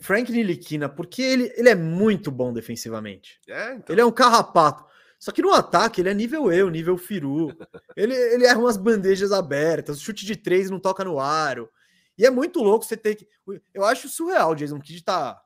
Frank 0.00 0.30
Niliquina, 0.30 0.88
porque 0.88 1.22
ele, 1.22 1.52
ele 1.56 1.68
é 1.68 1.74
muito 1.74 2.30
bom 2.30 2.52
defensivamente. 2.52 3.40
É, 3.48 3.74
então. 3.74 3.94
Ele 3.94 4.00
é 4.00 4.04
um 4.04 4.12
carrapato. 4.12 4.84
Só 5.18 5.32
que 5.32 5.40
no 5.40 5.52
ataque 5.52 6.00
ele 6.00 6.10
é 6.10 6.14
nível 6.14 6.52
eu, 6.52 6.68
nível 6.68 6.98
Firu. 6.98 7.48
Ele, 7.96 8.14
ele 8.14 8.44
erra 8.44 8.58
umas 8.58 8.76
bandejas 8.76 9.32
abertas, 9.32 10.02
chute 10.02 10.26
de 10.26 10.36
três 10.36 10.68
não 10.68 10.78
toca 10.78 11.02
no 11.02 11.18
aro. 11.18 11.70
E 12.18 12.26
é 12.26 12.30
muito 12.30 12.62
louco 12.62 12.84
você 12.84 12.94
ter 12.94 13.14
que. 13.14 13.26
Eu 13.72 13.84
acho 13.84 14.06
surreal 14.06 14.50
o 14.50 14.54
Jason 14.54 14.78
Kidd 14.78 15.02
tá, 15.02 15.40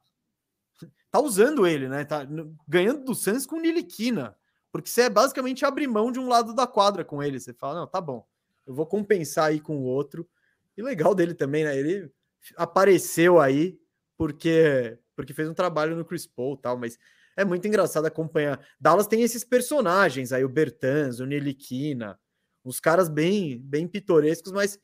tá 1.12 1.20
usando 1.20 1.64
ele, 1.64 1.88
né? 1.88 2.04
Tá 2.04 2.26
ganhando 2.66 3.04
do 3.04 3.14
Suns 3.14 3.46
com 3.46 3.60
Niliquina. 3.60 4.36
Porque 4.72 4.90
você 4.90 5.02
é 5.02 5.10
basicamente 5.10 5.64
abrir 5.64 5.86
mão 5.86 6.10
de 6.10 6.18
um 6.18 6.28
lado 6.28 6.52
da 6.52 6.66
quadra 6.66 7.04
com 7.04 7.22
ele. 7.22 7.38
Você 7.38 7.52
fala, 7.54 7.80
não, 7.80 7.86
tá 7.86 8.00
bom, 8.00 8.26
eu 8.70 8.74
vou 8.74 8.86
compensar 8.86 9.46
aí 9.46 9.60
com 9.60 9.78
o 9.78 9.82
outro. 9.82 10.28
E 10.76 10.82
legal 10.82 11.12
dele 11.12 11.34
também, 11.34 11.64
né? 11.64 11.76
Ele 11.76 12.08
apareceu 12.56 13.40
aí 13.40 13.76
porque 14.16 14.96
porque 15.16 15.34
fez 15.34 15.48
um 15.48 15.54
trabalho 15.54 15.96
no 15.96 16.04
Chris 16.04 16.26
Paul 16.26 16.56
tal, 16.56 16.78
mas 16.78 16.96
é 17.36 17.44
muito 17.44 17.66
engraçado 17.66 18.06
acompanhar. 18.06 18.64
Dallas 18.80 19.08
tem 19.08 19.22
esses 19.22 19.44
personagens 19.44 20.32
aí, 20.32 20.44
o 20.44 20.48
Bertans, 20.48 21.18
o 21.18 21.26
Neliquina, 21.26 22.18
uns 22.64 22.78
caras 22.78 23.08
bem, 23.08 23.58
bem 23.58 23.88
pitorescos, 23.88 24.52
mas 24.52 24.78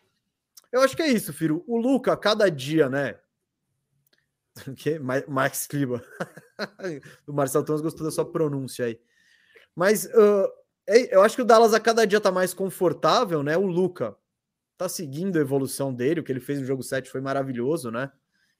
eu 0.73 0.81
acho 0.81 0.97
que 0.97 1.03
é 1.03 1.09
isso, 1.09 1.33
Firo. 1.33 1.65
O 1.67 1.79
Luca, 1.79 2.15
cada 2.17 2.51
dia, 2.51 2.89
né? 2.89 3.19
que? 4.77 4.99
Max 4.99 5.69
Kliba. 5.69 6.05
o 7.27 7.33
Marcelo 7.33 7.65
Thomas 7.65 7.81
gostou 7.81 8.05
da 8.05 8.11
sua 8.11 8.31
pronúncia 8.31 8.87
aí. 8.87 9.01
Mas 9.75 10.07
uh, 10.07 10.49
eu 10.87 11.23
acho 11.23 11.37
que 11.37 11.43
o 11.43 11.45
Dallas 11.45 11.75
a 11.75 11.81
cada 11.81 12.07
dia 12.07 12.21
tá 12.21 12.31
mais 12.31 12.55
confortável, 12.55 13.43
né? 13.43 13.57
O 13.57 13.67
Luca 13.67 14.17
tá 14.77 14.89
seguindo 14.89 15.37
a 15.37 15.41
evolução 15.41 15.93
dele, 15.93 16.21
o 16.21 16.23
que 16.23 16.31
ele 16.31 16.41
fez 16.41 16.61
no 16.61 16.67
jogo 16.67 16.83
7 16.83 17.11
foi 17.11 17.21
maravilhoso, 17.21 17.91
né? 17.91 18.11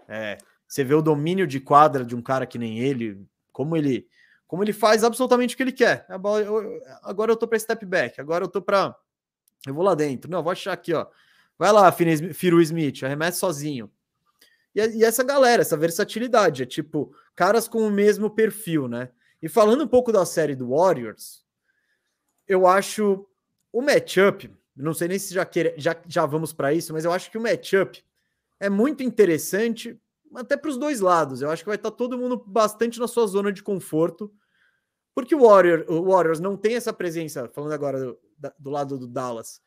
É, 0.09 0.39
você 0.67 0.83
vê 0.83 0.95
o 0.95 1.03
domínio 1.03 1.47
de 1.47 1.61
quadra 1.61 2.05
de 2.05 2.17
um 2.17 2.23
cara 2.23 2.47
que 2.47 2.59
nem 2.59 2.79
ele, 2.79 3.25
como 3.53 3.77
ele 3.77 4.09
como 4.47 4.63
ele 4.63 4.73
faz 4.73 5.03
absolutamente 5.03 5.55
o 5.55 5.57
que 5.57 5.63
ele 5.65 5.73
quer. 5.73 6.07
agora 7.03 7.33
eu 7.33 7.37
tô 7.37 7.49
para 7.49 7.59
step 7.59 7.85
back, 7.85 8.21
agora 8.21 8.45
eu 8.45 8.49
tô 8.49 8.63
para 8.63 8.95
eu 9.67 9.75
vou 9.75 9.85
lá 9.85 9.95
dentro. 9.95 10.31
Não, 10.31 10.43
vou 10.43 10.53
achar 10.53 10.73
aqui, 10.73 10.95
ó. 10.95 11.07
Vai 11.59 11.73
lá, 11.73 11.91
Firu 11.91 12.61
Smith, 12.61 13.03
arremete 13.03 13.37
sozinho. 13.37 13.91
E, 14.75 14.81
e, 14.99 15.05
essa 15.05 15.25
galera, 15.25 15.63
essa 15.63 15.77
versatilidade, 15.77 16.63
é 16.63 16.67
tipo, 16.67 17.15
caras 17.35 17.67
com 17.67 17.87
o 17.87 17.91
mesmo 17.91 18.31
perfil, 18.31 18.89
né? 18.89 19.11
E 19.41 19.49
falando 19.49 19.85
um 19.85 19.89
pouco 19.89 20.13
da 20.13 20.25
série 20.27 20.55
do 20.55 20.71
Warriors, 20.71 21.45
eu 22.47 22.67
acho 22.67 23.27
o 23.73 23.83
matchup, 23.83 24.51
não 24.75 24.95
sei 24.95 25.09
nem 25.09 25.19
se 25.19 25.33
já, 25.35 25.45
queira, 25.45 25.75
já, 25.77 25.97
já 26.07 26.27
vamos 26.27 26.53
para 26.53 26.73
isso, 26.73 26.93
mas 26.93 27.05
eu 27.05 27.13
acho 27.13 27.31
que 27.31 27.39
o 27.39 27.41
matchup 27.41 28.05
é 28.61 28.69
muito 28.69 29.03
interessante 29.03 29.99
até 30.35 30.57
para 30.57 30.71
os 30.71 30.77
dois 30.77 31.01
lados. 31.01 31.43
Eu 31.43 31.51
acho 31.51 31.63
que 31.63 31.69
vai 31.69 31.77
estar 31.77 31.91
tá 31.91 31.97
todo 31.97 32.19
mundo 32.19 32.43
bastante 32.47 32.99
na 32.99 33.09
sua 33.09 33.27
zona 33.27 33.53
de 33.53 33.63
conforto, 33.63 34.33
porque 35.15 35.35
o, 35.35 35.47
Warrior, 35.47 35.85
o 35.89 36.11
Warriors 36.13 36.41
não 36.41 36.57
tem 36.57 36.77
essa 36.77 36.93
presença, 36.93 37.49
falando 37.49 37.73
agora 37.73 37.99
do, 37.99 38.19
do 38.59 38.71
lado 38.71 38.99
do 38.99 39.07
Dallas, 39.07 39.63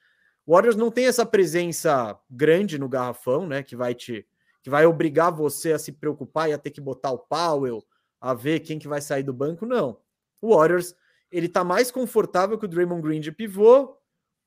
O 0.45 0.53
Warriors 0.53 0.75
não 0.75 0.91
tem 0.91 1.07
essa 1.07 1.25
presença 1.25 2.17
grande 2.29 2.77
no 2.77 2.87
garrafão, 2.87 3.47
né? 3.47 3.63
Que 3.63 3.75
vai 3.75 3.95
te 3.95 4.27
que 4.61 4.69
vai 4.69 4.85
obrigar 4.85 5.31
você 5.31 5.71
a 5.71 5.79
se 5.79 5.91
preocupar 5.91 6.49
e 6.49 6.53
a 6.53 6.57
ter 6.57 6.71
que 6.71 6.81
botar 6.81 7.11
o 7.11 7.17
Powell, 7.17 7.81
a 8.19 8.33
ver 8.33 8.59
quem 8.59 8.77
que 8.77 8.89
vai 8.89 8.99
sair 8.99 9.23
do 9.23 9.33
banco, 9.33 9.65
não. 9.65 9.97
O 10.41 10.53
Warriors, 10.53 10.93
ele 11.31 11.47
tá 11.47 11.63
mais 11.63 11.91
confortável 11.91 12.57
que 12.57 12.65
o 12.65 12.67
Draymond 12.67 13.01
Green 13.01 13.19
de 13.19 13.31
pivô, 13.31 13.95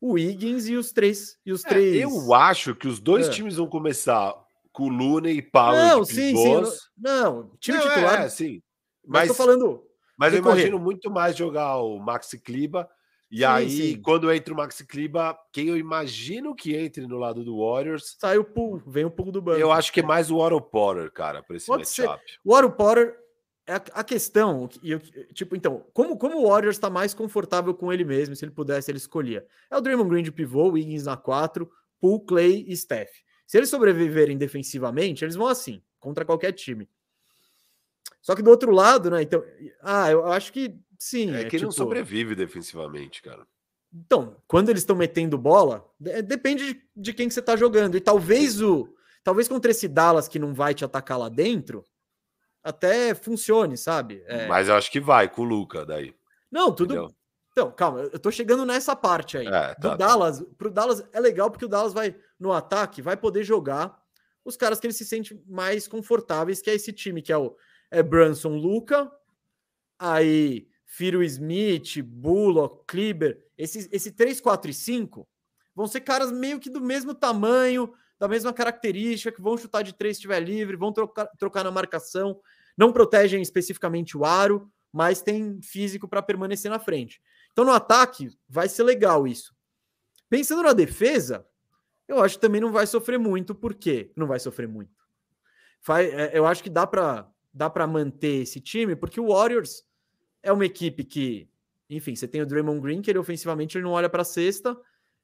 o 0.01 0.13
Wiggins 0.13 0.67
e 0.67 0.77
os 0.77 0.93
três 0.93 1.39
e 1.47 1.53
os 1.53 1.65
é, 1.65 1.69
três. 1.69 2.03
Eu 2.03 2.35
acho 2.35 2.75
que 2.75 2.89
os 2.89 2.99
dois 2.99 3.29
é. 3.29 3.31
times 3.31 3.57
vão 3.57 3.67
começar 3.67 4.35
com 4.73 4.85
o 4.85 4.89
Luna 4.89 5.31
e 5.31 5.41
Powell 5.41 5.99
não, 5.99 6.05
sim, 6.05 6.37
sim, 6.37 6.63
não, 6.97 7.51
time 7.61 7.79
não, 7.79 7.89
titular. 7.89 8.23
É, 8.23 8.29
sim. 8.29 8.63
Mas, 9.07 9.29
mas 9.29 9.29
tô 9.29 9.35
falando. 9.35 9.83
Mas 10.17 10.33
eu 10.33 10.41
imagino 10.41 10.79
muito 10.79 11.11
mais 11.11 11.37
jogar 11.37 11.77
o 11.79 11.99
Maxi 11.99 12.39
Kliba 12.39 12.89
e 13.33 13.39
sim, 13.39 13.45
aí, 13.45 13.71
sim. 13.71 14.03
quando 14.03 14.31
entra 14.31 14.53
o 14.53 14.57
Maxi 14.57 14.87
Kliba, 14.87 15.39
quem 15.53 15.69
eu 15.69 15.77
imagino 15.79 16.55
que 16.55 16.77
entre 16.77 17.07
no 17.07 17.17
lado 17.17 17.43
do 17.43 17.59
Warriors. 17.59 18.17
Sai 18.21 18.37
o 18.37 18.45
pull, 18.45 18.83
vem 18.87 19.07
o 19.07 19.11
pull 19.11 19.33
do 19.33 19.41
banco. 19.41 19.59
Eu 19.59 19.73
acho 19.73 19.91
que 19.91 20.01
é 20.01 20.03
mais 20.03 20.31
o 20.31 20.37
Otto 20.37 20.61
Potter, 20.61 21.11
cara, 21.11 21.43
para 21.43 21.57
esse 21.57 21.67
Pode 21.67 21.85
matchup. 21.85 22.31
Ser. 22.31 22.39
O 22.45 22.55
Otto 22.55 22.73
Potter 22.73 23.17
a 23.67 24.03
questão, 24.03 24.69
eu, 24.83 24.99
tipo, 25.33 25.55
então, 25.55 25.87
como, 25.93 26.17
como 26.17 26.39
o 26.39 26.49
Warriors 26.49 26.77
está 26.77 26.91
mais 26.91 27.15
confortável 27.15 27.73
com 27.73 27.93
ele 27.93 28.05
mesmo, 28.05 28.35
se 28.35 28.45
ele 28.45 28.53
pudesse, 28.53 28.91
ele 28.91 28.99
escolhia. 28.99 29.47
É 29.71 29.77
o 29.77 29.81
Draymond 29.81 30.11
Green 30.11 30.23
de 30.25 30.33
pivô, 30.33 30.71
Wiggins 30.71 31.05
na 31.05 31.17
4, 31.17 31.71
Poole, 32.01 32.25
Clay 32.27 32.65
e 32.67 32.77
Steph. 32.77 33.11
Se 33.47 33.57
eles 33.57 33.69
sobreviverem 33.69 34.37
defensivamente, 34.37 35.25
eles 35.25 35.37
vão 35.37 35.47
assim, 35.47 35.81
contra 36.01 36.25
qualquer 36.25 36.53
time. 36.53 36.89
Só 38.21 38.35
que 38.35 38.43
do 38.43 38.51
outro 38.51 38.73
lado, 38.73 39.11
né? 39.11 39.23
Então, 39.23 39.45
ah, 39.81 40.11
eu 40.11 40.27
acho 40.27 40.53
que 40.53 40.77
sim. 40.99 41.35
É, 41.35 41.43
é 41.43 41.45
que 41.45 41.51
tipo... 41.51 41.65
não 41.65 41.73
sobrevive 41.73 42.35
defensivamente, 42.35 43.23
cara. 43.23 43.47
Então, 43.95 44.37
quando 44.49 44.71
eles 44.71 44.83
estão 44.83 44.97
metendo 44.97 45.37
bola, 45.37 45.87
depende 46.25 46.73
de, 46.73 46.83
de 46.97 47.13
quem 47.13 47.29
que 47.29 47.35
você 47.35 47.41
está 47.41 47.57
jogando. 47.57 47.97
E 47.97 48.01
talvez 48.01 48.61
o. 48.61 48.89
Talvez 49.23 49.47
contra 49.47 49.71
esse 49.71 49.87
Dallas 49.87 50.27
que 50.27 50.39
não 50.39 50.53
vai 50.53 50.75
te 50.75 50.85
atacar 50.85 51.17
lá 51.17 51.29
dentro, 51.29 51.85
até 52.63 53.15
funcione, 53.15 53.77
sabe? 53.77 54.23
É... 54.27 54.47
Mas 54.47 54.69
eu 54.69 54.75
acho 54.75 54.91
que 54.91 55.01
vai 55.01 55.29
com 55.29 55.43
o 55.43 55.45
Luca 55.45 55.85
daí. 55.85 56.15
Não, 56.51 56.73
tudo. 56.73 56.95
Entendeu? 56.95 57.15
Então, 57.53 57.71
calma, 57.71 58.01
eu 58.01 58.19
tô 58.19 58.31
chegando 58.31 58.65
nessa 58.65 58.97
parte 58.97 59.37
aí. 59.37 59.47
É, 59.47 59.51
tá, 59.51 59.75
Do 59.75 59.89
tá. 59.91 59.97
Dallas, 59.97 60.39
tá. 60.39 60.45
pro 60.57 60.71
Dallas 60.71 61.05
é 61.13 61.21
legal 61.21 61.51
porque 61.51 61.67
o 61.67 61.69
Dallas 61.69 61.93
vai 61.93 62.17
no 62.39 62.51
ataque, 62.53 63.03
vai 63.03 63.17
poder 63.17 63.45
jogar 63.45 64.01
os 64.45 64.57
caras 64.57 64.81
que 64.81 64.87
ele 64.87 64.95
se 64.95 65.05
sente 65.05 65.41
mais 65.47 65.87
confortáveis, 65.87 66.61
que 66.61 66.71
é 66.71 66.75
esse 66.75 66.93
time 66.93 67.23
que 67.23 67.33
é 67.33 67.37
o 67.37 67.55
é 67.91 68.03
Brunson 68.03 68.57
Luca, 68.57 69.11
aí 69.99 70.67
Firo 70.87 71.23
Smith, 71.23 72.03
Bullock, 72.03 72.85
Kleber, 72.87 73.45
esses 73.57 73.89
esse 73.93 74.11
3, 74.13 74.41
4 74.41 74.71
e 74.71 74.75
5 74.75 75.29
vão 75.75 75.87
ser 75.87 76.01
caras 76.01 76.33
meio 76.33 76.59
que 76.59 76.71
do 76.71 76.81
mesmo 76.81 77.15
tamanho, 77.15 77.93
da 78.23 78.29
mesma 78.29 78.53
característica, 78.53 79.33
que 79.33 79.43
vão 79.43 79.59
chutar 79.59 79.83
de 79.83 79.93
três 79.93 80.17
se 80.17 80.21
estiver 80.21 80.39
livre, 80.39 80.77
vão 80.77 80.93
trocar, 80.93 81.27
trocar 81.37 81.65
na 81.65 81.73
marcação, 81.73 82.41
não 82.79 82.93
protegem 82.93 83.43
especificamente 83.43 84.17
o 84.17 84.25
aro, 84.25 84.71
mas 84.93 85.21
tem 85.21 85.61
físico 85.61 86.07
para 86.07 86.23
permanecer 86.23 86.71
na 86.71 86.79
frente. 86.79 87.21
Então 87.51 87.65
no 87.65 87.73
ataque 87.73 88.31
vai 88.49 88.69
ser 88.69 88.85
legal 88.85 89.27
isso. 89.27 89.53
Pensando 90.31 90.63
na 90.63 90.73
defesa, 90.73 91.45
eu 92.07 92.23
acho 92.23 92.37
que 92.37 92.43
também 92.43 92.61
não 92.61 92.71
vai 92.71 92.87
sofrer 92.87 93.19
muito, 93.19 93.57
por 93.57 93.75
quê? 93.75 94.13
Não 94.15 94.29
vai 94.29 94.39
sofrer 94.39 94.69
muito. 94.69 94.93
É, 95.89 96.39
eu 96.39 96.47
acho 96.47 96.63
que 96.63 96.71
dá 96.71 96.87
para 96.87 97.29
dá 97.53 97.69
para 97.69 97.89
manter 97.89 98.43
esse 98.43 98.61
time, 98.61 98.95
porque 98.95 99.21
o 99.21 99.35
Warriors 99.35 99.85
é 100.45 100.53
uma 100.53 100.65
equipe 100.65 101.03
que, 101.03 101.51
enfim, 101.91 102.15
você 102.15 102.29
tem 102.29 102.41
o 102.41 102.47
Draymond 102.47 102.81
Green, 102.81 103.03
que 103.03 103.11
ele 103.11 103.19
ofensivamente 103.19 103.77
ele 103.77 103.85
não 103.85 103.91
olha 103.91 104.09
para 104.09 104.23
a 104.23 104.25
cesta, 104.25 104.79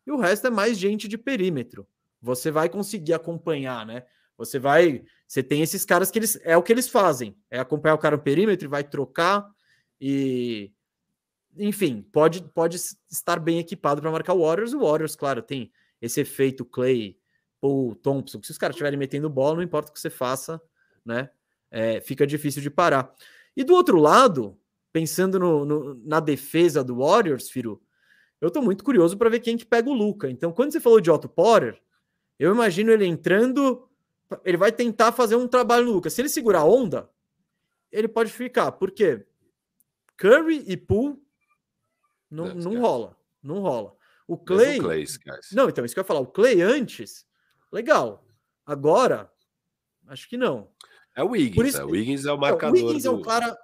e 0.05 0.11
o 0.11 0.17
resto 0.17 0.49
é 0.49 0.51
mais 0.51 0.77
gente 0.77 1.07
de 1.07 1.17
perímetro. 1.17 1.87
Você 2.21 2.51
vai 2.51 2.69
conseguir 2.69 3.15
acompanhar, 3.15 3.87
né? 3.87 4.05
Você 4.37 4.59
vai, 4.59 5.05
você 5.27 5.43
tem 5.43 5.63
esses 5.63 5.85
caras 5.85 6.11
que 6.11 6.19
eles 6.19 6.39
é 6.45 6.57
o 6.57 6.63
que 6.63 6.73
eles 6.73 6.89
fazem, 6.89 7.37
é 7.51 7.59
acompanhar 7.59 7.95
o 7.95 7.99
cara 7.99 8.17
no 8.17 8.23
perímetro 8.23 8.69
vai 8.69 8.85
trocar 8.85 9.49
e 10.01 10.73
enfim, 11.57 12.03
pode 12.13 12.43
pode 12.55 12.77
estar 13.11 13.41
bem 13.41 13.59
equipado 13.59 14.01
para 14.01 14.13
marcar 14.13 14.35
o 14.35 14.43
Warriors. 14.43 14.73
O 14.75 14.81
Warriors, 14.81 15.17
claro, 15.17 15.43
tem 15.43 15.73
esse 16.01 16.21
efeito 16.21 16.65
Clay, 16.65 17.19
Paul 17.61 17.97
Thompson, 17.97 18.41
se 18.43 18.53
os 18.53 18.59
caras 18.59 18.75
estiverem 18.75 18.99
metendo 18.99 19.29
bola, 19.29 19.57
não 19.57 19.63
importa 19.63 19.91
o 19.91 19.93
que 19.93 20.01
você 20.01 20.11
faça, 20.11 20.61
né? 21.05 21.31
é, 21.71 22.01
fica 22.01 22.27
difícil 22.27 22.63
de 22.63 22.71
parar. 22.71 23.13
E 23.57 23.65
do 23.65 23.75
outro 23.75 23.99
lado, 23.99 24.59
pensando 24.93 25.39
no, 25.39 25.65
no, 25.65 25.95
na 26.05 26.21
defesa 26.21 26.83
do 26.83 26.97
Warriors, 26.97 27.51
Firu, 27.51 27.81
eu 28.41 28.51
tô 28.51 28.63
muito 28.63 28.85
curioso 28.85 29.17
para 29.17 29.31
ver 29.31 29.41
quem 29.41 29.57
que 29.57 29.67
pega 29.67 29.91
o 29.91 29.95
Luca. 29.95 30.31
Então, 30.31 30.53
quando 30.53 30.73
você 30.73 30.81
falou 30.81 31.01
de 31.01 31.11
Otto 31.11 31.29
Porter, 31.29 31.81
eu 32.39 32.53
imagino 32.53 32.93
ele 32.93 33.07
entrando, 33.07 33.89
ele 34.45 34.57
vai 34.57 34.71
tentar 34.71 35.13
fazer 35.13 35.37
um 35.37 35.49
trabalho 35.49 35.87
no 35.87 35.93
Luca. 35.93 36.11
Se 36.11 36.21
ele 36.21 36.29
segurar 36.29 36.61
a 36.61 36.65
onda, 36.65 37.11
ele 37.91 38.09
pode 38.09 38.33
ficar. 38.33 38.73
Por 38.73 38.91
quê? 38.91 39.27
Curry 40.17 40.65
e 40.67 40.77
Poole 40.77 41.17
não, 42.31 42.55
não 42.55 42.81
rola. 42.81 43.17
Não 43.43 43.61
rola. 43.61 43.97
O 44.27 44.37
Clay. 44.37 44.79
Clay 44.79 45.05
não, 45.53 45.69
então, 45.69 45.85
isso 45.85 45.95
que 45.95 46.01
eu 46.01 46.03
ia 46.03 46.07
falar. 46.07 46.21
O 46.21 46.27
Clay 46.27 46.61
antes, 46.61 47.27
legal. 47.73 48.27
Agora, 48.67 49.33
acho 50.07 50.29
que 50.29 50.37
não. 50.37 50.71
É 51.17 51.23
o 51.23 51.31
Wiggins, 51.31 51.69
isso, 51.69 51.81
é. 51.81 51.85
o 51.85 51.89
Wiggins 51.89 52.25
é 52.27 52.33
o 52.33 52.39
marcador. 52.39 52.79
o 52.79 52.87
Wiggins 52.87 53.05
do... 53.05 53.09
é 53.09 53.13
o 53.13 53.23
cara. 53.23 53.59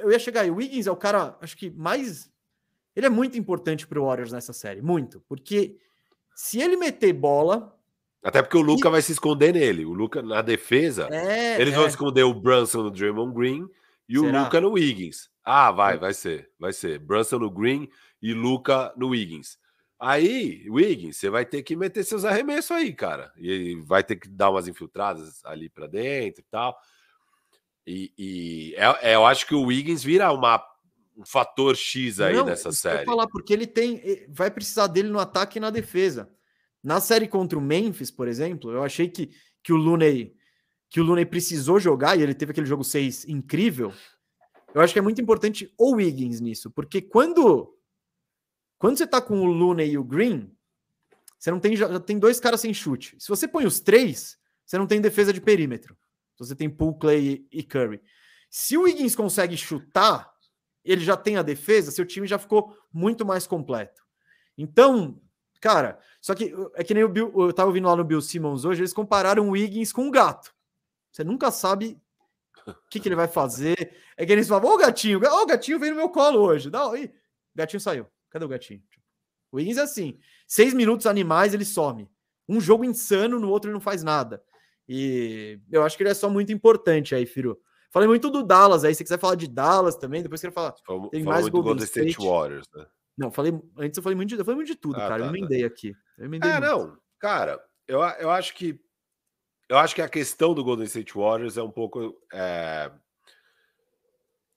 eu 0.00 0.10
ia 0.10 0.18
chegar 0.18 0.40
aí. 0.40 0.50
O 0.50 0.56
Wiggins 0.56 0.86
é 0.86 0.90
o 0.90 0.96
cara, 0.96 1.38
acho 1.40 1.56
que 1.56 1.70
mais. 1.70 2.30
Ele 2.96 3.06
é 3.06 3.10
muito 3.10 3.38
importante 3.38 3.86
para 3.86 4.00
o 4.00 4.06
Warriors 4.06 4.32
nessa 4.32 4.52
série, 4.52 4.82
muito. 4.82 5.20
Porque 5.28 5.78
se 6.34 6.60
ele 6.60 6.76
meter 6.76 7.12
bola. 7.12 7.72
Até 8.24 8.40
porque 8.40 8.56
o 8.56 8.62
Luca 8.62 8.88
e... 8.88 8.90
vai 8.90 9.02
se 9.02 9.12
esconder 9.12 9.52
nele. 9.52 9.84
O 9.84 9.92
Luca 9.92 10.22
na 10.22 10.40
defesa. 10.40 11.08
É, 11.12 11.60
eles 11.60 11.74
é. 11.74 11.76
vão 11.76 11.86
esconder 11.86 12.22
o 12.22 12.32
Brunson 12.32 12.84
no 12.84 12.90
Draymond 12.90 13.34
Green 13.34 13.68
e 14.08 14.18
Será? 14.18 14.40
o 14.40 14.44
Luca 14.44 14.60
no 14.62 14.72
Wiggins. 14.72 15.28
Ah, 15.44 15.70
vai, 15.70 15.98
vai 15.98 16.14
ser, 16.14 16.50
vai 16.58 16.72
ser. 16.72 16.98
Brunson 16.98 17.38
no 17.38 17.50
Green 17.50 17.88
e 18.22 18.32
Luca 18.32 18.94
no 18.96 19.08
Wiggins. 19.08 19.58
Aí, 20.00 20.66
Wiggins, 20.68 21.18
você 21.18 21.28
vai 21.28 21.44
ter 21.44 21.62
que 21.62 21.76
meter 21.76 22.02
seus 22.02 22.24
arremessos 22.24 22.70
aí, 22.70 22.92
cara. 22.92 23.30
E 23.36 23.76
vai 23.86 24.02
ter 24.02 24.16
que 24.16 24.28
dar 24.28 24.50
umas 24.50 24.66
infiltradas 24.66 25.44
ali 25.44 25.68
para 25.68 25.86
dentro 25.86 26.40
e 26.40 26.46
tal. 26.50 26.76
E, 27.86 28.12
e 28.18 28.74
é, 28.76 29.10
é, 29.10 29.14
eu 29.14 29.26
acho 29.26 29.46
que 29.46 29.54
o 29.54 29.64
Wiggins 29.64 30.02
vira 30.02 30.32
uma, 30.32 30.64
um 31.16 31.24
fator 31.24 31.76
X 31.76 32.20
aí 32.20 32.34
Não, 32.34 32.46
nessa 32.46 32.72
série. 32.72 33.04
falar, 33.04 33.26
porque 33.28 33.52
ele 33.52 33.66
tem. 33.66 34.26
Vai 34.28 34.50
precisar 34.50 34.86
dele 34.86 35.08
no 35.08 35.18
ataque 35.18 35.58
e 35.58 35.60
na 35.60 35.70
defesa. 35.70 36.33
Na 36.84 37.00
série 37.00 37.26
contra 37.26 37.58
o 37.58 37.62
Memphis, 37.62 38.10
por 38.10 38.28
exemplo, 38.28 38.70
eu 38.70 38.82
achei 38.82 39.08
que, 39.08 39.30
que 39.62 39.72
o 39.72 39.76
Looney 39.76 40.36
que 40.94 41.00
o 41.00 41.02
Looney 41.02 41.26
precisou 41.26 41.80
jogar 41.80 42.16
e 42.16 42.22
ele 42.22 42.34
teve 42.34 42.52
aquele 42.52 42.68
jogo 42.68 42.84
6 42.84 43.24
incrível. 43.24 43.92
Eu 44.72 44.80
acho 44.80 44.92
que 44.92 44.98
é 45.00 45.02
muito 45.02 45.20
importante 45.20 45.74
o 45.76 45.96
Wiggins 45.96 46.40
nisso, 46.40 46.70
porque 46.70 47.02
quando 47.02 47.76
quando 48.78 48.96
você 48.96 49.04
tá 49.04 49.20
com 49.20 49.40
o 49.40 49.44
Luna 49.44 49.82
e 49.82 49.98
o 49.98 50.04
Green, 50.04 50.56
você 51.36 51.50
não 51.50 51.58
tem 51.58 51.74
já 51.74 51.98
tem 51.98 52.16
dois 52.16 52.38
caras 52.38 52.60
sem 52.60 52.72
chute. 52.72 53.16
Se 53.18 53.28
você 53.28 53.48
põe 53.48 53.66
os 53.66 53.80
três, 53.80 54.38
você 54.64 54.78
não 54.78 54.86
tem 54.86 55.00
defesa 55.00 55.32
de 55.32 55.40
perímetro. 55.40 55.96
Você 56.38 56.54
tem 56.54 56.70
Poole, 56.70 56.98
Clay 56.98 57.48
e 57.50 57.62
Curry. 57.64 58.00
Se 58.48 58.76
o 58.76 58.82
Wiggins 58.82 59.16
consegue 59.16 59.56
chutar, 59.56 60.32
ele 60.84 61.04
já 61.04 61.16
tem 61.16 61.36
a 61.36 61.42
defesa, 61.42 61.90
seu 61.90 62.06
time 62.06 62.26
já 62.26 62.38
ficou 62.38 62.76
muito 62.92 63.26
mais 63.26 63.48
completo. 63.48 64.00
Então, 64.56 65.20
cara, 65.64 65.98
só 66.20 66.34
que 66.34 66.54
é 66.74 66.84
que 66.84 66.92
nem 66.92 67.04
o 67.04 67.08
Bill, 67.08 67.32
eu 67.34 67.50
tava 67.50 67.68
ouvindo 67.68 67.88
lá 67.88 67.96
no 67.96 68.04
Bill 68.04 68.20
Simmons 68.20 68.66
hoje, 68.66 68.82
eles 68.82 68.92
compararam 68.92 69.48
o 69.48 69.52
Wiggins 69.52 69.94
com 69.94 70.02
um 70.02 70.10
gato. 70.10 70.54
Você 71.10 71.24
nunca 71.24 71.50
sabe 71.50 71.98
o 72.66 72.74
que, 72.90 73.00
que 73.00 73.08
ele 73.08 73.16
vai 73.16 73.26
fazer. 73.26 73.96
É 74.14 74.26
que 74.26 74.32
eles 74.32 74.46
falam, 74.46 74.70
ô 74.70 74.76
gatinho, 74.76 75.18
ô 75.18 75.42
o 75.42 75.46
gatinho 75.46 75.78
veio 75.78 75.94
no 75.94 76.00
meu 76.00 76.10
colo 76.10 76.38
hoje. 76.38 76.68
Dá, 76.68 76.90
aí, 76.90 77.10
gatinho 77.54 77.80
saiu. 77.80 78.06
Cadê 78.28 78.44
o 78.44 78.48
gatinho? 78.48 78.82
O 79.50 79.56
Wiggins 79.56 79.78
é 79.78 79.82
assim: 79.82 80.18
seis 80.46 80.74
minutos 80.74 81.06
animais, 81.06 81.54
ele 81.54 81.64
some. 81.64 82.10
Um 82.46 82.60
jogo 82.60 82.84
insano, 82.84 83.40
no 83.40 83.48
outro 83.48 83.70
ele 83.70 83.74
não 83.74 83.80
faz 83.80 84.02
nada. 84.02 84.42
E 84.86 85.58
eu 85.72 85.82
acho 85.82 85.96
que 85.96 86.02
ele 86.02 86.10
é 86.10 86.14
só 86.14 86.28
muito 86.28 86.52
importante 86.52 87.14
aí, 87.14 87.24
Firu. 87.24 87.58
Falei 87.90 88.06
muito 88.06 88.28
do 88.28 88.42
Dallas 88.42 88.84
aí. 88.84 88.92
Se 88.92 88.98
você 88.98 89.04
quiser 89.04 89.18
falar 89.18 89.36
de 89.36 89.48
Dallas 89.48 89.96
também, 89.96 90.22
depois 90.22 90.42
quero 90.42 90.52
falar. 90.52 90.74
Falou, 90.84 91.08
tem 91.08 91.22
mais 91.22 91.48
Golden 91.48 91.76
State. 91.84 92.10
State 92.10 92.28
Warriors, 92.28 92.66
né? 92.74 92.84
Não, 93.16 93.30
falei. 93.30 93.52
Antes 93.76 93.96
eu 93.96 94.02
falei 94.02 94.16
muito 94.16 94.30
de, 94.30 94.36
eu 94.36 94.44
falei 94.44 94.56
muito 94.56 94.68
de 94.68 94.76
tudo, 94.76 94.96
ah, 94.96 95.08
cara. 95.08 95.18
Tá, 95.22 95.26
eu 95.26 95.28
emendei 95.28 95.60
tá. 95.60 95.66
aqui. 95.66 95.94
Eu 96.18 96.26
emendei 96.26 96.50
é, 96.50 96.60
muito. 96.60 96.70
não. 96.70 96.98
Cara, 97.18 97.62
eu, 97.86 98.00
eu 98.00 98.30
acho 98.30 98.54
que. 98.54 98.80
Eu 99.68 99.78
acho 99.78 99.94
que 99.94 100.02
a 100.02 100.08
questão 100.08 100.52
do 100.52 100.62
Golden 100.62 100.84
State 100.84 101.14
Warriors 101.14 101.56
é 101.56 101.62
um 101.62 101.70
pouco. 101.70 102.14
É, 102.32 102.90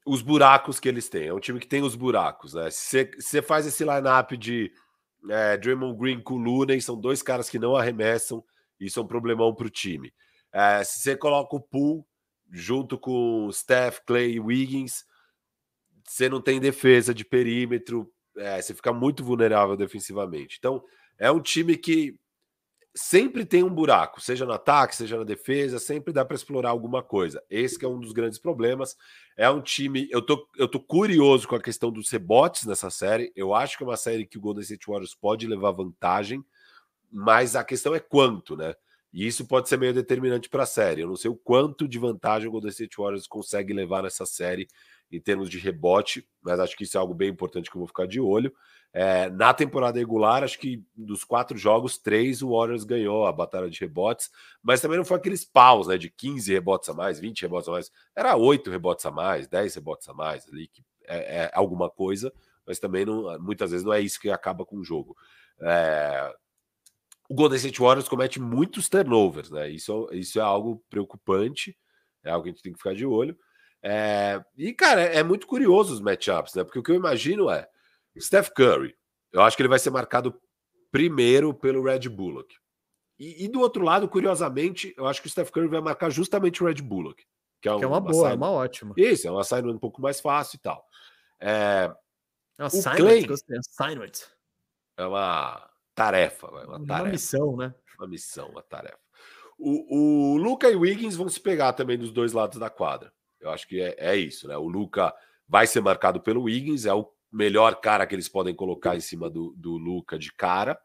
os 0.05 0.21
buracos 0.21 0.79
que 0.79 0.87
eles 0.87 1.09
têm. 1.09 1.27
É 1.27 1.33
um 1.33 1.39
time 1.39 1.59
que 1.59 1.67
tem 1.67 1.83
os 1.83 1.95
buracos, 1.95 2.53
né? 2.53 2.69
Se 2.71 3.11
você 3.19 3.41
faz 3.41 3.67
esse 3.67 3.83
lineup 3.83 4.31
de 4.31 4.71
é, 5.29 5.57
Draymond 5.57 5.97
Green 5.97 6.21
com 6.21 6.37
Looney, 6.37 6.81
são 6.81 6.99
dois 6.99 7.21
caras 7.21 7.49
que 7.49 7.59
não 7.59 7.75
arremessam, 7.75 8.43
isso 8.79 8.99
é 8.99 9.03
um 9.03 9.07
problemão 9.07 9.53
para 9.53 9.67
o 9.67 9.69
time. 9.69 10.13
É, 10.53 10.83
se 10.83 11.01
você 11.01 11.15
coloca 11.15 11.55
o 11.55 11.61
Pool 11.61 12.07
junto 12.49 12.97
com 12.97 13.49
Steph, 13.51 13.99
Clay 14.05 14.33
e 14.33 14.39
Wiggins, 14.39 15.05
você 16.05 16.29
não 16.29 16.41
tem 16.41 16.59
defesa 16.59 17.13
de 17.13 17.25
perímetro, 17.25 18.09
é, 18.37 18.61
você 18.61 18.73
fica 18.73 18.93
muito 18.93 19.23
vulnerável 19.23 19.75
defensivamente. 19.75 20.57
Então, 20.57 20.83
é 21.17 21.31
um 21.31 21.41
time 21.41 21.75
que 21.75 22.19
sempre 22.97 23.45
tem 23.45 23.63
um 23.63 23.69
buraco, 23.69 24.19
seja 24.19 24.43
no 24.43 24.53
ataque, 24.53 24.95
seja 24.95 25.17
na 25.17 25.23
defesa, 25.23 25.77
sempre 25.77 26.11
dá 26.11 26.25
para 26.25 26.35
explorar 26.35 26.69
alguma 26.69 27.03
coisa. 27.03 27.43
Esse 27.47 27.83
é 27.85 27.87
um 27.87 27.99
dos 27.99 28.11
grandes 28.11 28.39
problemas. 28.39 28.95
É 29.37 29.47
um 29.49 29.61
time, 29.61 30.07
eu 30.11 30.21
tô, 30.21 30.47
eu 30.57 30.67
tô 30.67 30.79
curioso 30.79 31.47
com 31.47 31.55
a 31.55 31.61
questão 31.61 31.91
dos 31.91 32.09
rebotes 32.09 32.65
nessa 32.65 32.89
série. 32.89 33.31
Eu 33.35 33.53
acho 33.53 33.77
que 33.77 33.83
é 33.83 33.87
uma 33.87 33.97
série 33.97 34.25
que 34.25 34.37
o 34.37 34.41
Golden 34.41 34.63
State 34.63 34.87
Warriors 34.87 35.13
pode 35.13 35.45
levar 35.45 35.71
vantagem, 35.71 36.43
mas 37.11 37.55
a 37.55 37.63
questão 37.63 37.93
é 37.93 37.99
quanto, 37.99 38.57
né? 38.57 38.73
E 39.13 39.25
isso 39.25 39.45
pode 39.45 39.69
ser 39.69 39.77
meio 39.77 39.93
determinante 39.93 40.49
para 40.49 40.63
a 40.63 40.67
série. 40.67 41.01
Eu 41.01 41.07
não 41.07 41.15
sei 41.15 41.31
o 41.31 41.35
quanto 41.35 41.87
de 41.87 41.97
vantagem 41.97 42.47
o 42.47 42.51
Golden 42.51 42.69
State 42.69 42.97
Warriors 42.97 43.27
consegue 43.27 43.73
levar 43.73 44.03
nessa 44.03 44.25
série 44.25 44.67
em 45.11 45.19
termos 45.19 45.49
de 45.49 45.57
rebote, 45.57 46.27
mas 46.41 46.59
acho 46.59 46.75
que 46.75 46.83
isso 46.83 46.97
é 46.97 46.99
algo 46.99 47.13
bem 47.13 47.29
importante 47.29 47.69
que 47.69 47.77
eu 47.77 47.79
vou 47.79 47.87
ficar 47.87 48.05
de 48.05 48.19
olho. 48.19 48.53
É, 48.93 49.29
na 49.29 49.53
temporada 49.53 49.99
regular, 49.99 50.43
acho 50.43 50.59
que 50.59 50.83
dos 50.95 51.23
quatro 51.23 51.57
jogos, 51.57 51.97
três 51.97 52.41
o 52.41 52.49
Warriors 52.49 52.83
ganhou 52.83 53.25
a 53.25 53.31
batalha 53.31 53.69
de 53.69 53.79
rebotes, 53.79 54.29
mas 54.61 54.81
também 54.81 54.97
não 54.97 55.05
foi 55.05 55.17
aqueles 55.17 55.45
paus, 55.45 55.87
né? 55.87 55.97
De 55.97 56.09
15 56.09 56.51
rebotes 56.51 56.89
a 56.89 56.93
mais, 56.93 57.19
20 57.19 57.41
rebotes 57.41 57.69
a 57.69 57.71
mais. 57.71 57.91
Era 58.15 58.35
oito 58.35 58.69
rebotes 58.69 59.05
a 59.05 59.11
mais, 59.11 59.47
10 59.47 59.75
rebotes 59.75 60.09
a 60.09 60.13
mais 60.13 60.47
ali, 60.47 60.67
que 60.67 60.83
é, 61.05 61.43
é, 61.43 61.51
alguma 61.53 61.89
coisa, 61.89 62.33
mas 62.65 62.79
também 62.79 63.05
não, 63.05 63.39
muitas 63.39 63.71
vezes 63.71 63.85
não 63.85 63.93
é 63.93 64.01
isso 64.01 64.19
que 64.19 64.29
acaba 64.29 64.65
com 64.65 64.77
o 64.77 64.83
jogo. 64.83 65.15
É, 65.61 66.33
o 67.29 67.35
Golden 67.35 67.57
State 67.57 67.79
Warriors 67.79 68.07
comete 68.07 68.39
muitos 68.39 68.87
turnovers, 68.87 69.51
né? 69.51 69.69
Isso, 69.69 70.09
isso 70.13 70.39
é 70.39 70.41
algo 70.41 70.83
preocupante, 70.89 71.77
é 72.23 72.31
algo 72.31 72.43
que 72.43 72.49
a 72.49 72.53
gente 72.53 72.63
tem 72.63 72.71
que 72.71 72.77
ficar 72.77 72.95
de 72.95 73.05
olho. 73.05 73.37
É, 73.83 74.43
e, 74.57 74.73
cara, 74.73 75.01
é, 75.01 75.17
é 75.17 75.23
muito 75.23 75.45
curioso 75.45 75.93
os 75.93 76.01
matchups, 76.01 76.55
né? 76.55 76.63
Porque 76.63 76.79
o 76.79 76.83
que 76.83 76.91
eu 76.91 76.95
imagino 76.95 77.49
é 77.49 77.67
Steph 78.19 78.49
Curry, 78.49 78.95
eu 79.31 79.41
acho 79.41 79.55
que 79.55 79.61
ele 79.61 79.69
vai 79.69 79.79
ser 79.79 79.89
marcado 79.89 80.39
primeiro 80.91 81.53
pelo 81.53 81.83
Red 81.83 82.07
Bullock. 82.09 82.55
E, 83.19 83.45
e, 83.45 83.47
do 83.47 83.59
outro 83.59 83.83
lado, 83.83 84.07
curiosamente, 84.07 84.93
eu 84.97 85.05
acho 85.07 85.21
que 85.21 85.27
o 85.27 85.29
Steph 85.29 85.49
Curry 85.49 85.67
vai 85.67 85.81
marcar 85.81 86.09
justamente 86.09 86.63
o 86.63 86.67
Red 86.67 86.81
Bullock. 86.81 87.23
Que 87.61 87.67
é, 87.67 87.73
um, 87.73 87.79
que 87.79 87.83
é 87.83 87.87
uma, 87.87 87.97
uma 87.97 88.11
boa, 88.11 88.31
é 88.31 88.35
uma 88.35 88.51
ótima. 88.51 88.93
Isso, 88.95 89.27
é 89.27 89.31
uma 89.31 89.41
assignment 89.41 89.73
um 89.73 89.79
pouco 89.79 90.01
mais 90.01 90.19
fácil 90.19 90.57
e 90.57 90.59
tal. 90.59 90.85
É, 91.39 91.91
é 92.57 92.65
o 92.65 92.69
Clay, 92.95 93.25
assignment. 93.59 94.27
É 94.95 95.05
uma 95.05 95.67
tarefa. 95.97 96.47
Uma, 96.47 96.77
uma 96.77 96.85
tarefa. 96.85 97.09
missão, 97.09 97.57
né? 97.57 97.73
Uma 97.97 98.07
missão, 98.07 98.49
uma 98.49 98.61
tarefa. 98.61 98.99
O, 99.57 100.35
o 100.35 100.37
Luca 100.37 100.69
e 100.69 100.75
o 100.75 100.81
Wiggins 100.81 101.15
vão 101.15 101.27
se 101.27 101.39
pegar 101.39 101.73
também 101.73 101.97
dos 101.97 102.11
dois 102.11 102.31
lados 102.31 102.59
da 102.59 102.69
quadra. 102.69 103.11
Eu 103.41 103.49
acho 103.49 103.67
que 103.67 103.81
é, 103.81 103.95
é 103.97 104.15
isso, 104.15 104.47
né? 104.47 104.55
O 104.55 104.67
Luca 104.67 105.11
vai 105.47 105.65
ser 105.65 105.81
marcado 105.81 106.21
pelo 106.21 106.43
Wiggins, 106.43 106.85
é 106.85 106.93
o 106.93 107.09
melhor 107.31 107.81
cara 107.81 108.05
que 108.05 108.13
eles 108.13 108.29
podem 108.29 108.53
colocar 108.53 108.95
em 108.95 108.99
cima 108.99 109.29
do, 109.29 109.53
do 109.57 109.77
Luca 109.77 110.19
de 110.19 110.31
cara. 110.31 110.79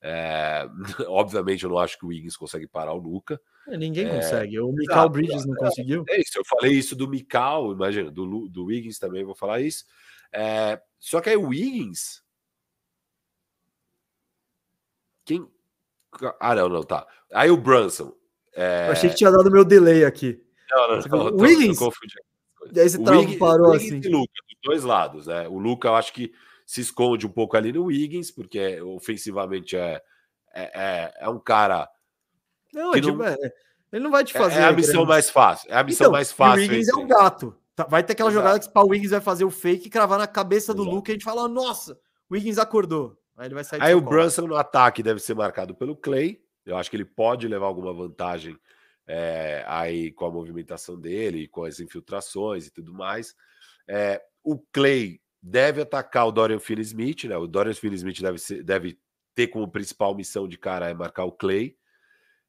É, 0.00 0.68
obviamente, 1.08 1.64
eu 1.64 1.70
não 1.70 1.78
acho 1.78 1.98
que 1.98 2.04
o 2.04 2.08
Wiggins 2.08 2.36
consegue 2.36 2.68
parar 2.68 2.92
o 2.92 2.98
Luca. 2.98 3.40
É, 3.66 3.76
ninguém 3.76 4.06
é, 4.06 4.14
consegue. 4.14 4.60
O 4.60 4.72
Mikal 4.72 5.08
Bridges 5.08 5.44
não 5.44 5.56
conseguiu. 5.56 6.04
É, 6.08 6.20
isso, 6.20 6.38
eu 6.38 6.44
falei 6.44 6.72
isso 6.72 6.94
do 6.94 7.08
Mikal, 7.08 7.72
imagina, 7.72 8.10
do, 8.10 8.48
do 8.48 8.64
Wiggins 8.66 8.98
também 8.98 9.24
vou 9.24 9.34
falar 9.34 9.60
isso. 9.60 9.84
É, 10.32 10.80
só 11.00 11.20
que 11.20 11.30
aí 11.30 11.36
o 11.36 11.48
Wiggins. 11.48 12.22
Quem. 15.24 15.48
Ah, 16.40 16.54
não, 16.54 16.68
não, 16.68 16.82
tá. 16.82 17.06
Aí 17.32 17.50
o 17.50 17.56
Brunson. 17.56 18.14
É... 18.54 18.88
Eu 18.88 18.92
achei 18.92 19.10
que 19.10 19.16
tinha 19.16 19.30
dado 19.30 19.50
meu 19.50 19.64
delay 19.64 20.04
aqui. 20.04 20.42
Não, 20.70 20.88
não, 20.88 20.98
não. 20.98 21.30
não 21.30 21.36
Wiggins? 21.38 21.78
E 22.72 22.80
aí 22.80 22.88
você 22.88 22.98
o 22.98 23.02
Wiggins, 23.02 23.38
parou 23.38 23.70
Wiggins 23.70 23.92
assim. 23.92 24.08
E 24.08 24.08
Luca, 24.08 24.32
dos 24.48 24.58
dois 24.62 24.84
lados, 24.84 25.26
né? 25.26 25.48
O 25.48 25.58
Luca, 25.58 25.88
eu 25.88 25.94
acho 25.94 26.12
que 26.12 26.32
se 26.66 26.80
esconde 26.80 27.26
um 27.26 27.30
pouco 27.30 27.56
ali 27.56 27.72
no 27.72 27.84
Wiggins, 27.84 28.30
porque 28.30 28.80
ofensivamente 28.80 29.76
é, 29.76 30.00
é, 30.54 30.62
é, 30.74 31.14
é 31.20 31.28
um 31.28 31.38
cara. 31.38 31.88
Não, 32.72 32.92
tipo, 32.92 33.12
não... 33.12 33.26
É, 33.26 33.36
ele 33.92 34.04
não 34.04 34.10
vai 34.10 34.24
te 34.24 34.32
fazer. 34.32 34.60
É, 34.60 34.64
a 34.64 34.72
missão 34.72 35.04
mais 35.04 35.28
fácil. 35.28 35.70
É 35.70 35.76
a 35.76 35.82
missão 35.82 36.06
então, 36.06 36.12
mais 36.12 36.32
fácil. 36.32 36.58
O 36.58 36.60
Wiggins 36.62 36.88
é 36.88 36.96
um 36.96 37.06
gato. 37.06 37.56
Tá, 37.74 37.84
vai 37.84 38.02
ter 38.02 38.12
aquela 38.12 38.30
Exato. 38.30 38.46
jogada 38.46 38.66
que 38.66 38.78
o 38.78 38.90
Wiggins 38.90 39.10
vai 39.10 39.20
fazer 39.20 39.44
o 39.44 39.50
fake 39.50 39.86
e 39.86 39.90
cravar 39.90 40.18
na 40.18 40.26
cabeça 40.26 40.74
do 40.74 40.82
Exato. 40.82 40.96
Luca 40.96 41.10
e 41.10 41.12
a 41.12 41.14
gente 41.14 41.24
fala: 41.24 41.48
nossa, 41.48 41.94
o 42.28 42.34
Wiggins 42.34 42.58
acordou. 42.58 43.18
Aí 43.36 43.46
ele 43.46 43.54
vai 43.54 43.64
sair 43.64 43.82
Aí 43.82 43.94
o 43.94 44.00
Brunson 44.00 44.46
no 44.46 44.56
ataque 44.56 45.02
deve 45.02 45.20
ser 45.20 45.34
marcado 45.34 45.74
pelo 45.74 45.96
Clay. 45.96 46.42
Eu 46.64 46.76
acho 46.76 46.90
que 46.90 46.96
ele 46.96 47.04
pode 47.04 47.48
levar 47.48 47.66
alguma 47.66 47.92
vantagem 47.92 48.58
é, 49.06 49.64
aí 49.66 50.12
com 50.12 50.26
a 50.26 50.30
movimentação 50.30 50.98
dele, 50.98 51.48
com 51.48 51.64
as 51.64 51.80
infiltrações 51.80 52.66
e 52.66 52.70
tudo 52.70 52.92
mais. 52.92 53.34
É, 53.88 54.22
o 54.42 54.58
Clay 54.58 55.20
deve 55.42 55.82
atacar 55.82 56.26
o 56.26 56.32
Dorian 56.32 56.60
Finney-Smith, 56.60 57.24
né? 57.24 57.36
O 57.36 57.46
Dorian 57.46 57.74
Finney-Smith 57.74 58.20
deve, 58.20 58.38
ser, 58.38 58.62
deve 58.62 58.98
ter 59.34 59.48
como 59.48 59.70
principal 59.70 60.14
missão 60.14 60.46
de 60.46 60.56
cara 60.56 60.88
é 60.88 60.94
marcar 60.94 61.24
o 61.24 61.32
Clay. 61.32 61.76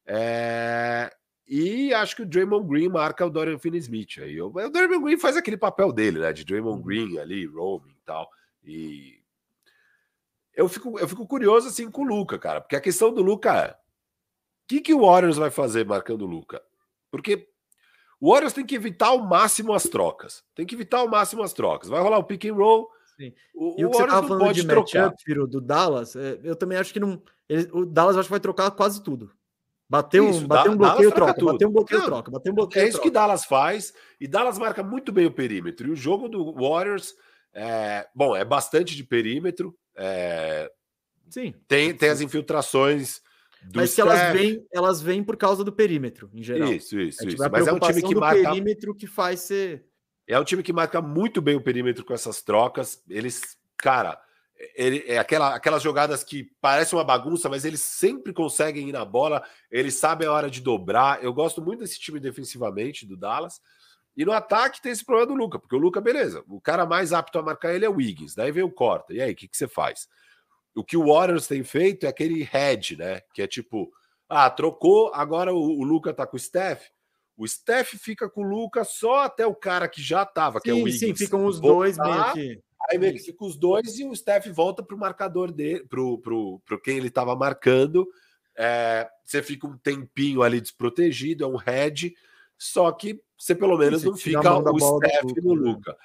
É, 0.06 1.10
e 1.46 1.92
acho 1.92 2.16
que 2.16 2.22
o 2.22 2.26
Draymond 2.26 2.68
Green 2.68 2.88
marca 2.88 3.26
o 3.26 3.30
Dorian 3.30 3.58
Finney-Smith. 3.58 4.18
Aí 4.18 4.40
o, 4.40 4.46
o 4.46 4.70
Draymond 4.70 5.02
Green 5.02 5.18
faz 5.18 5.36
aquele 5.36 5.56
papel 5.56 5.92
dele, 5.92 6.20
né? 6.20 6.32
De 6.32 6.44
Draymond 6.44 6.78
uhum. 6.78 6.82
Green 6.82 7.18
ali, 7.18 7.46
roaming 7.46 7.90
e 7.90 8.04
tal. 8.04 8.30
E 8.62 9.23
eu 10.56 10.68
fico, 10.68 10.98
eu 10.98 11.08
fico 11.08 11.26
curioso 11.26 11.68
assim 11.68 11.90
com 11.90 12.02
o 12.02 12.06
Luca, 12.06 12.38
cara, 12.38 12.60
porque 12.60 12.76
a 12.76 12.80
questão 12.80 13.12
do 13.12 13.22
Luca 13.22 13.54
é 13.54 13.70
o 13.70 14.66
que, 14.66 14.80
que 14.80 14.94
o 14.94 15.00
Warriors 15.00 15.36
vai 15.36 15.50
fazer 15.50 15.84
marcando 15.84 16.22
o 16.22 16.26
Luca? 16.26 16.62
Porque 17.10 17.48
o 18.18 18.32
Warriors 18.32 18.54
tem 18.54 18.64
que 18.64 18.74
evitar 18.74 19.08
ao 19.08 19.18
máximo 19.18 19.74
as 19.74 19.82
trocas. 19.82 20.42
Tem 20.54 20.64
que 20.64 20.74
evitar 20.74 21.00
ao 21.00 21.08
máximo 21.08 21.42
as 21.42 21.52
trocas. 21.52 21.90
Vai 21.90 22.00
rolar 22.00 22.16
o 22.16 22.24
pick 22.24 22.46
and 22.46 22.54
roll. 22.54 22.88
Sim. 23.14 23.34
O, 23.54 23.76
e 23.78 23.84
o, 23.84 23.88
o 23.88 23.90
que 23.90 23.96
você 23.98 24.04
estava 24.04 24.26
falando 24.26 24.54
de 24.54 24.66
matchup, 24.66 25.22
Firo, 25.22 25.46
do 25.46 25.60
Dallas, 25.60 26.16
é, 26.16 26.40
eu 26.42 26.56
também 26.56 26.78
acho 26.78 26.94
que 26.94 26.98
não. 26.98 27.22
Ele, 27.46 27.68
o 27.72 27.84
Dallas 27.84 28.16
acho 28.16 28.26
que 28.26 28.30
vai 28.30 28.40
trocar 28.40 28.70
quase 28.70 29.02
tudo. 29.02 29.30
Bateu, 29.86 30.30
isso, 30.30 30.46
bateu 30.46 30.72
um 30.72 30.76
bloqueio, 30.78 31.12
troca. 31.12 31.34
Tudo. 31.34 31.52
Bateu 31.52 31.68
um 31.68 31.72
bloqueio, 31.72 32.00
não, 32.00 32.06
troca. 32.06 32.30
Bateu 32.30 32.52
um 32.52 32.56
bloqueio, 32.56 32.84
é 32.84 32.88
isso 32.88 32.96
troca. 32.96 33.08
que 33.08 33.14
Dallas 33.14 33.44
faz. 33.44 33.92
E 34.18 34.26
Dallas 34.26 34.58
marca 34.58 34.82
muito 34.82 35.12
bem 35.12 35.26
o 35.26 35.30
perímetro. 35.30 35.86
E 35.86 35.90
o 35.90 35.96
jogo 35.96 36.26
do 36.26 36.54
Warriors, 36.54 37.14
é, 37.52 38.08
bom, 38.14 38.34
é 38.34 38.44
bastante 38.46 38.96
de 38.96 39.04
perímetro. 39.04 39.76
É, 39.96 40.70
Sim. 41.28 41.54
Tem, 41.66 41.94
tem 41.94 42.08
as 42.10 42.20
infiltrações 42.20 43.22
mas 43.72 43.94
que 43.94 44.00
elas 44.00 44.32
vêm, 44.32 44.66
elas 44.72 45.00
vêm 45.00 45.22
por 45.22 45.36
causa 45.36 45.64
do 45.64 45.72
perímetro, 45.72 46.28
em 46.34 46.42
geral. 46.42 46.72
Isso, 46.72 46.98
isso, 46.98 47.24
é, 47.24 47.28
isso. 47.28 47.50
Mas 47.50 47.66
é 47.66 47.72
um 47.72 47.78
time 47.78 48.02
que 48.02 48.14
marca. 48.14 48.42
perímetro 48.42 48.94
que 48.94 49.06
faz 49.06 49.40
ser. 49.40 49.84
É 50.26 50.38
um 50.38 50.44
time 50.44 50.62
que 50.62 50.72
marca 50.72 51.00
muito 51.00 51.40
bem 51.40 51.56
o 51.56 51.60
perímetro 51.60 52.04
com 52.04 52.12
essas 52.12 52.42
trocas. 52.42 53.02
Eles, 53.08 53.56
cara, 53.76 54.20
ele, 54.74 55.04
é 55.06 55.18
aquela, 55.18 55.54
aquelas 55.54 55.82
jogadas 55.82 56.24
que 56.24 56.44
parecem 56.60 56.98
uma 56.98 57.04
bagunça, 57.04 57.48
mas 57.48 57.64
eles 57.64 57.80
sempre 57.80 58.32
conseguem 58.32 58.88
ir 58.88 58.92
na 58.92 59.04
bola, 59.04 59.42
eles 59.70 59.94
sabem 59.94 60.26
a 60.26 60.32
hora 60.32 60.50
de 60.50 60.60
dobrar. 60.60 61.22
Eu 61.22 61.32
gosto 61.32 61.62
muito 61.62 61.80
desse 61.80 61.98
time 61.98 62.20
defensivamente 62.20 63.06
do 63.06 63.16
Dallas. 63.16 63.60
E 64.16 64.24
no 64.24 64.32
ataque 64.32 64.80
tem 64.80 64.92
esse 64.92 65.04
problema 65.04 65.28
do 65.28 65.34
Luca, 65.34 65.58
porque 65.58 65.74
o 65.74 65.78
Luca, 65.78 66.00
beleza, 66.00 66.44
o 66.48 66.60
cara 66.60 66.86
mais 66.86 67.12
apto 67.12 67.38
a 67.38 67.42
marcar 67.42 67.74
ele 67.74 67.84
é 67.84 67.88
o 67.88 67.96
Wiggins, 67.96 68.34
daí 68.34 68.52
vem 68.52 68.62
o 68.62 68.70
corta. 68.70 69.12
E 69.12 69.20
aí, 69.20 69.32
o 69.32 69.36
que, 69.36 69.48
que 69.48 69.56
você 69.56 69.66
faz? 69.66 70.08
O 70.74 70.84
que 70.84 70.96
o 70.96 71.12
Warriors 71.12 71.46
tem 71.46 71.64
feito 71.64 72.06
é 72.06 72.08
aquele 72.08 72.42
head, 72.42 72.96
né? 72.96 73.20
Que 73.32 73.42
é 73.42 73.46
tipo, 73.46 73.90
ah, 74.28 74.48
trocou, 74.50 75.12
agora 75.14 75.52
o, 75.52 75.58
o 75.58 75.82
Luca 75.82 76.12
tá 76.12 76.26
com 76.26 76.36
o 76.36 76.40
Steph. 76.40 76.82
O 77.36 77.46
Steph 77.46 77.94
fica 77.94 78.28
com 78.28 78.42
o 78.42 78.48
Luca 78.48 78.84
só 78.84 79.22
até 79.22 79.44
o 79.44 79.54
cara 79.54 79.88
que 79.88 80.00
já 80.00 80.24
tava, 80.24 80.60
que 80.60 80.70
sim, 80.70 80.78
é 80.78 80.80
o 80.80 80.84
Wiggins. 80.84 81.00
Sim, 81.00 81.14
ficam 81.14 81.44
os 81.46 81.58
dois 81.58 81.98
meio 81.98 82.32
que. 82.32 82.62
Aí 82.90 82.98
meio 82.98 83.14
que 83.14 83.20
fica 83.20 83.44
os 83.44 83.56
dois 83.56 83.98
e 83.98 84.04
o 84.04 84.14
Steph 84.14 84.46
volta 84.48 84.82
pro 84.82 84.98
marcador 84.98 85.50
dele, 85.50 85.86
pro, 85.88 86.18
pro, 86.18 86.60
pro 86.64 86.80
quem 86.80 86.98
ele 86.98 87.10
tava 87.10 87.34
marcando. 87.34 88.06
É, 88.56 89.08
você 89.24 89.42
fica 89.42 89.66
um 89.66 89.76
tempinho 89.76 90.42
ali 90.42 90.60
desprotegido, 90.60 91.44
é 91.44 91.46
um 91.46 91.56
head, 91.56 92.14
só 92.58 92.92
que 92.92 93.20
você 93.38 93.54
pelo 93.54 93.76
menos 93.76 94.02
não 94.02 94.16
fica 94.16 94.58
o 94.58 94.78
Steph 94.78 95.36
no 95.42 95.54
né? 95.54 95.70
Luca. 95.70 95.96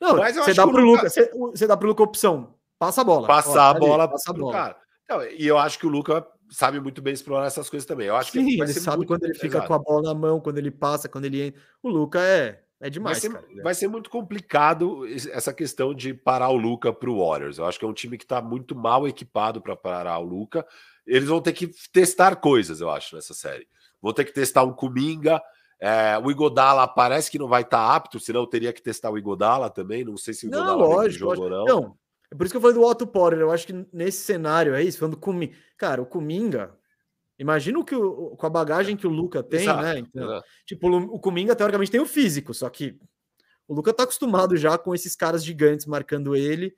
Não, 0.00 0.16
Mas 0.16 0.36
você 0.36 0.54
dá 0.54 0.66
pro 0.66 0.80
Luca, 0.80 1.02
Luca 1.02 1.10
você, 1.10 1.30
você 1.34 1.66
dá 1.66 1.76
pro 1.76 1.88
Luca 1.88 2.02
a 2.02 2.06
opção 2.06 2.54
Passa 2.78 3.00
a 3.00 3.04
bola. 3.04 3.26
Passar 3.26 3.70
a 3.70 3.74
bola 3.74 4.08
passa 4.08 4.30
a 4.30 4.34
bola. 4.34 4.52
cara. 4.52 4.76
Então, 5.04 5.24
e 5.24 5.46
eu 5.46 5.58
acho 5.58 5.78
que 5.78 5.86
o 5.86 5.88
Luca 5.88 6.24
sabe 6.48 6.80
muito 6.80 7.02
bem 7.02 7.12
explorar 7.12 7.46
essas 7.46 7.68
coisas 7.68 7.86
também. 7.86 8.06
Eu 8.06 8.14
acho 8.14 8.30
Sim, 8.30 8.46
que 8.46 8.60
ele 8.60 8.72
sabe 8.72 9.04
quando 9.04 9.24
ele 9.24 9.34
fica 9.34 9.60
com 9.62 9.74
a 9.74 9.78
bola 9.78 10.02
na 10.02 10.14
mão, 10.14 10.40
quando 10.40 10.58
ele 10.58 10.70
passa, 10.70 11.08
quando 11.08 11.24
ele 11.24 11.42
entra. 11.42 11.60
O 11.82 11.88
Luca 11.88 12.20
é 12.20 12.62
é 12.80 12.88
demais. 12.88 13.20
Vai 13.20 13.30
ser, 13.30 13.62
vai 13.62 13.74
ser 13.74 13.88
muito 13.88 14.08
complicado 14.08 15.04
essa 15.32 15.52
questão 15.52 15.92
de 15.92 16.14
parar 16.14 16.50
o 16.50 16.56
Luca 16.56 16.92
para 16.92 17.10
o 17.10 17.18
Warriors. 17.18 17.58
Eu 17.58 17.66
acho 17.66 17.78
que 17.78 17.84
é 17.84 17.88
um 17.88 17.92
time 17.92 18.16
que 18.16 18.24
está 18.24 18.40
muito 18.40 18.76
mal 18.76 19.08
equipado 19.08 19.60
para 19.60 19.74
parar 19.74 20.18
o 20.18 20.24
Luca. 20.24 20.64
Eles 21.04 21.28
vão 21.28 21.40
ter 21.40 21.52
que 21.52 21.68
testar 21.92 22.36
coisas, 22.36 22.80
eu 22.80 22.88
acho, 22.88 23.16
nessa 23.16 23.34
série. 23.34 23.66
Vão 24.00 24.12
ter 24.12 24.24
que 24.24 24.32
testar 24.32 24.62
um 24.62 24.72
Kuminga. 24.72 25.42
É, 25.80 26.18
o 26.18 26.30
Igodala 26.30 26.88
parece 26.88 27.30
que 27.30 27.38
não 27.38 27.46
vai 27.46 27.62
estar 27.62 27.86
tá 27.86 27.94
apto, 27.94 28.18
senão 28.18 28.46
teria 28.46 28.72
que 28.72 28.82
testar 28.82 29.10
o 29.10 29.18
Igodala 29.18 29.70
também. 29.70 30.04
Não 30.04 30.16
sei 30.16 30.34
se 30.34 30.46
o 30.46 30.48
Igodala 30.48 30.72
não, 30.72 30.78
lógico, 30.78 31.18
jogo 31.18 31.48
lógico. 31.48 31.66
não. 31.66 31.80
Não, 31.80 31.98
é 32.30 32.34
por 32.34 32.44
isso 32.44 32.52
que 32.52 32.56
eu 32.56 32.60
falei 32.60 32.76
do 32.76 32.82
Otto 32.82 33.06
Porter. 33.06 33.40
Eu 33.40 33.50
acho 33.50 33.66
que 33.66 33.86
nesse 33.92 34.22
cenário 34.22 34.74
é 34.74 34.82
isso. 34.82 34.98
Falando 34.98 35.16
Kuminga. 35.16 35.54
Cara, 35.76 36.02
o 36.02 36.06
Kuminga. 36.06 36.76
Imagina 37.38 37.78
o 37.78 37.84
que 37.84 37.94
o, 37.94 38.36
com 38.36 38.46
a 38.46 38.50
bagagem 38.50 38.96
que 38.96 39.06
o 39.06 39.10
Luca 39.10 39.44
tem, 39.44 39.60
exato, 39.60 39.82
né? 39.82 39.98
Então, 40.00 40.42
tipo, 40.66 40.88
o 40.90 41.20
Kuminga 41.20 41.54
teoricamente 41.54 41.92
tem 41.92 42.00
o 42.00 42.06
físico, 42.06 42.52
só 42.52 42.68
que 42.68 42.98
o 43.68 43.74
Luca 43.74 43.94
tá 43.94 44.02
acostumado 44.02 44.56
já 44.56 44.76
com 44.76 44.92
esses 44.92 45.14
caras 45.14 45.44
gigantes 45.44 45.86
marcando 45.86 46.34
ele. 46.34 46.74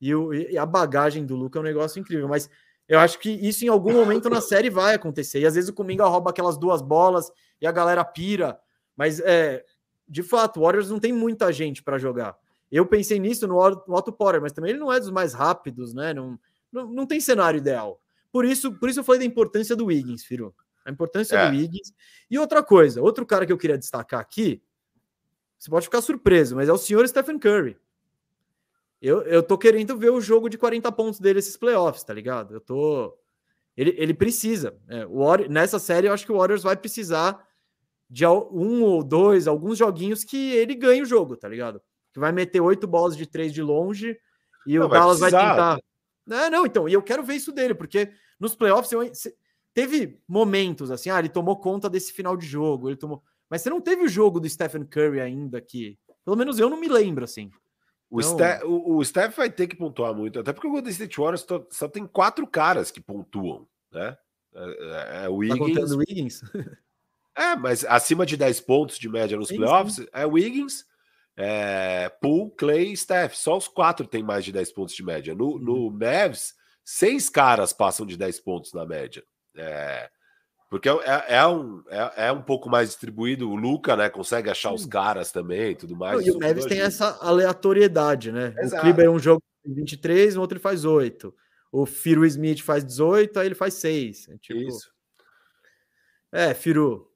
E, 0.00 0.14
o, 0.14 0.32
e 0.32 0.56
a 0.56 0.64
bagagem 0.64 1.26
do 1.26 1.34
Luca 1.34 1.58
é 1.58 1.62
um 1.62 1.64
negócio 1.64 1.98
incrível. 1.98 2.28
Mas 2.28 2.48
Eu 2.88 2.98
acho 2.98 3.18
que 3.18 3.30
isso 3.30 3.64
em 3.64 3.68
algum 3.68 3.92
momento 3.92 4.28
na 4.28 4.40
série 4.40 4.68
vai 4.68 4.94
acontecer. 4.94 5.40
E 5.40 5.46
às 5.46 5.54
vezes 5.54 5.70
o 5.70 5.74
Cominga 5.74 6.04
rouba 6.06 6.30
aquelas 6.30 6.58
duas 6.58 6.82
bolas 6.82 7.30
e 7.60 7.66
a 7.66 7.72
galera 7.72 8.04
pira. 8.04 8.58
Mas 8.96 9.20
é, 9.20 9.64
de 10.08 10.22
fato, 10.22 10.60
o 10.60 10.62
Warriors 10.64 10.90
não 10.90 11.00
tem 11.00 11.12
muita 11.12 11.52
gente 11.52 11.82
para 11.82 11.98
jogar. 11.98 12.36
Eu 12.70 12.84
pensei 12.84 13.18
nisso 13.18 13.46
no, 13.46 13.54
no 13.54 13.94
Otto 13.94 14.12
Porter, 14.12 14.40
mas 14.40 14.52
também 14.52 14.70
ele 14.70 14.80
não 14.80 14.92
é 14.92 15.00
dos 15.00 15.10
mais 15.10 15.32
rápidos, 15.32 15.94
né? 15.94 16.12
Não, 16.12 16.38
não, 16.70 16.86
não 16.88 17.06
tem 17.06 17.20
cenário 17.20 17.58
ideal. 17.58 18.00
Por 18.30 18.44
isso, 18.44 18.72
por 18.72 18.88
isso 18.88 19.00
eu 19.00 19.04
falei 19.04 19.20
da 19.20 19.24
importância 19.24 19.76
do 19.76 19.86
Wiggins, 19.86 20.24
Firo. 20.24 20.54
A 20.84 20.90
importância 20.90 21.36
é. 21.36 21.46
do 21.46 21.56
Wiggins. 21.56 21.92
E 22.30 22.38
outra 22.38 22.62
coisa, 22.62 23.00
outro 23.00 23.24
cara 23.24 23.46
que 23.46 23.52
eu 23.52 23.58
queria 23.58 23.78
destacar 23.78 24.20
aqui, 24.20 24.60
você 25.58 25.70
pode 25.70 25.86
ficar 25.86 26.02
surpreso, 26.02 26.56
mas 26.56 26.68
é 26.68 26.72
o 26.72 26.76
senhor 26.76 27.06
Stephen 27.08 27.38
Curry. 27.38 27.78
Eu, 29.06 29.20
eu 29.24 29.42
tô 29.42 29.58
querendo 29.58 29.98
ver 29.98 30.08
o 30.08 30.20
jogo 30.20 30.48
de 30.48 30.56
40 30.56 30.90
pontos 30.90 31.20
dele 31.20 31.38
esses 31.38 31.58
playoffs, 31.58 32.02
tá 32.02 32.14
ligado? 32.14 32.54
Eu 32.54 32.60
tô. 32.60 33.14
Ele, 33.76 33.94
ele 33.98 34.14
precisa. 34.14 34.74
É, 34.88 35.04
o 35.04 35.18
Warriors, 35.18 35.52
nessa 35.52 35.78
série, 35.78 36.06
eu 36.06 36.12
acho 36.14 36.24
que 36.24 36.32
o 36.32 36.38
Warriors 36.38 36.62
vai 36.62 36.74
precisar 36.74 37.46
de 38.08 38.26
um 38.26 38.82
ou 38.82 39.04
dois, 39.04 39.46
alguns 39.46 39.76
joguinhos 39.76 40.24
que 40.24 40.52
ele 40.52 40.74
ganhe 40.74 41.02
o 41.02 41.06
jogo, 41.06 41.36
tá 41.36 41.46
ligado? 41.46 41.82
Que 42.14 42.18
vai 42.18 42.32
meter 42.32 42.62
oito 42.62 42.86
bolas 42.86 43.14
de 43.14 43.26
três 43.26 43.52
de 43.52 43.60
longe 43.60 44.16
e 44.66 44.78
não, 44.78 44.86
o 44.86 44.88
Dallas 44.88 45.20
vai, 45.20 45.30
vai 45.30 45.50
tentar. 45.50 45.78
Não, 46.26 46.50
não, 46.50 46.66
então, 46.66 46.88
e 46.88 46.94
eu 46.94 47.02
quero 47.02 47.22
ver 47.22 47.34
isso 47.34 47.52
dele, 47.52 47.74
porque 47.74 48.10
nos 48.40 48.56
playoffs 48.56 48.90
eu, 48.90 49.02
teve 49.74 50.18
momentos 50.26 50.90
assim, 50.90 51.10
ah, 51.10 51.18
ele 51.18 51.28
tomou 51.28 51.60
conta 51.60 51.90
desse 51.90 52.10
final 52.10 52.38
de 52.38 52.46
jogo, 52.46 52.88
ele 52.88 52.96
tomou. 52.96 53.22
Mas 53.50 53.60
você 53.60 53.68
não 53.68 53.82
teve 53.82 54.02
o 54.02 54.08
jogo 54.08 54.40
do 54.40 54.48
Stephen 54.48 54.84
Curry 54.86 55.20
ainda 55.20 55.60
que, 55.60 55.98
pelo 56.24 56.38
menos 56.38 56.58
eu 56.58 56.70
não 56.70 56.80
me 56.80 56.88
lembro 56.88 57.24
assim. 57.24 57.50
O, 58.14 58.20
então... 58.20 58.36
Steph, 58.36 58.62
o, 58.62 58.96
o 58.96 59.04
Steph 59.04 59.36
vai 59.36 59.50
ter 59.50 59.66
que 59.66 59.74
pontuar 59.74 60.14
muito, 60.14 60.38
até 60.38 60.52
porque 60.52 60.68
o 60.68 60.70
Golden 60.70 60.92
State 60.92 61.18
Warriors 61.18 61.44
só, 61.72 61.88
tem 61.88 62.06
quatro 62.06 62.46
caras 62.46 62.92
que 62.92 63.00
pontuam, 63.00 63.66
né? 63.90 64.16
É, 64.54 65.22
é, 65.22 65.24
é 65.24 65.28
o 65.28 65.34
Wiggins. 65.38 65.90
Tá 65.90 65.96
Wiggins? 65.96 66.40
é, 67.34 67.56
mas 67.56 67.84
acima 67.84 68.24
de 68.24 68.36
10 68.36 68.60
pontos 68.60 69.00
de 69.00 69.08
média 69.08 69.36
nos 69.36 69.50
playoffs 69.50 69.96
sim. 69.96 70.06
é 70.12 70.24
Wiggins, 70.24 70.84
é, 71.36 72.08
Poole, 72.20 72.52
Clay 72.56 72.92
e 72.92 72.96
Steph. 72.96 73.34
Só 73.34 73.56
os 73.56 73.66
quatro 73.66 74.06
têm 74.06 74.22
mais 74.22 74.44
de 74.44 74.52
10 74.52 74.70
pontos 74.70 74.94
de 74.94 75.02
média. 75.02 75.34
No, 75.34 75.58
no 75.58 75.86
uhum. 75.86 75.90
Mavs, 75.90 76.54
seis 76.84 77.28
caras 77.28 77.72
passam 77.72 78.06
de 78.06 78.16
10 78.16 78.38
pontos 78.38 78.72
na 78.72 78.86
média. 78.86 79.24
É, 79.56 80.08
porque 80.74 80.88
é, 80.88 80.92
é, 80.92 81.36
é, 81.36 81.46
um, 81.46 81.84
é, 81.88 82.26
é, 82.26 82.32
um 82.32 82.42
pouco 82.42 82.68
mais 82.68 82.88
distribuído. 82.88 83.48
O 83.48 83.54
Luca, 83.54 83.94
né, 83.94 84.10
consegue 84.10 84.50
achar 84.50 84.72
os 84.72 84.84
caras 84.84 85.30
também 85.30 85.70
e 85.70 85.74
tudo 85.76 85.94
mais. 85.94 86.26
e 86.26 86.32
o 86.32 86.36
Neves 86.36 86.66
tem 86.66 86.80
essa 86.80 87.16
aleatoriedade, 87.20 88.32
né? 88.32 88.52
Exato. 88.58 88.78
O 88.78 88.80
Kliber 88.80 89.06
é 89.06 89.08
um 89.08 89.20
jogo 89.20 89.40
de 89.64 89.72
23, 89.72 90.34
no 90.34 90.40
outro 90.40 90.56
ele 90.56 90.62
faz 90.62 90.84
8. 90.84 91.32
O 91.70 91.86
Firo 91.86 92.26
Smith 92.26 92.60
faz 92.60 92.84
18, 92.84 93.38
aí 93.38 93.46
ele 93.46 93.54
faz 93.54 93.74
6. 93.74 94.28
É 94.30 94.36
tipo... 94.36 94.58
Isso. 94.58 94.90
É, 96.32 96.52
Firo, 96.52 97.08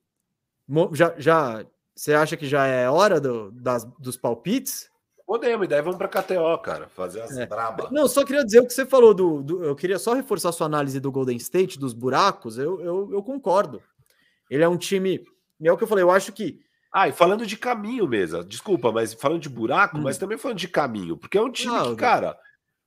já, 0.93 1.13
já, 1.19 1.67
você 1.97 2.15
acha 2.15 2.37
que 2.37 2.47
já 2.47 2.65
é 2.65 2.89
hora 2.89 3.21
do, 3.21 3.51
das, 3.51 3.85
dos 3.99 4.17
palpites? 4.17 4.89
Podemos, 5.29 5.67
e 5.67 5.69
daí 5.69 5.83
vamos 5.83 5.99
para 5.99 6.09
KTO, 6.09 6.57
cara, 6.57 6.89
fazer 6.89 7.21
as 7.21 7.37
é. 7.37 7.45
braba. 7.45 7.91
Não, 7.93 8.09
só 8.09 8.25
queria 8.25 8.43
dizer 8.43 8.61
o 8.61 8.67
que 8.67 8.73
você 8.73 8.87
falou 8.87 9.13
do, 9.13 9.43
do, 9.43 9.63
Eu 9.63 9.77
queria 9.77 9.99
só 9.99 10.15
reforçar 10.15 10.53
sua 10.53 10.65
análise 10.65 10.99
do 10.99 11.13
Golden 11.13 11.37
State, 11.37 11.79
dos 11.79 11.93
buracos. 11.93 12.57
Eu, 12.57 12.81
eu, 12.81 13.11
eu 13.13 13.23
concordo. 13.23 13.83
Ele 14.49 14.65
é 14.65 14.69
um 14.69 14.79
time. 14.79 15.23
É 15.63 15.71
o 15.71 15.77
que 15.77 15.85
eu 15.85 15.87
falei, 15.87 16.03
eu 16.03 16.11
acho 16.11 16.33
que. 16.33 16.61
Ah, 16.91 17.09
e 17.09 17.13
falando 17.13 17.47
de 17.47 17.59
caminho 17.59 18.09
mesmo, 18.09 18.43
desculpa, 18.43 18.91
mas 18.91 19.13
falando 19.13 19.43
de 19.43 19.51
buraco, 19.51 19.99
hum. 19.99 20.01
mas 20.01 20.17
também 20.17 20.39
falando 20.39 20.57
de 20.57 20.69
caminho, 20.69 21.15
porque 21.15 21.37
é 21.37 21.43
um 21.43 21.53
time 21.53 21.75
não, 21.75 21.91
que, 21.91 21.97
cara, 21.97 22.35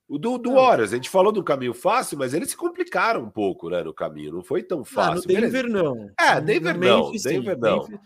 o 0.09 0.17
do, 0.17 0.39
do 0.39 0.53
Horas, 0.53 0.93
a 0.93 0.95
gente 0.95 1.11
falou 1.11 1.31
do 1.31 1.43
caminho 1.43 1.75
fácil, 1.75 2.17
mas 2.17 2.33
eles 2.33 2.49
se 2.49 2.57
complicaram 2.57 3.21
um 3.21 3.29
pouco, 3.29 3.69
né, 3.69 3.83
no 3.83 3.93
caminho, 3.93 4.33
não 4.33 4.43
foi 4.43 4.63
tão 4.63 4.83
fácil. 4.83 5.11
Ah, 5.11 5.15
no 5.15 5.41
Denver 5.41 5.69
não. 5.69 6.09
É, 6.19 6.41
Denver 6.41 6.75
não, 6.75 7.03
Memphis, 7.03 7.21
Denver 7.21 7.55
não. 7.59 7.87
Memphis, 7.87 7.99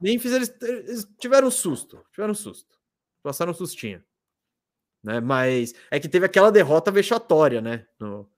Memphis 0.00 0.32
eles, 0.32 0.54
eles 0.60 1.08
tiveram 1.20 1.46
um 1.46 1.52
susto, 1.52 2.02
tiveram 2.10 2.32
um 2.32 2.34
susto 2.34 2.75
passaram 3.26 3.50
um 3.50 3.54
sustinho. 3.54 4.00
Né? 5.02 5.20
Mas 5.20 5.74
é 5.90 5.98
que 5.98 6.08
teve 6.08 6.24
aquela 6.24 6.52
derrota 6.52 6.92
vexatória, 6.92 7.60
né? 7.60 7.84
No, 7.98 8.28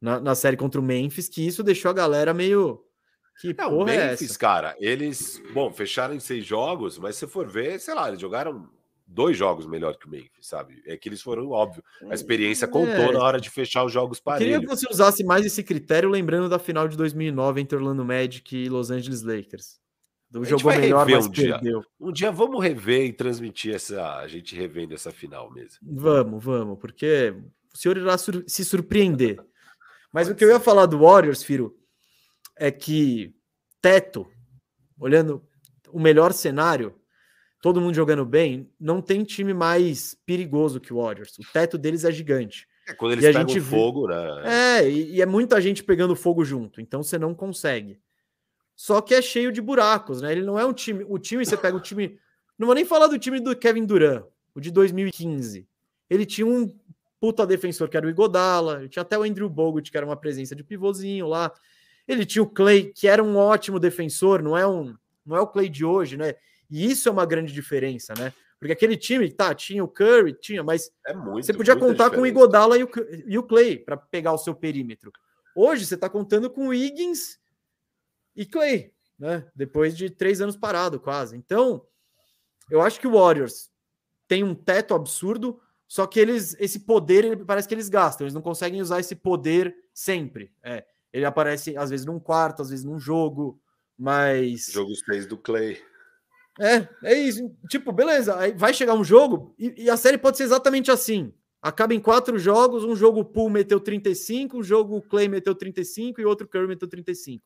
na, 0.00 0.18
na, 0.18 0.34
série 0.34 0.56
contra 0.56 0.80
o 0.80 0.84
Memphis, 0.84 1.28
que 1.28 1.46
isso 1.46 1.62
deixou 1.62 1.90
a 1.90 1.94
galera 1.94 2.32
meio. 2.32 2.82
Que 3.40 3.54
é, 3.56 3.66
o 3.66 3.86
é 3.86 4.08
Memphis, 4.08 4.34
é 4.34 4.38
cara, 4.38 4.74
eles, 4.80 5.40
bom, 5.52 5.70
fecharam 5.70 6.14
em 6.14 6.20
seis 6.20 6.44
jogos, 6.44 6.98
mas 6.98 7.16
se 7.16 7.26
for 7.26 7.46
ver, 7.46 7.78
sei 7.78 7.94
lá, 7.94 8.08
eles 8.08 8.20
jogaram 8.20 8.68
dois 9.06 9.36
jogos 9.36 9.66
melhor 9.66 9.96
que 9.96 10.06
o 10.06 10.10
Memphis, 10.10 10.46
sabe? 10.46 10.82
É 10.86 10.96
que 10.96 11.08
eles 11.08 11.20
foram, 11.22 11.50
óbvio, 11.50 11.84
a 12.10 12.14
experiência 12.14 12.64
é. 12.64 12.68
contou 12.68 13.12
na 13.12 13.22
hora 13.22 13.40
de 13.40 13.50
fechar 13.50 13.84
os 13.84 13.92
jogos 13.92 14.18
para 14.18 14.38
Queria 14.38 14.60
que 14.60 14.66
você 14.66 14.86
usasse 14.90 15.22
mais 15.24 15.44
esse 15.44 15.62
critério, 15.62 16.08
lembrando 16.08 16.48
da 16.48 16.58
final 16.58 16.88
de 16.88 16.96
2009 16.96 17.60
entre 17.60 17.76
Orlando 17.76 18.04
Magic 18.04 18.56
e 18.56 18.68
Los 18.68 18.90
Angeles 18.90 19.22
Lakers. 19.22 19.78
Do 20.30 20.44
jogou 20.44 20.72
melhor, 20.72 21.08
mas 21.08 21.26
um 21.26 21.30
perdeu. 21.30 21.80
Dia. 21.80 21.88
Um 21.98 22.12
dia 22.12 22.30
vamos 22.30 22.62
rever 22.62 23.06
e 23.06 23.12
transmitir 23.12 23.74
essa. 23.74 24.16
A 24.16 24.28
gente 24.28 24.54
revendo 24.54 24.94
essa 24.94 25.10
final 25.10 25.50
mesmo. 25.50 25.78
Vamos, 25.82 26.44
vamos, 26.44 26.78
porque 26.78 27.34
o 27.74 27.78
senhor 27.78 27.96
irá 27.96 28.18
sur 28.18 28.44
se 28.46 28.64
surpreender. 28.64 29.38
Mas 30.12 30.28
o 30.28 30.34
que 30.34 30.42
eu 30.42 30.48
ia 30.48 30.60
falar 30.60 30.86
do 30.86 31.00
Warriors, 31.00 31.42
Firo, 31.42 31.76
é 32.56 32.70
que 32.70 33.34
teto, 33.80 34.26
olhando 34.98 35.46
o 35.90 36.00
melhor 36.00 36.32
cenário, 36.32 36.94
todo 37.60 37.80
mundo 37.80 37.94
jogando 37.94 38.24
bem, 38.24 38.70
não 38.80 39.02
tem 39.02 39.22
time 39.22 39.52
mais 39.52 40.16
perigoso 40.26 40.80
que 40.80 40.92
o 40.92 41.02
Warriors. 41.02 41.38
O 41.38 41.52
teto 41.52 41.76
deles 41.76 42.04
é 42.04 42.12
gigante. 42.12 42.66
É 42.88 42.94
quando 42.94 43.12
eles 43.12 43.24
e 43.24 43.28
pegam 43.28 43.46
gente 43.46 43.60
fogo, 43.60 44.08
né? 44.08 44.80
É, 44.80 44.90
e, 44.90 45.16
e 45.16 45.22
é 45.22 45.26
muita 45.26 45.60
gente 45.60 45.84
pegando 45.84 46.16
fogo 46.16 46.42
junto, 46.42 46.80
então 46.80 47.02
você 47.02 47.18
não 47.18 47.34
consegue. 47.34 48.00
Só 48.78 49.00
que 49.00 49.12
é 49.12 49.20
cheio 49.20 49.50
de 49.50 49.60
buracos, 49.60 50.22
né? 50.22 50.30
Ele 50.30 50.42
não 50.42 50.56
é 50.56 50.64
um 50.64 50.72
time. 50.72 51.04
O 51.08 51.18
time, 51.18 51.44
você 51.44 51.56
pega 51.56 51.76
o 51.76 51.80
time. 51.80 52.16
Não 52.56 52.66
vou 52.66 52.76
nem 52.76 52.84
falar 52.84 53.08
do 53.08 53.18
time 53.18 53.40
do 53.40 53.56
Kevin 53.56 53.84
Durant, 53.84 54.24
o 54.54 54.60
de 54.60 54.70
2015. 54.70 55.66
Ele 56.08 56.24
tinha 56.24 56.46
um 56.46 56.72
puta 57.20 57.44
defensor 57.44 57.88
que 57.88 57.96
era 57.96 58.06
o 58.06 58.08
Igodala, 58.08 58.78
ele 58.78 58.88
tinha 58.88 59.02
até 59.02 59.18
o 59.18 59.24
Andrew 59.24 59.48
Bogut, 59.48 59.90
que 59.90 59.96
era 59.96 60.06
uma 60.06 60.16
presença 60.16 60.54
de 60.54 60.62
pivôzinho 60.62 61.26
lá. 61.26 61.52
Ele 62.06 62.24
tinha 62.24 62.40
o 62.40 62.48
Clay, 62.48 62.92
que 62.94 63.08
era 63.08 63.20
um 63.20 63.36
ótimo 63.36 63.80
defensor, 63.80 64.40
não 64.40 64.56
é 64.56 64.64
um, 64.64 64.94
não 65.26 65.36
é 65.36 65.40
o 65.40 65.48
Clay 65.48 65.68
de 65.68 65.84
hoje, 65.84 66.16
né? 66.16 66.36
E 66.70 66.88
isso 66.88 67.08
é 67.08 67.12
uma 67.12 67.26
grande 67.26 67.52
diferença, 67.52 68.14
né? 68.16 68.32
Porque 68.60 68.72
aquele 68.72 68.96
time, 68.96 69.28
tá, 69.28 69.52
tinha 69.56 69.82
o 69.82 69.88
Curry, 69.88 70.34
tinha, 70.34 70.62
mas 70.62 70.88
é 71.04 71.12
muito, 71.14 71.46
você 71.46 71.52
podia 71.52 71.74
contar 71.74 72.10
com 72.10 72.20
o 72.20 72.26
Igodala 72.26 72.78
e 72.78 72.84
o, 72.84 72.90
e 73.26 73.36
o 73.36 73.42
Clay 73.42 73.76
para 73.76 73.96
pegar 73.96 74.32
o 74.32 74.38
seu 74.38 74.54
perímetro. 74.54 75.10
Hoje 75.56 75.84
você 75.84 75.96
está 75.96 76.08
contando 76.08 76.48
com 76.48 76.68
o 76.68 76.74
Higgins 76.74 77.40
e 78.38 78.46
Clay, 78.46 78.92
né? 79.18 79.44
Depois 79.52 79.96
de 79.96 80.08
três 80.08 80.40
anos 80.40 80.56
parado, 80.56 81.00
quase. 81.00 81.36
Então, 81.36 81.84
eu 82.70 82.80
acho 82.80 83.00
que 83.00 83.06
o 83.08 83.18
Warriors 83.18 83.68
tem 84.28 84.44
um 84.44 84.54
teto 84.54 84.94
absurdo, 84.94 85.60
só 85.88 86.06
que 86.06 86.20
eles, 86.20 86.54
esse 86.60 86.80
poder, 86.80 87.44
parece 87.44 87.66
que 87.66 87.74
eles 87.74 87.88
gastam, 87.88 88.24
eles 88.24 88.34
não 88.34 88.40
conseguem 88.40 88.80
usar 88.80 89.00
esse 89.00 89.16
poder 89.16 89.74
sempre. 89.92 90.52
É, 90.62 90.84
ele 91.12 91.24
aparece 91.24 91.76
às 91.76 91.90
vezes 91.90 92.06
num 92.06 92.20
quarto, 92.20 92.62
às 92.62 92.70
vezes 92.70 92.84
num 92.84 93.00
jogo, 93.00 93.60
mas. 93.98 94.66
Jogo 94.70 94.94
6 94.94 95.26
do 95.26 95.36
Clay. 95.36 95.82
É, 96.60 96.88
é 97.02 97.14
isso. 97.14 97.52
Tipo, 97.68 97.90
beleza, 97.90 98.38
aí 98.38 98.52
vai 98.52 98.72
chegar 98.72 98.94
um 98.94 99.04
jogo 99.04 99.52
e, 99.58 99.84
e, 99.84 99.90
a 99.90 99.96
série 99.96 100.18
pode 100.18 100.36
ser 100.36 100.44
exatamente 100.44 100.92
assim. 100.92 101.34
Acaba 101.60 101.92
em 101.92 101.98
quatro 101.98 102.38
jogos, 102.38 102.84
um 102.84 102.94
jogo 102.94 103.20
o 103.20 103.24
Poole 103.24 103.52
meteu 103.52 103.80
35, 103.80 104.58
um 104.58 104.62
jogo 104.62 104.96
o 104.96 105.02
Clay 105.02 105.26
meteu 105.26 105.56
35 105.56 106.20
e 106.20 106.24
outro 106.24 106.46
Curry 106.46 106.68
meteu 106.68 106.86
35 106.86 107.42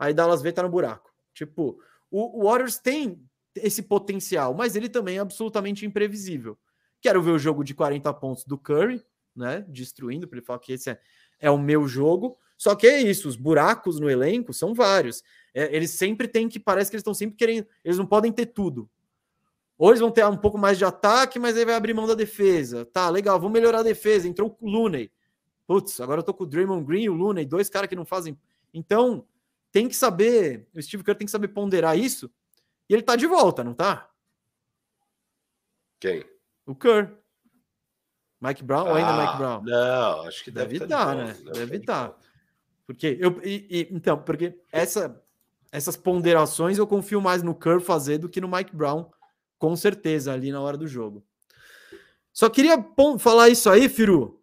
aí 0.00 0.14
Dallas 0.14 0.40
vê 0.40 0.50
tá 0.50 0.62
no 0.62 0.70
buraco. 0.70 1.12
Tipo, 1.34 1.78
o, 2.10 2.44
Warriors 2.44 2.78
tem 2.78 3.22
esse 3.54 3.82
potencial, 3.82 4.54
mas 4.54 4.74
ele 4.74 4.88
também 4.88 5.18
é 5.18 5.20
absolutamente 5.20 5.84
imprevisível. 5.84 6.58
Quero 7.00 7.22
ver 7.22 7.32
o 7.32 7.38
jogo 7.38 7.62
de 7.62 7.74
40 7.74 8.12
pontos 8.14 8.44
do 8.44 8.56
Curry, 8.58 9.04
né? 9.36 9.64
Destruindo, 9.68 10.26
para 10.26 10.38
ele 10.38 10.46
falar 10.46 10.58
que 10.58 10.72
esse 10.72 10.90
é, 10.90 11.00
é 11.38 11.50
o 11.50 11.58
meu 11.58 11.86
jogo. 11.86 12.38
Só 12.56 12.74
que 12.74 12.86
é 12.86 13.00
isso, 13.00 13.28
os 13.28 13.36
buracos 13.36 14.00
no 14.00 14.10
elenco 14.10 14.52
são 14.52 14.74
vários. 14.74 15.22
É, 15.54 15.74
eles 15.74 15.90
sempre 15.90 16.26
têm 16.26 16.48
que, 16.48 16.58
parece 16.58 16.90
que 16.90 16.96
eles 16.96 17.02
estão 17.02 17.14
sempre 17.14 17.36
querendo, 17.36 17.66
eles 17.84 17.98
não 17.98 18.06
podem 18.06 18.32
ter 18.32 18.46
tudo. 18.46 18.88
Ou 19.78 19.90
eles 19.90 20.00
vão 20.00 20.10
ter 20.10 20.24
um 20.26 20.36
pouco 20.36 20.58
mais 20.58 20.76
de 20.76 20.84
ataque, 20.84 21.38
mas 21.38 21.56
aí 21.56 21.64
vai 21.64 21.74
abrir 21.74 21.94
mão 21.94 22.06
da 22.06 22.14
defesa. 22.14 22.84
Tá, 22.84 23.08
legal, 23.08 23.38
vamos 23.38 23.52
melhorar 23.52 23.80
a 23.80 23.82
defesa. 23.82 24.28
Entrou 24.28 24.56
o 24.60 24.68
Looney. 24.68 25.10
Putz, 25.66 26.00
agora 26.00 26.20
eu 26.20 26.24
tô 26.24 26.34
com 26.34 26.44
o 26.44 26.46
Draymond 26.46 26.84
Green 26.84 27.04
e 27.04 27.08
o 27.08 27.14
Looney, 27.14 27.46
dois 27.46 27.70
caras 27.70 27.88
que 27.88 27.96
não 27.96 28.04
fazem. 28.04 28.38
Então, 28.74 29.24
tem 29.72 29.88
que 29.88 29.96
saber, 29.96 30.68
o 30.74 30.82
Steve 30.82 31.04
Kerr 31.04 31.16
tem 31.16 31.26
que 31.26 31.30
saber 31.30 31.48
ponderar 31.48 31.98
isso. 31.98 32.30
E 32.88 32.94
ele 32.94 33.02
tá 33.02 33.16
de 33.16 33.26
volta, 33.26 33.62
não 33.62 33.74
tá? 33.74 34.10
Quem? 36.00 36.24
O 36.66 36.74
Kerr. 36.74 37.16
Mike 38.40 38.64
Brown 38.64 38.86
ah, 38.86 38.90
ou 38.90 38.94
ainda 38.96 39.12
Mike 39.12 39.36
Brown? 39.36 39.62
Não, 39.62 40.22
acho 40.22 40.42
que 40.42 40.50
deve, 40.50 40.78
deve 40.78 40.84
estar, 40.84 41.06
tá, 41.06 41.14
né? 41.14 41.34
Deve, 41.34 41.50
deve 41.52 41.76
estar. 41.76 42.08
Tá. 42.08 42.18
Porque 42.86 43.18
eu 43.20 43.40
e, 43.44 43.66
e, 43.70 43.94
então, 43.94 44.18
porque 44.22 44.58
essa 44.72 45.22
essas 45.70 45.96
ponderações 45.96 46.78
eu 46.78 46.86
confio 46.86 47.20
mais 47.20 47.42
no 47.42 47.54
Kerr 47.54 47.80
fazer 47.80 48.18
do 48.18 48.28
que 48.28 48.40
no 48.40 48.48
Mike 48.48 48.74
Brown, 48.74 49.08
com 49.58 49.76
certeza 49.76 50.32
ali 50.32 50.50
na 50.50 50.60
hora 50.60 50.76
do 50.76 50.88
jogo. 50.88 51.24
Só 52.32 52.48
queria 52.48 52.84
falar 53.18 53.48
isso 53.48 53.68
aí, 53.68 53.88
Firu, 53.88 54.42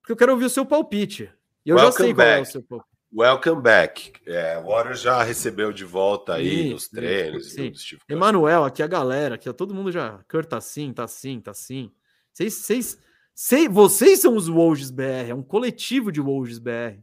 porque 0.00 0.12
eu 0.12 0.16
quero 0.16 0.32
ouvir 0.32 0.44
o 0.46 0.50
seu 0.50 0.66
palpite. 0.66 1.32
E 1.64 1.70
eu 1.70 1.76
Welcome 1.76 1.92
já 1.92 2.04
sei 2.04 2.14
back. 2.14 2.30
qual 2.30 2.38
é 2.38 2.42
o 2.42 2.44
seu 2.44 2.62
palpite. 2.62 2.95
Welcome 3.18 3.62
back. 3.62 4.12
É, 4.26 4.58
o 4.58 4.66
Warriors 4.66 5.00
já 5.00 5.22
recebeu 5.22 5.72
de 5.72 5.86
volta 5.86 6.34
aí 6.34 6.64
sim, 6.64 6.70
nos 6.74 6.86
treinos. 6.86 7.50
Sim. 7.50 7.72
sim. 7.72 7.96
Emanuel, 8.10 8.62
aqui 8.62 8.82
a 8.82 8.86
galera, 8.86 9.36
aqui 9.36 9.50
todo 9.54 9.74
mundo 9.74 9.90
já. 9.90 10.22
Kurt 10.28 10.46
tá 10.46 10.58
assim, 10.58 10.92
tá 10.92 11.04
assim, 11.04 11.40
tá 11.40 11.52
assim. 11.52 11.90
Vocês, 12.30 12.52
vocês, 12.52 12.98
vocês, 13.34 13.72
vocês 13.72 14.20
são 14.20 14.36
os 14.36 14.48
Wolves 14.48 14.90
BR, 14.90 15.30
é 15.30 15.34
um 15.34 15.42
coletivo 15.42 16.12
de 16.12 16.20
Wolves 16.20 16.58
BR. 16.58 17.00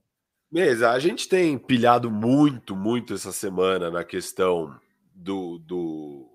Mesa, 0.51 0.91
a 0.91 0.99
gente 0.99 1.27
tem 1.27 1.57
pilhado 1.57 2.11
muito, 2.11 2.75
muito 2.75 3.15
essa 3.15 3.31
semana 3.31 3.89
na 3.89 4.03
questão 4.03 4.79
do, 5.15 5.57
do, 5.57 6.29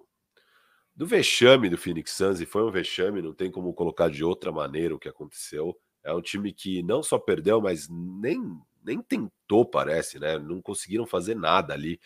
do 0.92 1.06
vexame 1.06 1.70
do 1.70 1.78
Phoenix 1.78 2.14
Suns, 2.14 2.40
e 2.40 2.46
foi 2.46 2.64
um 2.64 2.72
vexame, 2.72 3.22
não 3.22 3.32
tem 3.32 3.48
como 3.48 3.72
colocar 3.72 4.10
de 4.10 4.24
outra 4.24 4.50
maneira 4.50 4.92
o 4.92 4.98
que 4.98 5.08
aconteceu. 5.08 5.78
É 6.04 6.12
um 6.12 6.20
time 6.20 6.52
que 6.52 6.82
não 6.82 7.00
só 7.00 7.16
perdeu, 7.16 7.60
mas 7.60 7.86
nem, 7.88 8.40
nem 8.84 9.00
tentou, 9.00 9.64
parece, 9.64 10.18
né? 10.18 10.38
Não 10.38 10.60
conseguiram 10.60 11.06
fazer 11.06 11.34
nada 11.34 11.74
ali. 11.74 12.00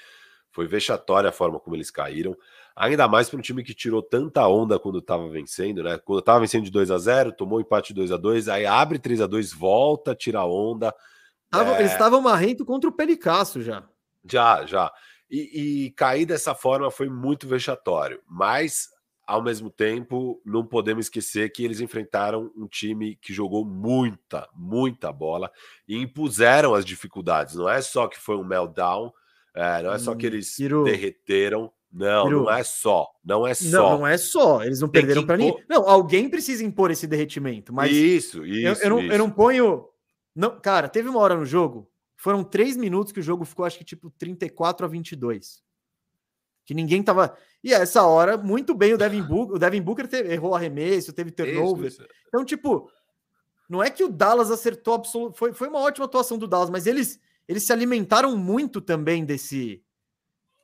Foi 0.51 0.67
vexatória 0.67 1.31
a 1.31 1.33
forma 1.33 1.59
como 1.59 1.75
eles 1.75 1.91
caíram. 1.91 2.37
Ainda 2.77 3.09
mais 3.09 3.29
para 3.29 3.39
um 3.39 3.43
time 3.43 3.63
que 3.63 3.75
tirou 3.75 4.03
tanta 4.03 4.47
onda 4.47 4.79
quando 4.79 4.99
estava 4.99 5.29
vencendo, 5.29 5.83
né? 5.83 5.99
Quando 5.99 6.21
estava 6.21 6.41
vencendo 6.41 6.65
de 6.65 6.71
2 6.71 6.91
a 6.91 6.99
0 6.99 7.33
tomou 7.33 7.61
empate 7.61 7.95
2 7.95 8.13
a 8.13 8.17
2 8.17 8.49
aí 8.49 8.67
abre 8.67 8.99
3 8.99 9.23
a 9.23 9.27
2 9.27 9.53
volta, 9.53 10.15
tira 10.15 10.45
onda. 10.45 10.95
Tava, 11.51 11.77
é... 11.77 11.81
Eles 11.81 11.93
estavam 11.93 12.21
marrento 12.21 12.65
contra 12.65 12.89
o 12.89 12.93
Pelicasso 12.93 13.63
já. 13.63 13.85
Já, 14.25 14.65
já. 14.65 14.93
E, 15.31 15.87
e 15.87 15.91
cair 15.93 16.27
dessa 16.27 16.55
forma 16.55 16.91
foi 16.91 17.09
muito 17.09 17.49
vexatório. 17.49 18.21
Mas 18.27 18.89
ao 19.27 19.43
mesmo 19.43 19.71
tempo, 19.71 20.41
não 20.45 20.67
podemos 20.67 21.07
esquecer 21.07 21.51
que 21.51 21.65
eles 21.65 21.81
enfrentaram 21.81 22.51
um 22.57 22.67
time 22.67 23.17
que 23.17 23.33
jogou 23.33 23.65
muita, 23.65 24.49
muita 24.55 25.13
bola 25.13 25.51
e 25.87 25.97
impuseram 25.97 26.75
as 26.75 26.85
dificuldades. 26.85 27.55
Não 27.55 27.69
é 27.69 27.81
só 27.81 28.09
que 28.09 28.19
foi 28.19 28.37
um 28.37 28.45
meltdown, 28.45 29.13
é, 29.55 29.83
não 29.83 29.93
é 29.93 29.99
só 29.99 30.15
que 30.15 30.27
hum, 30.27 30.31
eles 30.31 30.57
derreteram. 30.85 31.73
Não, 31.93 32.31
não 32.31 32.51
é 32.51 32.65
só. 32.65 33.07
Não 33.23 33.47
é 33.47 33.53
só. 33.53 33.71
Não, 33.71 33.99
não 33.99 34.07
é 34.07 34.17
só. 34.17 34.63
Eles 34.65 34.81
não 34.81 34.89
Tem 34.89 35.03
perderam 35.03 35.27
para 35.27 35.37
ninguém. 35.37 35.63
Não, 35.69 35.87
alguém 35.87 36.29
precisa 36.29 36.65
impor 36.65 36.91
esse 36.91 37.07
derretimento. 37.07 37.73
Mas 37.73 37.93
isso, 37.93 38.47
isso. 38.47 38.67
Eu, 38.67 38.75
eu, 38.85 38.91
não, 38.91 39.03
isso. 39.03 39.13
eu 39.13 39.19
não 39.19 39.31
ponho. 39.31 39.89
Não, 40.35 40.59
cara, 40.59 40.89
teve 40.89 41.11
uma 41.11 41.21
hora 41.21 41.37
no 41.37 41.45
jogo. 41.45 41.87
Foram 42.17 42.43
três 42.43 42.79
minutos 42.79 43.13
que 43.13 43.21
o 43.21 43.23
jogo 43.23 43.45
ficou, 43.45 43.67
acho 43.67 43.77
que 43.77 43.85
tipo 43.85 44.11
34 44.11 44.87
a 44.87 44.89
22 44.89 45.63
que 46.65 46.75
ninguém 46.75 47.03
tava. 47.03 47.37
E 47.63 47.73
essa 47.73 48.03
hora, 48.05 48.37
muito 48.37 48.75
bem, 48.75 48.95
o 48.95 48.99
Devin 48.99 49.23
Booker, 49.23 49.57
o 49.57 49.59
Devin 49.59 49.83
Booker 49.83 50.09
teve, 50.09 50.33
errou 50.33 50.55
arremesso, 50.55 51.13
teve 51.13 51.31
turnover. 51.31 51.87
Isso, 51.87 52.03
isso. 52.03 52.11
Então, 52.29 52.45
tipo, 52.45 52.91
não 53.69 53.83
é 53.83 53.91
que 53.91 54.05
o 54.05 54.09
Dallas 54.09 54.51
acertou 54.51 54.95
absoluto. 54.95 55.37
Foi, 55.37 55.53
foi 55.53 55.69
uma 55.69 55.81
ótima 55.81 56.07
atuação 56.07 56.39
do 56.39 56.47
Dallas, 56.47 56.71
mas 56.71 56.87
eles, 56.87 57.21
eles 57.49 57.63
se 57.63 57.73
alimentaram 57.73 58.37
muito 58.37 58.81
também 58.81 59.25
desse 59.25 59.83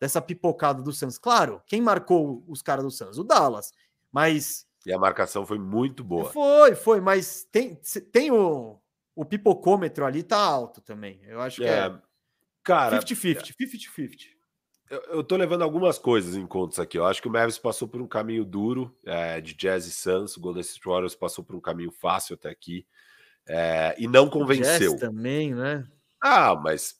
dessa 0.01 0.23
pipocada 0.23 0.83
do 0.83 0.93
Suns. 0.93 1.19
Claro, 1.19 1.61
quem 1.67 1.81
marcou 1.81 2.45
os 2.47 2.63
caras 2.63 2.85
do 2.85 2.91
Suns? 2.91 3.19
O 3.19 3.25
Dallas. 3.25 3.73
Mas. 4.13 4.67
E 4.87 4.93
a 4.93 4.99
marcação 4.99 5.45
foi 5.45 5.59
muito 5.59 6.05
boa. 6.05 6.31
Foi, 6.31 6.75
foi, 6.75 7.01
mas 7.01 7.45
tem, 7.51 7.75
tem 8.13 8.31
o, 8.31 8.79
o 9.15 9.25
pipocômetro 9.25 10.05
ali, 10.05 10.23
tá 10.23 10.39
alto 10.39 10.81
também. 10.81 11.21
Eu 11.25 11.41
acho 11.41 11.57
que 11.57 11.67
é. 11.67 11.87
é 11.87 11.99
cara. 12.63 13.01
50-50, 13.01 13.55
50-50 13.55 14.38
eu, 14.91 15.03
eu 15.11 15.25
tô 15.25 15.37
levando 15.37 15.63
algumas 15.63 15.99
coisas 15.99 16.37
em 16.37 16.47
conta 16.47 16.83
aqui. 16.83 16.99
Eu 16.99 17.07
acho 17.07 17.21
que 17.21 17.29
o 17.29 17.31
Mavis 17.31 17.59
passou 17.59 17.87
por 17.87 18.01
um 18.01 18.07
caminho 18.07 18.45
duro 18.45 18.97
é, 19.05 19.41
de 19.41 19.55
Jazz 19.55 19.87
e 19.87 19.91
Suns. 19.91 20.37
O 20.37 20.41
Golden 20.41 20.63
State 20.63 20.87
Warriors 20.87 21.15
passou 21.15 21.45
por 21.45 21.55
um 21.55 21.61
caminho 21.61 21.91
fácil 21.91 22.35
até 22.35 22.49
aqui 22.49 22.87
é, 23.47 23.95
e 23.99 24.07
não 24.07 24.29
convenceu. 24.29 24.93
O 24.93 24.97
Jazz 24.97 25.01
também, 25.01 25.55
né? 25.55 25.87
Ah, 26.23 26.55
mas 26.55 26.97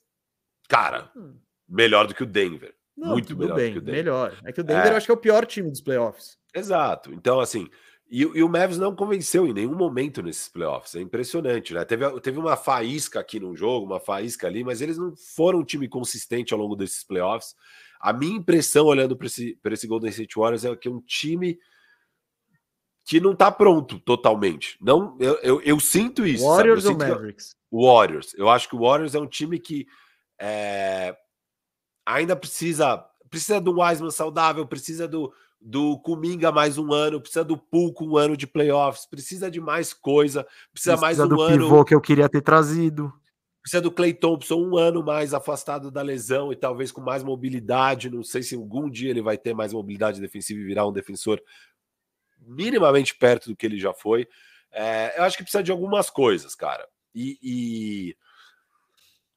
cara, 0.69 1.11
hum. 1.17 1.37
melhor 1.69 2.07
do 2.07 2.15
que 2.15 2.23
o 2.23 2.27
Denver. 2.27 2.75
Não, 2.97 3.11
Muito 3.11 3.37
melhor 3.37 3.55
bem, 3.55 3.69
do 3.69 3.73
que 3.75 3.79
o 3.79 3.83
Denver. 3.83 4.05
Melhor. 4.05 4.41
É 4.45 4.53
que 4.53 4.61
o 4.61 4.65
Denver 4.65 4.87
é... 4.87 4.91
eu 4.91 4.97
acho 4.97 5.07
que 5.07 5.13
é 5.13 5.15
o 5.15 5.19
pior 5.19 5.47
time 5.47 5.71
dos 5.71 5.81
playoffs. 5.81 6.37
Exato. 6.55 7.13
Então, 7.13 7.39
assim, 7.39 7.69
e, 8.11 8.21
e, 8.23 8.43
o 8.43 8.49
Mavs 8.49 8.79
não 8.79 8.95
convenceu 8.95 9.47
em 9.47 9.53
nenhum 9.53 9.75
momento 9.75 10.23
nesses 10.23 10.49
playoffs. 10.49 10.95
É 10.95 11.01
impressionante, 11.01 11.75
né? 11.75 11.85
Teve, 11.85 12.21
teve 12.21 12.39
uma 12.39 12.57
faísca 12.57 13.21
aqui 13.21 13.39
no 13.39 13.55
jogo, 13.55 13.85
uma 13.85 14.01
faísca 14.01 14.47
ali, 14.47 14.65
mas 14.65 14.81
eles 14.81 14.97
não 14.97 15.15
foram 15.15 15.59
um 15.61 15.65
time 15.65 15.87
consistente 15.89 16.55
ao 16.55 16.61
longo 16.61 16.75
desses 16.75 17.05
playoffs. 17.05 17.55
A 18.01 18.13
minha 18.13 18.37
impressão, 18.37 18.87
olhando 18.87 19.17
para 19.17 19.27
esse, 19.27 19.59
esse 19.63 19.87
Golden 19.87 20.11
State 20.11 20.39
Warriors, 20.39 20.65
é 20.65 20.75
que 20.75 20.89
é 20.89 20.91
um 20.91 21.01
time 21.01 21.59
que 23.05 23.21
não 23.21 23.33
está 23.33 23.51
pronto 23.51 23.99
totalmente. 24.01 24.79
Não, 24.81 25.17
eu, 25.21 25.35
eu, 25.43 25.61
eu 25.63 25.81
sinto 25.81 26.27
isso. 26.27 26.45
Warriors 26.45 26.87
ou 26.87 26.97
Mavericks? 26.97 27.57
Warriors. 27.71 28.35
Eu 28.35 28.49
acho 28.49 28.69
que 28.69 28.77
o 28.77 28.81
Warriors 28.81 29.15
é 29.15 29.19
um 29.19 29.27
time 29.27 29.59
que 29.59 29.87
é, 30.39 31.17
ainda 32.07 32.35
precisa 32.35 33.05
precisa 33.29 33.61
do 33.61 33.81
Wiseman 33.81 34.11
saudável, 34.11 34.67
precisa 34.67 35.07
do, 35.07 35.33
do 35.61 35.99
Kuminga 35.99 36.53
mais 36.53 36.79
um 36.79 36.93
ano, 36.93 37.21
precisa 37.21 37.45
do 37.45 37.57
Pool 37.57 37.93
com 37.93 38.07
um 38.07 38.17
ano 38.17 38.37
de 38.37 38.47
playoffs, 38.47 39.07
precisa 39.07 39.51
de 39.51 39.61
mais 39.61 39.93
coisa, 39.93 40.45
precisa, 40.73 40.97
precisa 40.97 40.97
mais 40.97 41.19
um 41.19 41.29
do 41.29 41.41
ano. 41.41 41.65
Pivô 41.65 41.85
que 41.85 41.95
eu 41.95 42.01
queria 42.01 42.29
ter 42.29 42.43
trazido. 42.43 43.13
Precisa 43.61 43.83
do 43.83 43.91
Clay 43.91 44.15
Thompson 44.15 44.57
um 44.57 44.77
ano 44.77 45.03
mais 45.03 45.35
afastado 45.35 45.91
da 45.91 46.01
lesão 46.01 46.53
e 46.53 46.57
talvez 46.57 46.91
com 46.91 47.01
mais 47.01 47.23
mobilidade. 47.23 48.09
Não 48.09 48.23
sei 48.23 48.43
se 48.43 48.55
algum 48.55 48.89
dia 48.89 49.11
ele 49.11 49.21
vai 49.21 49.37
ter 49.37 49.55
mais 49.55 49.73
mobilidade 49.73 50.21
defensiva 50.21 50.61
e 50.61 50.65
virar 50.65 50.87
um 50.87 50.93
defensor 50.93 51.43
minimamente 52.41 53.15
perto 53.15 53.51
do 53.51 53.57
que 53.57 53.67
ele 53.67 53.79
já 53.79 53.93
foi. 53.93 54.27
É, 54.71 55.19
eu 55.19 55.25
acho 55.25 55.37
que 55.37 55.43
precisa 55.43 55.63
de 55.63 55.73
algumas 55.73 56.09
coisas, 56.09 56.55
cara. 56.55 56.87
E, 57.15 57.39
e, 57.43 58.17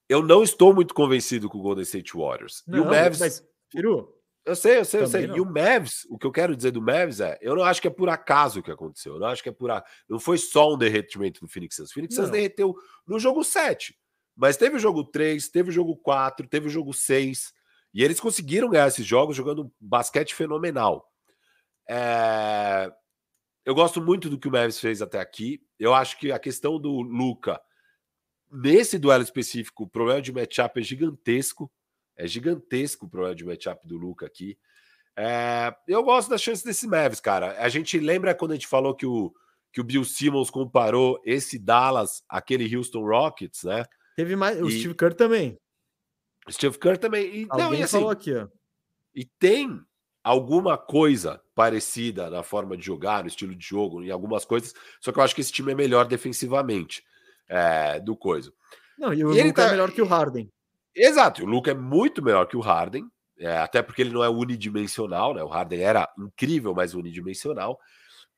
eu 0.07 0.21
não 0.21 0.43
estou 0.43 0.73
muito 0.73 0.93
convencido 0.93 1.49
com 1.49 1.57
o 1.57 1.61
Golden 1.61 1.83
State 1.83 2.15
Warriors. 2.15 2.63
Não, 2.67 2.77
e 2.77 2.81
o 2.81 2.85
Mavs. 2.85 3.19
Mas, 3.19 3.45
Firu, 3.69 4.13
eu 4.43 4.55
sei, 4.55 4.79
eu 4.79 4.85
sei, 4.85 5.01
eu 5.01 5.07
sei. 5.07 5.27
Não. 5.27 5.37
E 5.37 5.41
o 5.41 5.45
Mavs, 5.45 6.05
o 6.09 6.17
que 6.17 6.25
eu 6.25 6.31
quero 6.31 6.55
dizer 6.55 6.71
do 6.71 6.81
Mavs 6.81 7.19
é, 7.19 7.37
eu 7.41 7.55
não 7.55 7.63
acho 7.63 7.81
que 7.81 7.87
é 7.87 7.91
por 7.91 8.09
acaso 8.09 8.59
o 8.59 8.63
que 8.63 8.71
aconteceu. 8.71 9.13
Eu 9.13 9.19
não 9.19 9.27
acho 9.27 9.43
que 9.43 9.49
é 9.49 9.51
por 9.51 9.69
a... 9.69 9.83
não 10.09 10.19
foi 10.19 10.37
só 10.37 10.73
um 10.73 10.77
derretimento 10.77 11.41
do 11.41 11.47
Phoenix 11.47 11.75
Suns. 11.75 11.91
O 11.91 11.93
Phoenix 11.93 12.15
Suns 12.15 12.29
derreteu 12.29 12.75
no 13.05 13.19
jogo 13.19 13.43
7. 13.43 13.95
Mas 14.35 14.57
teve 14.57 14.77
o 14.77 14.79
jogo 14.79 15.03
3, 15.03 15.49
teve 15.49 15.69
o 15.69 15.71
jogo 15.71 15.95
4, 15.97 16.47
teve 16.47 16.67
o 16.67 16.69
jogo 16.69 16.93
6. 16.93 17.53
E 17.93 18.03
eles 18.03 18.19
conseguiram 18.19 18.69
ganhar 18.69 18.87
esses 18.87 19.05
jogos 19.05 19.35
jogando 19.35 19.63
um 19.65 19.71
basquete 19.79 20.33
fenomenal. 20.33 21.07
É... 21.87 22.91
Eu 23.63 23.75
gosto 23.75 24.01
muito 24.01 24.27
do 24.27 24.39
que 24.39 24.47
o 24.47 24.51
Mavs 24.51 24.79
fez 24.79 25.03
até 25.03 25.19
aqui. 25.19 25.61
Eu 25.77 25.93
acho 25.93 26.17
que 26.17 26.31
a 26.31 26.39
questão 26.39 26.79
do 26.79 27.01
Luca, 27.01 27.61
nesse 28.49 28.97
duelo 28.97 29.23
específico, 29.23 29.83
o 29.83 29.89
problema 29.89 30.21
de 30.21 30.31
matchup 30.31 30.79
é 30.79 30.83
gigantesco. 30.83 31.71
É 32.15 32.27
gigantesco 32.27 33.05
o 33.05 33.09
problema 33.09 33.35
de 33.35 33.45
matchup 33.45 33.87
do 33.87 33.97
Luca 33.97 34.25
aqui. 34.25 34.57
É, 35.15 35.73
eu 35.87 36.03
gosto 36.03 36.29
das 36.29 36.41
chances 36.41 36.63
desse 36.63 36.87
Mavs, 36.87 37.19
cara. 37.19 37.57
A 37.59 37.69
gente 37.69 37.99
lembra 37.99 38.33
quando 38.33 38.51
a 38.51 38.55
gente 38.55 38.67
falou 38.67 38.95
que 38.95 39.05
o, 39.05 39.33
que 39.71 39.81
o 39.81 39.83
Bill 39.83 40.03
Simmons 40.03 40.49
comparou 40.49 41.21
esse 41.25 41.57
Dallas 41.57 42.23
àquele 42.29 42.75
Houston 42.75 43.05
Rockets, 43.05 43.63
né? 43.63 43.85
Teve 44.15 44.35
mais. 44.35 44.61
O 44.61 44.69
Steve 44.69 44.93
Kerr 44.93 45.13
também. 45.13 45.57
Steve 46.49 46.77
Kerr 46.77 46.97
também. 46.97 47.25
E, 47.25 47.47
Alguém 47.49 47.65
não, 47.65 47.73
e 47.75 47.83
assim, 47.83 47.97
falou 47.97 48.09
aqui, 48.09 48.33
ó. 48.33 48.47
E 49.13 49.25
tem 49.25 49.81
alguma 50.23 50.77
coisa 50.77 51.41
parecida 51.55 52.29
na 52.29 52.43
forma 52.43 52.77
de 52.77 52.85
jogar, 52.85 53.23
no 53.23 53.27
estilo 53.27 53.55
de 53.55 53.65
jogo, 53.65 54.03
em 54.03 54.11
algumas 54.11 54.45
coisas. 54.45 54.73
Só 54.99 55.11
que 55.11 55.19
eu 55.19 55.23
acho 55.23 55.35
que 55.35 55.41
esse 55.41 55.51
time 55.51 55.71
é 55.71 55.75
melhor 55.75 56.05
defensivamente 56.05 57.03
é, 57.47 57.99
do 57.99 58.15
coisa. 58.15 58.53
Não, 58.97 59.13
e 59.13 59.19
e 59.19 59.23
Luca 59.23 59.53
tá... 59.53 59.67
é 59.67 59.71
melhor 59.71 59.91
que 59.91 60.01
o 60.01 60.05
Harden. 60.05 60.51
Exato, 60.95 61.43
o 61.43 61.45
Luca 61.45 61.71
é 61.71 61.75
muito 61.75 62.21
melhor 62.21 62.45
que 62.45 62.57
o 62.57 62.61
Harden, 62.61 63.05
é, 63.37 63.57
até 63.57 63.81
porque 63.81 64.01
ele 64.01 64.11
não 64.11 64.23
é 64.23 64.29
unidimensional, 64.29 65.33
né? 65.33 65.43
O 65.43 65.47
Harden 65.47 65.81
era 65.81 66.09
incrível, 66.17 66.73
mas 66.73 66.93
unidimensional. 66.93 67.79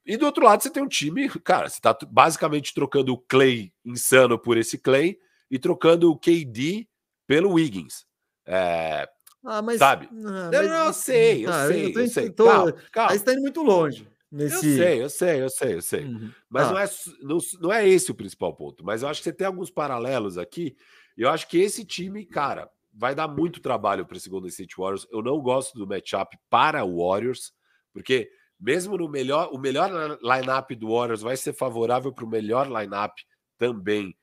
E 0.05 0.17
do 0.17 0.25
outro 0.25 0.45
lado, 0.45 0.61
você 0.61 0.69
tem 0.69 0.83
um 0.83 0.87
time, 0.87 1.29
cara, 1.43 1.69
você 1.69 1.79
tá 1.79 1.97
basicamente 2.07 2.73
trocando 2.73 3.13
o 3.13 3.17
Clay 3.17 3.73
insano 3.85 4.37
por 4.37 4.57
esse 4.57 4.77
Clay 4.77 5.17
e 5.49 5.57
trocando 5.57 6.11
o 6.11 6.17
KD 6.17 6.87
pelo 7.25 7.53
Wiggins. 7.53 8.05
É, 8.45 9.07
ah, 9.45 9.61
mas, 9.61 9.79
sabe? 9.79 10.07
Ah, 10.11 10.49
mas, 10.51 10.69
não, 10.69 10.85
não, 10.85 10.93
sei, 10.93 11.45
eu 11.45 11.51
ah, 11.51 11.67
sei, 11.67 11.85
eu, 11.85 11.93
tô, 11.93 11.99
eu 11.99 12.07
sei. 12.07 12.29
Tô, 12.29 12.45
calma, 12.45 12.73
calma. 12.91 13.11
Aí 13.11 13.19
você 13.19 13.25
tá 13.25 13.33
indo 13.33 13.41
muito 13.41 13.61
longe. 13.61 14.07
Nesse... 14.31 14.55
Eu 14.55 14.61
sei, 14.61 15.03
eu 15.03 15.09
sei, 15.09 15.41
eu 15.41 15.49
sei, 15.49 15.73
eu 15.75 15.81
sei. 15.81 16.05
Uhum. 16.05 16.31
Mas 16.49 16.67
ah. 16.67 16.71
não, 16.71 16.79
é, 16.79 16.89
não, 17.21 17.37
não 17.61 17.73
é 17.73 17.87
esse 17.87 18.09
o 18.09 18.15
principal 18.15 18.55
ponto. 18.55 18.83
Mas 18.83 19.03
eu 19.03 19.09
acho 19.09 19.19
que 19.19 19.25
você 19.25 19.33
tem 19.33 19.45
alguns 19.45 19.69
paralelos 19.69 20.37
aqui 20.37 20.75
eu 21.21 21.29
acho 21.29 21.47
que 21.47 21.59
esse 21.59 21.85
time, 21.85 22.25
cara, 22.25 22.69
vai 22.93 23.15
dar 23.15 23.27
muito 23.27 23.61
trabalho 23.61 24.05
para 24.05 24.17
esse 24.17 24.29
Golden 24.29 24.49
State 24.49 24.75
Warriors. 24.77 25.07
Eu 25.11 25.21
não 25.21 25.39
gosto 25.41 25.77
do 25.77 25.87
matchup 25.87 26.37
para 26.49 26.83
o 26.83 26.97
Warriors, 26.97 27.53
porque 27.91 28.31
mesmo 28.59 28.97
no 28.97 29.09
melhor, 29.09 29.49
o 29.51 29.57
melhor 29.57 30.19
lineup 30.21 30.71
do 30.71 30.93
Warriors 30.95 31.21
vai 31.21 31.35
ser 31.35 31.53
favorável 31.53 32.13
para 32.13 32.25
o 32.25 32.29
melhor 32.29 32.67
lineup 32.67 33.17
também 33.57 34.15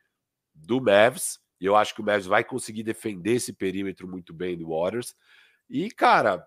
do 0.54 0.80
Mavs. 0.80 1.38
E 1.60 1.66
eu 1.66 1.76
acho 1.76 1.94
que 1.94 2.00
o 2.00 2.04
Mavs 2.04 2.26
vai 2.26 2.42
conseguir 2.42 2.82
defender 2.82 3.34
esse 3.34 3.52
perímetro 3.52 4.08
muito 4.08 4.32
bem 4.32 4.56
do 4.56 4.70
Warriors. 4.70 5.14
E, 5.68 5.90
cara, 5.90 6.46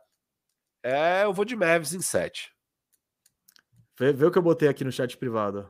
é, 0.82 1.24
eu 1.24 1.34
vou 1.34 1.46
de 1.46 1.56
Mavs 1.56 1.94
em 1.94 2.02
7. 2.02 2.52
Vê, 3.98 4.12
vê 4.12 4.26
o 4.26 4.32
que 4.32 4.38
eu 4.38 4.44
botei 4.44 4.68
aqui 4.68 4.84
no 4.84 4.92
chat 4.92 5.16
privado. 5.18 5.70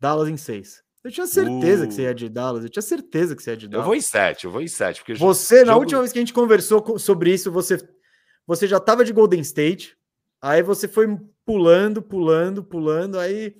Dallas 0.00 0.28
em 0.28 0.36
6. 0.36 0.83
Eu 1.04 1.10
tinha 1.10 1.26
certeza 1.26 1.84
uh. 1.84 1.88
que 1.88 1.94
você 1.94 2.02
ia 2.02 2.14
de 2.14 2.28
Dallas. 2.30 2.64
Eu 2.64 2.70
tinha 2.70 2.82
certeza 2.82 3.36
que 3.36 3.42
você 3.42 3.50
ia 3.50 3.56
de 3.56 3.68
Dallas. 3.68 3.84
Eu 3.84 3.86
vou 3.86 3.94
em 3.94 4.00
sete, 4.00 4.46
eu 4.46 4.50
vou 4.50 4.62
em 4.62 4.68
sete. 4.68 5.00
Porque 5.00 5.14
você, 5.14 5.58
jogo... 5.58 5.70
na 5.70 5.76
última 5.76 6.00
vez 6.00 6.12
que 6.12 6.18
a 6.18 6.22
gente 6.22 6.32
conversou 6.32 6.98
sobre 6.98 7.32
isso, 7.32 7.52
você, 7.52 7.76
você 8.46 8.66
já 8.66 8.78
estava 8.78 9.04
de 9.04 9.12
Golden 9.12 9.40
State. 9.40 9.96
Aí 10.40 10.62
você 10.62 10.88
foi 10.88 11.06
pulando, 11.44 12.00
pulando, 12.00 12.64
pulando. 12.64 13.18
Aí 13.18 13.54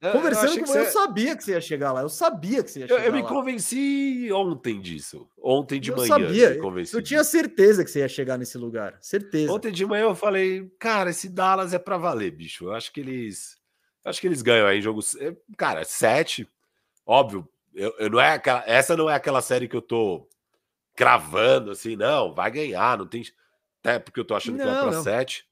eu, 0.00 0.12
Conversando 0.12 0.54
eu 0.54 0.60
com 0.60 0.66
você, 0.66 0.80
eu 0.80 0.86
sabia 0.86 1.36
que 1.36 1.44
você 1.44 1.52
ia 1.52 1.60
chegar 1.60 1.92
lá. 1.92 2.02
Eu 2.02 2.08
sabia 2.08 2.62
que 2.62 2.70
você 2.70 2.80
ia 2.80 2.88
chegar 2.88 3.00
eu, 3.00 3.06
eu 3.06 3.12
me 3.12 3.22
lá. 3.22 3.28
convenci 3.28 4.30
ontem 4.32 4.80
disso. 4.80 5.28
Ontem 5.42 5.80
de 5.80 5.90
eu 5.90 5.96
manhã. 5.96 6.08
Sabia. 6.08 6.58
Eu 6.92 7.02
tinha 7.02 7.24
certeza 7.24 7.84
que 7.84 7.90
você 7.90 8.00
ia 8.00 8.08
chegar 8.08 8.38
nesse 8.38 8.58
lugar. 8.58 8.98
Certeza. 9.00 9.52
Ontem 9.52 9.72
de 9.72 9.84
manhã 9.86 10.04
eu 10.04 10.14
falei, 10.14 10.70
cara, 10.78 11.10
esse 11.10 11.28
Dallas 11.28 11.72
é 11.72 11.78
para 11.78 11.96
valer, 11.96 12.30
bicho. 12.30 12.66
Eu 12.66 12.72
acho 12.72 12.92
que 12.92 13.00
eles. 13.00 13.56
Acho 14.04 14.20
que 14.20 14.26
eles 14.26 14.42
ganham 14.42 14.66
aí 14.66 14.78
em 14.78 14.82
jogo. 14.82 15.00
Cara, 15.56 15.84
sete. 15.84 16.48
Óbvio, 17.06 17.48
eu, 17.74 17.94
eu, 17.98 18.10
não 18.10 18.20
é 18.20 18.32
aquela, 18.32 18.64
essa 18.66 18.96
não 18.96 19.08
é 19.08 19.14
aquela 19.14 19.40
série 19.40 19.68
que 19.68 19.76
eu 19.76 19.82
tô 19.82 20.28
cravando 20.94 21.70
assim, 21.70 21.94
não, 21.94 22.34
vai 22.34 22.50
ganhar, 22.50 22.98
não 22.98 23.06
tem. 23.06 23.22
Até 23.80 23.98
porque 23.98 24.18
eu 24.18 24.24
tô 24.24 24.34
achando 24.34 24.56
não, 24.56 24.64
que 24.64 24.70
vai 24.70 24.82
para 24.82 25.02
sete. 25.02 25.46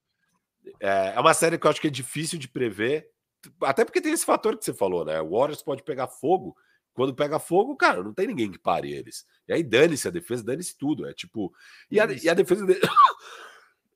É, 0.81 1.12
é 1.14 1.20
uma 1.20 1.35
série 1.35 1.56
que 1.56 1.66
eu 1.66 1.70
acho 1.70 1.81
que 1.81 1.86
é 1.86 1.90
difícil 1.90 2.39
de 2.39 2.48
prever 2.48 3.09
até 3.62 3.85
porque 3.85 4.01
tem 4.01 4.12
esse 4.12 4.24
fator 4.24 4.56
que 4.56 4.64
você 4.64 4.72
falou, 4.72 5.05
né? 5.05 5.20
O 5.20 5.31
Warriors 5.31 5.62
pode 5.62 5.82
pegar 5.82 6.06
fogo. 6.06 6.56
Quando 6.93 7.14
pega 7.14 7.40
fogo, 7.40 7.76
cara, 7.76 8.02
não 8.02 8.14
tem 8.14 8.26
ninguém 8.26 8.51
que 8.51 8.59
pare 8.59 8.93
eles. 8.93 9.26
E 9.48 9.52
aí 9.52 9.62
dane-se 9.62 10.06
a 10.06 10.10
defesa, 10.10 10.44
dane-se 10.44 10.78
tudo. 10.78 11.06
É 11.06 11.12
tipo. 11.12 11.52
E 11.90 11.98
a, 11.98 12.06
e 12.06 12.28
a 12.28 12.35
defesa 12.35 12.64
deles. 12.64 12.89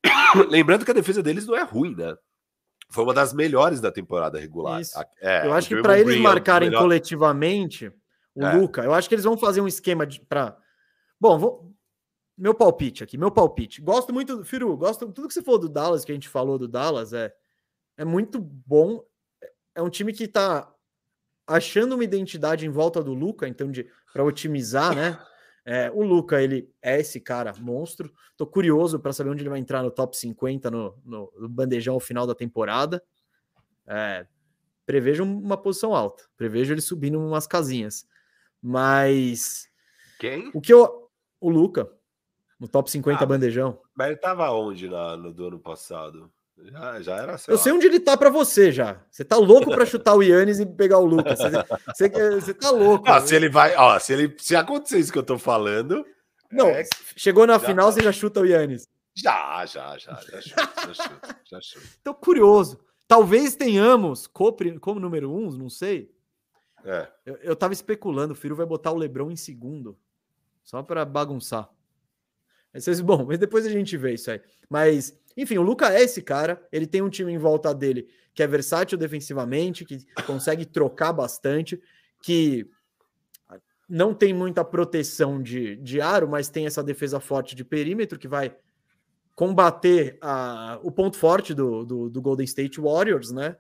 Lembrando 0.51 0.85
que 0.85 0.91
a 0.91 0.95
defesa 0.95 1.23
deles 1.23 1.47
não 1.47 1.57
é 1.57 1.63
ruim, 1.63 1.95
né? 1.95 2.17
Foi 2.89 3.05
uma 3.05 3.15
das 3.15 3.33
melhores 3.33 3.81
da 3.81 3.93
temporada 3.93 4.39
regular. 4.39 4.81
É, 5.21 5.47
eu 5.47 5.53
acho 5.53 5.69
que 5.69 5.83
para 5.83 5.99
eles 5.99 6.19
marcarem 6.21 6.71
melhor... 6.71 6.83
coletivamente, 6.83 7.93
o 8.35 8.45
é. 8.45 8.55
Luca, 8.55 8.83
eu 8.83 8.95
acho 8.95 9.09
que 9.09 9.15
eles 9.15 9.25
vão 9.25 9.37
fazer 9.37 9.61
um 9.61 9.69
esquema 9.69 10.07
para. 10.29 10.57
Bom, 11.21 11.39
vou... 11.39 11.73
meu 12.37 12.55
palpite 12.55 13.05
aqui, 13.05 13.19
meu 13.19 13.31
palpite. 13.31 13.83
Gosto 13.83 14.13
muito, 14.13 14.45
Firu, 14.45 14.77
gosto 14.77 15.13
tudo 15.13 15.29
que 15.29 15.35
você 15.35 15.43
falou 15.43 15.61
do 15.61 15.69
Dallas, 15.69 16.05
que 16.05 16.13
a 16.13 16.15
gente 16.15 16.29
falou 16.29 16.59
do 16.59 16.67
Dallas, 16.67 17.13
é, 17.13 17.33
é 17.97 18.05
muito 18.05 18.41
bom 18.41 19.03
é 19.79 19.83
um 19.83 19.89
time 19.89 20.13
que 20.13 20.25
está 20.25 20.69
achando 21.47 21.95
uma 21.95 22.03
identidade 22.03 22.67
em 22.67 22.69
volta 22.69 23.01
do 23.01 23.15
Luca, 23.15 23.47
então 23.47 23.71
para 24.13 24.25
otimizar, 24.25 24.93
né? 24.93 25.17
É, 25.71 25.91
o 25.91 26.03
Luca, 26.03 26.43
ele 26.43 26.73
é 26.81 26.99
esse 26.99 27.21
cara 27.21 27.53
monstro. 27.61 28.11
Tô 28.39 28.47
curioso 28.47 28.99
para 28.99 29.13
saber 29.13 29.29
onde 29.29 29.43
ele 29.43 29.51
vai 29.51 29.59
entrar 29.59 29.83
no 29.83 29.91
top 29.91 30.17
50 30.17 30.71
no, 30.71 30.99
no, 31.05 31.31
no 31.37 31.47
bandejão 31.47 31.93
ao 31.93 32.01
final 32.01 32.27
da 32.27 32.35
temporada. 32.35 33.05
É, 33.87 34.27
prevejo 34.87 35.25
uma 35.25 35.59
posição 35.59 35.95
alta, 35.95 36.25
prevejo 36.39 36.73
ele 36.73 36.81
subindo 36.81 37.21
umas 37.21 37.47
casinhas. 37.47 38.09
Mas 38.63 39.69
quem? 40.19 40.51
O 40.55 40.61
que 40.63 40.73
eu 40.73 41.11
o 41.39 41.51
Luca 41.51 41.87
no 42.59 42.67
top 42.67 42.91
50 42.91 43.23
ah, 43.23 43.27
bandejão. 43.27 43.79
Mas 43.95 44.09
ele 44.09 44.17
tava 44.17 44.51
onde 44.51 44.89
na, 44.89 45.19
no 45.19 45.35
do 45.35 45.49
ano 45.49 45.59
passado? 45.61 46.33
Já, 46.65 47.01
já 47.01 47.17
era 47.17 47.37
Eu 47.47 47.57
lá. 47.57 47.63
sei 47.63 47.73
onde 47.73 47.87
ele 47.87 48.01
tá 48.01 48.17
para 48.17 48.31
você 48.31 48.71
já. 48.71 49.01
Você 49.11 49.25
tá 49.25 49.37
louco 49.37 49.71
para 49.71 49.87
chutar 49.87 50.15
o 50.15 50.23
Yannis 50.23 50.61
e 50.61 50.67
pegar 50.67 50.99
o 50.99 51.05
Lucas. 51.05 51.39
Você, 51.39 52.09
você, 52.11 52.41
você 52.41 52.55
tá 52.55 52.71
louco. 52.71 53.09
Ah, 53.09 53.21
se 53.21 53.35
ele 53.35 53.49
vai, 53.49 53.75
ó, 53.77 53.99
se 53.99 54.13
ele 54.13 54.35
se 54.39 54.55
acontecer 54.55 54.99
isso 54.99 55.13
que 55.13 55.19
eu 55.19 55.23
tô 55.23 55.39
falando, 55.39 56.05
não, 56.51 56.69
é... 56.69 56.85
chegou 57.17 57.47
na 57.47 57.59
final, 57.59 57.87
tá. 57.87 57.93
você 57.93 58.03
já 58.03 58.13
chuta 58.13 58.41
o 58.41 58.47
Yannis. 58.47 58.89
Já, 59.15 59.65
já, 59.67 59.99
já, 59.99 60.13
já 60.15 60.41
chuto, 60.41 60.55
já 60.55 60.95
chuto, 60.95 61.37
já 61.51 61.61
chuto. 61.61 61.87
Tô 62.05 62.15
curioso. 62.15 62.79
Talvez 63.07 63.57
tenhamos 63.57 64.27
como, 64.27 64.81
como 64.81 65.01
número 65.01 65.33
um, 65.33 65.51
não 65.51 65.71
sei. 65.71 66.15
É. 66.85 67.09
Eu, 67.25 67.37
eu 67.37 67.57
tava 67.57 67.73
especulando, 67.73 68.33
o 68.33 68.37
Firo 68.37 68.55
vai 68.55 68.67
botar 68.67 68.93
o 68.93 68.97
Lebron 68.97 69.31
em 69.31 69.37
segundo, 69.37 69.99
só 70.63 70.83
para 70.83 71.05
bagunçar. 71.05 71.69
Mas, 72.73 73.01
bom, 73.01 73.25
mas 73.25 73.39
depois 73.39 73.67
a 73.67 73.71
gente 73.71 73.97
vê 73.97 74.15
isso 74.15 74.31
aí. 74.31 74.41
Mas 74.69 75.19
enfim, 75.43 75.57
o 75.57 75.63
Luca 75.63 75.93
é 75.95 76.03
esse 76.03 76.21
cara, 76.21 76.67
ele 76.73 76.87
tem 76.87 77.01
um 77.01 77.09
time 77.09 77.33
em 77.33 77.39
volta 77.39 77.73
dele 77.73 78.09
que 78.35 78.43
é 78.43 78.47
versátil 78.47 78.99
defensivamente, 78.99 79.85
que 79.85 80.05
consegue 80.27 80.65
trocar 80.65 81.13
bastante, 81.13 81.81
que 82.23 82.69
não 83.89 84.13
tem 84.13 84.35
muita 84.35 84.65
proteção 84.65 85.43
de, 85.43 85.77
de 85.77 86.01
aro, 86.01 86.29
mas 86.29 86.49
tem 86.49 86.67
essa 86.67 86.83
defesa 86.83 87.19
forte 87.19 87.55
de 87.55 87.65
perímetro 87.65 88.19
que 88.19 88.29
vai 88.29 88.55
combater 89.35 90.19
a, 90.21 90.79
o 90.83 90.91
ponto 90.91 91.17
forte 91.17 91.55
do, 91.55 91.85
do, 91.85 92.11
do 92.11 92.21
Golden 92.21 92.45
State 92.45 92.81
Warriors, 92.81 93.31
né? 93.31 93.57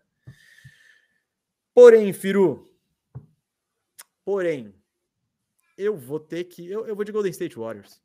Porém, 1.73 2.13
Firu, 2.13 2.69
porém, 4.25 4.75
eu 5.77 5.97
vou 5.97 6.19
ter 6.19 6.45
que. 6.45 6.69
Eu, 6.69 6.87
eu 6.87 6.97
vou 6.97 7.05
de 7.05 7.13
Golden 7.13 7.31
State 7.31 7.57
Warriors. 7.57 8.01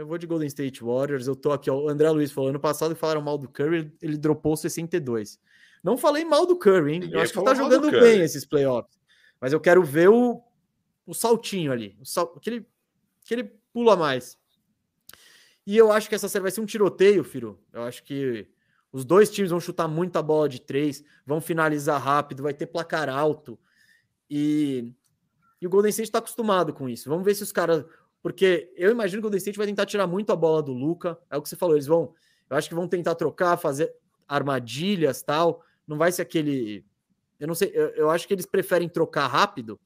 Eu 0.00 0.06
vou 0.06 0.16
de 0.16 0.26
Golden 0.26 0.46
State 0.46 0.82
Warriors. 0.82 1.26
Eu 1.26 1.36
tô 1.36 1.52
aqui, 1.52 1.70
ó, 1.70 1.78
o 1.78 1.88
André 1.90 2.08
Luiz 2.08 2.32
falou 2.32 2.48
ano 2.48 2.58
passado 2.58 2.96
falaram 2.96 3.20
mal 3.20 3.36
do 3.36 3.46
Curry, 3.46 3.92
ele 4.00 4.16
dropou 4.16 4.56
62. 4.56 5.38
Não 5.84 5.98
falei 5.98 6.24
mal 6.24 6.46
do 6.46 6.56
Curry, 6.56 6.94
hein? 6.94 7.10
eu 7.12 7.20
acho 7.20 7.34
que 7.34 7.44
tá 7.44 7.52
jogando 7.52 7.90
bem 7.90 8.22
esses 8.22 8.46
playoffs. 8.46 8.98
Mas 9.38 9.52
eu 9.52 9.60
quero 9.60 9.84
ver 9.84 10.08
o, 10.08 10.42
o 11.06 11.12
saltinho 11.12 11.70
ali, 11.70 11.98
o 12.00 12.06
sal, 12.06 12.32
aquele, 12.34 12.66
aquele 13.22 13.44
pulo 13.74 13.90
a 13.90 13.96
mais. 13.96 14.38
E 15.66 15.76
eu 15.76 15.92
acho 15.92 16.08
que 16.08 16.14
essa 16.14 16.30
série 16.30 16.44
vai 16.44 16.50
ser 16.50 16.62
um 16.62 16.66
tiroteio, 16.66 17.22
Firo. 17.22 17.62
Eu 17.70 17.82
acho 17.82 18.02
que 18.02 18.48
os 18.90 19.04
dois 19.04 19.30
times 19.30 19.50
vão 19.50 19.60
chutar 19.60 19.86
muita 19.86 20.22
bola 20.22 20.48
de 20.48 20.62
três, 20.62 21.04
vão 21.26 21.42
finalizar 21.42 22.00
rápido, 22.00 22.42
vai 22.42 22.54
ter 22.54 22.64
placar 22.64 23.10
alto. 23.10 23.58
E, 24.30 24.94
e 25.60 25.66
o 25.66 25.70
Golden 25.70 25.90
State 25.90 26.08
está 26.08 26.20
acostumado 26.20 26.72
com 26.72 26.88
isso. 26.88 27.06
Vamos 27.10 27.22
ver 27.26 27.34
se 27.34 27.42
os 27.42 27.52
caras 27.52 27.84
porque 28.22 28.72
eu 28.76 28.90
imagino 28.90 29.20
que 29.20 29.26
o 29.26 29.30
Golden 29.30 29.38
State 29.38 29.58
vai 29.58 29.66
tentar 29.66 29.86
tirar 29.86 30.06
muito 30.06 30.30
a 30.30 30.36
bola 30.36 30.62
do 30.62 30.72
Luca. 30.72 31.18
É 31.30 31.36
o 31.36 31.42
que 31.42 31.48
você 31.48 31.56
falou, 31.56 31.74
eles 31.74 31.86
vão, 31.86 32.12
eu 32.48 32.56
acho 32.56 32.68
que 32.68 32.74
vão 32.74 32.86
tentar 32.86 33.14
trocar, 33.14 33.56
fazer 33.56 33.92
armadilhas, 34.28 35.22
tal. 35.22 35.62
Não 35.86 35.96
vai 35.96 36.12
ser 36.12 36.22
aquele, 36.22 36.84
eu 37.38 37.48
não 37.48 37.54
sei, 37.54 37.70
eu, 37.74 37.88
eu 37.90 38.10
acho 38.10 38.28
que 38.28 38.34
eles 38.34 38.46
preferem 38.46 38.88
trocar 38.88 39.26
rápido. 39.26 39.80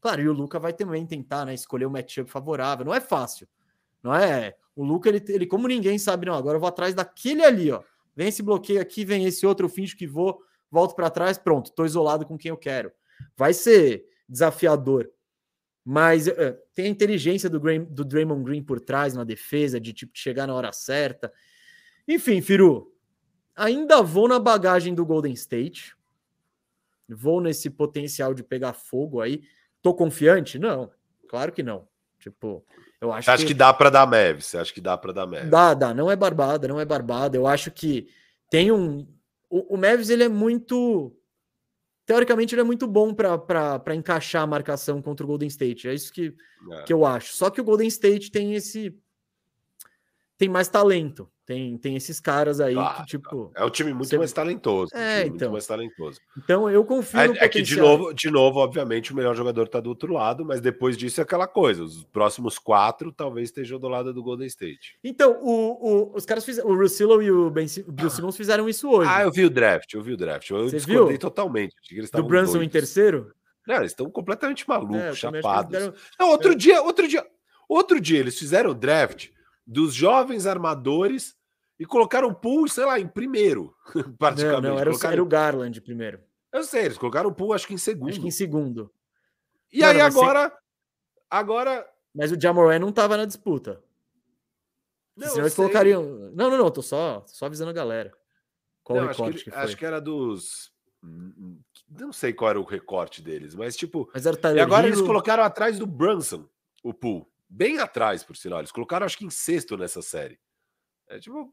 Claro, 0.00 0.20
e 0.20 0.28
o 0.28 0.32
Luca 0.32 0.58
vai 0.58 0.72
também 0.72 1.06
tentar, 1.06 1.46
né, 1.46 1.54
escolher 1.54 1.86
o 1.86 1.88
um 1.88 1.92
matchup 1.92 2.30
favorável. 2.30 2.84
Não 2.84 2.94
é 2.94 3.00
fácil. 3.00 3.48
Não 4.02 4.14
é, 4.14 4.54
o 4.74 4.84
Luca 4.84 5.08
ele, 5.08 5.22
ele 5.28 5.46
como 5.46 5.68
ninguém 5.68 5.96
sabe, 5.98 6.26
não, 6.26 6.34
agora 6.34 6.56
eu 6.56 6.60
vou 6.60 6.68
atrás 6.68 6.94
daquele 6.94 7.42
ali, 7.42 7.70
ó. 7.70 7.82
Vem 8.14 8.28
esse 8.28 8.42
bloqueio 8.42 8.80
aqui, 8.80 9.04
vem 9.04 9.24
esse 9.24 9.46
outro, 9.46 9.66
eu 9.66 9.70
finjo 9.70 9.96
que 9.96 10.06
vou, 10.06 10.42
volto 10.70 10.94
para 10.94 11.08
trás, 11.08 11.38
pronto, 11.38 11.72
tô 11.72 11.84
isolado 11.84 12.26
com 12.26 12.36
quem 12.36 12.50
eu 12.50 12.56
quero. 12.56 12.92
Vai 13.36 13.54
ser 13.54 14.04
desafiador. 14.28 15.08
Mas 15.84 16.28
uh, 16.28 16.56
tem 16.74 16.86
a 16.86 16.88
inteligência 16.88 17.50
do, 17.50 17.60
Graham, 17.60 17.84
do 17.84 18.04
Draymond 18.04 18.44
Green 18.44 18.62
por 18.62 18.80
trás 18.80 19.14
na 19.14 19.24
defesa, 19.24 19.80
de 19.80 19.92
tipo 19.92 20.12
chegar 20.14 20.46
na 20.46 20.54
hora 20.54 20.72
certa. 20.72 21.32
Enfim, 22.06 22.40
Firu, 22.40 22.92
ainda 23.54 24.02
vou 24.02 24.28
na 24.28 24.38
bagagem 24.38 24.94
do 24.94 25.04
Golden 25.04 25.32
State. 25.32 25.96
Vou 27.08 27.40
nesse 27.40 27.68
potencial 27.68 28.32
de 28.32 28.42
pegar 28.42 28.72
fogo 28.72 29.20
aí. 29.20 29.42
Tô 29.82 29.92
confiante? 29.92 30.58
Não, 30.58 30.90
claro 31.28 31.52
que 31.52 31.62
não. 31.62 31.86
Tipo, 32.18 32.64
eu 33.00 33.12
acho. 33.12 33.28
Acha 33.28 33.42
que, 33.42 33.48
que 33.48 33.54
dá 33.54 33.74
para 33.74 33.90
dar? 33.90 34.06
Você 34.40 34.56
acha 34.56 34.72
que 34.72 34.80
dá 34.80 34.96
para 34.96 35.12
dar 35.12 35.26
Mev? 35.26 35.50
Dá, 35.50 35.74
dá. 35.74 35.92
Não 35.92 36.08
é 36.08 36.14
barbada, 36.14 36.68
não 36.68 36.78
é 36.78 36.84
barbada. 36.84 37.36
Eu 37.36 37.48
acho 37.48 37.70
que 37.72 38.08
tem 38.48 38.70
um. 38.70 39.06
O, 39.50 39.74
o 39.74 39.76
Mavis 39.76 40.08
ele 40.08 40.22
é 40.22 40.28
muito 40.28 41.12
teoricamente 42.04 42.54
ele 42.54 42.60
é 42.62 42.64
muito 42.64 42.86
bom 42.86 43.14
para 43.14 43.94
encaixar 43.94 44.42
a 44.42 44.46
marcação 44.46 45.00
contra 45.00 45.24
o 45.24 45.26
Golden 45.26 45.48
State. 45.48 45.88
É 45.88 45.94
isso 45.94 46.12
que, 46.12 46.34
é. 46.72 46.82
que 46.82 46.92
eu 46.92 47.06
acho. 47.06 47.34
Só 47.34 47.50
que 47.50 47.60
o 47.60 47.64
Golden 47.64 47.88
State 47.88 48.30
tem 48.30 48.54
esse 48.54 48.96
tem 50.36 50.48
mais 50.48 50.68
talento. 50.68 51.31
Tem, 51.52 51.76
tem 51.76 51.96
esses 51.96 52.18
caras 52.18 52.60
aí 52.60 52.74
que, 52.74 53.04
tipo. 53.04 53.52
É 53.54 53.62
um 53.62 53.68
time 53.68 53.92
muito 53.92 54.08
você... 54.08 54.16
mais 54.16 54.32
talentoso. 54.32 54.90
É, 54.94 55.20
então. 55.20 55.30
Muito 55.30 55.52
mais 55.52 55.66
talentoso. 55.66 56.18
Então 56.38 56.70
eu 56.70 56.82
confio 56.82 57.20
é, 57.20 57.28
no 57.28 57.36
é 57.36 57.46
que, 57.46 57.60
de 57.60 57.76
novo, 57.76 58.14
de 58.14 58.30
novo, 58.30 58.58
obviamente, 58.58 59.12
o 59.12 59.16
melhor 59.16 59.36
jogador 59.36 59.64
está 59.64 59.78
do 59.78 59.90
outro 59.90 60.14
lado, 60.14 60.46
mas 60.46 60.62
depois 60.62 60.96
disso 60.96 61.20
é 61.20 61.24
aquela 61.24 61.46
coisa. 61.46 61.84
Os 61.84 62.04
próximos 62.04 62.58
quatro 62.58 63.12
talvez 63.12 63.50
estejam 63.50 63.78
do 63.78 63.86
lado 63.86 64.14
do 64.14 64.22
Golden 64.22 64.46
State. 64.46 64.96
Então, 65.04 65.38
o, 65.42 66.12
o 66.12 66.16
os 66.16 66.24
caras 66.24 66.42
fizeram. 66.42 66.70
O 66.70 66.74
Russillo 66.74 67.22
e 67.22 67.30
o 67.30 67.50
Ben 67.50 67.66
o 67.86 67.92
Bill 67.92 68.08
Simmons 68.08 68.36
fizeram 68.36 68.66
isso 68.66 68.88
hoje. 68.88 69.10
Ah, 69.12 69.22
eu 69.22 69.30
vi 69.30 69.44
o 69.44 69.50
draft, 69.50 69.92
eu 69.92 70.02
vi 70.02 70.14
o 70.14 70.16
draft. 70.16 70.48
Eu 70.48 70.70
Você 70.70 70.76
discordei 70.76 71.08
viu? 71.08 71.18
totalmente. 71.18 71.74
do 72.14 72.24
Brunson 72.24 72.52
doidos. 72.52 72.66
em 72.66 72.70
terceiro? 72.70 73.30
Não, 73.66 73.76
eles 73.76 73.92
estão 73.92 74.10
completamente 74.10 74.66
malucos, 74.66 74.96
é, 74.96 75.14
chapados. 75.14 75.70
Deram... 75.70 75.94
Não, 76.18 76.30
outro 76.30 76.52
é. 76.52 76.54
dia, 76.54 76.82
outro 76.82 77.06
dia, 77.06 77.26
outro 77.68 78.00
dia, 78.00 78.18
eles 78.20 78.38
fizeram 78.38 78.70
o 78.70 78.74
draft 78.74 79.28
dos 79.66 79.94
jovens 79.94 80.46
armadores 80.46 81.34
e 81.82 81.84
colocaram 81.84 82.28
o 82.28 82.34
Pool, 82.34 82.68
sei 82.68 82.84
lá, 82.84 83.00
em 83.00 83.08
primeiro, 83.08 83.74
praticamente. 84.16 84.62
Não, 84.62 84.70
não 84.70 84.78
era, 84.78 84.90
colocaram... 84.90 85.12
era 85.14 85.22
o 85.22 85.26
Garland 85.26 85.80
primeiro. 85.80 86.20
Eu 86.52 86.62
sei, 86.62 86.84
eles 86.84 86.96
colocaram 86.96 87.28
o 87.28 87.34
Pool, 87.34 87.52
acho 87.52 87.66
que 87.66 87.74
em 87.74 87.78
segundo. 87.78 88.08
Acho 88.08 88.20
que 88.20 88.28
em 88.28 88.30
segundo. 88.30 88.88
E 89.72 89.80
não, 89.80 89.88
aí 89.88 89.98
não, 89.98 90.04
agora, 90.04 90.56
agora... 91.28 91.90
Mas 92.14 92.30
o 92.30 92.40
Jamoran 92.40 92.78
não 92.78 92.90
estava 92.90 93.16
na 93.16 93.24
disputa. 93.24 93.82
Não, 95.16 95.26
Senão 95.26 95.42
eles 95.42 95.54
sei. 95.54 95.64
colocariam... 95.64 96.04
Não, 96.32 96.50
não, 96.50 96.56
não, 96.56 96.70
tô 96.70 96.82
só, 96.82 97.24
só 97.26 97.46
avisando 97.46 97.70
a 97.70 97.74
galera. 97.74 98.12
Qual 98.84 99.00
não, 99.00 99.06
o 99.06 99.08
recorte 99.08 99.34
acho 99.34 99.44
que. 99.44 99.50
Acho 99.50 99.76
que 99.76 99.84
era 99.84 100.00
dos... 100.00 100.72
Não 101.88 102.12
sei 102.12 102.32
qual 102.32 102.50
era 102.50 102.60
o 102.60 102.64
recorte 102.64 103.20
deles, 103.20 103.56
mas 103.56 103.76
tipo. 103.76 104.08
Mas 104.14 104.24
era 104.24 104.38
e 104.54 104.60
agora 104.60 104.86
eles 104.86 105.00
colocaram 105.00 105.42
atrás 105.42 105.80
do 105.80 105.86
Brunson 105.86 106.48
o 106.80 106.94
pool. 106.94 107.28
Bem 107.48 107.80
atrás, 107.80 108.22
por 108.22 108.36
sinal. 108.36 108.60
Eles 108.60 108.70
colocaram, 108.70 109.04
acho 109.04 109.18
que 109.18 109.26
em 109.26 109.30
sexto 109.30 109.76
nessa 109.76 110.00
série. 110.00 110.38
É 111.08 111.18
tipo, 111.18 111.52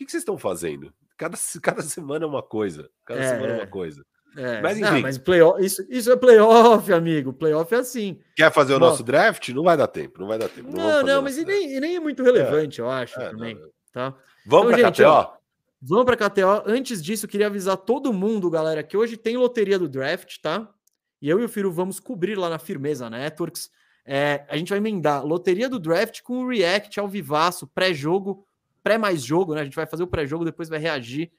que, 0.00 0.06
que 0.06 0.10
vocês 0.10 0.22
estão 0.22 0.38
fazendo? 0.38 0.92
Cada, 1.16 1.36
cada 1.62 1.82
semana 1.82 2.24
é 2.24 2.28
uma 2.28 2.42
coisa. 2.42 2.88
Cada 3.04 3.20
é, 3.20 3.28
semana 3.28 3.52
é 3.52 3.56
uma 3.56 3.66
coisa. 3.66 4.04
É. 4.36 4.62
Mas 4.62 4.78
enfim. 4.78 4.90
Não, 4.90 5.00
mas 5.00 5.18
playoff, 5.18 5.64
isso, 5.64 5.84
isso 5.90 6.10
é 6.10 6.16
playoff, 6.16 6.92
amigo. 6.92 7.32
Playoff 7.32 7.74
é 7.74 7.78
assim. 7.78 8.18
Quer 8.36 8.52
fazer 8.52 8.74
o 8.74 8.78
nosso 8.78 9.02
draft? 9.02 9.48
Não 9.50 9.64
vai 9.64 9.76
dar 9.76 9.88
tempo. 9.88 10.20
Não 10.20 10.28
vai 10.28 10.38
dar 10.38 10.48
tempo. 10.48 10.70
Não, 10.70 10.82
não, 10.82 11.02
não 11.02 11.22
mas 11.22 11.36
e 11.36 11.44
nem, 11.44 11.80
nem, 11.80 11.96
é 11.96 12.00
muito 12.00 12.22
relevante, 12.22 12.80
é. 12.80 12.84
eu 12.84 12.88
acho, 12.88 13.20
é, 13.20 13.30
também. 13.30 13.56
Não, 13.56 13.68
tá? 13.92 14.14
Vamos 14.46 14.72
então, 14.72 14.92
para 14.92 15.24
KTO? 15.24 15.40
Vamos 15.82 16.04
para 16.04 16.30
KTO. 16.30 16.62
Antes 16.66 17.02
disso, 17.02 17.26
queria 17.26 17.48
avisar 17.48 17.76
todo 17.76 18.12
mundo, 18.12 18.48
galera, 18.48 18.82
que 18.82 18.96
hoje 18.96 19.16
tem 19.16 19.36
loteria 19.36 19.78
do 19.78 19.88
draft, 19.88 20.38
tá? 20.40 20.72
E 21.20 21.28
eu 21.28 21.40
e 21.40 21.44
o 21.44 21.48
Firo 21.48 21.72
vamos 21.72 21.98
cobrir 21.98 22.36
lá 22.36 22.48
na 22.48 22.58
Firmeza 22.58 23.10
Networks. 23.10 23.68
É, 24.06 24.46
a 24.48 24.56
gente 24.56 24.68
vai 24.68 24.78
emendar 24.78 25.26
loteria 25.26 25.68
do 25.68 25.78
draft 25.78 26.22
com 26.22 26.44
o 26.44 26.48
react 26.48 26.98
ao 27.00 27.08
vivaço, 27.08 27.66
pré-jogo, 27.66 28.46
pré 28.82 28.98
mais 28.98 29.22
jogo, 29.22 29.54
né? 29.54 29.60
A 29.60 29.64
gente 29.64 29.76
vai 29.76 29.86
fazer 29.86 30.02
o 30.02 30.08
pré-jogo, 30.08 30.44
depois 30.44 30.68
vai 30.68 30.78
reagir 30.78 31.30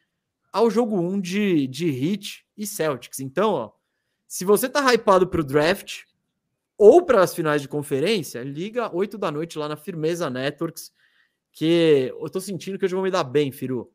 ao 0.51 0.69
jogo 0.69 0.99
1 0.99 1.21
de, 1.21 1.67
de 1.67 1.87
Heat 1.89 2.45
e 2.57 2.67
Celtics. 2.67 3.19
Então, 3.19 3.51
ó, 3.51 3.71
se 4.27 4.43
você 4.45 4.69
tá 4.69 4.93
hypado 4.93 5.27
para 5.27 5.41
o 5.41 5.43
draft 5.43 6.03
ou 6.77 7.03
para 7.03 7.21
as 7.21 7.33
finais 7.33 7.61
de 7.61 7.67
conferência, 7.67 8.43
liga 8.43 8.93
8 8.93 9.17
da 9.17 9.31
noite 9.31 9.57
lá 9.57 9.67
na 9.67 9.77
Firmeza 9.77 10.29
Networks, 10.29 10.91
que 11.51 12.13
eu 12.19 12.29
tô 12.29 12.39
sentindo 12.39 12.77
que 12.77 12.85
hoje 12.85 12.93
eu 12.93 12.97
vou 12.97 13.03
me 13.05 13.11
dar 13.11 13.23
bem, 13.23 13.51
Firu 13.51 13.91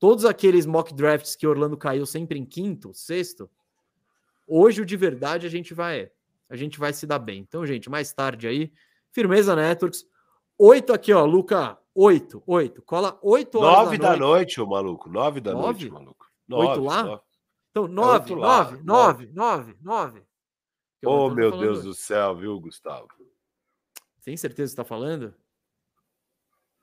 todos 0.00 0.24
aqueles 0.24 0.64
mock 0.64 0.92
drafts 0.94 1.36
que 1.36 1.46
Orlando 1.46 1.76
caiu 1.76 2.06
sempre 2.06 2.38
em 2.38 2.44
quinto, 2.44 2.92
sexto, 2.94 3.48
hoje 4.48 4.80
o 4.80 4.86
de 4.86 4.96
verdade 4.96 5.46
a 5.46 5.50
gente 5.50 5.74
vai 5.74 6.10
a 6.48 6.56
gente 6.56 6.80
vai 6.80 6.92
se 6.92 7.06
dar 7.06 7.20
bem. 7.20 7.42
Então, 7.46 7.64
gente, 7.64 7.88
mais 7.88 8.12
tarde 8.12 8.48
aí, 8.48 8.72
Firmeza 9.12 9.54
Networks, 9.54 10.04
oito 10.58 10.92
aqui, 10.92 11.12
ó, 11.12 11.24
Luca, 11.24 11.78
oito, 11.94 12.42
oito, 12.46 12.82
cola 12.82 13.18
oito 13.22 13.58
horas 13.58 13.84
Nove 13.84 13.98
da, 13.98 14.12
da 14.12 14.16
noite, 14.16 14.60
ô 14.60 14.66
maluco, 14.66 15.08
nove 15.10 15.40
da 15.40 15.52
nove? 15.52 15.64
noite, 15.66 15.90
maluco. 15.90 16.26
Nove, 16.48 16.66
oito 16.66 16.84
lá? 16.84 17.02
Nove. 17.02 17.22
Então, 17.70 17.88
nove, 17.88 18.32
é 18.32 18.36
nove, 18.36 18.82
nove, 18.82 19.28
nove, 19.32 19.76
nove. 19.80 20.22
Oh, 21.04 21.30
meu 21.30 21.50
Deus 21.50 21.82
do 21.84 21.94
céu, 21.94 22.36
viu, 22.36 22.60
Gustavo? 22.60 23.08
Tem 24.22 24.36
certeza 24.36 24.66
que 24.66 24.68
você 24.68 24.72
está 24.72 24.84
falando? 24.84 25.34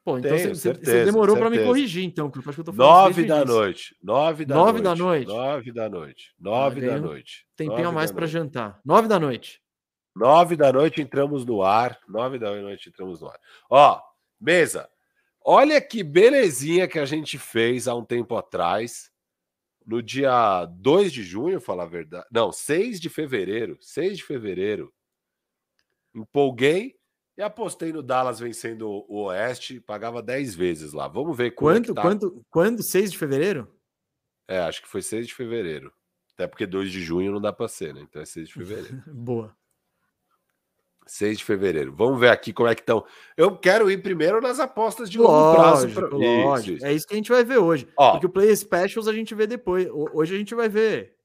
Pô, 0.03 0.17
então 0.17 0.31
Tenho, 0.35 0.55
você, 0.55 0.61
certeza, 0.61 0.91
você 0.91 1.05
demorou 1.05 1.35
para 1.35 1.49
me 1.49 1.63
corrigir, 1.63 2.05
então, 2.05 2.31
eu 2.33 2.39
acho 2.39 2.53
que 2.53 2.59
eu 2.61 2.63
tô 2.63 2.73
falando 2.73 3.03
Nove 3.03 3.25
da 3.25 3.43
noite. 3.43 3.97
Nove 4.01 4.45
da 4.45 4.55
nove 4.55 4.81
noite. 4.81 4.87
Da 4.87 4.95
noite. 4.95 5.27
Nove 5.27 5.71
da 5.73 5.89
noite. 5.89 6.35
Nove 6.39 6.85
ah, 6.85 6.89
da 6.89 6.99
noite. 6.99 7.47
Tempinho 7.57 7.89
a 7.89 7.91
mais 7.91 8.11
para 8.11 8.25
jantar. 8.25 8.79
Nove 8.85 9.09
da 9.09 9.19
noite. 9.19 9.61
Nove 10.15 10.55
da 10.55 10.71
noite 10.71 11.01
entramos 11.01 11.45
no 11.45 11.61
ar. 11.61 11.99
Nove 12.07 12.39
da 12.39 12.55
noite 12.55 12.87
entramos 12.87 13.19
no 13.19 13.27
ar. 13.27 13.39
Ó, 13.69 14.01
mesa. 14.39 14.89
Olha 15.49 15.79
que 15.79 16.03
belezinha 16.03 16.89
que 16.89 16.99
a 16.99 17.05
gente 17.05 17.37
fez 17.37 17.87
há 17.87 17.95
um 17.95 18.03
tempo 18.03 18.35
atrás. 18.35 19.09
No 19.85 20.03
dia 20.03 20.65
2 20.65 21.13
de 21.13 21.23
junho, 21.23 21.61
falar 21.61 21.83
a 21.83 21.87
verdade. 21.87 22.27
Não, 22.29 22.51
6 22.51 22.99
de 22.99 23.09
fevereiro. 23.09 23.77
6 23.79 24.17
de 24.17 24.25
fevereiro. 24.25 24.93
Empolguei 26.13 26.97
e 27.37 27.41
apostei 27.41 27.93
no 27.93 28.03
Dallas 28.03 28.41
vencendo 28.41 28.89
o 29.07 29.23
Oeste, 29.27 29.79
pagava 29.79 30.21
10 30.21 30.53
vezes 30.53 30.91
lá. 30.91 31.07
Vamos 31.07 31.37
ver 31.37 31.51
quanto. 31.51 31.91
É 31.91 31.95
tá. 31.95 32.01
Quanto? 32.01 32.45
Quando? 32.49 32.83
6 32.83 33.13
de 33.13 33.17
fevereiro? 33.17 33.73
É, 34.49 34.59
acho 34.59 34.81
que 34.81 34.89
foi 34.89 35.01
6 35.01 35.27
de 35.27 35.33
fevereiro. 35.33 35.93
Até 36.33 36.45
porque 36.45 36.67
2 36.67 36.91
de 36.91 37.01
junho 37.01 37.31
não 37.31 37.39
dá 37.39 37.53
para 37.53 37.69
ser, 37.69 37.93
né? 37.93 38.01
Então 38.01 38.21
é 38.21 38.25
6 38.25 38.49
de 38.49 38.53
fevereiro. 38.53 39.01
Boa. 39.15 39.56
6 41.07 41.37
de 41.39 41.43
fevereiro. 41.43 41.93
Vamos 41.95 42.19
ver 42.19 42.29
aqui 42.29 42.53
como 42.53 42.69
é 42.69 42.75
que 42.75 42.81
estão. 42.81 43.05
Eu 43.35 43.57
quero 43.57 43.89
ir 43.89 44.01
primeiro 44.01 44.41
nas 44.41 44.59
apostas 44.59 45.09
de 45.09 45.17
longo 45.17 45.55
prazo. 45.55 45.89
Pra... 45.89 46.07
Lógico. 46.07 46.57
Isso, 46.57 46.71
isso. 46.71 46.85
É 46.85 46.93
isso 46.93 47.07
que 47.07 47.13
a 47.13 47.17
gente 47.17 47.31
vai 47.31 47.43
ver 47.43 47.57
hoje. 47.57 47.87
Ó, 47.97 48.11
Porque 48.11 48.25
o 48.25 48.29
Play 48.29 48.55
Specials 48.55 49.07
a 49.07 49.13
gente 49.13 49.33
vê 49.33 49.47
depois. 49.47 49.87
Hoje 49.91 50.35
a 50.35 50.37
gente 50.37 50.53
vai 50.53 50.69
ver. 50.69 51.15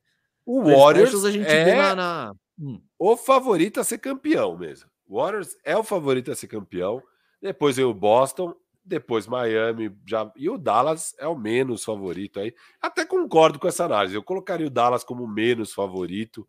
O 0.44 0.62
Warriors 0.62 1.24
a 1.24 1.30
gente 1.30 1.48
é 1.48 1.64
vê 1.64 1.74
na, 1.74 1.94
na... 1.94 2.32
Hum. 2.58 2.80
o 2.98 3.16
favorito 3.16 3.80
a 3.80 3.84
ser 3.84 3.98
campeão 3.98 4.56
mesmo. 4.56 4.90
Warriors 5.08 5.56
é 5.64 5.76
o 5.76 5.84
favorito 5.84 6.30
a 6.30 6.34
ser 6.34 6.48
campeão. 6.48 7.02
Depois 7.40 7.76
vem 7.76 7.84
o 7.84 7.94
Boston, 7.94 8.54
depois 8.84 9.26
Miami 9.26 9.96
já 10.06 10.30
e 10.36 10.48
o 10.50 10.58
Dallas 10.58 11.14
é 11.18 11.26
o 11.26 11.36
menos 11.36 11.84
favorito 11.84 12.40
aí. 12.40 12.54
Até 12.80 13.04
concordo 13.04 13.58
com 13.58 13.68
essa 13.68 13.84
análise. 13.84 14.14
Eu 14.14 14.22
colocaria 14.22 14.66
o 14.66 14.70
Dallas 14.70 15.04
como 15.04 15.26
menos 15.26 15.72
favorito. 15.72 16.48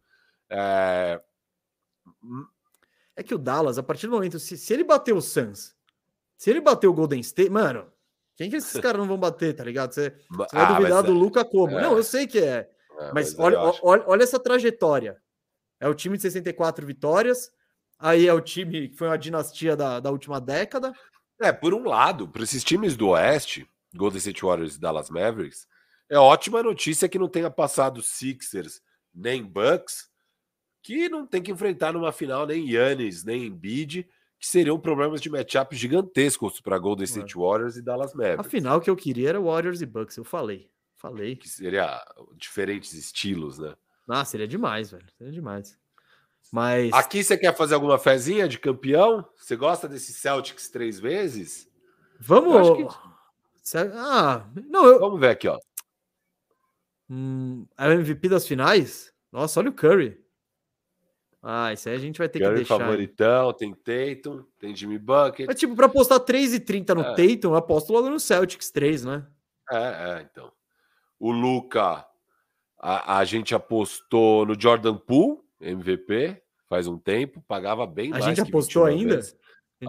É, 0.49 1.22
é 3.15 3.23
que 3.23 3.34
o 3.34 3.38
Dallas, 3.38 3.77
a 3.77 3.84
partir 3.84 4.07
do 4.07 4.14
momento 4.14 4.40
se, 4.40 4.57
se 4.57 4.73
ele 4.73 4.84
bater 4.84 5.14
o 5.14 5.22
Suns, 5.22 5.76
se 6.38 6.49
ele 6.49 6.61
bater 6.61 6.88
o 6.88 6.94
Golden 6.94 7.19
State, 7.19 7.49
mano, 7.49 7.91
quem 8.35 8.49
que 8.49 8.56
esses 8.56 8.73
caras 8.81 8.99
não 8.99 9.07
vão 9.07 9.18
bater, 9.18 9.53
tá 9.56 9.64
ligado? 9.64 9.94
Você, 9.94 10.15
você 10.30 10.56
vai 10.56 10.65
ah, 10.65 10.73
duvidar 10.73 11.03
do 11.03 11.11
é, 11.11 11.15
Luca 11.15 11.45
como? 11.45 11.77
É, 11.77 11.81
não, 11.81 11.95
eu 11.95 12.03
sei 12.03 12.27
que 12.27 12.40
é. 12.40 12.69
é 12.99 13.11
mas, 13.14 13.35
mas 13.35 13.40
olha, 13.40 13.60
olha, 13.81 14.03
olha 14.07 14.23
essa 14.23 14.40
trajetória. 14.40 15.22
É 15.80 15.88
o 15.88 15.94
time 15.94 16.15
de 16.15 16.22
64 16.23 16.85
vitórias, 16.85 17.52
Aí 18.03 18.27
é 18.27 18.34
o 18.34 18.41
time 18.41 18.90
que 18.90 18.98
foi 18.98 19.07
uma 19.07 19.18
dinastia 19.18 19.77
da, 19.77 19.98
da 20.02 20.11
última 20.11 20.41
década. 20.41 20.94
É, 21.41 21.53
por 21.53 21.73
um 21.73 21.85
lado, 21.85 22.27
para 22.27 22.44
esses 22.44 22.61
times 22.61 22.98
do 22.98 23.07
Oeste, 23.10 23.65
Golden 23.95 24.18
State 24.18 24.44
Warriors 24.44 24.76
e 24.76 24.80
Dallas 24.80 25.10
Mavericks, 25.10 25.65
é 26.10 26.18
ótima 26.18 26.61
notícia 26.61 27.07
que 27.07 27.18
não 27.18 27.30
tenha 27.30 27.49
passado 27.49 28.02
Sixers 28.02 28.81
nem 29.14 29.41
Bucks, 29.41 30.10
que 30.84 31.07
não 31.07 31.26
tem 31.26 31.41
que 31.41 31.51
enfrentar 31.51 31.93
numa 31.93 32.11
final 32.11 32.45
nem 32.45 32.69
Yannis, 32.69 33.23
nem 33.23 33.45
Embiid, 33.45 34.07
que 34.38 34.45
seriam 34.45 34.77
problemas 34.77 35.22
de 35.22 35.30
matchup 35.30 35.73
gigantescos 35.73 36.60
para 36.60 36.77
Golden 36.77 37.05
State 37.05 37.35
Warriors 37.35 37.77
e 37.77 37.81
Dallas 37.81 38.14
Mavericks. 38.14 38.45
A 38.45 38.49
final 38.49 38.81
que 38.81 38.89
eu 38.89 38.95
queria 38.95 39.30
era 39.30 39.41
Warriors 39.41 39.81
e 39.81 39.85
Bucks, 39.85 40.18
eu 40.18 40.26
falei. 40.26 40.69
Falei. 40.97 41.38
Que 41.38 41.47
seria 41.47 42.03
diferentes 42.35 42.93
estilos, 42.93 43.57
né? 43.57 43.73
Ah, 44.07 44.26
seria 44.26 44.47
demais, 44.47 44.91
velho. 44.91 45.05
Seria 45.18 45.31
demais. 45.34 45.77
Mas. 46.51 46.91
Aqui 46.93 47.23
você 47.23 47.38
quer 47.38 47.55
fazer 47.55 47.76
alguma 47.76 47.97
fezinha 47.97 48.47
de 48.47 48.60
campeão? 48.60 49.26
Você 49.38 49.55
gosta 49.55 49.88
desse 49.88 50.14
Celtics 50.14 50.69
três 50.69 50.99
vezes? 50.99 51.69
Vamos. 52.19 52.77
Que... 52.77 53.77
Ah, 53.93 54.45
não, 54.69 54.85
eu... 54.85 54.99
Vamos 54.99 55.19
ver 55.19 55.30
aqui, 55.30 55.47
ó. 55.47 55.57
Hum, 57.10 57.65
é 57.77 57.88
o 57.88 57.91
MVP 57.91 58.27
das 58.27 58.45
finais? 58.45 59.14
Nossa, 59.31 59.60
olha 59.60 59.69
o 59.69 59.73
Curry. 59.73 60.23
Ah, 61.45 61.74
isso 61.74 61.90
aí 61.90 61.95
a 61.95 61.99
gente 61.99 62.18
vai 62.18 62.30
ter 62.30 62.40
Curry 62.40 62.52
que 62.52 62.56
deixar. 62.60 62.80
favoritão, 62.80 63.52
tem 63.52 63.74
Tatum, 63.74 64.45
tem 64.57 64.74
Jimmy 64.74 64.98
Bucket. 64.98 65.49
É 65.49 65.53
tipo, 65.53 65.76
para 65.76 65.88
apostar 65.88 66.22
3,30 66.22 66.95
no 66.95 67.02
é. 67.02 67.15
Tatum, 67.15 67.49
eu 67.49 67.56
aposto 67.56 67.91
logo 67.91 68.10
no 68.10 68.18
Celtics 68.18 68.72
3, 68.72 69.03
né? 69.03 69.28
É, 69.70 69.78
é, 69.78 70.28
então. 70.32 70.49
O 71.20 71.32
Luca, 71.32 72.06
a, 72.80 73.18
a 73.18 73.26
gente 73.26 73.53
apostou 73.53 74.45
no 74.45 74.60
Jordan 74.60 74.95
Poole, 74.95 75.41
MVP 75.60 76.41
faz 76.74 76.88
um 76.88 76.98
tempo, 76.98 77.44
pagava 77.48 77.86
bem 77.86 78.07
a 78.07 78.11
mais. 78.14 78.26
Gente 78.26 78.41
apostou 78.41 78.86
ainda? 78.86 79.20
A 79.20 79.22
gente, 79.22 79.36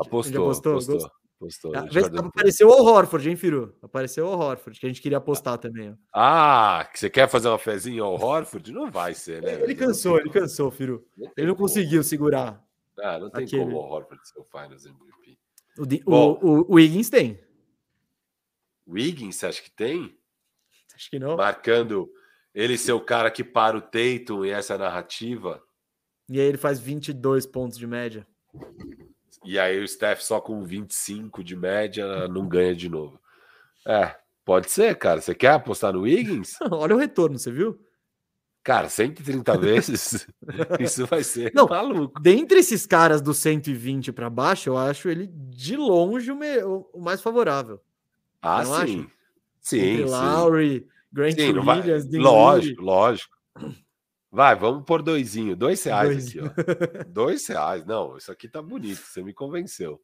apostou, 0.06 0.20
a 0.20 0.24
gente 0.24 0.36
apostou, 0.36 0.72
apostou. 0.72 1.10
Apostou 1.44 1.72
ah, 1.74 2.26
apareceu 2.26 2.68
o 2.68 2.82
Horford, 2.82 3.28
hein, 3.28 3.36
Firu? 3.36 3.76
Apareceu 3.82 4.26
o 4.26 4.30
Horford, 4.30 4.78
que 4.78 4.86
a 4.86 4.88
gente 4.88 5.02
queria 5.02 5.18
apostar 5.18 5.58
também. 5.58 5.90
Ó. 5.90 5.94
Ah, 6.12 6.88
que 6.90 6.98
você 6.98 7.10
quer 7.10 7.28
fazer 7.28 7.48
uma 7.48 7.58
fezinha 7.58 8.02
ao 8.02 8.14
Horford? 8.14 8.72
Não 8.72 8.90
vai 8.90 9.14
ser, 9.14 9.42
né? 9.42 9.62
Ele 9.62 9.74
cansou, 9.74 10.18
ele 10.18 10.30
cansou, 10.30 10.70
Firu. 10.70 11.06
ele 11.36 11.48
não 11.48 11.54
conseguiu 11.54 12.02
segurar. 12.02 12.62
Ah, 12.98 13.18
não 13.18 13.30
tem 13.30 13.44
aquele... 13.44 13.62
como 13.62 13.76
o 13.76 13.80
Horford 13.80 14.26
ser 14.26 14.40
o 14.40 14.44
Finals 14.44 14.86
MVP. 14.86 15.38
O, 15.78 15.86
Di... 15.86 16.02
Bom, 16.04 16.38
o, 16.40 16.48
o, 16.48 16.72
o 16.72 16.74
Wiggins 16.74 17.10
tem. 17.10 17.38
O 18.86 18.92
Wiggins, 18.92 19.36
você 19.36 19.46
acha 19.46 19.62
que 19.62 19.70
tem? 19.70 20.16
Acho 20.94 21.10
que 21.10 21.18
não. 21.18 21.36
Marcando 21.36 22.08
ele 22.54 22.78
ser 22.78 22.92
o 22.92 23.00
cara 23.00 23.30
que 23.30 23.42
para 23.42 23.76
o 23.76 23.82
Tatum 23.82 24.44
e 24.44 24.50
essa 24.50 24.78
narrativa. 24.78 25.62
E 26.28 26.40
aí 26.40 26.46
ele 26.46 26.56
faz 26.56 26.78
22 26.78 27.46
pontos 27.46 27.76
de 27.76 27.86
média. 27.86 28.26
E 29.44 29.58
aí 29.58 29.82
o 29.82 29.86
Steph 29.86 30.20
só 30.20 30.40
com 30.40 30.64
25 30.64 31.44
de 31.44 31.54
média 31.54 32.26
não 32.28 32.48
ganha 32.48 32.74
de 32.74 32.88
novo. 32.88 33.20
É, 33.86 34.16
pode 34.44 34.70
ser, 34.70 34.96
cara. 34.96 35.20
Você 35.20 35.34
quer 35.34 35.52
apostar 35.52 35.92
no 35.92 36.02
Wiggins? 36.02 36.56
Olha 36.70 36.94
o 36.94 36.98
retorno, 36.98 37.38
você 37.38 37.50
viu? 37.50 37.78
Cara, 38.62 38.88
130 38.88 39.56
vezes, 39.60 40.26
isso 40.80 41.06
vai 41.06 41.22
ser 41.22 41.52
não, 41.54 41.66
maluco. 41.66 42.18
Dentre 42.22 42.60
esses 42.60 42.86
caras 42.86 43.20
do 43.20 43.34
120 43.34 44.10
para 44.10 44.30
baixo, 44.30 44.70
eu 44.70 44.78
acho 44.78 45.10
ele 45.10 45.26
de 45.26 45.76
longe 45.76 46.32
o, 46.32 46.36
me... 46.36 46.62
o 46.62 46.98
mais 46.98 47.20
favorável. 47.20 47.78
Ah, 48.40 48.64
sim. 48.64 48.72
Acho? 48.72 49.10
Sim, 49.60 49.80
Entre 49.80 50.08
sim. 50.08 50.14
Lowry, 50.14 50.86
Grant 51.12 51.34
sim, 51.34 51.52
Williams, 51.52 52.10
vai... 52.10 52.20
Lógico, 52.20 52.82
lógico. 52.82 53.36
Vai, 54.35 54.56
vamos 54.56 54.85
por 54.85 55.01
doisinho. 55.01 55.55
Dois 55.55 55.85
reais 55.85 56.09
dois. 56.09 56.28
aqui, 56.28 56.40
ó. 56.40 57.05
Dois 57.06 57.47
reais. 57.47 57.86
Não, 57.86 58.16
isso 58.16 58.32
aqui 58.32 58.48
tá 58.48 58.61
bonito. 58.61 58.97
Você 58.97 59.23
me 59.23 59.32
convenceu. 59.32 60.01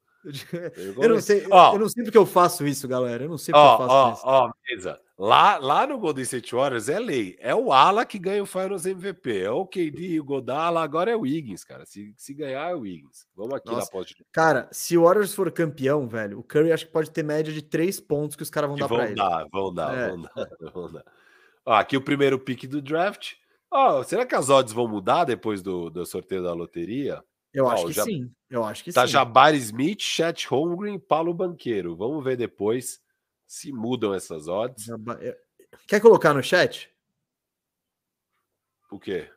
Eu 0.96 1.08
não 1.08 1.20
sei, 1.20 1.46
ó, 1.50 1.74
eu 1.74 1.78
não 1.78 1.88
sei 1.88 2.04
porque 2.04 2.18
eu 2.18 2.26
faço 2.26 2.64
isso, 2.64 2.86
galera. 2.86 3.24
Eu 3.24 3.30
não 3.30 3.38
sei 3.38 3.52
porque 3.52 3.66
ó, 3.66 3.72
eu 3.72 3.78
faço 3.78 3.92
ó, 3.92 4.12
isso. 4.12 4.22
Ó, 4.24 4.52
mesa. 4.68 5.00
Lá, 5.18 5.58
lá 5.58 5.84
no 5.84 5.98
Golden 5.98 6.22
State 6.22 6.54
Warriors 6.54 6.88
é 6.88 7.00
lei. 7.00 7.36
É 7.40 7.54
o 7.54 7.72
Ala 7.72 8.06
que 8.06 8.20
ganha 8.20 8.42
o 8.42 8.46
Finals 8.46 8.86
MVP. 8.86 9.40
É 9.40 9.50
o 9.50 9.66
KD, 9.66 10.20
o 10.20 10.24
Godala, 10.24 10.80
agora 10.80 11.10
é 11.10 11.16
o 11.16 11.22
Wiggins, 11.22 11.64
cara. 11.64 11.84
Se, 11.84 12.14
se 12.16 12.32
ganhar, 12.32 12.70
é 12.70 12.74
o 12.74 12.80
Wiggins. 12.80 13.26
Vamos 13.34 13.54
aqui 13.54 13.66
Nossa. 13.66 13.86
na 13.86 13.90
pós. 13.90 14.14
Cara, 14.30 14.68
se 14.70 14.96
o 14.96 15.02
Warriors 15.02 15.34
for 15.34 15.50
campeão, 15.50 16.06
velho, 16.06 16.38
o 16.38 16.42
Curry 16.44 16.70
acho 16.70 16.86
que 16.86 16.92
pode 16.92 17.10
ter 17.10 17.24
média 17.24 17.52
de 17.52 17.62
três 17.62 17.98
pontos 17.98 18.36
que 18.36 18.44
os 18.44 18.50
caras 18.50 18.68
vão 18.68 18.76
que 18.76 18.82
dar 18.82 18.88
pra 18.88 18.98
dar, 18.98 19.40
ele. 19.40 19.50
Vão 19.50 19.74
dar, 19.74 19.98
é. 19.98 20.08
vão 20.08 20.22
dar, 20.22 20.48
vão 20.72 20.92
dar. 20.92 21.04
Ó, 21.66 21.72
aqui 21.74 21.96
o 21.96 22.02
primeiro 22.02 22.38
pick 22.38 22.66
do 22.68 22.80
draft. 22.80 23.40
Ó, 23.70 24.02
será 24.02 24.26
que 24.26 24.34
as 24.34 24.50
odds 24.50 24.72
vão 24.72 24.88
mudar 24.88 25.24
depois 25.24 25.62
do, 25.62 25.88
do 25.90 26.04
sorteio 26.04 26.42
da 26.42 26.52
loteria? 26.52 27.22
Eu 27.52 27.68
acho 27.68 27.86
que 27.86 27.92
já, 27.92 28.04
sim. 28.04 28.32
Eu 28.48 28.64
acho 28.64 28.82
que 28.82 28.92
tá 28.92 29.06
sim. 29.06 29.12
Jabari 29.12 29.58
Smith, 29.58 30.00
Chet 30.00 30.46
Holmgren 30.48 30.94
e 30.96 30.98
Paulo 30.98 31.32
Banqueiro. 31.32 31.96
Vamos 31.96 32.22
ver 32.22 32.36
depois 32.36 33.00
se 33.46 33.72
mudam 33.72 34.14
essas 34.14 34.48
odds. 34.48 34.86
Quer 35.86 36.00
colocar 36.00 36.34
no 36.34 36.42
chat? 36.42 36.90
O 38.90 38.98
quê? 38.98 39.30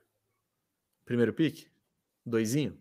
Primeiro 1.05 1.33
pick? 1.33 1.67
Doisinho? 2.25 2.79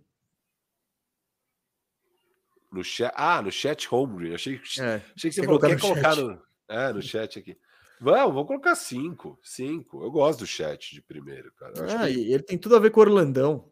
No 2.70 2.82
chat. 2.82 3.12
Ah, 3.14 3.42
no 3.42 3.52
chat 3.52 3.86
Holmgren. 3.88 4.34
Achei, 4.34 4.60
é, 4.78 5.02
achei 5.14 5.30
que 5.30 5.32
você 5.32 5.42
falou, 5.42 5.60
quer 5.60 5.78
colocar 5.78 6.16
no, 6.16 6.42
é, 6.68 6.92
no 6.92 7.02
chat 7.02 7.38
aqui. 7.38 7.58
Vamos, 8.02 8.34
vou 8.34 8.44
colocar 8.44 8.74
cinco. 8.74 9.38
Cinco. 9.44 10.02
Eu 10.02 10.10
gosto 10.10 10.40
do 10.40 10.46
chat 10.46 10.92
de 10.92 11.00
primeiro, 11.00 11.52
cara. 11.52 11.72
ah, 12.02 12.08
que... 12.08 12.32
ele 12.32 12.42
tem 12.42 12.58
tudo 12.58 12.74
a 12.74 12.80
ver 12.80 12.90
com 12.90 12.98
o 12.98 13.04
Orlandão. 13.04 13.70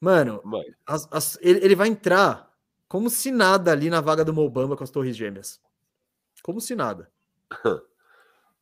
Mano, 0.00 0.42
as, 0.84 1.06
as, 1.12 1.38
ele, 1.40 1.64
ele, 1.64 1.76
vai 1.76 1.86
entrar 1.86 2.52
como 2.88 3.08
se 3.08 3.30
nada 3.30 3.70
ali 3.70 3.88
na 3.88 4.00
vaga 4.00 4.24
do 4.24 4.34
Mobamba 4.34 4.76
com 4.76 4.82
as 4.82 4.90
Torres 4.90 5.16
Gêmeas. 5.16 5.60
Como 6.42 6.60
se 6.60 6.74
nada. 6.74 7.08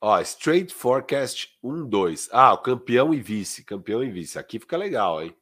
Ó, 0.03 0.21
Straight 0.21 0.75
Forecast 0.75 1.59
1-2. 1.65 2.29
Ah, 2.31 2.53
o 2.53 2.59
campeão 2.59 3.15
e 3.15 3.23
vice. 3.23 3.65
Campeão 3.65 4.05
e 4.05 4.11
vice. 4.11 4.39
Aqui 4.39 4.59
fica 4.59 4.77
legal, 4.77 5.23
hein? 5.23 5.35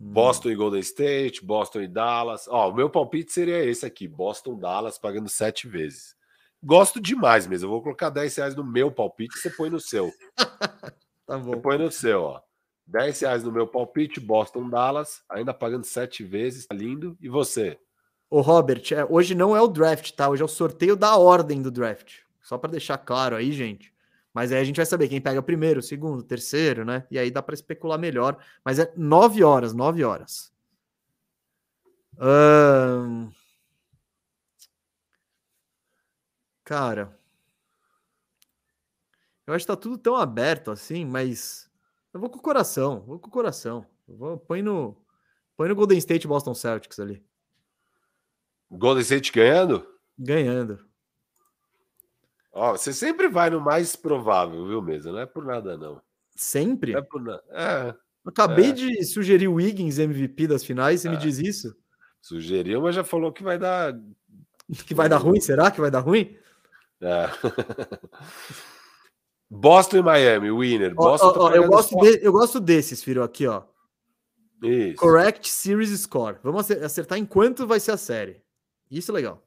Hum. 0.00 0.12
Boston 0.12 0.48
e 0.48 0.54
Golden 0.54 0.80
State, 0.80 1.44
Boston 1.44 1.82
e 1.82 1.88
Dallas. 1.88 2.48
Ó, 2.48 2.70
o 2.70 2.74
meu 2.74 2.88
palpite 2.88 3.32
seria 3.32 3.62
esse 3.62 3.84
aqui: 3.84 4.08
Boston, 4.08 4.58
Dallas, 4.58 4.96
pagando 4.96 5.28
sete 5.28 5.68
vezes. 5.68 6.13
Gosto 6.64 6.98
demais 6.98 7.46
mesmo. 7.46 7.66
Eu 7.66 7.70
vou 7.70 7.82
colocar 7.82 8.08
10 8.08 8.36
reais 8.36 8.56
no 8.56 8.64
meu 8.64 8.90
palpite, 8.90 9.38
você 9.38 9.50
põe 9.50 9.68
no 9.68 9.78
seu. 9.78 10.10
tá 11.26 11.38
bom. 11.38 11.52
Você 11.52 11.56
põe 11.60 11.76
no 11.76 11.92
seu, 11.92 12.22
ó. 12.22 12.40
10 12.86 13.20
reais 13.20 13.44
no 13.44 13.52
meu 13.52 13.66
palpite, 13.66 14.18
Boston, 14.18 14.68
Dallas, 14.68 15.22
ainda 15.28 15.52
pagando 15.52 15.84
sete 15.84 16.24
vezes, 16.24 16.66
tá 16.66 16.74
lindo. 16.74 17.16
E 17.20 17.28
você? 17.28 17.78
Ô, 18.30 18.40
Robert, 18.40 18.82
é, 18.92 19.04
hoje 19.04 19.34
não 19.34 19.54
é 19.54 19.60
o 19.60 19.68
draft, 19.68 20.10
tá? 20.12 20.28
Hoje 20.28 20.42
é 20.42 20.44
o 20.44 20.48
sorteio 20.48 20.96
da 20.96 21.16
ordem 21.16 21.60
do 21.60 21.70
draft. 21.70 22.20
Só 22.42 22.56
para 22.56 22.70
deixar 22.70 22.98
claro 22.98 23.36
aí, 23.36 23.52
gente. 23.52 23.92
Mas 24.32 24.50
aí 24.50 24.58
a 24.58 24.64
gente 24.64 24.76
vai 24.76 24.86
saber 24.86 25.08
quem 25.08 25.20
pega 25.20 25.42
primeiro, 25.42 25.82
segundo, 25.82 26.22
terceiro, 26.22 26.84
né? 26.84 27.06
E 27.10 27.18
aí 27.18 27.30
dá 27.30 27.42
para 27.42 27.54
especular 27.54 27.98
melhor. 27.98 28.38
Mas 28.64 28.78
é 28.78 28.90
nove 28.96 29.44
horas, 29.44 29.74
nove 29.74 30.02
horas. 30.02 30.50
Hum... 32.18 32.73
Cara, 36.64 37.14
eu 39.46 39.52
acho 39.52 39.66
que 39.66 39.72
tá 39.72 39.76
tudo 39.76 39.98
tão 39.98 40.16
aberto 40.16 40.70
assim, 40.70 41.04
mas 41.04 41.70
eu 42.12 42.18
vou 42.18 42.30
com 42.30 42.38
o 42.38 42.42
coração, 42.42 43.00
vou 43.00 43.18
com 43.18 43.28
o 43.28 43.32
coração. 43.32 43.86
Eu 44.08 44.16
vou, 44.16 44.38
põe 44.38 44.62
no, 44.62 44.96
põe 45.56 45.68
no 45.68 45.74
Golden 45.74 45.98
State 45.98 46.26
Boston 46.26 46.54
Celtics 46.54 46.98
ali. 46.98 47.22
Golden 48.70 49.02
State 49.02 49.30
ganhando? 49.30 49.86
Ganhando. 50.18 50.78
Ó, 52.50 52.72
você 52.72 52.92
sempre 52.92 53.28
vai 53.28 53.50
no 53.50 53.60
mais 53.60 53.94
provável, 53.94 54.66
viu, 54.66 54.80
mesa? 54.80 55.12
Não 55.12 55.18
é 55.18 55.26
por 55.26 55.44
nada, 55.44 55.76
não. 55.76 56.00
Sempre? 56.34 56.92
Não 56.92 57.00
é 57.00 57.02
por 57.02 57.20
nada. 57.20 57.42
É. 57.50 57.94
acabei 58.24 58.70
é. 58.70 58.72
de 58.72 59.04
sugerir 59.04 59.48
o 59.48 59.54
Wiggins 59.54 59.98
MVP 59.98 60.46
das 60.46 60.64
finais, 60.64 61.02
você 61.02 61.08
é. 61.08 61.10
me 61.10 61.18
diz 61.18 61.38
isso? 61.38 61.76
Sugeriu, 62.22 62.80
mas 62.80 62.94
já 62.94 63.04
falou 63.04 63.32
que 63.32 63.42
vai 63.42 63.58
dar. 63.58 63.92
Que 64.86 64.94
vai 64.94 65.10
dar 65.10 65.18
ruim? 65.18 65.40
Será 65.40 65.70
que 65.70 65.80
vai 65.80 65.90
dar 65.90 66.00
ruim? 66.00 66.38
É. 67.04 67.30
Boston 69.50 69.98
e 69.98 70.02
Miami, 70.02 70.50
winner. 70.50 70.94
Boston 70.94 71.32
oh, 71.36 71.44
oh, 71.44 71.50
eu, 71.50 71.68
gosto 71.68 71.96
de, 72.00 72.24
eu 72.24 72.32
gosto 72.32 72.58
desses, 72.58 73.04
filho, 73.04 73.22
aqui, 73.22 73.46
ó. 73.46 73.62
Isso. 74.62 74.96
Correct 74.96 75.48
Series 75.48 75.90
Score. 76.00 76.38
Vamos 76.42 76.70
acertar 76.70 77.18
em 77.18 77.26
quanto 77.26 77.66
vai 77.66 77.78
ser 77.78 77.92
a 77.92 77.96
série. 77.96 78.42
Isso 78.90 79.10
é 79.10 79.14
legal. 79.14 79.46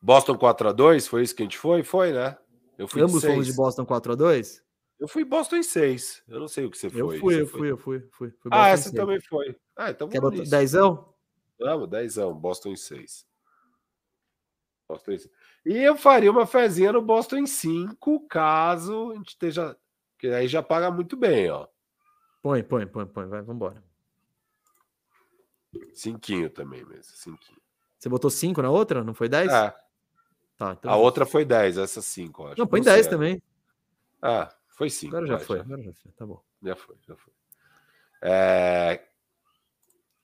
Boston 0.00 0.38
4x2, 0.38 1.08
foi 1.08 1.22
isso 1.22 1.34
que 1.34 1.42
a 1.42 1.44
gente 1.44 1.58
foi? 1.58 1.82
Foi, 1.82 2.12
né? 2.12 2.38
Eu 2.78 2.86
fui 2.86 3.02
Ambos 3.02 3.24
fomos 3.24 3.46
de 3.46 3.52
Boston 3.52 3.84
4x2? 3.84 4.62
Eu 5.00 5.08
fui 5.08 5.24
Boston 5.24 5.56
em 5.56 5.62
6. 5.62 6.22
Eu 6.28 6.40
não 6.40 6.48
sei 6.48 6.64
o 6.64 6.70
que 6.70 6.78
você 6.78 6.88
foi. 6.88 7.00
Eu 7.00 7.20
fui, 7.20 7.40
eu 7.40 7.46
fui, 7.46 7.70
eu 7.70 7.78
fui, 7.78 8.00
fui, 8.12 8.30
fui 8.30 8.50
ah, 8.52 8.68
essa 8.68 8.92
também 8.92 9.20
foi. 9.20 9.56
Ah, 9.76 9.90
então 9.90 10.08
Quer 10.08 10.20
botar 10.20 10.42
dezão? 10.42 11.12
Vamos, 11.58 11.88
dezão. 11.88 12.34
Boston 12.34 12.70
em 12.70 12.76
6. 12.76 13.26
Boston 14.88 15.12
em 15.12 15.18
6. 15.18 15.30
E 15.68 15.76
eu 15.76 15.94
faria 15.94 16.30
uma 16.30 16.46
fezinha 16.46 16.90
no 16.90 17.02
Boston 17.02 17.36
em 17.36 17.46
5, 17.46 18.26
caso 18.26 19.10
a 19.10 19.16
gente 19.16 19.28
esteja. 19.28 19.76
Que 20.18 20.28
aí 20.28 20.48
já 20.48 20.62
paga 20.62 20.90
muito 20.90 21.14
bem, 21.14 21.50
ó. 21.50 21.68
Põe, 22.42 22.62
põe, 22.62 22.86
põe, 22.86 23.04
põe. 23.04 23.26
Vai, 23.26 23.42
vambora. 23.42 23.84
Cinquinho 25.92 26.48
também 26.48 26.82
mesmo. 26.86 27.14
Cinquinho. 27.14 27.60
Você 27.98 28.08
botou 28.08 28.30
5 28.30 28.62
na 28.62 28.70
outra? 28.70 29.04
Não 29.04 29.12
foi 29.12 29.28
10? 29.28 29.52
É. 29.52 29.74
Tá, 30.56 30.72
então... 30.72 30.90
A 30.90 30.96
outra 30.96 31.26
foi 31.26 31.44
10, 31.44 31.76
essa 31.76 32.00
5, 32.00 32.46
acho. 32.46 32.58
Não, 32.58 32.66
põe 32.66 32.80
10 32.80 33.06
também. 33.06 33.42
Ah, 34.22 34.48
foi 34.68 34.88
5. 34.88 35.14
Agora 35.14 35.26
já 35.26 35.38
foi, 35.38 35.58
já. 35.58 35.64
agora 35.64 35.82
já 35.82 35.92
foi. 35.92 36.12
Tá 36.12 36.24
bom. 36.24 36.42
Já 36.62 36.76
foi, 36.76 36.96
já 37.06 37.14
foi. 37.14 37.32
É... 38.22 39.04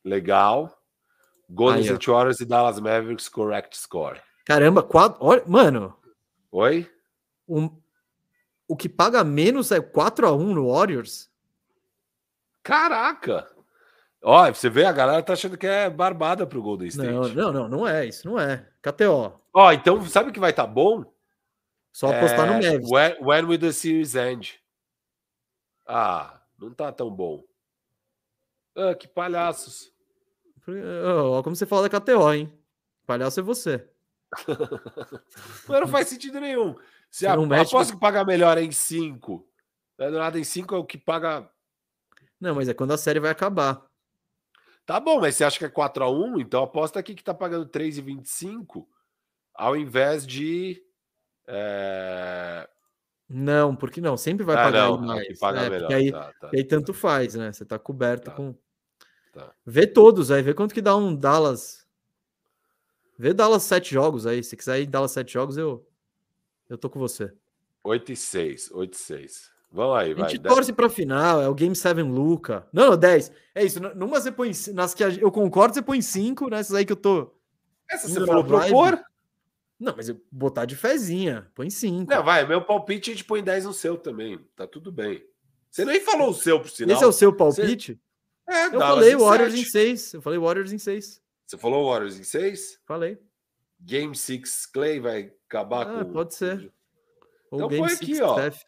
Legal. 0.02 0.74
Golden 1.50 1.82
State 1.82 2.08
Warriors 2.08 2.40
e 2.40 2.46
Dallas 2.46 2.80
Mavericks 2.80 3.28
correct 3.28 3.76
score. 3.76 4.22
Caramba, 4.44 4.82
quatro. 4.82 5.18
Olha, 5.24 5.42
mano. 5.46 5.96
Oi? 6.52 6.90
Um, 7.48 7.70
o 8.68 8.76
que 8.76 8.88
paga 8.88 9.24
menos 9.24 9.72
é 9.72 9.80
4 9.80 10.26
a 10.26 10.32
1 10.32 10.54
no 10.54 10.72
Warriors? 10.72 11.30
Caraca! 12.62 13.50
Ó, 14.22 14.50
você 14.50 14.70
vê, 14.70 14.86
a 14.86 14.92
galera 14.92 15.22
tá 15.22 15.34
achando 15.34 15.58
que 15.58 15.66
é 15.66 15.90
barbada 15.90 16.46
pro 16.46 16.62
Golden 16.62 16.88
State. 16.88 17.12
Não, 17.12 17.28
não, 17.28 17.52
não, 17.52 17.68
não 17.68 17.86
é. 17.86 18.06
Isso 18.06 18.26
não 18.26 18.40
é. 18.40 18.66
KTO. 18.80 19.38
Ó, 19.52 19.72
então 19.72 20.02
sabe 20.06 20.30
o 20.30 20.32
que 20.32 20.40
vai 20.40 20.50
estar 20.50 20.66
tá 20.66 20.68
bom? 20.68 21.04
Só 21.92 22.08
apostar 22.08 22.46
é, 22.46 22.46
no 22.46 22.54
Mavis. 22.54 22.90
When, 22.90 23.16
when 23.20 23.44
will 23.44 23.60
the 23.60 23.70
series 23.70 24.14
end? 24.14 24.60
Ah, 25.86 26.40
não 26.58 26.72
tá 26.72 26.90
tão 26.90 27.10
bom. 27.10 27.44
Ah, 28.74 28.94
que 28.94 29.06
palhaços. 29.06 29.92
Ó, 30.66 31.42
como 31.42 31.54
você 31.54 31.66
fala 31.66 31.86
da 31.88 32.00
KTO, 32.00 32.32
hein? 32.32 32.52
Palhaço 33.06 33.40
é 33.40 33.42
você. 33.42 33.86
Mas 35.68 35.80
não 35.80 35.88
faz 35.88 36.08
sentido 36.08 36.40
nenhum. 36.40 36.74
Se 37.10 37.26
a, 37.26 37.36
médico... 37.36 37.76
aposto 37.76 37.94
que 37.94 38.00
paga 38.00 38.24
melhor 38.24 38.58
em 38.58 38.72
5. 38.72 39.46
Né, 39.98 40.10
nada 40.10 40.38
em 40.38 40.44
5 40.44 40.74
é 40.74 40.78
o 40.78 40.84
que 40.84 40.98
paga. 40.98 41.48
Não, 42.40 42.54
mas 42.54 42.68
é 42.68 42.74
quando 42.74 42.92
a 42.92 42.98
série 42.98 43.20
vai 43.20 43.30
acabar. 43.30 43.86
Tá 44.84 45.00
bom, 45.00 45.20
mas 45.20 45.36
você 45.36 45.44
acha 45.44 45.58
que 45.58 45.64
é 45.64 45.68
4x1? 45.68 46.40
Então 46.40 46.62
aposta 46.62 46.98
aqui 46.98 47.14
que 47.14 47.24
tá 47.24 47.32
pagando 47.32 47.66
3,25 47.66 48.86
ao 49.54 49.76
invés 49.76 50.26
de. 50.26 50.82
É... 51.46 52.68
Não, 53.28 53.74
porque 53.74 54.00
não, 54.00 54.16
sempre 54.16 54.44
vai 54.44 54.56
ah, 54.56 54.64
pagar 54.64 54.88
não, 54.88 54.98
mais. 54.98 55.38
Paga 55.38 55.62
né? 55.62 55.70
melhor. 55.70 55.92
Aí, 55.92 56.12
tá, 56.12 56.32
tá, 56.40 56.50
aí 56.52 56.64
tanto 56.64 56.92
faz, 56.92 57.34
né? 57.34 57.52
Você 57.52 57.64
tá 57.64 57.78
coberto 57.78 58.26
tá, 58.26 58.32
com. 58.32 58.54
Tá. 59.32 59.52
Vê 59.64 59.86
todos 59.86 60.30
aí, 60.30 60.42
vê 60.42 60.52
quanto 60.52 60.74
que 60.74 60.82
dá 60.82 60.94
um 60.96 61.14
Dallas 61.14 61.83
Vê 63.18 63.32
Dallas 63.32 63.62
sete 63.62 63.92
jogos 63.92 64.26
aí. 64.26 64.42
Se 64.42 64.56
quiser 64.56 64.80
ir 64.80 64.86
Dallas 64.86 65.12
sete 65.12 65.32
jogos, 65.32 65.56
eu, 65.56 65.86
eu 66.68 66.76
tô 66.76 66.90
com 66.90 66.98
você. 66.98 67.32
8 67.84 68.12
e 68.12 68.16
6, 68.16 68.70
8 68.72 68.94
e 68.94 68.96
6. 68.96 69.50
Vamos 69.70 69.96
aí, 69.96 70.14
vai. 70.14 70.24
A 70.24 70.28
gente 70.28 70.40
vai, 70.40 70.54
torce 70.54 70.72
para 70.72 70.88
final, 70.88 71.42
é 71.42 71.48
o 71.48 71.54
Game 71.54 71.76
7 71.76 72.00
Luca. 72.02 72.66
Não, 72.72 72.90
não, 72.90 72.96
10. 72.96 73.30
É 73.54 73.64
isso. 73.64 73.80
Numa 73.80 74.20
você 74.20 74.32
põe. 74.32 74.52
Nas 74.72 74.94
que 74.94 75.02
eu 75.02 75.30
concordo, 75.30 75.74
você 75.74 75.82
põe 75.82 76.00
5, 76.00 76.48
nessas 76.48 76.74
aí 76.74 76.86
que 76.86 76.92
eu 76.92 76.96
tô. 76.96 77.34
Essa 77.90 78.08
você 78.08 78.24
falou 78.24 78.44
propor? 78.44 79.04
Não, 79.78 79.94
mas 79.96 80.08
eu 80.08 80.18
botar 80.30 80.64
de 80.64 80.76
fezinha. 80.76 81.50
Põe 81.54 81.68
5. 81.68 82.10
Não, 82.10 82.22
vai. 82.22 82.46
Meu 82.46 82.62
palpite 82.62 83.10
a 83.10 83.14
gente 83.14 83.24
põe 83.24 83.42
10 83.42 83.64
no 83.64 83.72
seu 83.72 83.98
também. 83.98 84.38
Tá 84.56 84.66
tudo 84.66 84.90
bem. 84.90 85.22
Você 85.70 85.84
nem 85.84 86.00
falou 86.00 86.30
o 86.30 86.34
seu, 86.34 86.60
por 86.60 86.70
sinal. 86.70 86.94
Esse 86.94 87.04
é 87.04 87.06
o 87.08 87.12
seu 87.12 87.32
palpite? 87.32 88.00
Você... 88.48 88.56
É, 88.56 88.66
eu 88.66 88.78
falei 88.78 89.16
Warriors 89.16 89.54
em 89.54 89.64
6. 89.64 90.14
Eu 90.14 90.22
falei 90.22 90.38
Warriors 90.38 90.72
em 90.72 90.78
6. 90.78 91.20
Você 91.46 91.58
falou 91.58 91.90
Warriors 91.90 92.18
em 92.18 92.24
6? 92.24 92.80
Falei. 92.86 93.18
Game 93.80 94.14
6 94.16 94.66
Clay 94.66 95.00
vai 95.00 95.32
acabar 95.46 95.86
ah, 95.86 96.04
com. 96.04 96.12
Pode 96.12 96.34
ser. 96.34 96.72
Ou 97.50 97.58
então 97.58 97.68
põe 97.68 97.92
aqui, 97.92 98.20
ó. 98.22 98.34
Steph. 98.34 98.62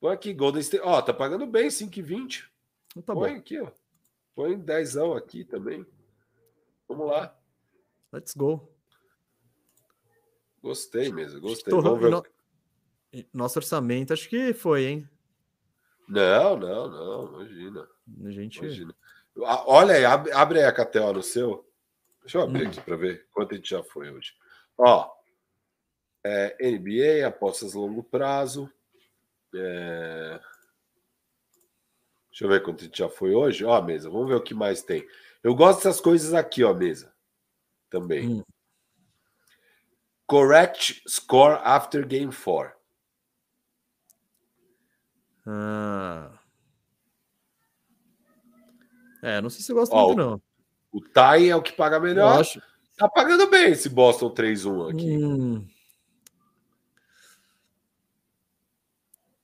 Põe 0.00 0.14
aqui, 0.14 0.32
Golden 0.32 0.60
State. 0.60 0.82
Ó, 0.84 1.00
tá 1.02 1.12
pagando 1.12 1.46
bem, 1.46 1.68
5,20. 1.68 2.48
Então 2.90 3.02
tá 3.02 3.14
põe 3.14 3.32
bom. 3.32 3.38
aqui, 3.38 3.60
ó. 3.60 3.70
Põe 4.34 4.58
10 4.58 4.96
aqui 4.96 5.44
também. 5.44 5.86
Vamos 6.88 7.06
lá. 7.06 7.36
Let's 8.12 8.34
go. 8.34 8.68
Gostei 10.62 11.12
mesmo, 11.12 11.40
gostei. 11.40 11.70
Tô- 11.72 11.80
Vamos 11.80 12.00
ver. 12.00 12.10
no- 12.10 12.24
Nosso 13.32 13.58
orçamento, 13.58 14.12
acho 14.12 14.28
que 14.28 14.52
foi, 14.52 14.84
hein? 14.84 15.08
Não, 16.08 16.56
não, 16.56 16.88
não, 16.88 17.34
imagina. 17.34 17.88
A 18.24 18.30
gente. 18.30 18.58
imagina. 18.58 18.94
Olha 19.36 19.94
aí, 19.94 20.04
abre, 20.04 20.32
abre 20.32 20.58
aí 20.58 20.64
a 20.64 20.72
KTO 20.72 21.12
no 21.12 21.22
seu. 21.22 21.69
Deixa 22.22 22.38
eu 22.38 22.42
abrir 22.42 22.66
Hum. 22.66 22.68
aqui 22.70 22.80
para 22.80 22.96
ver 22.96 23.26
quanto 23.32 23.52
a 23.54 23.56
gente 23.56 23.70
já 23.70 23.82
foi 23.82 24.10
hoje. 24.10 24.34
Ó, 24.78 25.10
é, 26.24 26.56
NBA, 26.60 27.26
apostas 27.26 27.74
a 27.74 27.78
longo 27.78 28.02
prazo. 28.02 28.70
É, 29.54 30.40
Deixa 32.30 32.44
eu 32.44 32.48
ver 32.48 32.62
quanto 32.62 32.82
a 32.82 32.84
gente 32.84 32.96
já 32.98 33.08
foi 33.08 33.34
hoje. 33.34 33.64
Ó, 33.64 33.82
mesa, 33.82 34.08
vamos 34.08 34.28
ver 34.28 34.36
o 34.36 34.42
que 34.42 34.54
mais 34.54 34.82
tem. 34.82 35.06
Eu 35.42 35.54
gosto 35.54 35.78
dessas 35.78 36.00
coisas 36.00 36.32
aqui, 36.32 36.62
ó, 36.62 36.72
mesa. 36.72 37.12
Também. 37.90 38.28
Hum. 38.28 38.44
Correct 40.26 41.02
score 41.08 41.58
after 41.64 42.06
game 42.06 42.32
4. 42.32 42.72
Ah. 45.46 46.38
É, 49.22 49.40
não 49.40 49.50
sei 49.50 49.62
se 49.62 49.72
eu 49.72 49.76
gosto 49.76 49.92
Ó, 49.92 50.06
muito, 50.06 50.18
não. 50.18 50.42
O 50.92 51.00
tie 51.00 51.48
é 51.48 51.56
o 51.56 51.62
que 51.62 51.72
paga 51.72 51.96
Eu 51.96 52.02
melhor. 52.02 52.40
acho. 52.40 52.60
Tá 52.96 53.08
pagando 53.08 53.48
bem 53.48 53.70
esse 53.72 53.88
Boston 53.88 54.30
3-1 54.34 54.90
aqui. 54.90 55.16
Hum. 55.24 55.66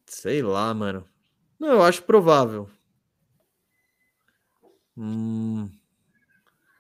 Sei 0.07 0.43
lá, 0.43 0.73
mano. 0.75 1.07
Não, 1.59 1.69
eu 1.69 1.83
acho 1.83 2.03
provável. 2.03 2.69
Hum. 4.97 5.71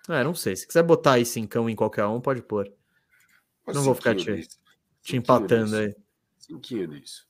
É, 0.08 0.22
não 0.22 0.34
sei. 0.34 0.56
Se 0.56 0.66
quiser 0.66 0.82
botar 0.82 1.12
aí 1.14 1.24
cincão 1.26 1.68
em 1.68 1.76
qualquer 1.76 2.06
um, 2.06 2.20
pode 2.20 2.42
pôr. 2.42 2.72
Mas 3.66 3.76
não 3.76 3.82
vou 3.82 3.94
ficar 3.94 4.14
te- 4.14 4.30
nisso. 4.30 4.50
Te 5.02 5.12
Cinquinho 5.12 5.18
empatando 5.20 5.64
nisso. 5.64 5.76
aí. 5.76 5.96
Cinquinho 6.38 6.88
nisso. 6.88 7.26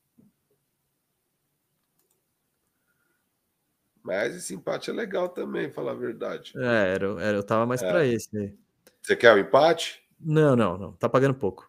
Mas 4.06 4.36
esse 4.36 4.54
empate 4.54 4.88
é 4.88 4.92
legal 4.92 5.28
também, 5.28 5.68
falar 5.72 5.90
a 5.90 5.96
verdade. 5.96 6.52
É, 6.56 6.94
era, 6.94 7.06
era, 7.20 7.36
eu 7.38 7.42
tava 7.42 7.66
mais 7.66 7.82
É. 7.82 7.90
pra 7.90 8.06
esse 8.06 8.36
aí. 8.38 8.54
Você 9.02 9.16
quer 9.16 9.34
o 9.34 9.38
empate? 9.38 10.00
Não, 10.20 10.54
não, 10.54 10.78
não. 10.78 10.92
Tá 10.92 11.08
pagando 11.08 11.34
pouco. 11.34 11.68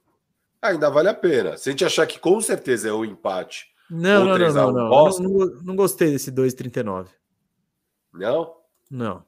Ainda 0.61 0.89
vale 0.89 1.09
a 1.09 1.13
pena. 1.15 1.57
Se 1.57 1.69
a 1.69 1.71
gente 1.71 1.83
achar 1.83 2.05
que 2.05 2.19
com 2.19 2.39
certeza 2.39 2.89
é 2.89 2.91
o 2.91 3.03
empate, 3.03 3.73
Não, 3.89 4.19
não, 4.19 4.25
não, 4.29 4.35
3 4.35 4.55
a 4.55 4.61
não, 4.61 4.69
1 4.69 4.73
não. 4.73 4.89
Boston? 4.89 5.23
não, 5.23 5.45
não 5.63 5.75
gostei 5.75 6.11
desse 6.11 6.31
2,39. 6.31 7.07
não? 8.13 8.55
Não. 8.89 9.25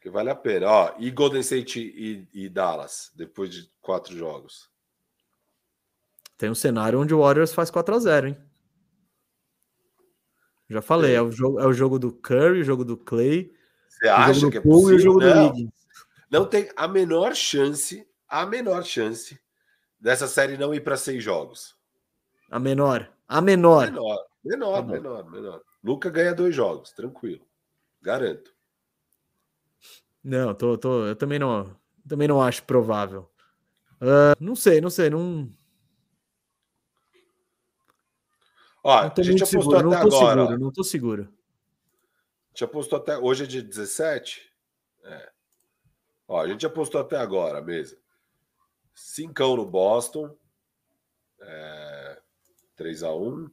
Que 0.00 0.08
vale 0.10 0.30
a 0.30 0.34
pena. 0.34 0.66
Ó, 0.68 0.94
e 0.98 1.10
Golden 1.10 1.40
State 1.40 1.78
e, 1.80 2.26
e 2.32 2.48
Dallas, 2.48 3.12
depois 3.14 3.50
de 3.50 3.70
quatro 3.80 4.16
jogos. 4.16 4.68
Tem 6.36 6.50
um 6.50 6.54
cenário 6.54 6.98
onde 7.00 7.14
o 7.14 7.20
Warriors 7.20 7.52
faz 7.54 7.70
4x0, 7.70 8.28
hein? 8.28 8.36
Já 10.72 10.80
falei, 10.80 11.10
Tem. 11.10 11.18
é 11.18 11.22
o, 11.22 11.30
jogo, 11.30 11.60
é 11.60 11.66
o 11.66 11.72
jogo 11.72 11.98
do 11.98 12.10
Curry, 12.10 12.60
o 12.60 12.64
jogo 12.64 12.84
do 12.84 12.96
Clay, 12.96 13.52
Você 13.88 14.06
o 14.06 14.12
acha 14.14 14.32
jogo 14.34 14.52
que 14.52 14.60
do 14.60 14.68
é 14.68 14.72
Poole 14.72 14.80
e 14.80 14.80
o 14.80 14.84
possível? 14.96 15.00
jogo 15.00 15.20
do 15.20 15.26
Não. 15.26 15.46
Wiggins. 15.50 15.70
Não 16.30 16.46
tem 16.46 16.70
a 16.74 16.88
menor 16.88 17.34
chance, 17.34 18.08
a 18.26 18.46
menor 18.46 18.82
chance 18.84 19.38
dessa 20.00 20.26
série 20.26 20.56
não 20.56 20.72
ir 20.74 20.80
para 20.80 20.96
seis 20.96 21.22
jogos. 21.22 21.76
A 22.50 22.58
menor. 22.58 23.10
A 23.28 23.40
menor. 23.42 23.90
Menor, 23.90 24.26
menor, 24.42 24.80
Tá 24.80 24.82
menor, 24.92 25.30
menor. 25.30 25.62
Luca 25.84 26.08
ganha 26.08 26.34
dois 26.34 26.54
jogos, 26.54 26.92
tranquilo. 26.92 27.44
Garanto. 28.00 28.50
Não, 30.24 30.54
tô, 30.54 30.78
tô, 30.78 31.06
eu 31.06 31.16
também 31.16 31.38
não, 31.38 31.76
também 32.08 32.26
não 32.28 32.40
acho 32.40 32.62
provável. 32.62 33.28
Ah, 34.00 34.34
não 34.40 34.56
sei, 34.56 34.80
não 34.80 34.90
sei, 34.90 35.10
não, 35.10 35.48
Ó, 38.82 38.98
a 38.98 39.22
gente 39.22 39.42
apostou 39.42 39.62
seguro, 39.62 39.92
até 39.92 40.02
não 40.02 40.08
tô 40.08 40.16
agora. 40.16 40.42
seguro, 40.42 40.58
não 40.58 40.72
tô 40.72 40.84
seguro. 40.84 41.22
A 41.22 42.48
gente 42.48 42.64
apostou 42.64 42.98
até. 42.98 43.16
Hoje 43.16 43.44
é 43.44 43.46
dia 43.46 43.62
17? 43.62 44.52
É. 45.04 45.30
Ó, 46.26 46.40
a 46.40 46.48
gente 46.48 46.66
apostou 46.66 47.00
até 47.00 47.16
agora, 47.16 47.62
mesa. 47.62 47.96
Cincão 48.94 49.56
no 49.56 49.64
Boston. 49.64 50.36
É, 51.40 52.20
3x1. 52.76 53.50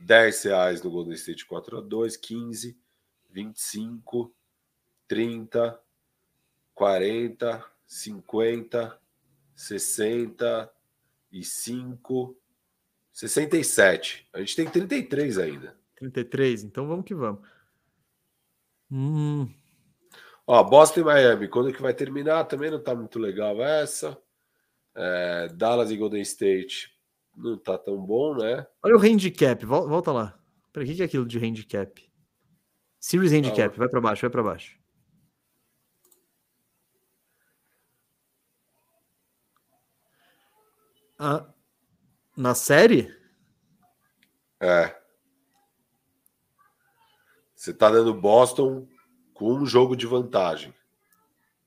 10 0.00 0.42
reais 0.44 0.82
no 0.82 0.90
Golden 0.90 1.14
State 1.14 1.46
4x2. 1.46 2.20
15, 2.20 2.78
25, 3.30 4.34
30, 5.08 5.80
40, 6.74 7.64
50, 7.86 9.00
65, 9.54 12.39
67. 13.28 14.26
A 14.32 14.38
gente 14.40 14.56
tem 14.56 14.66
33 14.68 15.38
ainda. 15.38 15.76
33, 15.96 16.64
então 16.64 16.86
vamos 16.88 17.04
que 17.04 17.14
vamos. 17.14 17.40
Hum, 18.90 19.48
Ó, 20.46 20.64
Boston 20.64 21.00
e 21.00 21.04
Miami, 21.04 21.46
quando 21.48 21.72
que 21.72 21.80
vai 21.82 21.94
terminar? 21.94 22.44
Também 22.44 22.70
não 22.70 22.82
tá 22.82 22.94
muito 22.94 23.18
legal 23.20 23.62
essa. 23.62 24.20
É, 24.96 25.48
Dallas 25.54 25.90
e 25.92 25.96
Golden 25.96 26.22
State 26.22 26.90
não 27.36 27.56
tá 27.56 27.78
tão 27.78 27.96
bom, 28.04 28.34
né? 28.36 28.66
olha 28.82 28.96
o 28.96 28.98
handicap, 29.00 29.64
vol- 29.64 29.88
volta 29.88 30.10
lá. 30.10 30.36
Peraí, 30.72 30.86
o 30.86 30.90
que 30.90 30.96
que 30.96 31.02
é 31.02 31.04
aquilo 31.04 31.24
de 31.26 31.38
handicap? 31.38 32.02
Series 32.98 33.32
handicap, 33.32 33.76
vai 33.78 33.88
pra 33.88 34.00
baixo, 34.00 34.22
vai 34.22 34.30
pra 34.30 34.42
baixo. 34.42 34.76
Ah, 41.18 41.46
na 42.40 42.54
série? 42.54 43.14
É. 44.58 44.96
Você 47.54 47.74
tá 47.74 47.90
dando 47.90 48.14
Boston 48.14 48.88
com 49.34 49.52
um 49.54 49.66
jogo 49.66 49.94
de 49.94 50.06
vantagem. 50.06 50.74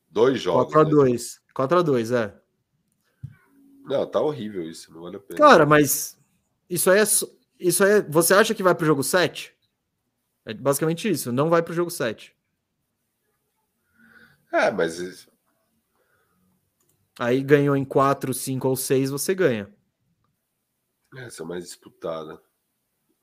Dois 0.10 0.42
jogos. 0.42 0.74
né? 0.74 0.84
4x2. 0.84 1.40
4x2, 1.56 2.16
é. 2.16 2.42
Não, 3.86 4.08
tá 4.08 4.20
horrível 4.20 4.68
isso, 4.68 4.92
não 4.94 5.02
vale 5.02 5.18
a 5.18 5.20
pena. 5.20 5.38
Cara, 5.38 5.66
mas 5.66 6.18
isso 6.70 6.90
aí 6.90 7.00
é. 7.00 7.04
Isso 7.60 7.84
aí 7.84 7.92
é. 8.00 8.02
Você 8.02 8.34
acha 8.34 8.56
que 8.56 8.64
vai 8.64 8.74
pro 8.74 8.86
jogo 8.86 9.04
7? 9.04 9.56
É 10.46 10.54
basicamente 10.54 11.10
isso, 11.10 11.32
não 11.32 11.50
vai 11.50 11.62
pro 11.62 11.74
jogo 11.74 11.92
7. 11.92 12.36
É, 14.52 14.72
mas 14.72 15.28
Aí 17.20 17.44
ganhou 17.44 17.76
em 17.76 17.86
4, 17.86 18.34
5 18.34 18.68
ou 18.68 18.76
6, 18.76 19.12
você 19.12 19.36
ganha. 19.36 19.72
Essa 21.18 21.44
é 21.44 21.46
mais 21.46 21.66
disputada. 21.66 22.42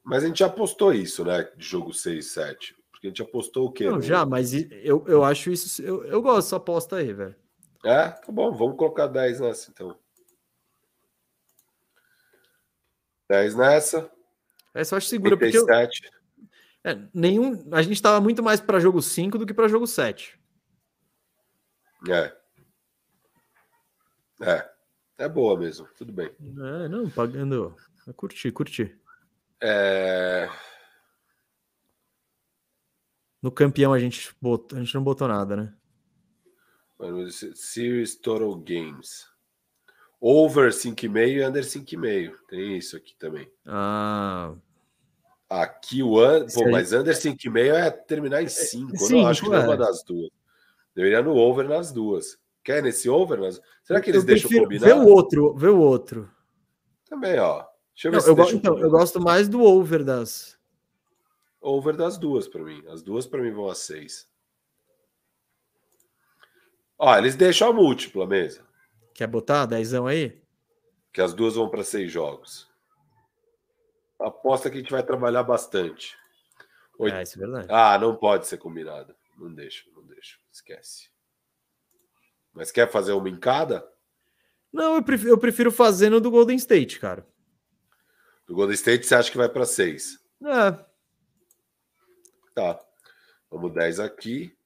Mas 0.02 0.24
a 0.24 0.26
gente 0.26 0.38
já 0.38 0.46
apostou 0.46 0.92
isso, 0.92 1.24
né? 1.24 1.44
De 1.56 1.64
jogo 1.66 1.92
6, 1.92 2.26
7. 2.32 2.74
Porque 2.90 3.06
a 3.06 3.10
gente 3.10 3.22
apostou 3.22 3.66
o 3.66 3.72
quê? 3.72 3.88
Não, 3.88 4.00
já, 4.00 4.24
mas 4.26 4.52
eu, 4.54 5.04
eu 5.06 5.24
acho 5.24 5.50
isso. 5.50 5.82
Eu, 5.82 6.04
eu 6.04 6.20
gosto 6.22 6.46
dessa 6.46 6.56
aposta 6.56 6.96
aí, 6.96 7.12
velho. 7.12 7.34
É, 7.84 8.08
tá 8.10 8.30
bom, 8.30 8.52
vamos 8.52 8.76
colocar 8.76 9.06
10 9.06 9.40
nessa 9.40 9.70
então. 9.70 9.98
10 13.28 13.54
nessa, 13.54 14.10
Essa 14.74 14.94
eu 14.94 14.98
acho 14.98 15.06
segura, 15.06 15.36
porque 15.36 15.56
eu- 15.56 15.64
37. 15.64 16.10
é, 16.84 16.98
nenhum. 17.14 17.68
A 17.72 17.80
gente 17.80 18.02
tava 18.02 18.20
muito 18.20 18.42
mais 18.42 18.60
pra 18.60 18.80
jogo 18.80 19.00
5 19.00 19.38
do 19.38 19.46
que 19.46 19.54
pra 19.54 19.68
jogo 19.68 19.86
7. 19.86 20.38
É. 22.08 22.36
É. 24.42 24.70
É 25.20 25.28
boa 25.28 25.54
mesmo, 25.54 25.86
tudo 25.98 26.14
bem. 26.14 26.30
É, 26.40 26.88
não, 26.88 27.10
pagando. 27.10 27.76
Eu 28.06 28.14
curti, 28.14 28.50
curti. 28.50 28.98
É... 29.60 30.48
No 33.42 33.52
campeão 33.52 33.92
a 33.92 33.98
gente, 33.98 34.34
botou, 34.40 34.78
a 34.78 34.80
gente 34.82 34.94
não 34.94 35.04
botou 35.04 35.28
nada, 35.28 35.54
né? 35.54 35.74
Series 37.54 38.16
Total 38.16 38.54
Games. 38.56 39.28
Over 40.18 40.72
5,5 40.72 41.28
e 41.28 41.44
under 41.44 41.64
5,5. 41.64 42.36
Tem 42.48 42.78
isso 42.78 42.96
aqui 42.96 43.14
também. 43.18 43.46
Ah, 43.66 44.54
Aqui 45.50 46.02
o 46.02 46.18
under. 46.18 46.46
Isso 46.46 46.58
Pô, 46.58 46.64
aí- 46.64 46.72
mas 46.72 46.94
under 46.94 47.14
5,5 47.14 47.74
é 47.74 47.90
terminar 47.90 48.42
em 48.42 48.48
5. 48.48 48.94
Eu 48.94 48.98
cinco, 48.98 49.20
não 49.20 49.26
acho 49.26 49.42
que 49.42 49.52
é 49.52 49.56
é. 49.56 49.58
uma 49.58 49.76
das 49.76 50.02
duas. 50.02 50.30
Deveria 50.94 51.22
no 51.22 51.36
over 51.36 51.68
nas 51.68 51.92
duas. 51.92 52.38
Quer 52.70 52.82
nesse 52.84 53.08
over? 53.10 53.40
Nas... 53.40 53.60
Será 53.82 54.00
que 54.00 54.10
eles 54.10 54.22
eu 54.22 54.26
deixam 54.26 54.48
combinar? 54.50 54.86
ver 54.86 54.94
o 54.94 55.08
outro, 55.08 55.54
ver 55.56 55.70
o 55.70 55.78
outro. 55.80 56.30
Também, 57.08 57.36
ó. 57.40 57.66
Deixa 57.92 58.06
eu 58.06 58.12
ver 58.12 58.16
Não, 58.18 58.20
se 58.22 58.30
eu, 58.30 58.36
go- 58.36 58.42
deixam 58.42 58.58
então, 58.58 58.78
eu 58.78 58.88
gosto 58.90 59.20
mais 59.20 59.48
do 59.48 59.60
over 59.62 60.04
das. 60.04 60.56
Over 61.60 61.96
das 61.96 62.16
duas 62.16 62.46
para 62.46 62.62
mim. 62.62 62.80
As 62.86 63.02
duas 63.02 63.26
para 63.26 63.42
mim 63.42 63.50
vão 63.50 63.68
a 63.68 63.74
6. 63.74 64.30
Ó, 66.96 67.16
eles 67.18 67.34
deixam 67.34 67.70
a 67.70 67.72
múltipla 67.72 68.24
mesa. 68.26 68.64
Quer 69.14 69.26
botar 69.26 69.66
dezão 69.66 70.06
aí? 70.06 70.40
Que 71.12 71.20
as 71.20 71.34
duas 71.34 71.56
vão 71.56 71.68
para 71.68 71.82
seis 71.82 72.12
jogos. 72.12 72.70
Aposta 74.20 74.70
que 74.70 74.76
a 74.76 74.80
gente 74.80 74.92
vai 74.92 75.02
trabalhar 75.02 75.42
bastante. 75.42 76.16
Oito- 76.98 77.16
É, 77.16 77.22
isso 77.22 77.36
é 77.36 77.40
verdade. 77.40 77.66
Ah, 77.68 77.98
não 77.98 78.14
pode 78.14 78.46
ser 78.46 78.58
combinado. 78.58 79.14
Não 79.36 79.52
deixa, 79.52 79.84
não 79.94 80.04
deixa. 80.04 80.38
Esquece. 80.52 81.10
Mas 82.52 82.70
quer 82.70 82.90
fazer 82.90 83.12
uma 83.12 83.28
em 83.28 83.38
cada? 83.38 83.86
Não, 84.72 84.96
eu 84.96 85.02
prefiro, 85.02 85.30
eu 85.30 85.38
prefiro 85.38 85.72
fazer 85.72 86.10
no 86.10 86.20
do 86.20 86.30
Golden 86.30 86.56
State, 86.56 86.98
cara. 86.98 87.26
Do 88.46 88.54
Golden 88.54 88.74
State 88.74 89.06
você 89.06 89.14
acha 89.14 89.30
que 89.30 89.36
vai 89.36 89.48
para 89.48 89.64
6? 89.64 90.18
É. 90.44 90.84
Tá. 92.54 92.80
Vamos 93.50 93.72
10 93.72 94.00
aqui. 94.00 94.56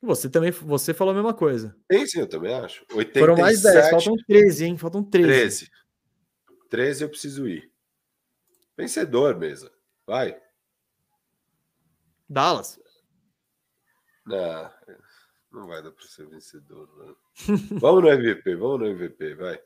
Você 0.00 0.30
também 0.30 0.52
você 0.52 0.94
falou 0.94 1.12
a 1.12 1.14
mesma 1.14 1.34
coisa. 1.34 1.76
Sim, 1.90 2.06
sim, 2.06 2.20
eu 2.20 2.28
também 2.28 2.54
acho. 2.54 2.84
87, 2.92 3.18
Foram 3.18 3.36
mais 3.36 3.62
10, 3.62 3.90
faltam 3.90 4.16
13, 4.26 4.64
hein? 4.64 4.76
Faltam 4.76 5.02
13. 5.02 5.28
13. 5.28 5.70
13 6.70 7.04
eu 7.04 7.08
preciso 7.08 7.48
ir. 7.48 7.70
Vencedor, 8.76 9.36
mesa. 9.36 9.72
Vai. 10.06 10.40
Dallas. 12.28 12.78
Não, 14.24 14.70
não 15.52 15.66
vai 15.66 15.82
dar 15.82 15.90
para 15.90 16.06
ser 16.06 16.26
vencedor. 16.26 16.88
Não. 16.96 17.16
vamos 17.80 18.02
no 18.02 18.08
MVP, 18.08 18.54
vamos 18.56 18.80
no 18.80 18.86
MVP, 18.86 19.34
vai. 19.34 19.60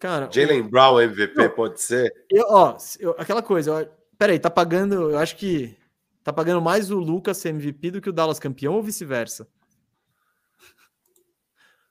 Cara, 0.00 0.28
Jalen 0.30 0.60
o... 0.60 0.68
Brown 0.68 1.00
MVP 1.00 1.34
não, 1.34 1.50
pode 1.50 1.80
ser? 1.80 2.12
Eu, 2.30 2.46
ó, 2.48 2.76
eu, 2.98 3.12
aquela 3.18 3.42
coisa, 3.42 3.72
ó, 3.72 3.86
peraí, 4.18 4.38
tá 4.38 4.50
pagando, 4.50 5.10
eu 5.10 5.18
acho 5.18 5.36
que 5.36 5.76
tá 6.22 6.32
pagando 6.32 6.60
mais 6.60 6.90
o 6.90 6.98
Lucas 6.98 7.38
ser 7.38 7.50
MVP 7.50 7.90
do 7.92 8.00
que 8.00 8.10
o 8.10 8.12
Dallas 8.12 8.38
campeão 8.38 8.74
ou 8.74 8.82
vice-versa? 8.82 9.48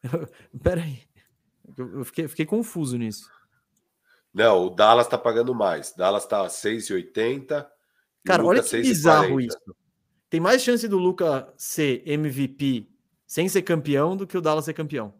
peraí, 0.61 1.01
eu, 1.77 1.99
eu 1.99 2.05
fiquei, 2.05 2.27
fiquei 2.27 2.45
confuso 2.45 2.97
nisso. 2.97 3.31
Não, 4.33 4.65
o 4.65 4.69
Dallas 4.69 5.07
tá 5.07 5.17
pagando 5.17 5.53
mais. 5.53 5.93
Dallas 5.95 6.25
tá 6.25 6.45
6,80. 6.47 7.67
Cara, 8.25 8.43
olha 8.43 8.63
que 8.63 8.77
bizarro 8.77 9.39
isso. 9.39 9.57
Tem 10.33 10.39
mais 10.39 10.63
chance 10.63 10.87
do 10.87 10.97
Luca 10.97 11.53
ser 11.55 12.01
MVP 12.07 12.89
sem 13.27 13.47
ser 13.47 13.61
campeão 13.61 14.17
do 14.17 14.25
que 14.25 14.35
o 14.35 14.41
Dallas 14.41 14.65
ser 14.65 14.73
campeão. 14.73 15.13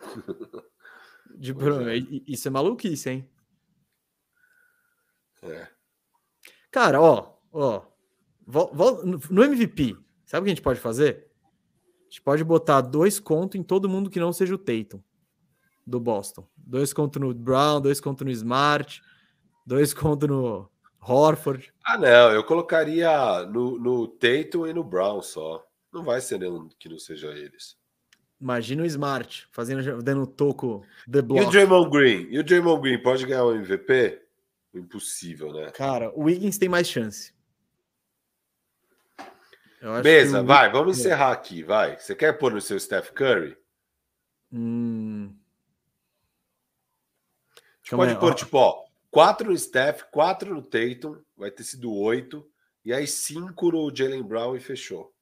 De, 1.38 1.52
é. 1.52 2.22
Isso 2.26 2.48
é 2.48 2.50
maluquice, 2.50 3.10
hein? 3.10 3.30
É. 5.40 5.68
Cara, 6.68 7.00
ó, 7.00 7.36
ó. 7.52 7.84
No 9.30 9.44
MVP, 9.44 9.96
sabe 10.26 10.40
o 10.40 10.44
que 10.46 10.50
a 10.50 10.54
gente 10.56 10.62
pode 10.62 10.80
fazer? 10.80 11.30
A 12.00 12.04
gente 12.10 12.22
pode 12.22 12.42
botar 12.42 12.80
dois 12.80 13.20
contos 13.20 13.60
em 13.60 13.62
todo 13.62 13.88
mundo 13.88 14.10
que 14.10 14.18
não 14.18 14.32
seja 14.32 14.56
o 14.56 14.58
Tatum 14.58 15.00
do 15.86 16.00
Boston. 16.00 16.44
Dois 16.56 16.92
contos 16.92 17.22
no 17.22 17.32
Brown, 17.32 17.80
dois 17.80 18.00
contos 18.00 18.24
no 18.24 18.32
Smart, 18.32 19.00
dois 19.64 19.94
contos 19.94 20.28
no 20.28 20.68
Horford. 21.06 21.72
Ah, 21.84 21.98
não, 21.98 22.32
eu 22.32 22.42
colocaria 22.44 23.44
no, 23.46 23.78
no 23.78 24.08
Tatum 24.08 24.66
e 24.66 24.72
no 24.72 24.82
Brown 24.82 25.20
só. 25.20 25.66
Não 25.92 26.02
vai 26.02 26.20
ser 26.20 26.38
nenhum 26.38 26.68
que 26.78 26.88
não 26.88 26.98
seja 26.98 27.28
eles. 27.28 27.76
Imagina 28.40 28.82
o 28.82 28.86
Smart 28.86 29.46
fazendo, 29.52 30.02
dando 30.02 30.26
toco 30.26 30.84
the 31.10 31.22
block. 31.22 31.44
E 31.44 31.46
o 31.46 31.50
Draymond 31.50 31.90
Green? 31.90 32.26
E 32.30 32.38
o 32.38 32.44
Draymond 32.44 32.80
Green 32.82 33.02
pode 33.02 33.24
ganhar 33.26 33.44
o 33.44 33.54
MVP? 33.54 34.20
Impossível, 34.74 35.52
né? 35.52 35.70
Cara, 35.70 36.10
o 36.14 36.24
Wiggins 36.24 36.58
tem 36.58 36.68
mais 36.68 36.88
chance. 36.88 37.32
Beleza, 40.02 40.40
o... 40.40 40.44
vai, 40.44 40.70
vamos 40.70 40.98
encerrar 40.98 41.30
aqui, 41.30 41.62
vai. 41.62 41.98
Você 41.98 42.14
quer 42.14 42.32
pôr 42.38 42.52
no 42.52 42.60
seu 42.60 42.80
Steph 42.80 43.10
Curry? 43.10 43.56
Hum... 44.52 45.34
Pode 47.90 48.16
pôr, 48.16 48.34
tipo, 48.34 48.56
ó, 48.56 48.83
quatro 49.14 49.52
no 49.52 49.56
Steph, 49.56 50.02
quatro 50.10 50.52
no 50.52 50.60
Tatum, 50.60 51.22
vai 51.36 51.48
ter 51.48 51.62
sido 51.62 51.94
oito, 51.94 52.44
e 52.84 52.92
aí 52.92 53.06
cinco 53.06 53.70
no 53.70 53.94
Jalen 53.94 54.24
Brown 54.24 54.56
e 54.56 54.60
fechou. 54.60 55.14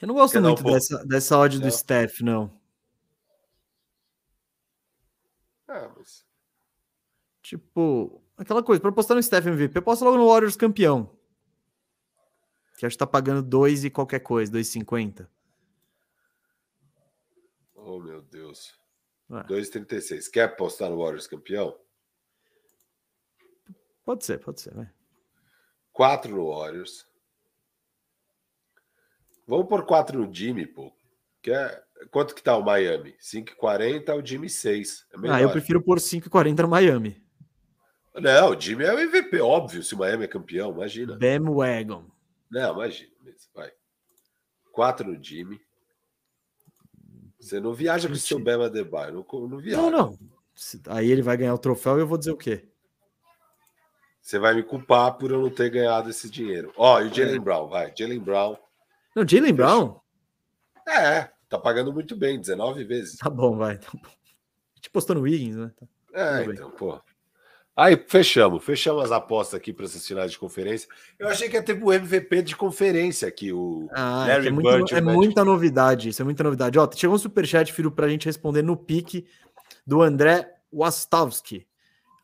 Eu 0.00 0.08
não 0.08 0.16
gosto 0.16 0.32
Quer 0.32 0.40
muito 0.40 0.66
um 0.66 0.72
dessa, 0.72 1.06
dessa 1.06 1.38
odd 1.38 1.60
do 1.60 1.70
Steph, 1.70 2.20
não. 2.20 2.60
Ah, 5.68 5.88
mas... 5.96 6.26
Tipo, 7.40 8.20
aquela 8.36 8.64
coisa, 8.64 8.82
para 8.82 8.90
postar 8.90 9.14
no 9.14 9.22
Steph 9.22 9.46
MVP, 9.46 9.78
eu 9.78 9.82
posto 9.82 10.04
logo 10.04 10.16
no 10.16 10.26
Warriors 10.26 10.56
campeão. 10.56 11.16
Que 12.76 12.86
acho 12.86 12.94
que 12.94 12.98
tá 12.98 13.06
pagando 13.06 13.40
2 13.40 13.84
e 13.84 13.90
qualquer 13.90 14.18
coisa, 14.18 14.50
2,50. 14.50 15.28
Oh, 17.76 18.00
meu 18.00 18.20
Deus. 18.22 18.81
Ah. 19.32 19.44
2,36. 19.44 20.30
Quer 20.30 20.42
apostar 20.42 20.90
no 20.90 20.98
Warriors 20.98 21.26
campeão? 21.26 21.74
Pode 24.04 24.26
ser, 24.26 24.38
pode 24.38 24.60
ser. 24.60 24.74
4 25.92 26.36
no 26.36 26.50
Warriors. 26.50 27.06
Vamos 29.46 29.68
por 29.68 29.86
4 29.86 30.18
no 30.18 30.32
Jimmy, 30.32 30.66
pô. 30.66 30.92
Que 31.40 31.50
é... 31.50 31.82
Quanto 32.10 32.34
que 32.34 32.42
tá 32.42 32.56
o 32.56 32.64
Miami? 32.64 33.16
5,40, 33.20 34.20
o 34.20 34.26
Jimmy 34.26 34.50
6. 34.50 35.06
É 35.12 35.30
ah, 35.30 35.40
eu 35.40 35.50
prefiro 35.50 35.80
por 35.80 35.98
5,40 35.98 36.62
no 36.62 36.68
Miami. 36.68 37.22
Não, 38.14 38.50
o 38.50 38.60
Jimmy 38.60 38.84
é 38.84 38.92
o 38.92 38.98
MVP, 38.98 39.40
óbvio, 39.40 39.82
se 39.82 39.94
o 39.94 39.98
Miami 39.98 40.24
é 40.24 40.28
campeão, 40.28 40.72
imagina. 40.72 41.16
Wagon. 41.54 42.10
Não, 42.50 42.74
imagina. 42.74 43.12
Vai. 43.54 43.72
4 44.72 45.12
no 45.12 45.22
Jimmy. 45.22 45.60
Você 47.42 47.58
não 47.58 47.74
viaja 47.74 48.06
com 48.06 48.14
o 48.14 48.16
seu 48.16 48.38
Bema 48.38 48.70
Debaio, 48.70 49.12
não, 49.12 49.48
não 49.48 49.58
viaja. 49.58 49.82
Não, 49.82 49.90
não. 49.90 50.18
Aí 50.86 51.10
ele 51.10 51.22
vai 51.22 51.36
ganhar 51.36 51.52
o 51.52 51.58
troféu 51.58 51.98
e 51.98 52.00
eu 52.00 52.06
vou 52.06 52.16
dizer 52.16 52.30
o 52.30 52.36
quê? 52.36 52.68
Você 54.20 54.38
vai 54.38 54.54
me 54.54 54.62
culpar 54.62 55.18
por 55.18 55.32
eu 55.32 55.42
não 55.42 55.50
ter 55.50 55.68
ganhado 55.68 56.08
esse 56.08 56.30
dinheiro. 56.30 56.72
Ó, 56.76 57.00
e 57.00 57.08
o 57.08 57.12
Jalen 57.12 57.34
é. 57.34 57.38
Brown, 57.40 57.68
vai. 57.68 57.92
Jalen 57.98 58.20
Brown. 58.20 58.56
Não, 59.16 59.26
Jalen 59.26 59.52
Brown? 59.52 60.00
É, 60.86 61.30
tá 61.48 61.58
pagando 61.58 61.92
muito 61.92 62.14
bem, 62.14 62.38
19 62.38 62.84
vezes. 62.84 63.16
Tá 63.18 63.28
bom, 63.28 63.56
vai. 63.56 63.76
Tá 63.76 63.90
bom. 63.92 64.06
A 64.06 64.76
gente 64.76 64.90
postou 64.90 65.16
no 65.16 65.22
Wiggins, 65.22 65.56
né? 65.56 65.72
Tá. 65.76 65.86
É, 66.14 66.44
então, 66.44 66.70
pô. 66.70 67.00
Aí, 67.74 67.96
fechamos. 68.06 68.62
Fechamos 68.62 69.04
as 69.04 69.12
apostas 69.12 69.54
aqui 69.54 69.72
para 69.72 69.86
essas 69.86 70.06
finais 70.06 70.30
de 70.30 70.38
conferência. 70.38 70.88
Eu 71.18 71.28
achei 71.28 71.48
que 71.48 71.56
ia 71.56 71.62
ter 71.62 71.82
o 71.82 71.92
MVP 71.92 72.42
de 72.42 72.54
conferência 72.54 73.26
aqui, 73.26 73.50
o 73.52 73.88
ah, 73.92 74.26
Larry 74.28 74.48
é, 74.48 74.50
muito, 74.50 74.70
Bird, 74.70 74.94
é 74.94 75.00
muita 75.00 75.44
novidade, 75.44 76.10
isso 76.10 76.20
é 76.20 76.24
muita 76.24 76.44
novidade. 76.44 76.78
Ó, 76.78 76.88
chegou 76.94 77.16
um 77.16 77.18
superchat, 77.18 77.72
filho, 77.72 77.90
para 77.90 78.06
a 78.06 78.08
gente 78.08 78.26
responder 78.26 78.62
no 78.62 78.76
pique 78.76 79.26
do 79.86 80.02
André 80.02 80.48
Wastowski. 80.72 81.66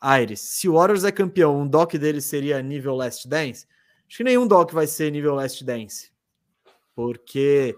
Aires, 0.00 0.40
se 0.40 0.68
o 0.68 0.74
Warriors 0.74 1.02
é 1.02 1.10
campeão, 1.10 1.60
um 1.60 1.66
doc 1.66 1.94
dele 1.94 2.20
seria 2.20 2.62
nível 2.62 2.94
Last 2.94 3.26
Dance? 3.26 3.66
Acho 4.06 4.18
que 4.18 4.24
nenhum 4.24 4.46
doc 4.46 4.72
vai 4.72 4.86
ser 4.86 5.10
nível 5.10 5.34
Last 5.34 5.64
Dance. 5.64 6.12
Porque 6.94 7.74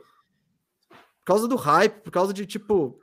por 1.20 1.24
causa 1.24 1.48
do 1.48 1.56
hype, 1.56 2.02
por 2.02 2.10
causa 2.10 2.34
de 2.34 2.44
tipo, 2.44 2.99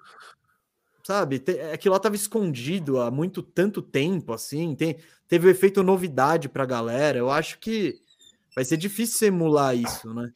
sabe, 1.07 1.41
aquilo 1.73 1.93
lá 1.93 1.99
tava 2.01 2.17
escondido 2.17 2.99
há 2.99 3.09
muito 3.09 3.41
tanto 3.41 3.81
tempo 3.81 4.33
assim, 4.33 4.75
tem, 4.75 4.97
teve 5.25 5.45
o 5.45 5.47
um 5.47 5.51
efeito 5.51 5.81
novidade 5.81 6.49
pra 6.49 6.65
galera. 6.65 7.17
Eu 7.17 7.31
acho 7.31 7.59
que 7.59 7.97
vai 8.53 8.65
ser 8.65 8.75
difícil 8.75 9.29
emular 9.29 9.73
isso, 9.73 10.13
né? 10.13 10.29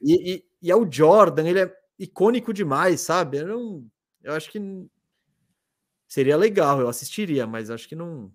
E, 0.00 0.34
e, 0.34 0.44
e 0.62 0.70
é 0.70 0.76
o 0.76 0.88
Jordan, 0.88 1.48
ele 1.48 1.62
é 1.62 1.76
icônico 1.98 2.52
demais, 2.52 3.00
sabe? 3.00 3.38
Eu, 3.38 3.48
não, 3.48 3.90
eu 4.22 4.32
acho 4.34 4.48
que 4.48 4.60
seria 6.06 6.36
legal, 6.36 6.80
eu 6.80 6.88
assistiria, 6.88 7.44
mas 7.44 7.68
acho 7.68 7.88
que 7.88 7.96
não, 7.96 8.32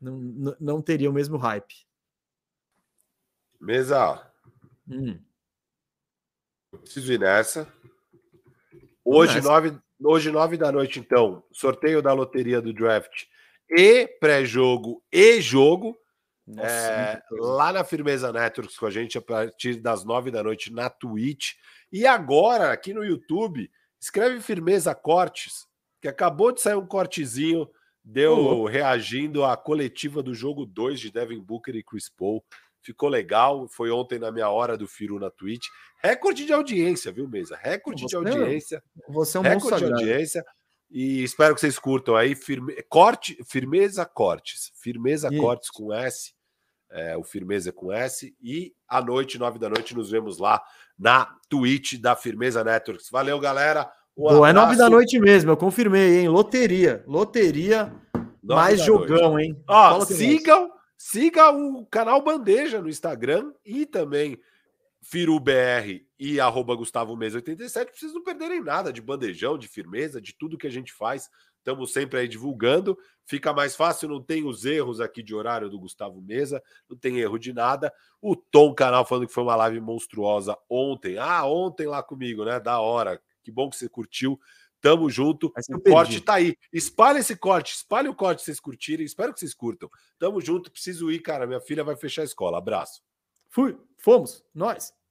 não, 0.00 0.56
não 0.58 0.80
teria 0.80 1.10
o 1.10 1.12
mesmo 1.12 1.36
hype. 1.36 1.86
Mesa. 3.60 4.26
Hum. 4.88 5.20
Preciso 6.70 7.12
ir 7.12 7.20
nessa. 7.20 7.70
Hoje, 9.04 9.42
nove, 9.42 9.78
hoje, 10.04 10.30
nove 10.30 10.56
da 10.56 10.70
noite, 10.70 10.98
então, 11.00 11.42
sorteio 11.52 12.02
da 12.02 12.12
loteria 12.12 12.60
do 12.60 12.72
draft 12.72 13.24
e 13.70 14.06
pré-jogo 14.20 15.02
e 15.12 15.40
jogo. 15.40 15.96
Nossa, 16.46 16.68
é, 16.68 17.22
lá 17.30 17.72
na 17.72 17.84
Firmeza 17.84 18.32
Networks 18.32 18.76
com 18.76 18.86
a 18.86 18.90
gente 18.90 19.16
a 19.16 19.22
partir 19.22 19.76
das 19.76 20.04
nove 20.04 20.30
da 20.30 20.42
noite 20.42 20.72
na 20.72 20.90
Twitch. 20.90 21.52
E 21.90 22.06
agora, 22.06 22.70
aqui 22.72 22.92
no 22.92 23.04
YouTube, 23.04 23.70
escreve 24.00 24.40
Firmeza 24.40 24.94
Cortes, 24.94 25.66
que 26.02 26.08
acabou 26.08 26.52
de 26.52 26.60
sair 26.60 26.74
um 26.74 26.86
cortezinho, 26.86 27.66
deu 28.04 28.36
oh. 28.36 28.66
reagindo 28.66 29.42
à 29.44 29.56
coletiva 29.56 30.22
do 30.22 30.34
jogo 30.34 30.66
2 30.66 31.00
de 31.00 31.10
Devin 31.10 31.40
Booker 31.40 31.74
e 31.74 31.82
Chris 31.82 32.10
Paul. 32.10 32.44
Ficou 32.84 33.08
legal, 33.08 33.66
foi 33.66 33.90
ontem 33.90 34.18
na 34.18 34.30
minha 34.30 34.48
hora 34.50 34.76
do 34.76 34.86
Firu 34.86 35.18
na 35.18 35.30
Twitch. 35.30 35.66
Recorde 36.02 36.44
de 36.44 36.52
audiência, 36.52 37.10
viu, 37.10 37.26
Mesa? 37.26 37.56
Recorde 37.56 38.02
você, 38.02 38.08
de 38.08 38.16
audiência. 38.16 38.82
Você 39.08 39.38
é 39.38 39.40
um 39.40 39.42
recorde 39.42 39.86
de 39.86 39.92
audiência. 39.92 40.44
E 40.90 41.24
espero 41.24 41.54
que 41.54 41.60
vocês 41.62 41.78
curtam 41.78 42.14
aí. 42.14 42.34
Firme, 42.34 42.74
corte, 42.88 43.38
firmeza 43.44 44.04
Cortes. 44.04 44.70
Firmeza. 44.74 45.30
Cortes 45.34 45.70
com 45.70 45.92
S. 45.94 46.34
É, 46.90 47.16
o 47.16 47.24
Firmeza 47.24 47.72
com 47.72 47.90
S. 47.90 48.36
E 48.40 48.72
à 48.86 49.00
noite, 49.00 49.38
nove 49.38 49.58
da 49.58 49.68
noite, 49.70 49.94
nos 49.94 50.10
vemos 50.10 50.38
lá 50.38 50.62
na 50.98 51.26
Twitch 51.48 51.94
da 51.98 52.14
Firmeza 52.14 52.62
Networks. 52.62 53.08
Valeu, 53.10 53.40
galera. 53.40 53.90
Um 54.16 54.46
é 54.46 54.52
nove 54.52 54.76
da 54.76 54.88
noite 54.88 55.18
mesmo, 55.18 55.50
eu 55.50 55.56
confirmei, 55.56 56.20
hein? 56.20 56.28
Loteria. 56.28 57.02
Loteria. 57.06 57.92
mais 58.42 58.80
jogão, 58.80 59.32
noite. 59.32 59.48
hein? 59.48 59.64
Ó, 59.66 60.04
sigam, 60.04 60.70
siga 60.96 61.50
o 61.50 61.86
canal 61.86 62.22
Bandeja 62.22 62.80
no 62.80 62.88
Instagram 62.88 63.52
e 63.64 63.86
também 63.86 64.38
FiruBR 65.04 66.06
e 66.18 66.40
arroba 66.40 66.74
Gustavo 66.74 67.14
Mesa 67.16 67.36
87, 67.36 67.98
vocês 67.98 68.14
não 68.14 68.22
perderem 68.22 68.62
nada 68.62 68.92
de 68.92 69.02
bandejão, 69.02 69.58
de 69.58 69.68
firmeza, 69.68 70.20
de 70.20 70.34
tudo 70.34 70.56
que 70.56 70.66
a 70.66 70.70
gente 70.70 70.92
faz. 70.92 71.28
Estamos 71.58 71.92
sempre 71.92 72.20
aí 72.20 72.28
divulgando. 72.28 72.96
Fica 73.24 73.52
mais 73.52 73.74
fácil, 73.76 74.08
não 74.08 74.22
tem 74.22 74.44
os 74.44 74.64
erros 74.64 75.00
aqui 75.00 75.22
de 75.22 75.34
horário 75.34 75.70
do 75.70 75.78
Gustavo 75.78 76.20
Mesa, 76.20 76.62
não 76.88 76.96
tem 76.96 77.20
erro 77.20 77.38
de 77.38 77.52
nada. 77.52 77.92
O 78.20 78.36
Tom 78.36 78.74
Canal 78.74 79.04
falando 79.04 79.26
que 79.26 79.32
foi 79.32 79.42
uma 79.42 79.56
live 79.56 79.80
monstruosa 79.80 80.56
ontem. 80.68 81.16
Ah, 81.18 81.44
ontem 81.46 81.86
lá 81.86 82.02
comigo, 82.02 82.44
né? 82.44 82.60
Da 82.60 82.80
hora. 82.80 83.20
Que 83.42 83.50
bom 83.50 83.68
que 83.68 83.76
você 83.76 83.88
curtiu. 83.88 84.38
Tamo 84.84 85.08
junto. 85.08 85.50
O 85.70 85.80
corte 85.80 86.20
tá 86.20 86.34
aí. 86.34 86.58
Espalha 86.70 87.18
esse 87.18 87.34
corte, 87.34 87.74
espalha 87.74 88.10
o 88.10 88.14
corte 88.14 88.40
se 88.40 88.44
vocês 88.44 88.60
curtirem. 88.60 89.06
Espero 89.06 89.32
que 89.32 89.40
vocês 89.40 89.54
curtam. 89.54 89.88
Tamo 90.18 90.42
junto. 90.42 90.70
Preciso 90.70 91.10
ir, 91.10 91.20
cara. 91.20 91.46
Minha 91.46 91.58
filha 91.58 91.82
vai 91.82 91.96
fechar 91.96 92.20
a 92.20 92.26
escola. 92.26 92.58
Abraço. 92.58 93.00
Fui. 93.48 93.78
Fomos. 93.96 94.44
Nós. 94.54 94.92